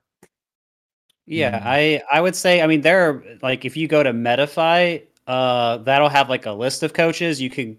Yeah, 1.26 1.60
Mm. 1.60 1.66
I 1.66 2.02
I 2.12 2.22
would 2.22 2.36
say 2.36 2.62
I 2.62 2.68
mean 2.68 2.82
there 2.82 3.10
are 3.10 3.24
like 3.42 3.64
if 3.64 3.78
you 3.78 3.88
go 3.88 4.04
to 4.04 4.12
Metafy, 4.12 5.04
uh 5.28 5.78
that'll 5.78 6.10
have 6.10 6.30
like 6.30 6.46
a 6.46 6.52
list 6.52 6.84
of 6.84 6.94
coaches 6.94 7.40
you 7.42 7.50
can 7.50 7.78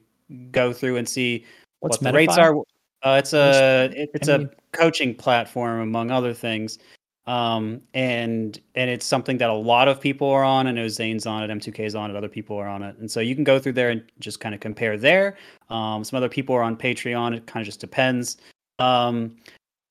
go 0.51 0.73
through 0.73 0.97
and 0.97 1.09
see 1.09 1.45
What's 1.81 2.01
what 2.01 2.13
the 2.13 2.17
rates 2.17 2.39
are. 2.39 2.57
Uh, 3.03 3.17
it's 3.19 3.33
a 3.33 3.91
it, 3.95 4.11
it's 4.15 4.29
a 4.29 4.49
coaching 4.73 5.15
platform 5.15 5.81
among 5.81 6.11
other 6.11 6.33
things. 6.33 6.79
Um 7.27 7.81
and 7.95 8.61
and 8.75 8.91
it's 8.91 9.07
something 9.07 9.39
that 9.39 9.49
a 9.51 9.55
lot 9.55 9.89
of 9.89 10.01
people 10.01 10.29
are 10.29 10.43
on. 10.45 10.67
I 10.67 10.73
know 10.73 10.89
Zain's 10.89 11.27
on 11.27 11.43
it, 11.43 11.51
M2K's 11.55 11.95
on 11.95 12.11
it, 12.11 12.17
other 12.17 12.29
people 12.29 12.57
are 12.57 12.67
on 12.67 12.83
it. 12.83 12.97
And 12.99 13.11
so 13.11 13.21
you 13.21 13.35
can 13.35 13.45
go 13.45 13.59
through 13.59 13.75
there 13.75 13.91
and 13.91 14.03
just 14.19 14.41
kind 14.41 14.55
of 14.55 14.61
compare 14.61 14.97
there. 14.97 15.37
Um 15.71 16.03
some 16.05 16.17
other 16.17 16.29
people 16.29 16.55
are 16.55 16.63
on 16.63 16.77
Patreon. 16.77 17.37
It 17.37 17.47
kind 17.47 17.63
of 17.63 17.67
just 17.67 17.81
depends. 17.81 18.39
Um 18.79 19.37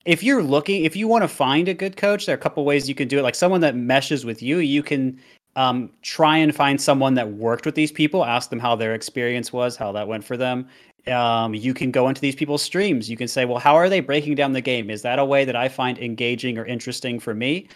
if 0.04 0.22
you're 0.22 0.42
looking 0.42 0.84
if 0.84 0.96
you 0.96 1.08
want 1.08 1.22
to 1.22 1.28
find 1.28 1.68
a 1.68 1.74
good 1.74 1.96
coach 1.96 2.26
there 2.26 2.34
are 2.34 2.38
a 2.38 2.42
couple 2.42 2.64
ways 2.64 2.88
you 2.88 2.94
can 2.94 3.08
do 3.08 3.18
it 3.18 3.22
like 3.22 3.36
someone 3.36 3.60
that 3.60 3.76
meshes 3.76 4.24
with 4.24 4.42
you 4.42 4.58
you 4.58 4.82
can 4.82 5.18
um, 5.56 5.90
try 6.02 6.36
and 6.38 6.54
find 6.54 6.80
someone 6.80 7.14
that 7.14 7.30
worked 7.32 7.66
with 7.66 7.74
these 7.74 7.92
people 7.92 8.24
ask 8.24 8.50
them 8.50 8.58
how 8.58 8.74
their 8.74 8.94
experience 8.94 9.52
was 9.52 9.76
how 9.76 9.92
that 9.92 10.08
went 10.08 10.24
for 10.24 10.36
them. 10.36 10.68
Um, 11.06 11.52
you 11.54 11.74
can 11.74 11.90
go 11.90 12.08
into 12.08 12.20
these 12.20 12.36
people's 12.36 12.62
streams. 12.62 13.10
You 13.10 13.16
can 13.16 13.28
say 13.28 13.44
well 13.44 13.58
how 13.58 13.74
are 13.74 13.88
they 13.88 14.00
breaking 14.00 14.36
down 14.36 14.52
the 14.52 14.60
game? 14.60 14.90
Is 14.90 15.02
that 15.02 15.18
a 15.18 15.24
way 15.24 15.44
that 15.44 15.56
i 15.56 15.68
find 15.68 15.98
engaging 15.98 16.58
or 16.58 16.64
interesting 16.64 17.18
for 17.20 17.34
me? 17.34 17.68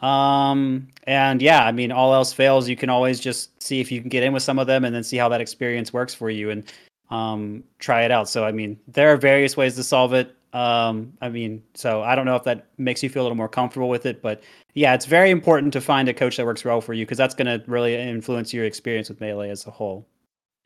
Um, 0.00 0.88
and 1.04 1.40
yeah 1.40 1.64
i 1.64 1.70
mean 1.70 1.92
all 1.92 2.12
else 2.12 2.32
fails 2.32 2.68
you 2.68 2.74
can 2.74 2.90
always 2.90 3.20
just 3.20 3.62
see 3.62 3.80
if 3.80 3.92
you 3.92 4.00
can 4.00 4.08
get 4.08 4.24
in 4.24 4.32
with 4.32 4.42
some 4.42 4.58
of 4.58 4.66
them 4.66 4.84
and 4.84 4.92
then 4.92 5.04
see 5.04 5.16
how 5.16 5.28
that 5.28 5.40
experience 5.40 5.92
works 5.92 6.12
for 6.12 6.28
you 6.28 6.50
and 6.50 6.64
um, 7.10 7.62
try 7.78 8.02
it 8.02 8.10
out. 8.10 8.28
So 8.28 8.44
i 8.44 8.52
mean 8.52 8.78
there 8.88 9.12
are 9.12 9.16
various 9.16 9.56
ways 9.56 9.76
to 9.76 9.84
solve 9.84 10.12
it 10.12 10.34
um, 10.52 11.14
I 11.20 11.28
mean, 11.30 11.62
so 11.74 12.02
I 12.02 12.14
don't 12.14 12.26
know 12.26 12.36
if 12.36 12.44
that 12.44 12.68
makes 12.76 13.02
you 13.02 13.08
feel 13.08 13.22
a 13.22 13.24
little 13.24 13.36
more 13.36 13.48
comfortable 13.48 13.88
with 13.88 14.04
it, 14.04 14.20
but 14.20 14.42
yeah, 14.74 14.94
it's 14.94 15.06
very 15.06 15.30
important 15.30 15.72
to 15.72 15.80
find 15.80 16.08
a 16.08 16.14
coach 16.14 16.36
that 16.36 16.44
works 16.44 16.64
well 16.64 16.80
for 16.80 16.92
you 16.92 17.06
because 17.06 17.18
that's 17.18 17.34
going 17.34 17.46
to 17.46 17.64
really 17.70 17.94
influence 17.94 18.52
your 18.52 18.64
experience 18.64 19.08
with 19.08 19.20
melee 19.20 19.48
as 19.50 19.66
a 19.66 19.70
whole. 19.70 20.06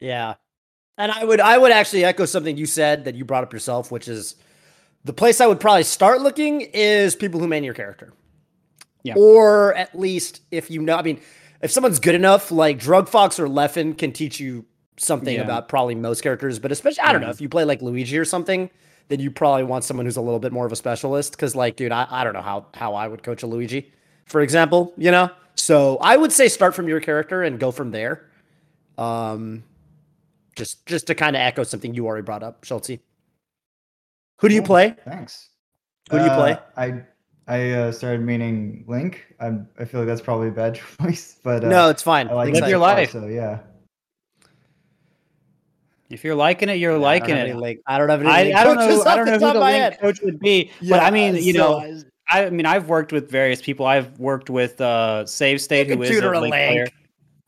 Yeah. 0.00 0.34
And 0.98 1.12
I 1.12 1.24
would 1.24 1.40
I 1.40 1.58
would 1.58 1.72
actually 1.72 2.04
echo 2.04 2.24
something 2.24 2.56
you 2.56 2.66
said 2.66 3.04
that 3.04 3.14
you 3.14 3.24
brought 3.24 3.44
up 3.44 3.52
yourself, 3.52 3.92
which 3.92 4.08
is 4.08 4.36
the 5.04 5.12
place 5.12 5.40
I 5.40 5.46
would 5.46 5.60
probably 5.60 5.84
start 5.84 6.20
looking 6.20 6.62
is 6.62 7.14
people 7.14 7.38
who 7.38 7.46
main 7.46 7.62
your 7.64 7.74
character. 7.74 8.12
Yeah. 9.02 9.14
Or 9.16 9.74
at 9.74 9.96
least 9.96 10.40
if 10.50 10.70
you 10.70 10.80
know 10.82 10.96
I 10.96 11.02
mean, 11.02 11.20
if 11.62 11.70
someone's 11.70 12.00
good 12.00 12.14
enough, 12.14 12.50
like 12.50 12.78
Druggedfox 12.78 13.38
or 13.38 13.46
Leffen 13.46 13.96
can 13.96 14.12
teach 14.12 14.40
you 14.40 14.64
something 14.96 15.34
Yeah. 15.34 15.42
about 15.42 15.68
probably 15.68 15.94
most 15.94 16.22
characters, 16.22 16.58
but 16.58 16.72
especially 16.72 17.02
I 17.02 17.12
don't 17.12 17.20
know, 17.20 17.30
if 17.30 17.40
you 17.40 17.48
play 17.48 17.64
like 17.64 17.82
Luigi 17.82 18.18
or 18.18 18.24
something, 18.24 18.70
then 19.08 19.20
you 19.20 19.30
probably 19.30 19.64
want 19.64 19.84
someone 19.84 20.06
who's 20.06 20.16
a 20.16 20.20
little 20.20 20.40
bit 20.40 20.52
more 20.52 20.66
of 20.66 20.72
a 20.72 20.76
specialist. 20.76 21.36
Cause 21.38 21.54
like, 21.54 21.76
dude, 21.76 21.92
I, 21.92 22.06
I 22.10 22.24
don't 22.24 22.32
know 22.32 22.42
how 22.42 22.66
how 22.74 22.94
I 22.94 23.08
would 23.08 23.22
coach 23.22 23.42
a 23.42 23.46
Luigi, 23.46 23.92
for 24.26 24.40
example, 24.40 24.92
you 24.96 25.10
know? 25.10 25.30
So 25.54 25.96
I 25.98 26.16
would 26.16 26.32
say 26.32 26.48
start 26.48 26.74
from 26.74 26.88
your 26.88 27.00
character 27.00 27.42
and 27.42 27.58
go 27.58 27.70
from 27.70 27.90
there. 27.90 28.30
Um 28.98 29.64
just 30.56 30.86
just 30.86 31.06
to 31.08 31.14
kind 31.14 31.36
of 31.36 31.40
echo 31.40 31.62
something 31.62 31.94
you 31.94 32.06
already 32.06 32.24
brought 32.24 32.42
up, 32.42 32.64
Schultze. 32.64 32.98
Who 34.38 34.48
do 34.48 34.54
you 34.54 34.62
play? 34.62 34.94
Thanks. 35.04 35.50
Who 36.10 36.18
do 36.18 36.24
you 36.24 36.30
play? 36.30 36.52
Uh, 36.52 36.60
I 36.76 37.02
I 37.48 37.70
uh, 37.70 37.92
started 37.92 38.22
maining 38.22 38.86
Link. 38.88 39.34
I'm, 39.38 39.68
I 39.78 39.84
feel 39.84 40.00
like 40.00 40.08
that's 40.08 40.20
probably 40.20 40.48
a 40.48 40.52
bad 40.52 40.74
choice, 41.00 41.38
but 41.42 41.64
uh, 41.64 41.68
no, 41.68 41.88
it's 41.90 42.02
fine. 42.02 42.28
I 42.28 42.32
like 42.32 42.46
Link's 42.46 42.60
Live 42.60 42.70
your 42.70 42.78
life. 42.78 43.12
So 43.12 43.26
yeah. 43.26 43.60
If 46.10 46.24
you're 46.24 46.34
liking 46.34 46.68
it, 46.68 46.74
you're 46.74 46.98
liking 46.98 47.36
it. 47.36 47.56
Link- 47.56 47.80
I 47.86 47.98
don't 47.98 48.08
have 48.08 48.20
any. 48.20 48.30
I, 48.54 48.60
I 48.60 48.64
don't 48.64 48.76
know. 48.76 49.02
I 49.04 49.16
don't 49.16 49.26
know 49.26 49.32
who 49.32 49.52
the 49.52 49.60
link 49.60 50.00
coach 50.00 50.20
would 50.22 50.38
be, 50.38 50.70
but 50.88 51.00
I 51.02 51.10
mean, 51.10 51.36
you 51.36 51.52
know, 51.52 51.80
so- 51.80 52.02
I 52.28 52.50
mean, 52.50 52.66
I've 52.66 52.88
worked 52.88 53.12
with 53.12 53.30
various 53.30 53.62
people. 53.62 53.86
I've 53.86 54.18
worked 54.18 54.50
with 54.50 54.80
uh, 54.80 55.24
Save 55.26 55.60
State, 55.60 55.86
who 55.88 56.02
is 56.02 56.10
a 56.20 56.28
a 56.28 56.40
link, 56.40 56.42
Link. 56.42 56.52
player. 56.52 56.86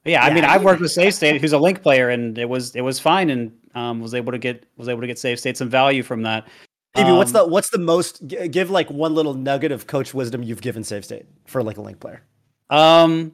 Yeah, 0.04 0.24
I 0.24 0.28
Yeah, 0.28 0.34
mean, 0.34 0.44
I've 0.44 0.62
worked 0.62 0.80
with 0.80 0.92
Save 0.92 1.14
State, 1.14 1.40
who's 1.40 1.52
a 1.52 1.58
link 1.58 1.82
player, 1.82 2.10
and 2.10 2.38
it 2.38 2.48
was 2.48 2.76
it 2.76 2.82
was 2.82 3.00
fine, 3.00 3.30
and 3.30 3.52
um, 3.74 4.00
was 4.00 4.14
able 4.14 4.30
to 4.32 4.38
get 4.38 4.64
was 4.76 4.88
able 4.88 5.00
to 5.00 5.06
get 5.08 5.18
Save 5.18 5.40
State 5.40 5.56
some 5.56 5.68
value 5.68 6.02
from 6.04 6.22
that. 6.22 6.46
Maybe 6.96 7.10
what's 7.12 7.34
Um, 7.34 7.46
the 7.46 7.52
what's 7.52 7.70
the 7.70 7.78
most 7.78 8.26
give 8.26 8.70
like 8.70 8.88
one 8.90 9.14
little 9.14 9.34
nugget 9.34 9.72
of 9.72 9.86
coach 9.86 10.14
wisdom 10.14 10.42
you've 10.42 10.62
given 10.62 10.84
Save 10.84 11.04
State 11.04 11.26
for 11.46 11.62
like 11.62 11.76
a 11.76 11.82
Link 11.82 11.98
player? 12.00 12.22
Um, 12.70 13.32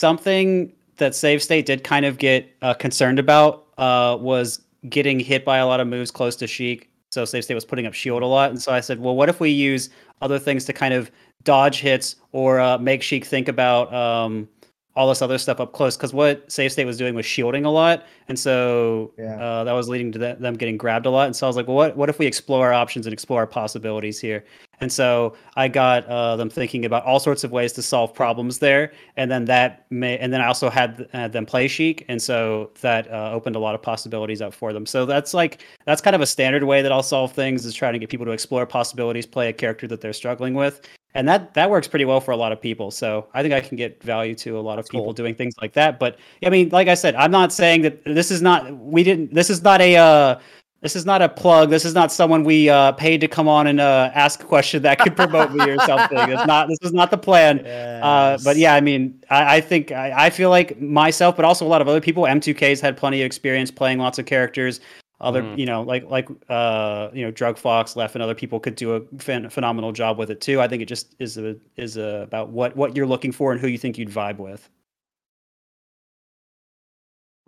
something 0.00 0.72
that 0.96 1.14
Save 1.14 1.42
State 1.42 1.66
did 1.66 1.84
kind 1.84 2.04
of 2.06 2.18
get 2.18 2.50
uh, 2.62 2.74
concerned 2.74 3.18
about 3.18 3.66
uh, 3.78 4.16
was 4.20 4.62
getting 4.88 5.18
hit 5.18 5.44
by 5.44 5.58
a 5.58 5.66
lot 5.66 5.80
of 5.80 5.86
moves 5.88 6.10
close 6.10 6.36
to 6.36 6.46
Sheik. 6.46 6.90
So 7.10 7.24
Save 7.24 7.44
State 7.44 7.54
was 7.54 7.64
putting 7.64 7.86
up 7.86 7.94
shield 7.94 8.22
a 8.22 8.26
lot, 8.26 8.50
and 8.50 8.60
so 8.60 8.70
I 8.72 8.80
said, 8.80 9.00
well, 9.00 9.16
what 9.16 9.28
if 9.30 9.40
we 9.40 9.48
use 9.50 9.88
other 10.20 10.38
things 10.38 10.64
to 10.66 10.72
kind 10.74 10.92
of 10.92 11.10
dodge 11.42 11.80
hits 11.80 12.16
or 12.32 12.60
uh, 12.60 12.76
make 12.76 13.02
Sheik 13.02 13.24
think 13.24 13.48
about 13.48 13.92
um, 13.94 14.46
all 14.94 15.08
this 15.08 15.22
other 15.22 15.38
stuff 15.38 15.58
up 15.58 15.72
close? 15.72 15.96
Because 15.96 16.12
what 16.12 16.50
Save 16.52 16.70
State 16.70 16.84
was 16.84 16.98
doing 16.98 17.14
was 17.14 17.24
shielding 17.24 17.64
a 17.64 17.70
lot, 17.70 18.04
and 18.28 18.38
so 18.38 19.12
Yeah. 19.18 19.40
uh, 19.42 19.64
that 19.64 19.72
was 19.72 19.88
leading 19.88 20.12
to 20.12 20.18
th- 20.18 20.38
them 20.38 20.54
getting 20.54 20.76
grabbed 20.76 21.06
a 21.06 21.10
lot. 21.10 21.24
And 21.26 21.34
so 21.34 21.46
I 21.46 21.48
was 21.48 21.56
like, 21.56 21.66
well, 21.66 21.76
what 21.76 21.96
what 21.96 22.10
if 22.10 22.18
we 22.18 22.26
explore 22.26 22.66
our 22.66 22.74
options 22.74 23.06
and 23.06 23.12
explore 23.14 23.40
our 23.40 23.46
possibilities 23.46 24.20
here? 24.20 24.44
And 24.80 24.92
so 24.92 25.34
I 25.56 25.68
got 25.68 26.06
uh, 26.06 26.36
them 26.36 26.50
thinking 26.50 26.84
about 26.84 27.04
all 27.04 27.18
sorts 27.18 27.44
of 27.44 27.50
ways 27.50 27.72
to 27.74 27.82
solve 27.82 28.14
problems 28.14 28.58
there, 28.58 28.92
and 29.16 29.30
then 29.30 29.44
that 29.46 29.86
may, 29.90 30.18
and 30.18 30.32
then 30.32 30.40
I 30.40 30.46
also 30.46 30.70
had, 30.70 31.08
had 31.12 31.32
them 31.32 31.46
play 31.46 31.68
Sheik, 31.68 32.04
and 32.08 32.20
so 32.20 32.70
that 32.80 33.10
uh, 33.10 33.32
opened 33.32 33.56
a 33.56 33.58
lot 33.58 33.74
of 33.74 33.82
possibilities 33.82 34.40
up 34.40 34.54
for 34.54 34.72
them. 34.72 34.86
So 34.86 35.04
that's 35.04 35.34
like 35.34 35.64
that's 35.84 36.00
kind 36.00 36.14
of 36.14 36.22
a 36.22 36.26
standard 36.26 36.64
way 36.64 36.82
that 36.82 36.92
I'll 36.92 37.02
solve 37.02 37.32
things 37.32 37.64
is 37.64 37.74
trying 37.74 37.94
to 37.94 37.98
get 37.98 38.08
people 38.08 38.26
to 38.26 38.32
explore 38.32 38.66
possibilities, 38.66 39.26
play 39.26 39.48
a 39.48 39.52
character 39.52 39.86
that 39.88 40.00
they're 40.00 40.12
struggling 40.12 40.54
with, 40.54 40.86
and 41.14 41.26
that 41.26 41.54
that 41.54 41.70
works 41.70 41.88
pretty 41.88 42.04
well 42.04 42.20
for 42.20 42.30
a 42.30 42.36
lot 42.36 42.52
of 42.52 42.60
people. 42.60 42.90
So 42.90 43.26
I 43.34 43.42
think 43.42 43.54
I 43.54 43.60
can 43.60 43.76
get 43.76 44.02
value 44.02 44.34
to 44.36 44.58
a 44.58 44.60
lot 44.60 44.78
of 44.78 44.84
That's 44.84 44.90
people 44.90 45.06
cool. 45.06 45.12
doing 45.14 45.34
things 45.34 45.54
like 45.60 45.72
that. 45.72 45.98
But 45.98 46.18
I 46.44 46.50
mean, 46.50 46.68
like 46.68 46.88
I 46.88 46.94
said, 46.94 47.14
I'm 47.16 47.30
not 47.30 47.52
saying 47.52 47.82
that 47.82 48.04
this 48.04 48.30
is 48.30 48.42
not 48.42 48.76
we 48.78 49.02
didn't 49.02 49.34
this 49.34 49.50
is 49.50 49.62
not 49.62 49.80
a 49.80 49.96
uh, 49.96 50.38
this 50.80 50.94
is 50.94 51.04
not 51.04 51.22
a 51.22 51.28
plug. 51.28 51.70
This 51.70 51.84
is 51.84 51.94
not 51.94 52.12
someone 52.12 52.44
we 52.44 52.68
uh, 52.68 52.92
paid 52.92 53.20
to 53.22 53.28
come 53.28 53.48
on 53.48 53.66
and 53.66 53.80
uh, 53.80 54.10
ask 54.14 54.42
a 54.42 54.46
question 54.46 54.82
that 54.82 55.00
could 55.00 55.16
promote 55.16 55.52
me 55.52 55.68
or 55.68 55.78
something. 55.86 56.18
It's 56.18 56.46
not. 56.46 56.68
This 56.68 56.78
is 56.82 56.92
not 56.92 57.10
the 57.10 57.18
plan. 57.18 57.66
Uh, 57.66 58.38
but 58.44 58.56
yeah, 58.56 58.74
I 58.74 58.80
mean, 58.80 59.20
I, 59.28 59.56
I 59.56 59.60
think 59.60 59.90
I, 59.90 60.26
I 60.26 60.30
feel 60.30 60.50
like 60.50 60.80
myself, 60.80 61.34
but 61.36 61.44
also 61.44 61.66
a 61.66 61.68
lot 61.68 61.80
of 61.80 61.88
other 61.88 62.00
people. 62.00 62.22
M2K's 62.24 62.80
had 62.80 62.96
plenty 62.96 63.20
of 63.22 63.26
experience 63.26 63.70
playing 63.70 63.98
lots 63.98 64.18
of 64.18 64.26
characters. 64.26 64.80
Other, 65.20 65.42
Mhm. 65.42 65.58
you 65.58 65.66
know, 65.66 65.82
like 65.82 66.04
like 66.08 66.28
uh, 66.48 67.08
you 67.12 67.24
know, 67.24 67.32
Druggedfox, 67.32 67.96
Left, 67.96 68.14
and 68.14 68.22
other 68.22 68.36
people 68.36 68.60
could 68.60 68.76
do 68.76 68.94
a 68.94 69.00
phen- 69.16 69.50
phenomenal 69.50 69.90
job 69.90 70.16
with 70.16 70.30
it 70.30 70.40
too. 70.40 70.60
I 70.60 70.68
think 70.68 70.80
it 70.80 70.86
just 70.86 71.16
is 71.18 71.36
a, 71.38 71.56
is 71.76 71.96
a, 71.96 72.20
about 72.22 72.50
what 72.50 72.76
what 72.76 72.94
you're 72.94 73.04
looking 73.04 73.32
for 73.32 73.50
and 73.50 73.60
who 73.60 73.66
you 73.66 73.78
think 73.78 73.98
you'd 73.98 74.10
vibe 74.10 74.36
with. 74.38 74.70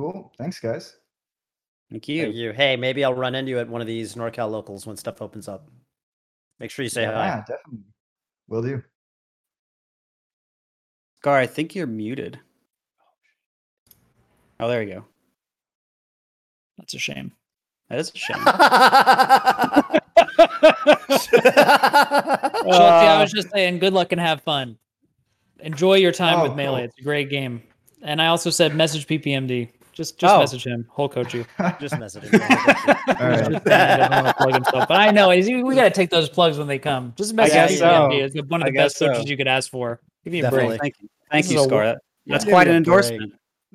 Cool. 0.01 0.33
Thanks, 0.37 0.59
guys. 0.59 0.97
Thank 1.91 2.09
you. 2.09 2.23
Thank 2.25 2.37
you. 2.37 2.53
Hey, 2.53 2.77
maybe 2.77 3.05
I'll 3.05 3.15
run 3.15 3.35
into 3.35 3.51
you 3.51 3.59
at 3.59 3.69
one 3.69 3.81
of 3.81 3.87
these 3.87 4.15
NorCal 4.15 4.51
locals 4.51 4.87
when 4.87 4.97
stuff 4.97 5.21
opens 5.21 5.49
up. 5.49 5.69
Make 6.61 6.71
sure 6.71 6.83
you 6.83 6.89
say 6.89 7.03
yeah, 7.03 7.13
hi. 7.13 7.27
Yeah, 7.27 7.45
definitely. 7.49 7.87
Will 8.49 8.63
do. 8.63 8.83
Gar, 11.23 11.39
I 11.39 11.47
think 11.47 11.75
you're 11.75 11.87
muted. 11.87 12.39
Oh, 14.59 14.69
there 14.69 14.83
you 14.83 14.95
go. 14.95 15.05
That's 16.79 16.95
a 16.95 16.99
shame. 16.99 17.33
That 17.89 17.99
is 17.99 18.13
a 18.15 18.19
shame. 18.19 18.37
Schultze, 22.63 22.75
I 22.75 23.17
uh, 23.17 23.21
was 23.21 23.33
just 23.33 23.51
saying, 23.51 23.79
good 23.79 23.93
luck 23.93 24.13
and 24.13 24.21
have 24.21 24.43
fun. 24.43 24.79
Enjoy 25.61 25.95
your 25.95 26.13
time 26.13 26.41
Oh, 26.41 26.43
with 26.45 26.55
Melee. 26.55 26.81
cool. 26.81 26.85
It's 26.85 26.99
a 26.99 27.03
great 27.03 27.31
game. 27.31 27.63
And 28.03 28.23
I 28.23 28.29
also 28.29 28.51
said 28.51 28.75
message 28.75 29.07
PPMD. 29.07 29.71
Just 30.01 30.17
just 30.19 30.35
Oh. 30.35 30.39
message 30.39 30.67
him. 30.67 30.89
He'll 30.97 31.11
coach 31.11 31.35
you. 31.35 31.45
Just 31.79 31.99
message 31.99 32.23
him. 32.23 32.41
All 32.43 32.49
right. 32.49 33.51
Just, 33.51 33.67
uh, 33.67 33.93
he 33.93 33.99
doesn't 33.99 34.11
want 34.11 34.27
to 34.29 34.35
plug 34.39 34.55
himself. 34.55 34.89
But 34.89 34.99
I 34.99 35.11
know 35.11 35.29
he's- 35.29 35.47
we 35.47 35.75
got 35.75 35.85
to 35.85 35.91
take 35.91 36.09
those 36.09 36.31
plugs 36.31 36.57
when 36.57 36.67
they 36.69 36.79
come. 36.79 37.13
Just 37.19 37.35
message 37.35 37.73
him. 37.73 37.77
So. 37.79 38.09
It's 38.11 38.35
one 38.49 38.63
of 38.63 38.67
I 38.69 38.71
the 38.71 38.77
best 38.79 38.99
guess 38.99 39.07
coaches 39.09 39.25
so. 39.25 39.29
you 39.29 39.37
could 39.37 39.47
ask 39.47 39.71
for. 39.71 40.01
Give 40.25 40.33
me 40.33 40.39
a 40.39 40.43
Definitely. 40.45 40.69
break. 40.79 40.81
Thank 40.81 40.95
you. 41.03 41.09
Thank 41.31 41.45
This 41.45 41.53
you, 41.53 41.59
is 41.61 41.65
a 41.67 41.69
Scar. 41.69 41.79
wo- 41.83 41.85
That- 41.93 42.01
That's 42.27 42.45
quite 42.47 42.67
an 42.69 42.77
endorsement. 42.77 43.35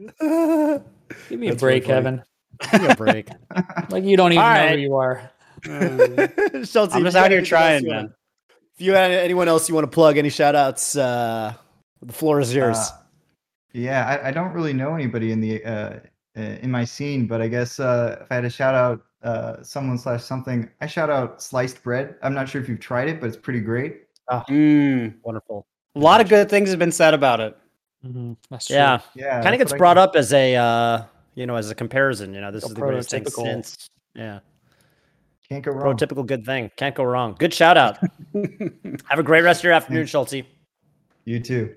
Give 1.30 1.40
me 1.40 1.50
a 1.50 1.56
break, 1.56 1.84
really. 1.84 1.94
Kevin. 1.94 2.24
Give 2.72 2.82
me 2.82 2.88
a 2.88 2.96
break. 2.96 3.30
Like 3.90 4.04
you 4.04 4.18
don't 4.18 4.32
even 4.32 4.44
All 4.44 4.52
know 4.52 4.60
right. 4.60 4.72
who 4.72 4.78
you 4.82 4.96
are. 4.96 5.32
Schultze, 6.66 6.96
I'm 6.96 7.04
just 7.04 7.16
you 7.16 7.22
out 7.22 7.30
here 7.30 7.44
trying, 7.44 7.86
man. 7.88 8.12
If 8.76 8.82
you 8.82 8.94
had 8.94 9.12
anyone 9.12 9.48
else 9.48 9.70
you 9.70 9.76
want 9.76 9.86
to 9.86 9.94
plug, 9.94 10.18
any 10.18 10.30
shout 10.30 10.56
outs, 10.56 10.96
uh, 10.96 11.54
the 12.02 12.14
floor 12.14 12.40
is 12.40 12.52
yours. 12.54 12.78
Uh, 12.78 12.90
yeah, 13.74 14.06
I, 14.24 14.30
I 14.30 14.32
don't 14.32 14.54
really 14.54 14.72
know 14.74 14.96
anybody 14.96 15.32
in 15.34 15.42
the 15.42 15.64
uh, 15.66 15.70
uh, 15.72 16.00
in 16.42 16.70
my 16.72 16.84
scene, 16.84 17.28
but 17.28 17.42
I 17.42 17.48
guess 17.48 17.80
uh, 17.80 18.18
if 18.22 18.32
I 18.32 18.36
had 18.36 18.42
to 18.42 18.50
shout 18.50 18.76
out 18.76 19.02
uh, 19.24 19.64
someone 19.64 19.98
slash 19.98 20.24
something, 20.24 20.70
I 20.82 20.88
shout 20.88 21.10
out 21.10 21.42
sliced 21.42 21.82
bread. 21.84 22.16
I'm 22.22 22.34
not 22.34 22.50
sure 22.50 22.62
if 22.62 22.68
you've 22.70 22.80
tried 22.80 23.08
it, 23.10 23.20
but 23.22 23.28
it's 23.28 23.38
pretty 23.38 23.62
great. 23.62 24.02
Mm, 24.30 25.16
Wonderful. 25.24 25.66
a 25.96 26.00
lot 26.00 26.20
of 26.22 26.28
good 26.30 26.50
things 26.50 26.70
have 26.72 26.80
been 26.80 26.92
said 26.92 27.14
about 27.14 27.40
it. 27.40 27.58
Mhm. 28.06 28.36
That's 28.50 28.66
true. 28.68 28.76
Yeah. 28.76 29.00
Yeah, 29.16 29.42
kind 29.42 29.56
of 29.56 29.60
gets 29.60 29.74
brought 29.74 29.98
up 29.98 30.16
as 30.16 30.32
a 30.34 30.56
uh, 30.56 31.04
you 31.36 31.46
know 31.46 31.56
as 31.56 31.70
a 31.72 31.76
comparison. 31.76 32.34
You 32.34 32.42
know, 32.42 32.52
this 32.52 32.64
A 32.64 32.68
is 32.68 32.74
the 32.74 32.82
greatest 32.82 33.10
thing 33.10 33.24
prototypical. 33.24 33.44
since. 33.44 33.90
Yeah. 34.14 34.40
Can't 35.50 35.64
go 35.64 35.72
wrong. 35.72 35.96
Prototypical 35.96 36.26
good 36.26 36.46
thing. 36.46 36.72
Can't 36.76 36.96
go 36.96 37.04
wrong. 37.04 37.36
Good 37.38 37.54
shout 37.54 37.78
out. 37.78 37.98
Have 39.10 39.20
a 39.20 39.24
great 39.24 39.44
rest 39.44 39.60
of 39.62 39.66
your 39.66 39.74
afternoon, 39.74 40.06
Schulte. 40.08 40.44
You 41.26 41.40
too. 41.40 41.76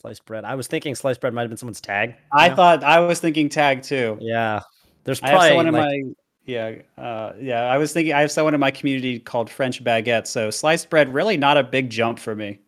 Sliced 0.00 0.24
bread. 0.24 0.46
I 0.46 0.54
was 0.54 0.66
thinking 0.66 0.94
sliced 0.94 1.20
bread 1.20 1.34
might 1.34 1.42
have 1.42 1.50
been 1.50 1.58
someone's 1.58 1.80
tag. 1.80 2.14
I 2.32 2.48
know? 2.48 2.56
thought 2.56 2.82
I 2.82 3.00
was 3.00 3.20
thinking 3.20 3.50
tag 3.50 3.82
too. 3.82 4.16
Yeah. 4.18 4.60
There's 5.04 5.20
I 5.22 5.26
have 5.28 5.32
probably 5.34 5.48
someone 5.48 5.66
in 5.66 5.74
like, 5.74 5.82
my 5.82 6.12
yeah 6.46 6.74
uh, 6.96 7.32
yeah. 7.38 7.64
I 7.64 7.76
was 7.76 7.92
thinking 7.92 8.14
I 8.14 8.22
have 8.22 8.30
someone 8.30 8.54
in 8.54 8.60
my 8.60 8.70
community 8.70 9.18
called 9.18 9.50
French 9.50 9.84
baguette. 9.84 10.26
So 10.26 10.48
sliced 10.50 10.88
bread 10.88 11.12
really 11.12 11.36
not 11.36 11.58
a 11.58 11.62
big 11.62 11.90
jump 11.90 12.18
for 12.18 12.34
me. 12.34 12.60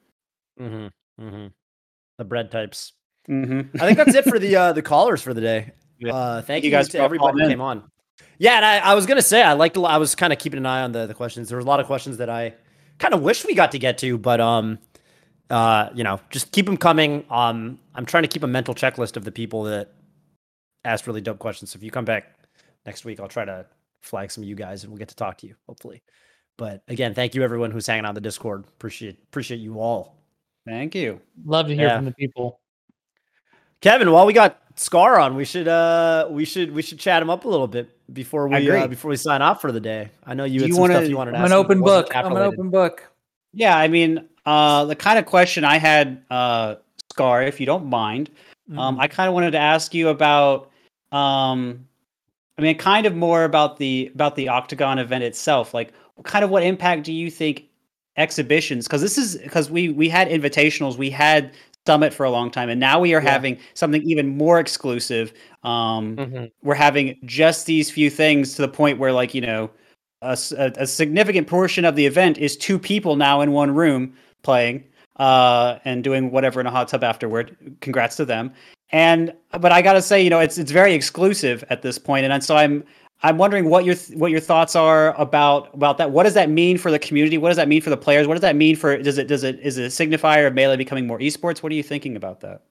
Mm-hmm. 0.61 1.25
Mm-hmm. 1.25 1.47
the 2.19 2.25
bread 2.25 2.51
types. 2.51 2.93
hmm 3.27 3.63
I 3.81 3.87
think 3.87 3.97
that's 3.97 4.15
it 4.15 4.25
for 4.27 4.39
the 4.39 4.55
uh, 4.57 4.73
the 4.75 4.83
callers 4.83 5.23
for 5.23 5.33
the 5.33 5.41
day. 5.41 5.73
Yeah. 5.99 6.15
Uh, 6.15 6.43
thank 6.43 6.65
you 6.65 6.71
you, 6.71 6.77
guys 6.77 6.89
to 6.91 6.99
for 6.99 7.05
everybody 7.05 7.41
who 7.41 7.49
came 7.49 7.63
on. 7.63 7.91
Yeah, 8.37 8.57
and 8.57 8.65
I, 8.65 8.79
I 8.79 8.95
was 8.95 9.07
gonna 9.07 9.23
say 9.23 9.43
I 9.43 9.55
liked. 9.55 9.77
a 9.77 9.81
lot- 9.81 9.93
I 9.93 9.97
was 9.97 10.15
kind 10.15 10.35
of 10.35 10.39
keeping 10.39 10.59
an 10.59 10.67
eye 10.67 10.83
on 10.83 10.93
the 10.93 11.07
the 11.07 11.15
questions. 11.15 11.49
There 11.49 11.57
was 11.57 11.65
a 11.65 11.69
lot 11.69 11.81
of 11.81 11.87
questions 11.87 12.19
that 12.19 12.29
I 12.29 12.55
kind 12.99 13.15
of 13.15 13.23
wish 13.23 13.47
we 13.47 13.55
got 13.55 13.73
to 13.73 13.79
get 13.79 13.97
to, 13.99 14.19
but 14.19 14.39
um, 14.39 14.79
uh, 15.53 15.91
you 15.95 16.03
know, 16.03 16.19
just 16.31 16.51
keep 16.51 16.67
them 16.67 16.77
coming. 16.77 17.25
Um, 17.31 17.79
I'm 17.95 18.07
trying 18.07 18.23
to 18.25 18.29
keep 18.29 18.43
a 18.43 18.47
mental 18.49 18.75
checklist 18.75 19.17
of 19.17 19.25
the 19.25 19.31
people 19.33 19.65
that 19.65 19.93
asked 20.85 21.07
really 21.07 21.21
dope 21.21 21.39
questions. 21.39 21.71
So 21.71 21.77
if 21.77 21.83
you 21.85 21.91
come 21.93 22.05
back 22.05 22.35
next 22.87 23.05
week, 23.05 23.21
I'll 23.21 23.29
try 23.29 23.45
to 23.45 23.67
flag 24.01 24.31
some 24.33 24.43
of 24.43 24.49
you 24.49 24.57
guys, 24.57 24.83
and 24.83 24.91
we'll 24.93 24.99
get 24.99 25.09
to 25.09 25.15
talk 25.17 25.39
to 25.39 25.47
you 25.47 25.55
hopefully. 25.69 26.03
But 26.59 26.83
again, 26.89 27.15
thank 27.15 27.35
you 27.35 27.43
everyone 27.43 27.71
who's 27.71 27.87
hanging 27.87 28.05
out 28.05 28.09
on 28.09 28.15
the 28.15 28.21
Discord. 28.21 28.65
Appreciate 28.67 29.19
appreciate 29.29 29.59
you 29.59 29.81
all. 29.81 30.17
Thank 30.67 30.95
you. 30.95 31.21
Love 31.45 31.67
to 31.69 31.75
hear 31.75 31.87
Yeah. 31.89 31.97
from 31.97 32.05
the 32.07 32.13
people. 32.15 32.61
Kevin, 33.81 34.11
while 34.13 34.27
we 34.27 34.33
got 34.33 34.59
Scar 34.77 35.19
on, 35.19 35.35
we 35.37 35.45
should 35.45 35.69
uh 35.69 36.29
we 36.31 36.45
should 36.45 36.73
we 36.73 36.83
should 36.83 36.99
chat 36.99 37.21
him 37.23 37.29
up 37.31 37.45
a 37.45 37.49
little 37.49 37.67
bit 37.67 37.91
before 38.13 38.49
we 38.49 38.71
uh, 38.71 38.87
before 38.87 39.11
we 39.11 39.17
sign 39.17 39.43
off 39.43 39.61
for 39.61 39.71
the 39.73 39.81
day. 39.81 40.11
I 40.25 40.35
know 40.35 40.45
you 40.45 40.61
Do 40.61 40.65
had 40.65 40.69
you 40.69 40.75
some 40.75 40.81
wanna- 40.83 40.95
stuff 40.95 41.09
you 41.09 41.17
wanted 41.17 41.33
to 41.33 41.39
I'm 41.39 41.45
ask 41.45 41.53
an 41.53 41.59
him 41.59 41.63
that 41.63 41.65
open 41.67 41.81
book. 41.83 42.17
I'm 42.17 42.33
an 42.33 42.43
open 42.43 42.71
book. 42.71 43.12
Yeah, 43.53 43.77
I 43.77 43.89
mean, 43.89 44.29
uh, 44.47 44.85
the 44.87 44.97
kind 44.97 45.19
of 45.19 45.27
question 45.27 45.65
I 45.65 45.79
had, 45.79 46.23
uh, 46.31 46.77
Scar, 47.11 47.43
if 47.43 47.61
you 47.61 47.67
don't 47.67 47.87
mind, 47.87 48.31
um, 48.79 48.99
I 48.99 49.07
kind 49.07 49.29
of 49.29 49.35
wanted 49.35 49.51
to 49.51 49.59
ask 49.59 49.93
you 49.93 50.09
about, 50.09 50.71
um, 51.13 51.87
I 52.59 52.63
mean, 52.63 52.79
kind 52.79 53.07
of 53.07 53.15
more 53.15 53.45
about 53.45 53.77
the 53.79 54.11
about 54.15 54.37
the 54.37 54.49
Octagon 54.49 54.99
event 54.99 55.25
itself. 55.25 55.75
Like, 55.75 55.93
kind 56.25 56.45
of 56.45 56.51
what 56.51 56.63
impact 56.63 57.05
do 57.05 57.13
you 57.13 57.31
think 57.31 57.65
exhibitions? 58.17 58.87
Because 58.87 59.03
this 59.03 59.19
is 59.19 59.37
because 59.39 59.71
we 59.71 59.91
we 59.91 60.09
had 60.09 60.29
invitationals, 60.29 60.97
we 60.97 61.11
had 61.11 61.53
Summit 61.87 62.15
for 62.15 62.25
a 62.25 62.31
long 62.31 62.51
time, 62.51 62.71
and 62.71 62.81
now 62.81 62.99
we 63.01 63.15
are 63.15 63.21
Yeah. 63.23 63.31
having 63.31 63.59
something 63.75 64.03
even 64.05 64.29
more 64.39 64.59
exclusive. 64.61 65.33
Um, 65.65 66.17
Mhm. 66.17 66.51
we're 66.63 66.75
having 66.75 67.19
just 67.27 67.67
these 67.67 67.91
few 67.91 68.09
things 68.11 68.55
to 68.57 68.63
the 68.63 68.69
point 68.69 68.99
where 68.99 69.13
like 69.13 69.35
you 69.35 69.41
know 69.43 69.71
a, 70.23 70.73
a- 70.79 70.87
significant 70.87 71.47
portion 71.47 71.85
of 71.85 71.97
the 71.97 72.07
event 72.07 72.39
is 72.39 72.57
two 72.57 72.79
people 72.79 73.17
now 73.17 73.41
in 73.41 73.53
one 73.53 73.75
room 73.75 74.15
playing 74.43 74.85
uh 75.17 75.79
and 75.85 76.03
doing 76.03 76.31
whatever 76.31 76.61
in 76.61 76.67
a 76.67 76.71
hot 76.71 76.89
tub 76.89 77.05
afterward. 77.05 77.57
Congrats 77.81 78.17
to 78.17 78.25
them. 78.25 78.53
And 78.91 79.35
but 79.61 79.73
i 79.73 79.83
gotta 79.83 80.03
say 80.03 80.23
you 80.23 80.31
know 80.31 80.41
it's 80.41 80.59
it's 80.59 80.73
very 80.73 80.95
exclusive 80.95 81.65
at 81.71 81.83
this 81.83 81.99
point 81.99 82.25
and 82.25 82.45
so 82.45 82.57
i'm 82.57 82.85
i'm 83.23 83.39
wondering 83.39 83.69
what 83.69 83.85
your 83.85 83.95
what 84.15 84.31
your 84.31 84.41
thoughts 84.41 84.75
are 84.77 85.15
about 85.21 85.73
about 85.75 85.99
that. 85.99 86.11
What 86.11 86.25
does 86.25 86.35
that 86.35 86.51
mean 86.51 86.79
for 86.79 86.91
the 86.91 86.99
community? 86.99 87.39
What 87.39 87.49
does 87.49 87.57
that 87.57 87.69
mean 87.69 87.83
for 87.83 87.91
the 87.91 87.97
players? 87.97 88.27
What 88.27 88.35
does 88.35 88.43
that 88.43 88.57
mean 88.57 88.77
for 88.77 88.97
does 88.99 89.19
it 89.19 89.29
does 89.29 89.45
it 89.45 89.61
is 89.61 89.79
it 89.79 89.85
a 89.85 89.89
signifier 89.89 90.47
of 90.47 90.55
melee 90.55 90.77
becoming 90.77 91.07
more 91.07 91.19
esports? 91.19 91.63
What 91.63 91.73
are 91.73 91.75
you 91.77 91.83
thinking 91.83 92.17
about 92.17 92.41
that 92.41 92.63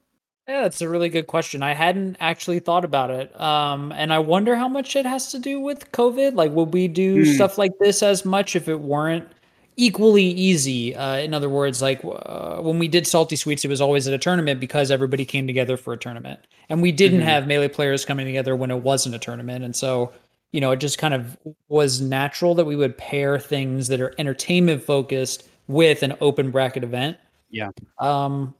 Yeah, 0.48 0.62
that's 0.62 0.80
a 0.80 0.88
really 0.88 1.08
good 1.08 1.28
question. 1.28 1.62
I 1.62 1.72
hadn't 1.72 2.16
actually 2.18 2.58
thought 2.58 2.84
about 2.84 3.10
it. 3.10 3.38
Um, 3.40 3.92
and 3.92 4.12
I 4.12 4.18
wonder 4.18 4.56
how 4.56 4.68
much 4.68 4.96
it 4.96 5.06
has 5.06 5.30
to 5.30 5.38
do 5.38 5.60
with 5.60 5.90
COVID. 5.92 6.34
Like, 6.34 6.50
would 6.52 6.72
we 6.74 6.88
do 6.88 7.24
Hmm. 7.24 7.24
stuff 7.24 7.58
like 7.58 7.70
this 7.78 8.02
as 8.02 8.24
much 8.24 8.56
if 8.56 8.66
it 8.68 8.80
weren't 8.80 9.28
equally 9.76 10.24
easy? 10.24 10.96
Uh, 10.96 11.18
in 11.18 11.32
other 11.32 11.48
words, 11.48 11.80
like 11.80 12.00
uh, 12.04 12.56
when 12.60 12.80
we 12.80 12.88
did 12.88 13.06
Salty 13.06 13.36
Suites, 13.36 13.64
it 13.64 13.68
was 13.68 13.80
always 13.80 14.08
at 14.08 14.14
a 14.14 14.18
tournament 14.18 14.58
because 14.58 14.90
everybody 14.90 15.24
came 15.24 15.46
together 15.46 15.76
for 15.76 15.92
a 15.92 15.96
tournament. 15.96 16.40
And 16.68 16.82
we 16.82 16.90
didn't 16.90 17.20
Mhm. 17.20 17.22
have 17.22 17.46
melee 17.46 17.68
players 17.68 18.04
coming 18.04 18.26
together 18.26 18.56
when 18.56 18.70
it 18.72 18.82
wasn't 18.82 19.14
a 19.14 19.18
tournament. 19.20 19.64
And 19.64 19.76
so, 19.76 20.10
you 20.52 20.60
know, 20.60 20.72
it 20.72 20.80
just 20.80 20.98
kind 20.98 21.14
of 21.14 21.38
was 21.68 22.00
natural 22.00 22.56
that 22.56 22.64
we 22.64 22.74
would 22.74 22.98
pair 22.98 23.38
things 23.38 23.86
that 23.88 24.00
are 24.00 24.12
entertainment 24.18 24.82
focused 24.82 25.44
with 25.68 26.02
an 26.02 26.14
open 26.20 26.50
bracket 26.50 26.82
event. 26.82 27.16
Yeah. 27.50 27.68
Um, 28.00 28.54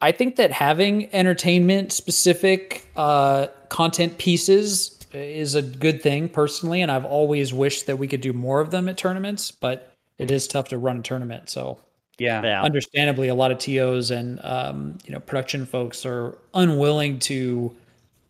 I 0.00 0.12
think 0.12 0.36
that 0.36 0.52
having 0.52 1.12
entertainment 1.14 1.92
specific 1.92 2.88
uh, 2.96 3.48
content 3.68 4.18
pieces 4.18 4.96
is 5.12 5.54
a 5.54 5.62
good 5.62 6.02
thing 6.02 6.28
personally, 6.28 6.82
and 6.82 6.90
I've 6.90 7.04
always 7.04 7.52
wished 7.52 7.86
that 7.86 7.96
we 7.98 8.06
could 8.06 8.20
do 8.20 8.32
more 8.32 8.60
of 8.60 8.70
them 8.70 8.88
at 8.88 8.96
tournaments, 8.96 9.50
but 9.50 9.92
it 10.18 10.30
is 10.30 10.46
tough 10.46 10.68
to 10.68 10.78
run 10.78 10.98
a 10.98 11.02
tournament. 11.02 11.48
So 11.50 11.78
yeah 12.18 12.42
Yeah. 12.42 12.62
understandably, 12.62 13.28
a 13.28 13.34
lot 13.34 13.50
of 13.50 13.58
TOs 13.58 14.10
and 14.10 14.40
um, 14.44 14.98
you 15.04 15.12
know 15.12 15.20
production 15.20 15.66
folks 15.66 16.04
are 16.06 16.36
unwilling 16.54 17.18
to 17.20 17.74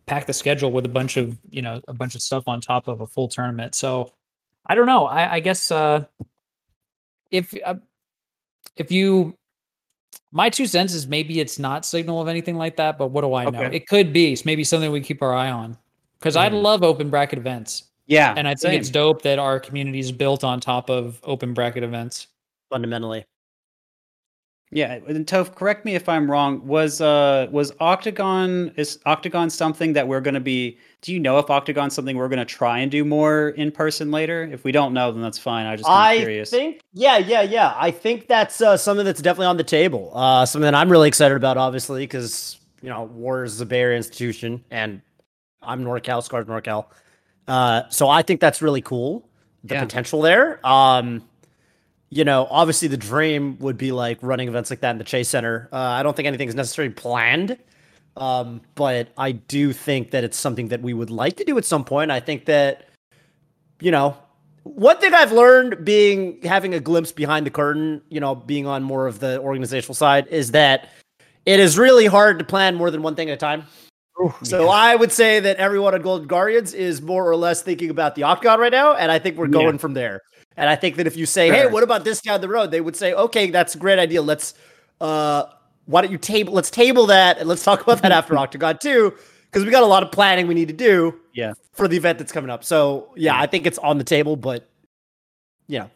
pack 0.07 0.27
the 0.27 0.33
schedule 0.33 0.71
with 0.73 0.87
a 0.87 0.89
bunch 0.89 1.17
of 1.17 1.37
you 1.51 1.61
know 1.63 1.81
a 1.89 1.93
bunch 1.93 2.15
of 2.15 2.23
stuff 2.23 2.49
on 2.49 2.61
top 2.61 2.89
of 2.89 3.01
a 3.01 3.07
full 3.07 3.29
tournament. 3.29 3.75
So 3.75 4.13
I 4.67 4.75
don't 4.75 4.87
know. 4.87 5.07
I, 5.07 5.35
I 5.35 5.41
guess 5.41 5.71
uh, 5.71 6.05
if 7.31 7.55
uh, 7.65 7.75
if 8.77 8.93
you 8.93 9.35
my 10.33 10.51
two 10.51 10.67
cents 10.67 10.93
is 10.95 11.07
maybe 11.07 11.41
it's 11.41 11.59
not 11.59 11.85
signal 11.87 12.21
of 12.21 12.29
anything 12.29 12.57
like 12.57 12.77
that, 12.77 12.99
but 12.99 13.09
what 13.09 13.23
do 13.23 13.35
I 13.35 13.49
know? 13.51 13.63
Okay. 13.65 13.77
It 13.77 13.87
could 13.89 14.13
be. 14.13 14.33
It's 14.33 14.45
maybe 14.45 14.65
something 14.65 14.91
we 14.93 15.01
keep 15.01 15.23
our 15.23 15.35
eye 15.35 15.51
on 15.51 15.77
because 16.19 16.37
I 16.37 16.49
Mhm. 16.51 16.63
love 16.63 16.83
open 16.83 17.09
bracket 17.11 17.39
events, 17.39 17.85
yeah 18.07 18.35
and 18.37 18.47
I 18.47 18.51
think 18.53 18.61
same. 18.73 18.81
it's 18.81 18.91
dope 18.91 19.23
that 19.23 19.39
our 19.39 19.59
community 19.61 20.01
is 20.01 20.13
built 20.13 20.45
on 20.45 20.61
top 20.61 20.91
of 20.91 21.21
open 21.23 21.55
bracket 21.55 21.83
events. 21.83 22.27
fundamentally. 22.71 23.25
Yeah, 24.71 24.99
and 25.09 25.27
Toph, 25.27 25.55
correct 25.55 25.87
me 25.87 25.95
if 25.95 26.07
I'm 26.11 26.31
wrong. 26.31 26.67
Was 26.67 27.01
uh 27.01 27.49
was 27.51 27.73
Octagon 27.81 28.71
is 28.77 28.99
Octagon 29.07 29.49
something 29.49 29.95
that 29.95 30.07
we're 30.07 30.21
going 30.21 30.35
to 30.35 30.41
be? 30.41 30.77
Do 31.01 31.13
you 31.13 31.21
know 31.21 31.39
if 31.39 31.49
Octagon's 31.49 31.95
something 31.95 32.17
we're 32.17 32.29
going 32.29 32.41
to 32.41 32.45
try 32.45 32.81
and 32.81 32.91
do 32.91 33.05
more 33.05 33.51
in 33.51 33.71
person 33.71 34.11
later? 34.11 34.43
If 34.53 34.65
we 34.65 34.73
don't 34.73 34.93
know, 34.93 35.13
then 35.13 35.23
that's 35.23 35.39
fine. 35.39 35.65
I 35.67 35.77
just 35.77 35.89
I 35.89 36.19
curious. 36.19 36.51
think, 36.51 36.81
yeah, 36.93 37.19
yeah, 37.19 37.43
yeah. 37.43 37.73
I 37.77 37.93
think 37.93 38.27
that's 38.27 38.61
uh, 38.61 38.77
something 38.77 39.05
that's 39.07 39.23
definitely 39.23 39.47
on 39.47 39.57
the 39.59 39.65
table. 39.65 40.11
Uh, 40.13 40.45
something 40.45 40.65
that 40.65 40.75
I'm 40.75 40.91
really 40.91 41.07
excited 41.07 41.37
about, 41.37 41.57
obviously, 41.57 42.03
because 42.03 42.59
you 42.83 42.89
know, 42.89 43.05
Wars 43.05 43.55
is 43.55 43.61
a 43.61 43.67
Bay 43.67 43.81
Area 43.81 43.97
institution, 43.97 44.65
and 44.73 45.01
I'm 45.63 45.85
NorCal, 45.85 46.23
Scars 46.23 46.47
NorCal. 46.47 46.87
Uh, 47.47 47.83
so 47.91 48.09
I 48.09 48.23
think 48.23 48.41
that's 48.41 48.61
really 48.61 48.83
cool. 48.83 49.29
The 49.65 49.75
Yeah. 49.75 49.85
potential 49.85 50.21
there. 50.21 50.65
Um, 50.67 51.23
you 52.11 52.25
know, 52.25 52.47
obviously 52.51 52.89
the 52.89 52.97
dream 52.97 53.57
would 53.61 53.77
be 53.79 53.93
like 53.93 54.19
running 54.23 54.49
events 54.49 54.71
like 54.71 54.81
that 54.81 54.93
in 54.93 54.99
the 54.99 55.05
Chase 55.05 55.29
Center. 55.29 55.69
Uh, 55.73 55.77
I 55.77 56.03
don't 56.03 56.17
think 56.17 56.27
anything 56.27 56.49
is 56.49 56.55
necessarily 56.55 56.93
planned. 56.93 57.57
Um, 58.19 58.61
but 58.75 59.09
I 59.17 59.33
do 59.33 59.73
think 59.73 60.11
that 60.11 60.25
it's 60.25 60.37
something 60.37 60.69
that 60.69 60.83
we 60.83 60.93
would 60.93 61.11
like 61.11 61.37
to 61.37 61.45
do 61.45 61.57
at 61.57 61.65
some 61.65 61.85
point. 61.85 62.11
I 62.11 62.21
think 62.21 62.47
that, 62.47 62.89
you 63.81 63.91
know, 63.91 64.17
one 64.65 64.99
thing 64.99 65.15
I've 65.15 65.33
learned 65.33 65.85
being 65.85 66.43
having 66.43 66.75
a 66.75 66.81
glimpse 66.81 67.13
behind 67.13 67.47
the 67.47 67.51
curtain, 67.51 68.03
you 68.09 68.21
know, 68.21 68.35
being 68.35 68.67
on 68.67 68.83
more 68.83 69.07
of 69.07 69.21
the 69.21 69.41
organizational 69.41 69.95
side, 69.95 70.27
is 70.29 70.51
that 70.51 70.91
it 71.47 71.61
is 71.61 71.79
really 71.79 72.07
hard 72.07 72.39
to 72.41 72.45
plan 72.45 72.75
more 72.75 72.91
than 72.91 73.03
one 73.03 73.15
thing 73.15 73.31
at 73.31 73.35
a 73.35 73.37
time. 73.37 73.65
So 74.43 74.69
I 74.69 74.97
would 74.97 75.13
say 75.13 75.39
that 75.39 75.59
everyone 75.59 75.95
at 75.95 76.03
Golden 76.03 76.27
Guardians 76.27 76.75
is 76.75 77.01
more 77.01 77.31
or 77.31 77.37
less 77.37 77.63
thinking 77.63 77.89
about 77.89 78.17
the 78.17 78.25
Octagon 78.25 78.59
right 78.59 78.73
now, 78.73 78.95
and 78.95 79.13
I 79.13 79.21
think 79.21 79.37
we're 79.39 79.47
Yeah. 79.47 79.53
going 79.53 79.79
from 79.79 79.95
there. 79.95 80.23
And 80.57 80.69
I 80.69 80.75
think 80.75 80.97
that 80.97 81.07
if 81.07 81.17
you 81.17 81.25
say, 81.25 81.51
"Hey, 81.51 81.67
what 81.67 81.85
about 81.85 82.03
this 82.03 82.21
down 82.21 82.41
the 82.41 82.49
road?" 82.49 82.73
they 82.73 82.81
would 82.81 82.97
say, 82.97 83.15
"Okay, 83.15 83.49
that's 83.51 83.77
a 83.77 83.79
great 83.79 84.01
idea. 84.01 84.21
Let's 84.21 84.55
uh, 85.01 85.45
why 85.89 86.03
don't 86.03 86.13
you 86.13 86.19
table? 86.19 86.53
Let's 86.53 86.71
table 86.71 87.07
that, 87.07 87.39
and 87.39 87.49
let's 87.49 87.65
talk 87.65 87.83
about 87.83 88.03
that 88.03 88.13
after 88.13 88.37
Octagon 88.39 88.79
too, 88.79 89.15
because 89.47 89.65
we 89.65 89.71
got 89.71 89.83
a 89.83 89.87
lot 89.87 90.03
of 90.03 90.13
planning 90.13 90.47
we 90.47 90.55
need 90.55 90.69
to 90.69 90.75
do. 90.75 91.19
Yeah. 91.33 91.53
for 91.73 91.87
the 91.89 91.97
event 91.97 92.19
that's 92.19 92.33
coming 92.33 92.51
up. 92.51 92.63
So 92.65 93.13
yeah, 93.17 93.41
I 93.41 93.47
think 93.47 93.67
it's 93.67 93.79
on 93.79 93.97
the 93.99 94.05
table, 94.05 94.37
but 94.37 94.69
yeah, 95.69 95.87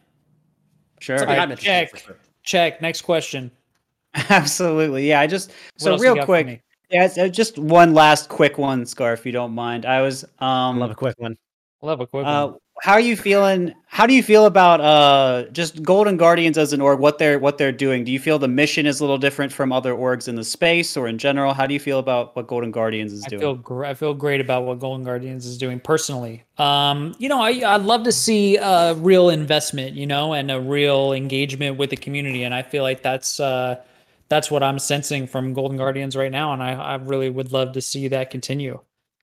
Sure. 1.01 1.19
something 1.19 1.37
I 1.37 1.43
I'm 1.43 1.51
interested 1.51 1.81
in 1.83 1.87
for 1.89 1.97
check. 1.97 2.05
sure. 2.07 2.17
Check. 2.45 2.83
Next 2.83 3.03
question. 3.03 3.51
Absolutely. 4.15 5.09
Yeah. 5.09 5.21
I 5.21 5.27
just 5.27 5.51
What 5.51 5.81
so 5.81 5.99
real 5.99 6.25
quick. 6.25 6.63
Yeah, 6.91 7.29
just 7.29 7.59
one 7.59 7.95
last 7.95 8.29
quick 8.29 8.59
one, 8.59 8.85
Scar, 8.87 9.15
if 9.15 9.25
you 9.27 9.33
don't 9.33 9.53
mind. 9.55 9.87
I 9.87 10.03
was 10.03 10.25
um 10.39 10.79
Love 10.79 10.91
a 10.91 10.95
quick 10.95 11.15
one. 11.19 11.37
Love 11.83 12.01
a 12.01 12.07
quick 12.07 12.25
Uh, 12.25 12.53
how 12.81 12.93
are 12.93 13.01
you 13.01 13.17
feeling? 13.17 13.75
How 13.87 14.07
do 14.07 14.15
you 14.15 14.23
feel 14.23 14.47
about 14.47 14.81
uh, 14.81 15.45
just 15.53 15.83
Golden 15.83 16.17
Guardians 16.17 16.57
as 16.57 16.73
an 16.73 16.81
org? 16.81 17.01
What 17.01 17.19
they're 17.19 17.39
what 17.39 17.59
they're 17.59 17.73
doing? 17.73 18.05
Do 18.05 18.11
you 18.13 18.19
feel 18.19 18.39
the 18.39 18.49
mission 18.49 18.87
is 18.87 19.01
a 19.01 19.03
little 19.05 19.19
different 19.19 19.53
from 19.53 19.73
other 19.73 19.93
orgs 19.93 20.27
in 20.27 20.37
the 20.37 20.45
space, 20.45 20.97
or 20.97 21.07
in 21.07 21.19
general? 21.19 21.55
How 21.55 21.67
do 21.67 21.75
you 21.75 21.81
feel 21.81 21.99
about 21.99 22.35
what 22.35 22.47
Golden 22.47 22.71
Guardians 22.71 23.13
is 23.13 23.25
I 23.25 23.29
doing? 23.29 23.41
feel 23.41 23.55
gr- 23.57 23.85
I 23.85 23.95
feel 23.95 24.15
great 24.15 24.41
about 24.41 24.65
what 24.65 24.79
Golden 24.81 25.05
Guardians 25.05 25.45
is 25.45 25.59
doing 25.59 25.81
personally. 25.81 26.45
Um, 26.57 27.15
you 27.19 27.29
know, 27.29 27.41
I 27.41 27.51
I'd 27.75 27.83
love 27.83 28.05
to 28.05 28.13
see 28.13 28.57
a 28.57 28.95
real 28.95 29.29
investment, 29.29 29.95
you 29.95 30.07
know, 30.07 30.33
and 30.35 30.51
a 30.51 30.61
real 30.61 31.13
engagement 31.13 31.79
with 31.79 31.91
the 31.91 31.97
community, 31.97 32.43
and 32.45 32.55
I 32.55 32.63
feel 32.63 32.83
like 32.83 33.03
that's 33.03 33.39
uh, 33.39 33.83
that's 34.29 34.51
what 34.51 34.63
I'm 34.63 34.79
sensing 34.79 35.27
from 35.27 35.53
Golden 35.53 35.77
Guardians 35.77 36.17
right 36.17 36.33
now, 36.33 36.53
and 36.53 36.63
I 36.63 36.73
I 36.73 36.95
really 36.95 37.29
would 37.31 37.53
love 37.53 37.73
to 37.73 37.81
see 37.81 38.09
that 38.09 38.31
continue, 38.31 38.81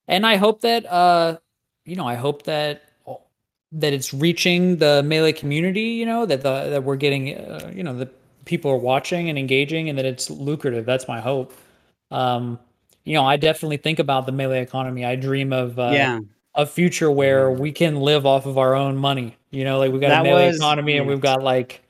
and 0.07 0.25
I 0.25 0.35
hope 0.37 0.61
that 0.61 0.85
uh, 0.85 1.37
you 1.89 1.95
know, 1.95 2.07
I 2.07 2.15
hope 2.15 2.43
that 2.43 2.83
that 3.71 3.93
it's 3.93 4.13
reaching 4.13 4.77
the 4.77 5.03
melee 5.03 5.33
community. 5.33 5.81
You 5.99 6.05
know 6.05 6.25
that 6.25 6.41
the 6.41 6.69
that 6.69 6.83
we're 6.83 6.95
getting 6.95 7.35
uh, 7.35 7.71
you 7.73 7.83
know 7.83 7.95
the 7.95 8.09
people 8.45 8.71
are 8.71 8.77
watching 8.77 9.29
and 9.29 9.37
engaging, 9.37 9.89
and 9.89 9.97
that 9.97 10.05
it's 10.05 10.29
lucrative. 10.29 10.85
That's 10.85 11.07
my 11.07 11.19
hope. 11.19 11.53
Um, 12.11 12.59
you 13.05 13.13
know, 13.13 13.25
I 13.25 13.37
definitely 13.37 13.77
think 13.77 13.99
about 13.99 14.25
the 14.25 14.31
melee 14.31 14.61
economy. 14.61 15.05
I 15.05 15.15
dream 15.15 15.51
of 15.53 15.79
uh, 15.79 15.91
yeah. 15.93 16.19
a 16.55 16.65
future 16.65 17.09
where 17.11 17.51
we 17.51 17.71
can 17.71 17.95
live 17.97 18.25
off 18.25 18.45
of 18.45 18.57
our 18.57 18.75
own 18.75 18.97
money. 18.97 19.35
You 19.51 19.63
know, 19.63 19.79
like 19.79 19.91
we've 19.91 20.01
got 20.01 20.09
That 20.09 20.21
a 20.21 20.23
melee 20.23 20.47
was- 20.47 20.57
economy, 20.57 20.97
and 20.97 21.07
we've 21.07 21.21
got 21.21 21.43
like 21.43 21.81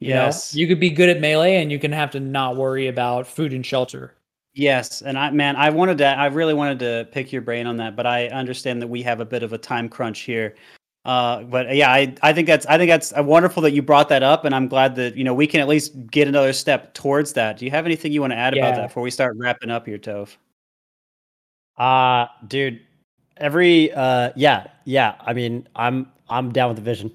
you 0.00 0.08
Yes. 0.10 0.54
know, 0.54 0.60
you 0.60 0.66
could 0.68 0.80
be 0.80 0.90
good 0.90 1.08
at 1.08 1.20
melee, 1.20 1.56
and 1.62 1.70
you 1.72 1.78
can 1.78 1.92
have 1.92 2.10
to 2.12 2.20
not 2.20 2.56
worry 2.56 2.88
about 2.88 3.26
food 3.26 3.52
and 3.52 3.64
shelter. 3.64 4.12
Yes, 4.54 5.02
and 5.02 5.18
I 5.18 5.30
man, 5.30 5.56
I 5.56 5.70
wanted 5.70 5.98
to 5.98 6.06
I 6.06 6.26
really 6.26 6.54
wanted 6.54 6.78
to 6.80 7.08
pick 7.10 7.32
your 7.32 7.42
brain 7.42 7.66
on 7.66 7.76
that, 7.78 7.96
but 7.96 8.06
I 8.06 8.28
understand 8.28 8.80
that 8.82 8.86
we 8.86 9.02
have 9.02 9.18
a 9.20 9.24
bit 9.24 9.42
of 9.42 9.52
a 9.52 9.58
time 9.58 9.88
crunch 9.88 10.20
here. 10.20 10.54
Uh, 11.04 11.42
but 11.42 11.74
yeah, 11.74 11.90
I, 11.90 12.14
I 12.22 12.32
think 12.32 12.46
that's 12.46 12.64
I 12.66 12.78
think 12.78 12.88
that's 12.88 13.12
uh, 13.18 13.22
wonderful 13.22 13.62
that 13.62 13.72
you 13.72 13.82
brought 13.82 14.08
that 14.10 14.22
up, 14.22 14.44
and 14.44 14.54
I'm 14.54 14.68
glad 14.68 14.94
that 14.96 15.16
you 15.16 15.24
know 15.24 15.34
we 15.34 15.46
can 15.48 15.60
at 15.60 15.66
least 15.68 15.92
get 16.10 16.28
another 16.28 16.52
step 16.52 16.94
towards 16.94 17.32
that. 17.34 17.58
Do 17.58 17.64
you 17.64 17.70
have 17.72 17.84
anything 17.84 18.12
you 18.12 18.20
want 18.20 18.32
to 18.32 18.36
add 18.36 18.54
about 18.56 18.76
that 18.76 18.88
before 18.88 19.02
we 19.02 19.10
start 19.10 19.36
wrapping 19.38 19.70
up 19.70 19.86
here, 19.86 19.98
Toph? 19.98 20.36
Uh 21.76 22.26
dude, 22.46 22.80
every 23.36 23.92
uh 23.92 24.30
yeah, 24.36 24.68
yeah. 24.84 25.16
I 25.20 25.32
mean, 25.34 25.68
I'm 25.74 26.10
I'm 26.28 26.52
down 26.52 26.68
with 26.68 26.76
the 26.76 26.82
vision. 26.82 27.10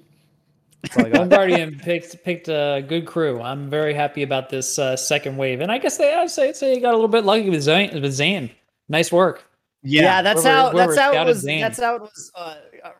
That's 0.82 0.96
all 0.96 1.06
I 1.06 1.10
got. 1.10 1.28
Bombardian 1.28 1.78
picked 1.78 2.22
picked 2.24 2.48
a 2.48 2.84
good 2.86 3.06
crew. 3.06 3.40
I'm 3.40 3.68
very 3.70 3.92
happy 3.94 4.22
about 4.22 4.48
this 4.48 4.78
uh, 4.78 4.96
second 4.96 5.36
wave, 5.36 5.60
and 5.60 5.70
I 5.70 5.78
guess 5.78 5.96
they 5.98 6.14
I'd 6.14 6.30
say 6.30 6.52
say 6.52 6.74
you 6.74 6.80
got 6.80 6.92
a 6.92 6.96
little 6.96 7.08
bit 7.08 7.24
lucky 7.24 7.50
with 7.50 7.62
Zain. 7.62 8.00
With 8.00 8.12
Zain. 8.12 8.50
Nice 8.88 9.12
work. 9.12 9.44
Yeah, 9.82 10.22
that's 10.22 10.42
Whoever- 10.42 10.56
how 10.56 10.70
whoever 10.70 10.94
that's 10.94 11.00
how 11.14 11.22
it 11.22 11.24
was. 11.26 11.38
Zain. 11.40 11.60
That's 11.60 11.80
how 11.80 11.96
it 11.96 12.02
was. 12.02 12.32
Uh, 12.34 12.54
uh, 12.84 12.90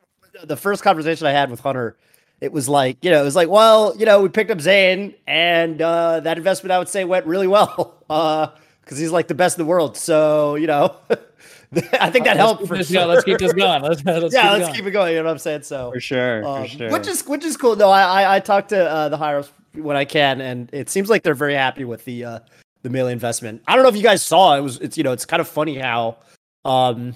the 0.45 0.57
first 0.57 0.83
conversation 0.83 1.27
I 1.27 1.33
had 1.33 1.51
with 1.51 1.61
Hunter, 1.61 1.97
it 2.41 2.53
was 2.53 2.69
like 2.69 3.05
you 3.05 3.11
know, 3.11 3.21
it 3.21 3.25
was 3.25 3.37
like, 3.37 3.49
well, 3.49 3.95
you 3.99 4.07
know, 4.07 4.23
we 4.23 4.29
picked 4.29 4.51
up 4.51 4.61
Zain, 4.61 5.15
and 5.27 5.81
uh, 5.83 6.21
that 6.21 6.39
investment 6.39 6.73
I 6.73 6.79
would 6.79 6.89
say 6.89 7.05
went 7.05 7.27
really 7.27 7.47
well 7.49 7.97
because 8.09 8.99
he's 8.99 9.11
like 9.11 9.29
the 9.29 9.35
best 9.35 9.59
in 9.59 9.65
the 9.65 9.69
world. 9.69 9.97
So 9.97 10.55
you 10.55 10.67
know, 10.67 10.97
I 12.01 12.11
think 12.11 12.25
that 12.25 12.37
Let's 12.37 12.39
helped 12.39 12.67
for 12.67 12.77
this 12.77 12.91
sure. 12.91 13.07
Let's 13.07 13.25
keep 13.25 13.39
this 13.39 13.53
going. 13.53 13.83
Let's, 13.83 14.05
let's 14.05 14.35
yeah, 14.35 14.43
keep 14.43 14.51
let's 14.51 14.65
going. 14.65 14.75
keep 14.75 14.87
it 14.87 14.91
going. 14.91 15.13
You 15.13 15.19
know 15.19 15.27
what 15.27 15.33
I'm 15.33 15.39
saying? 15.39 15.63
So 15.63 15.93
for 15.93 16.01
sure, 16.01 16.45
um, 16.45 16.65
for 16.65 16.69
sure. 16.69 16.91
Which 16.91 17.07
is 17.07 17.27
which 17.27 17.45
is 17.45 17.57
cool. 17.57 17.77
No, 17.77 17.91
I 17.91 18.23
I, 18.23 18.37
I 18.37 18.41
talk 18.41 18.69
to 18.69 18.91
uh, 18.91 19.09
the 19.09 19.17
higher 19.17 19.39
ups 19.39 19.53
when 19.75 19.97
I 19.97 20.05
can, 20.05 20.41
and 20.41 20.69
it 20.73 20.91
seems 20.91 21.09
like 21.09 21.23
they're 21.23 21.35
very 21.35 21.55
happy 21.55 21.85
with 21.85 22.05
the 22.05 22.25
uh, 22.25 22.39
the 22.83 22.91
melee 22.91 23.13
investment. 23.13 23.63
I 23.69 23.75
don't 23.75 23.85
know 23.85 23.89
if 23.89 23.97
you 23.97 24.03
guys 24.03 24.23
saw 24.23 24.57
it 24.57 24.63
was 24.63 24.79
it's 24.81 24.99
you 24.99 25.05
know 25.05 25.13
it's 25.13 25.25
kind 25.25 25.41
of 25.41 25.49
funny 25.49 25.79
how 25.79 26.17
um 26.65 27.15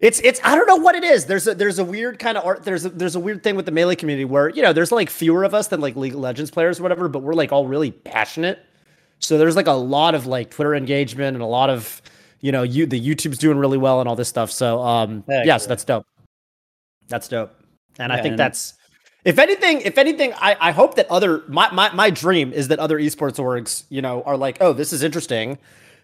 it's 0.00 0.20
it's 0.20 0.40
I 0.44 0.56
don't 0.56 0.66
know 0.66 0.76
what 0.76 0.94
it 0.94 1.04
is. 1.04 1.26
There's 1.26 1.46
a 1.46 1.54
there's 1.54 1.78
a 1.78 1.84
weird 1.84 2.18
kind 2.18 2.36
of 2.36 2.44
art. 2.44 2.64
There's 2.64 2.84
a, 2.84 2.90
there's 2.90 3.14
a 3.14 3.20
weird 3.20 3.42
thing 3.42 3.56
with 3.56 3.66
the 3.66 3.72
melee 3.72 3.96
community 3.96 4.24
where 4.24 4.48
you 4.50 4.62
know 4.62 4.72
there's 4.72 4.92
like 4.92 5.10
fewer 5.10 5.44
of 5.44 5.54
us 5.54 5.68
than 5.68 5.80
like 5.80 5.96
League 5.96 6.14
of 6.14 6.20
Legends 6.20 6.50
players 6.50 6.80
or 6.80 6.82
whatever, 6.82 7.08
but 7.08 7.20
we're 7.20 7.34
like 7.34 7.52
all 7.52 7.66
really 7.66 7.92
passionate. 7.92 8.58
So 9.18 9.38
there's 9.38 9.56
like 9.56 9.66
a 9.66 9.72
lot 9.72 10.14
of 10.14 10.26
like 10.26 10.50
Twitter 10.50 10.74
engagement 10.74 11.34
and 11.34 11.42
a 11.42 11.46
lot 11.46 11.70
of 11.70 12.02
you 12.40 12.52
know 12.52 12.62
you 12.62 12.86
the 12.86 13.00
YouTube's 13.00 13.38
doing 13.38 13.58
really 13.58 13.78
well 13.78 14.00
and 14.00 14.08
all 14.08 14.16
this 14.16 14.28
stuff. 14.28 14.50
So 14.50 14.82
um 14.82 15.24
Heck 15.28 15.46
yeah, 15.46 15.56
so 15.58 15.68
that's 15.68 15.84
dope. 15.84 16.06
That's 17.08 17.28
dope. 17.28 17.52
And 17.98 18.12
I 18.12 18.16
think 18.16 18.32
and- 18.32 18.38
that's 18.38 18.74
if 19.24 19.40
anything, 19.40 19.80
if 19.80 19.98
anything, 19.98 20.32
I, 20.34 20.56
I 20.60 20.70
hope 20.70 20.94
that 20.94 21.10
other 21.10 21.42
my, 21.48 21.68
my 21.72 21.92
my 21.92 22.10
dream 22.10 22.52
is 22.52 22.68
that 22.68 22.78
other 22.78 22.96
esports 22.98 23.38
orgs, 23.40 23.82
you 23.88 24.00
know, 24.00 24.22
are 24.22 24.36
like, 24.36 24.58
oh, 24.60 24.72
this 24.72 24.92
is 24.92 25.02
interesting. 25.02 25.58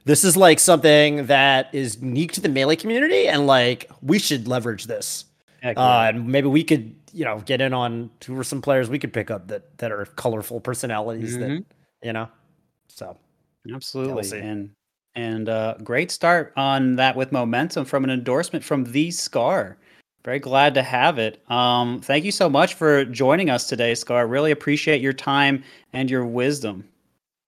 This 0.05 0.25
is 0.25 0.37
like 0.37 0.59
something 0.59 1.27
that 1.27 1.69
is 1.73 1.99
unique 2.03 2.33
to 2.33 2.41
the 2.41 2.49
melee 2.49 2.75
community, 2.75 3.29
and 3.29 3.47
like 3.47 3.89
we 4.03 4.19
should 4.19 4.49
leverage 4.49 4.87
this. 4.87 5.27
Heck 5.61 5.79
Uh, 5.79 6.07
and 6.09 6.27
maybe 6.27 6.49
we 6.49 6.65
could, 6.65 6.97
you 7.13 7.25
know, 7.25 7.39
get 7.47 7.61
in 7.61 7.73
on 7.73 8.11
who 8.27 8.37
are 8.37 8.43
some 8.43 8.61
players 8.61 8.91
we 8.91 8.99
could 8.99 9.13
pick 9.13 9.31
up 9.31 9.47
that 9.49 9.79
that 9.79 9.93
are 9.93 10.05
colorful 10.17 10.59
personalities 10.61 11.39
that 11.39 11.49
Mhm. 11.51 11.65
you 12.03 12.13
know. 12.13 12.29
So 12.89 13.17
Absolutely. 13.73 14.25
see. 14.25 14.39
and 14.39 14.71
and 15.15 15.49
uh, 15.49 15.75
great 15.83 16.11
start 16.11 16.53
on 16.57 16.97
that 16.97 17.17
with 17.17 17.33
momentum 17.33 17.85
from 17.85 18.05
an 18.05 18.11
endorsement 18.11 18.65
from 18.65 18.85
the 18.85 19.11
Scar. 19.11 19.77
Very 20.25 20.39
glad 20.39 20.75
to 20.75 20.83
have 20.83 21.19
it. 21.19 21.43
Um, 21.51 22.01
thank 22.01 22.25
you 22.25 22.31
so 22.31 22.49
much 22.49 22.75
for 22.75 23.05
joining 23.05 23.51
us 23.51 23.69
today, 23.69 23.95
Scar. 23.95 24.27
Really 24.27 24.53
appreciate 24.53 25.01
your 25.01 25.13
time 25.13 25.65
and 25.93 26.11
your 26.11 26.25
wisdom. 26.25 26.89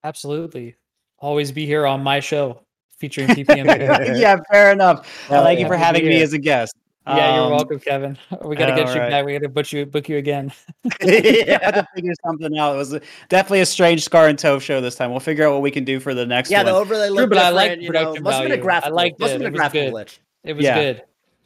Absolutely. 0.03 0.75
Always 1.19 1.53
be 1.53 1.67
here 1.67 1.87
on 1.87 2.03
my 2.03 2.21
show 2.21 2.61
featuring 2.99 3.29
PPM. 3.29 3.67
yeah, 4.21 4.39
fair 4.51 4.73
enough. 4.73 5.09
Yeah, 5.31 5.43
thank 5.45 5.61
you 5.61 5.67
for 5.67 5.77
having 5.77 6.05
me 6.05 6.21
as 6.21 6.33
a 6.33 6.39
guest. 6.39 6.75
Yeah, 7.07 7.35
you're 7.37 7.45
Um, 7.45 7.51
welcome, 7.53 7.79
Kevin. 7.81 8.17
We 8.45 8.57
got 8.57 8.67
to 8.67 8.73
get 8.75 8.87
you 8.87 8.93
alright. 8.95 9.11
back. 9.11 9.27
We 9.27 9.33
got 9.35 9.43
to 9.43 9.49
book 9.51 9.71
you 9.73 9.85
book 9.85 10.09
you 10.09 10.17
again. 10.17 10.53
yeah, 11.03 11.59
had 11.63 11.75
to 11.75 11.87
figure 11.95 12.13
something 12.25 12.57
out. 12.59 12.75
It 12.75 12.79
was 12.79 12.93
a- 12.95 13.01
definitely 13.29 13.61
a 13.61 13.67
strange 13.67 14.03
Scar 14.05 14.29
and 14.29 14.39
Toph 14.39 14.63
show 14.63 14.81
this 14.81 14.95
time. 14.97 15.11
We'll 15.11 15.21
figure 15.21 15.47
out 15.47 15.53
what 15.53 15.61
we 15.63 15.71
can 15.71 15.85
do 15.85 16.01
for 16.01 16.15
the 16.15 16.25
next 16.25 16.51
yeah, 16.51 16.59
one. 16.59 16.67
the 16.67 16.73
overlay 16.73 17.09
True, 17.09 17.17
looked 17.17 17.29
but 17.31 17.39
I 17.39 17.51
like 17.51 17.81
you 17.81 17.91
know, 17.91 18.15
must 18.21 18.39
have 18.41 18.49
been 18.49 18.53
a 18.53 18.55
value. 18.55 18.55
I 18.55 18.57
graphical. 18.63 18.97
liked 18.97 19.21
must 19.21 19.31
it. 19.31 19.33
have 19.33 19.41
been 19.41 19.47
It 19.47 19.49
a 19.49 19.53
was 19.53 19.59
graphical 19.59 19.91
good. 19.99 20.07
glitch. 20.07 20.19
It 20.45 20.53
was 20.55 20.65
Yeah. 20.65 20.75
good. 20.83 21.03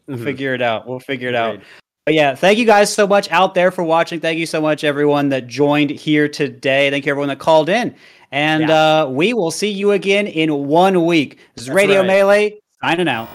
We'll 0.07 0.19
Mhm. 0.19 0.25
figure 0.25 0.55
it 0.55 0.63
out. 0.63 0.87
We'll 0.89 1.01
figure 1.01 1.29
it 1.29 1.35
out. 1.35 1.61
But 2.07 2.15
yeah, 2.15 2.35
thank 2.37 2.59
you 2.59 2.65
guys 2.65 2.91
so 2.93 3.07
much 3.07 3.31
out 3.31 3.55
there 3.55 3.71
for 3.71 3.83
watching. 3.85 4.21
Thank 4.21 4.39
you 4.39 4.47
so 4.47 4.61
much, 4.63 4.83
everyone 4.85 5.29
that 5.31 5.47
joined 5.49 5.91
here 5.91 6.29
today. 6.29 6.89
Thank 6.89 7.05
you, 7.05 7.11
everyone 7.11 7.29
that 7.29 7.39
called 7.41 7.69
in. 7.69 7.95
And 8.33 8.71
uh, 8.71 9.09
we 9.11 9.35
will 9.35 9.51
see 9.51 9.71
you 9.71 9.91
again 9.91 10.27
in 10.27 10.67
one 10.69 11.05
week. 11.05 11.39
This 11.55 11.63
is 11.63 11.67
That's 11.67 11.77
Radio 11.77 11.99
right. 11.99 12.07
Melee 12.07 12.59
signing 12.83 13.09
out. 13.09 13.29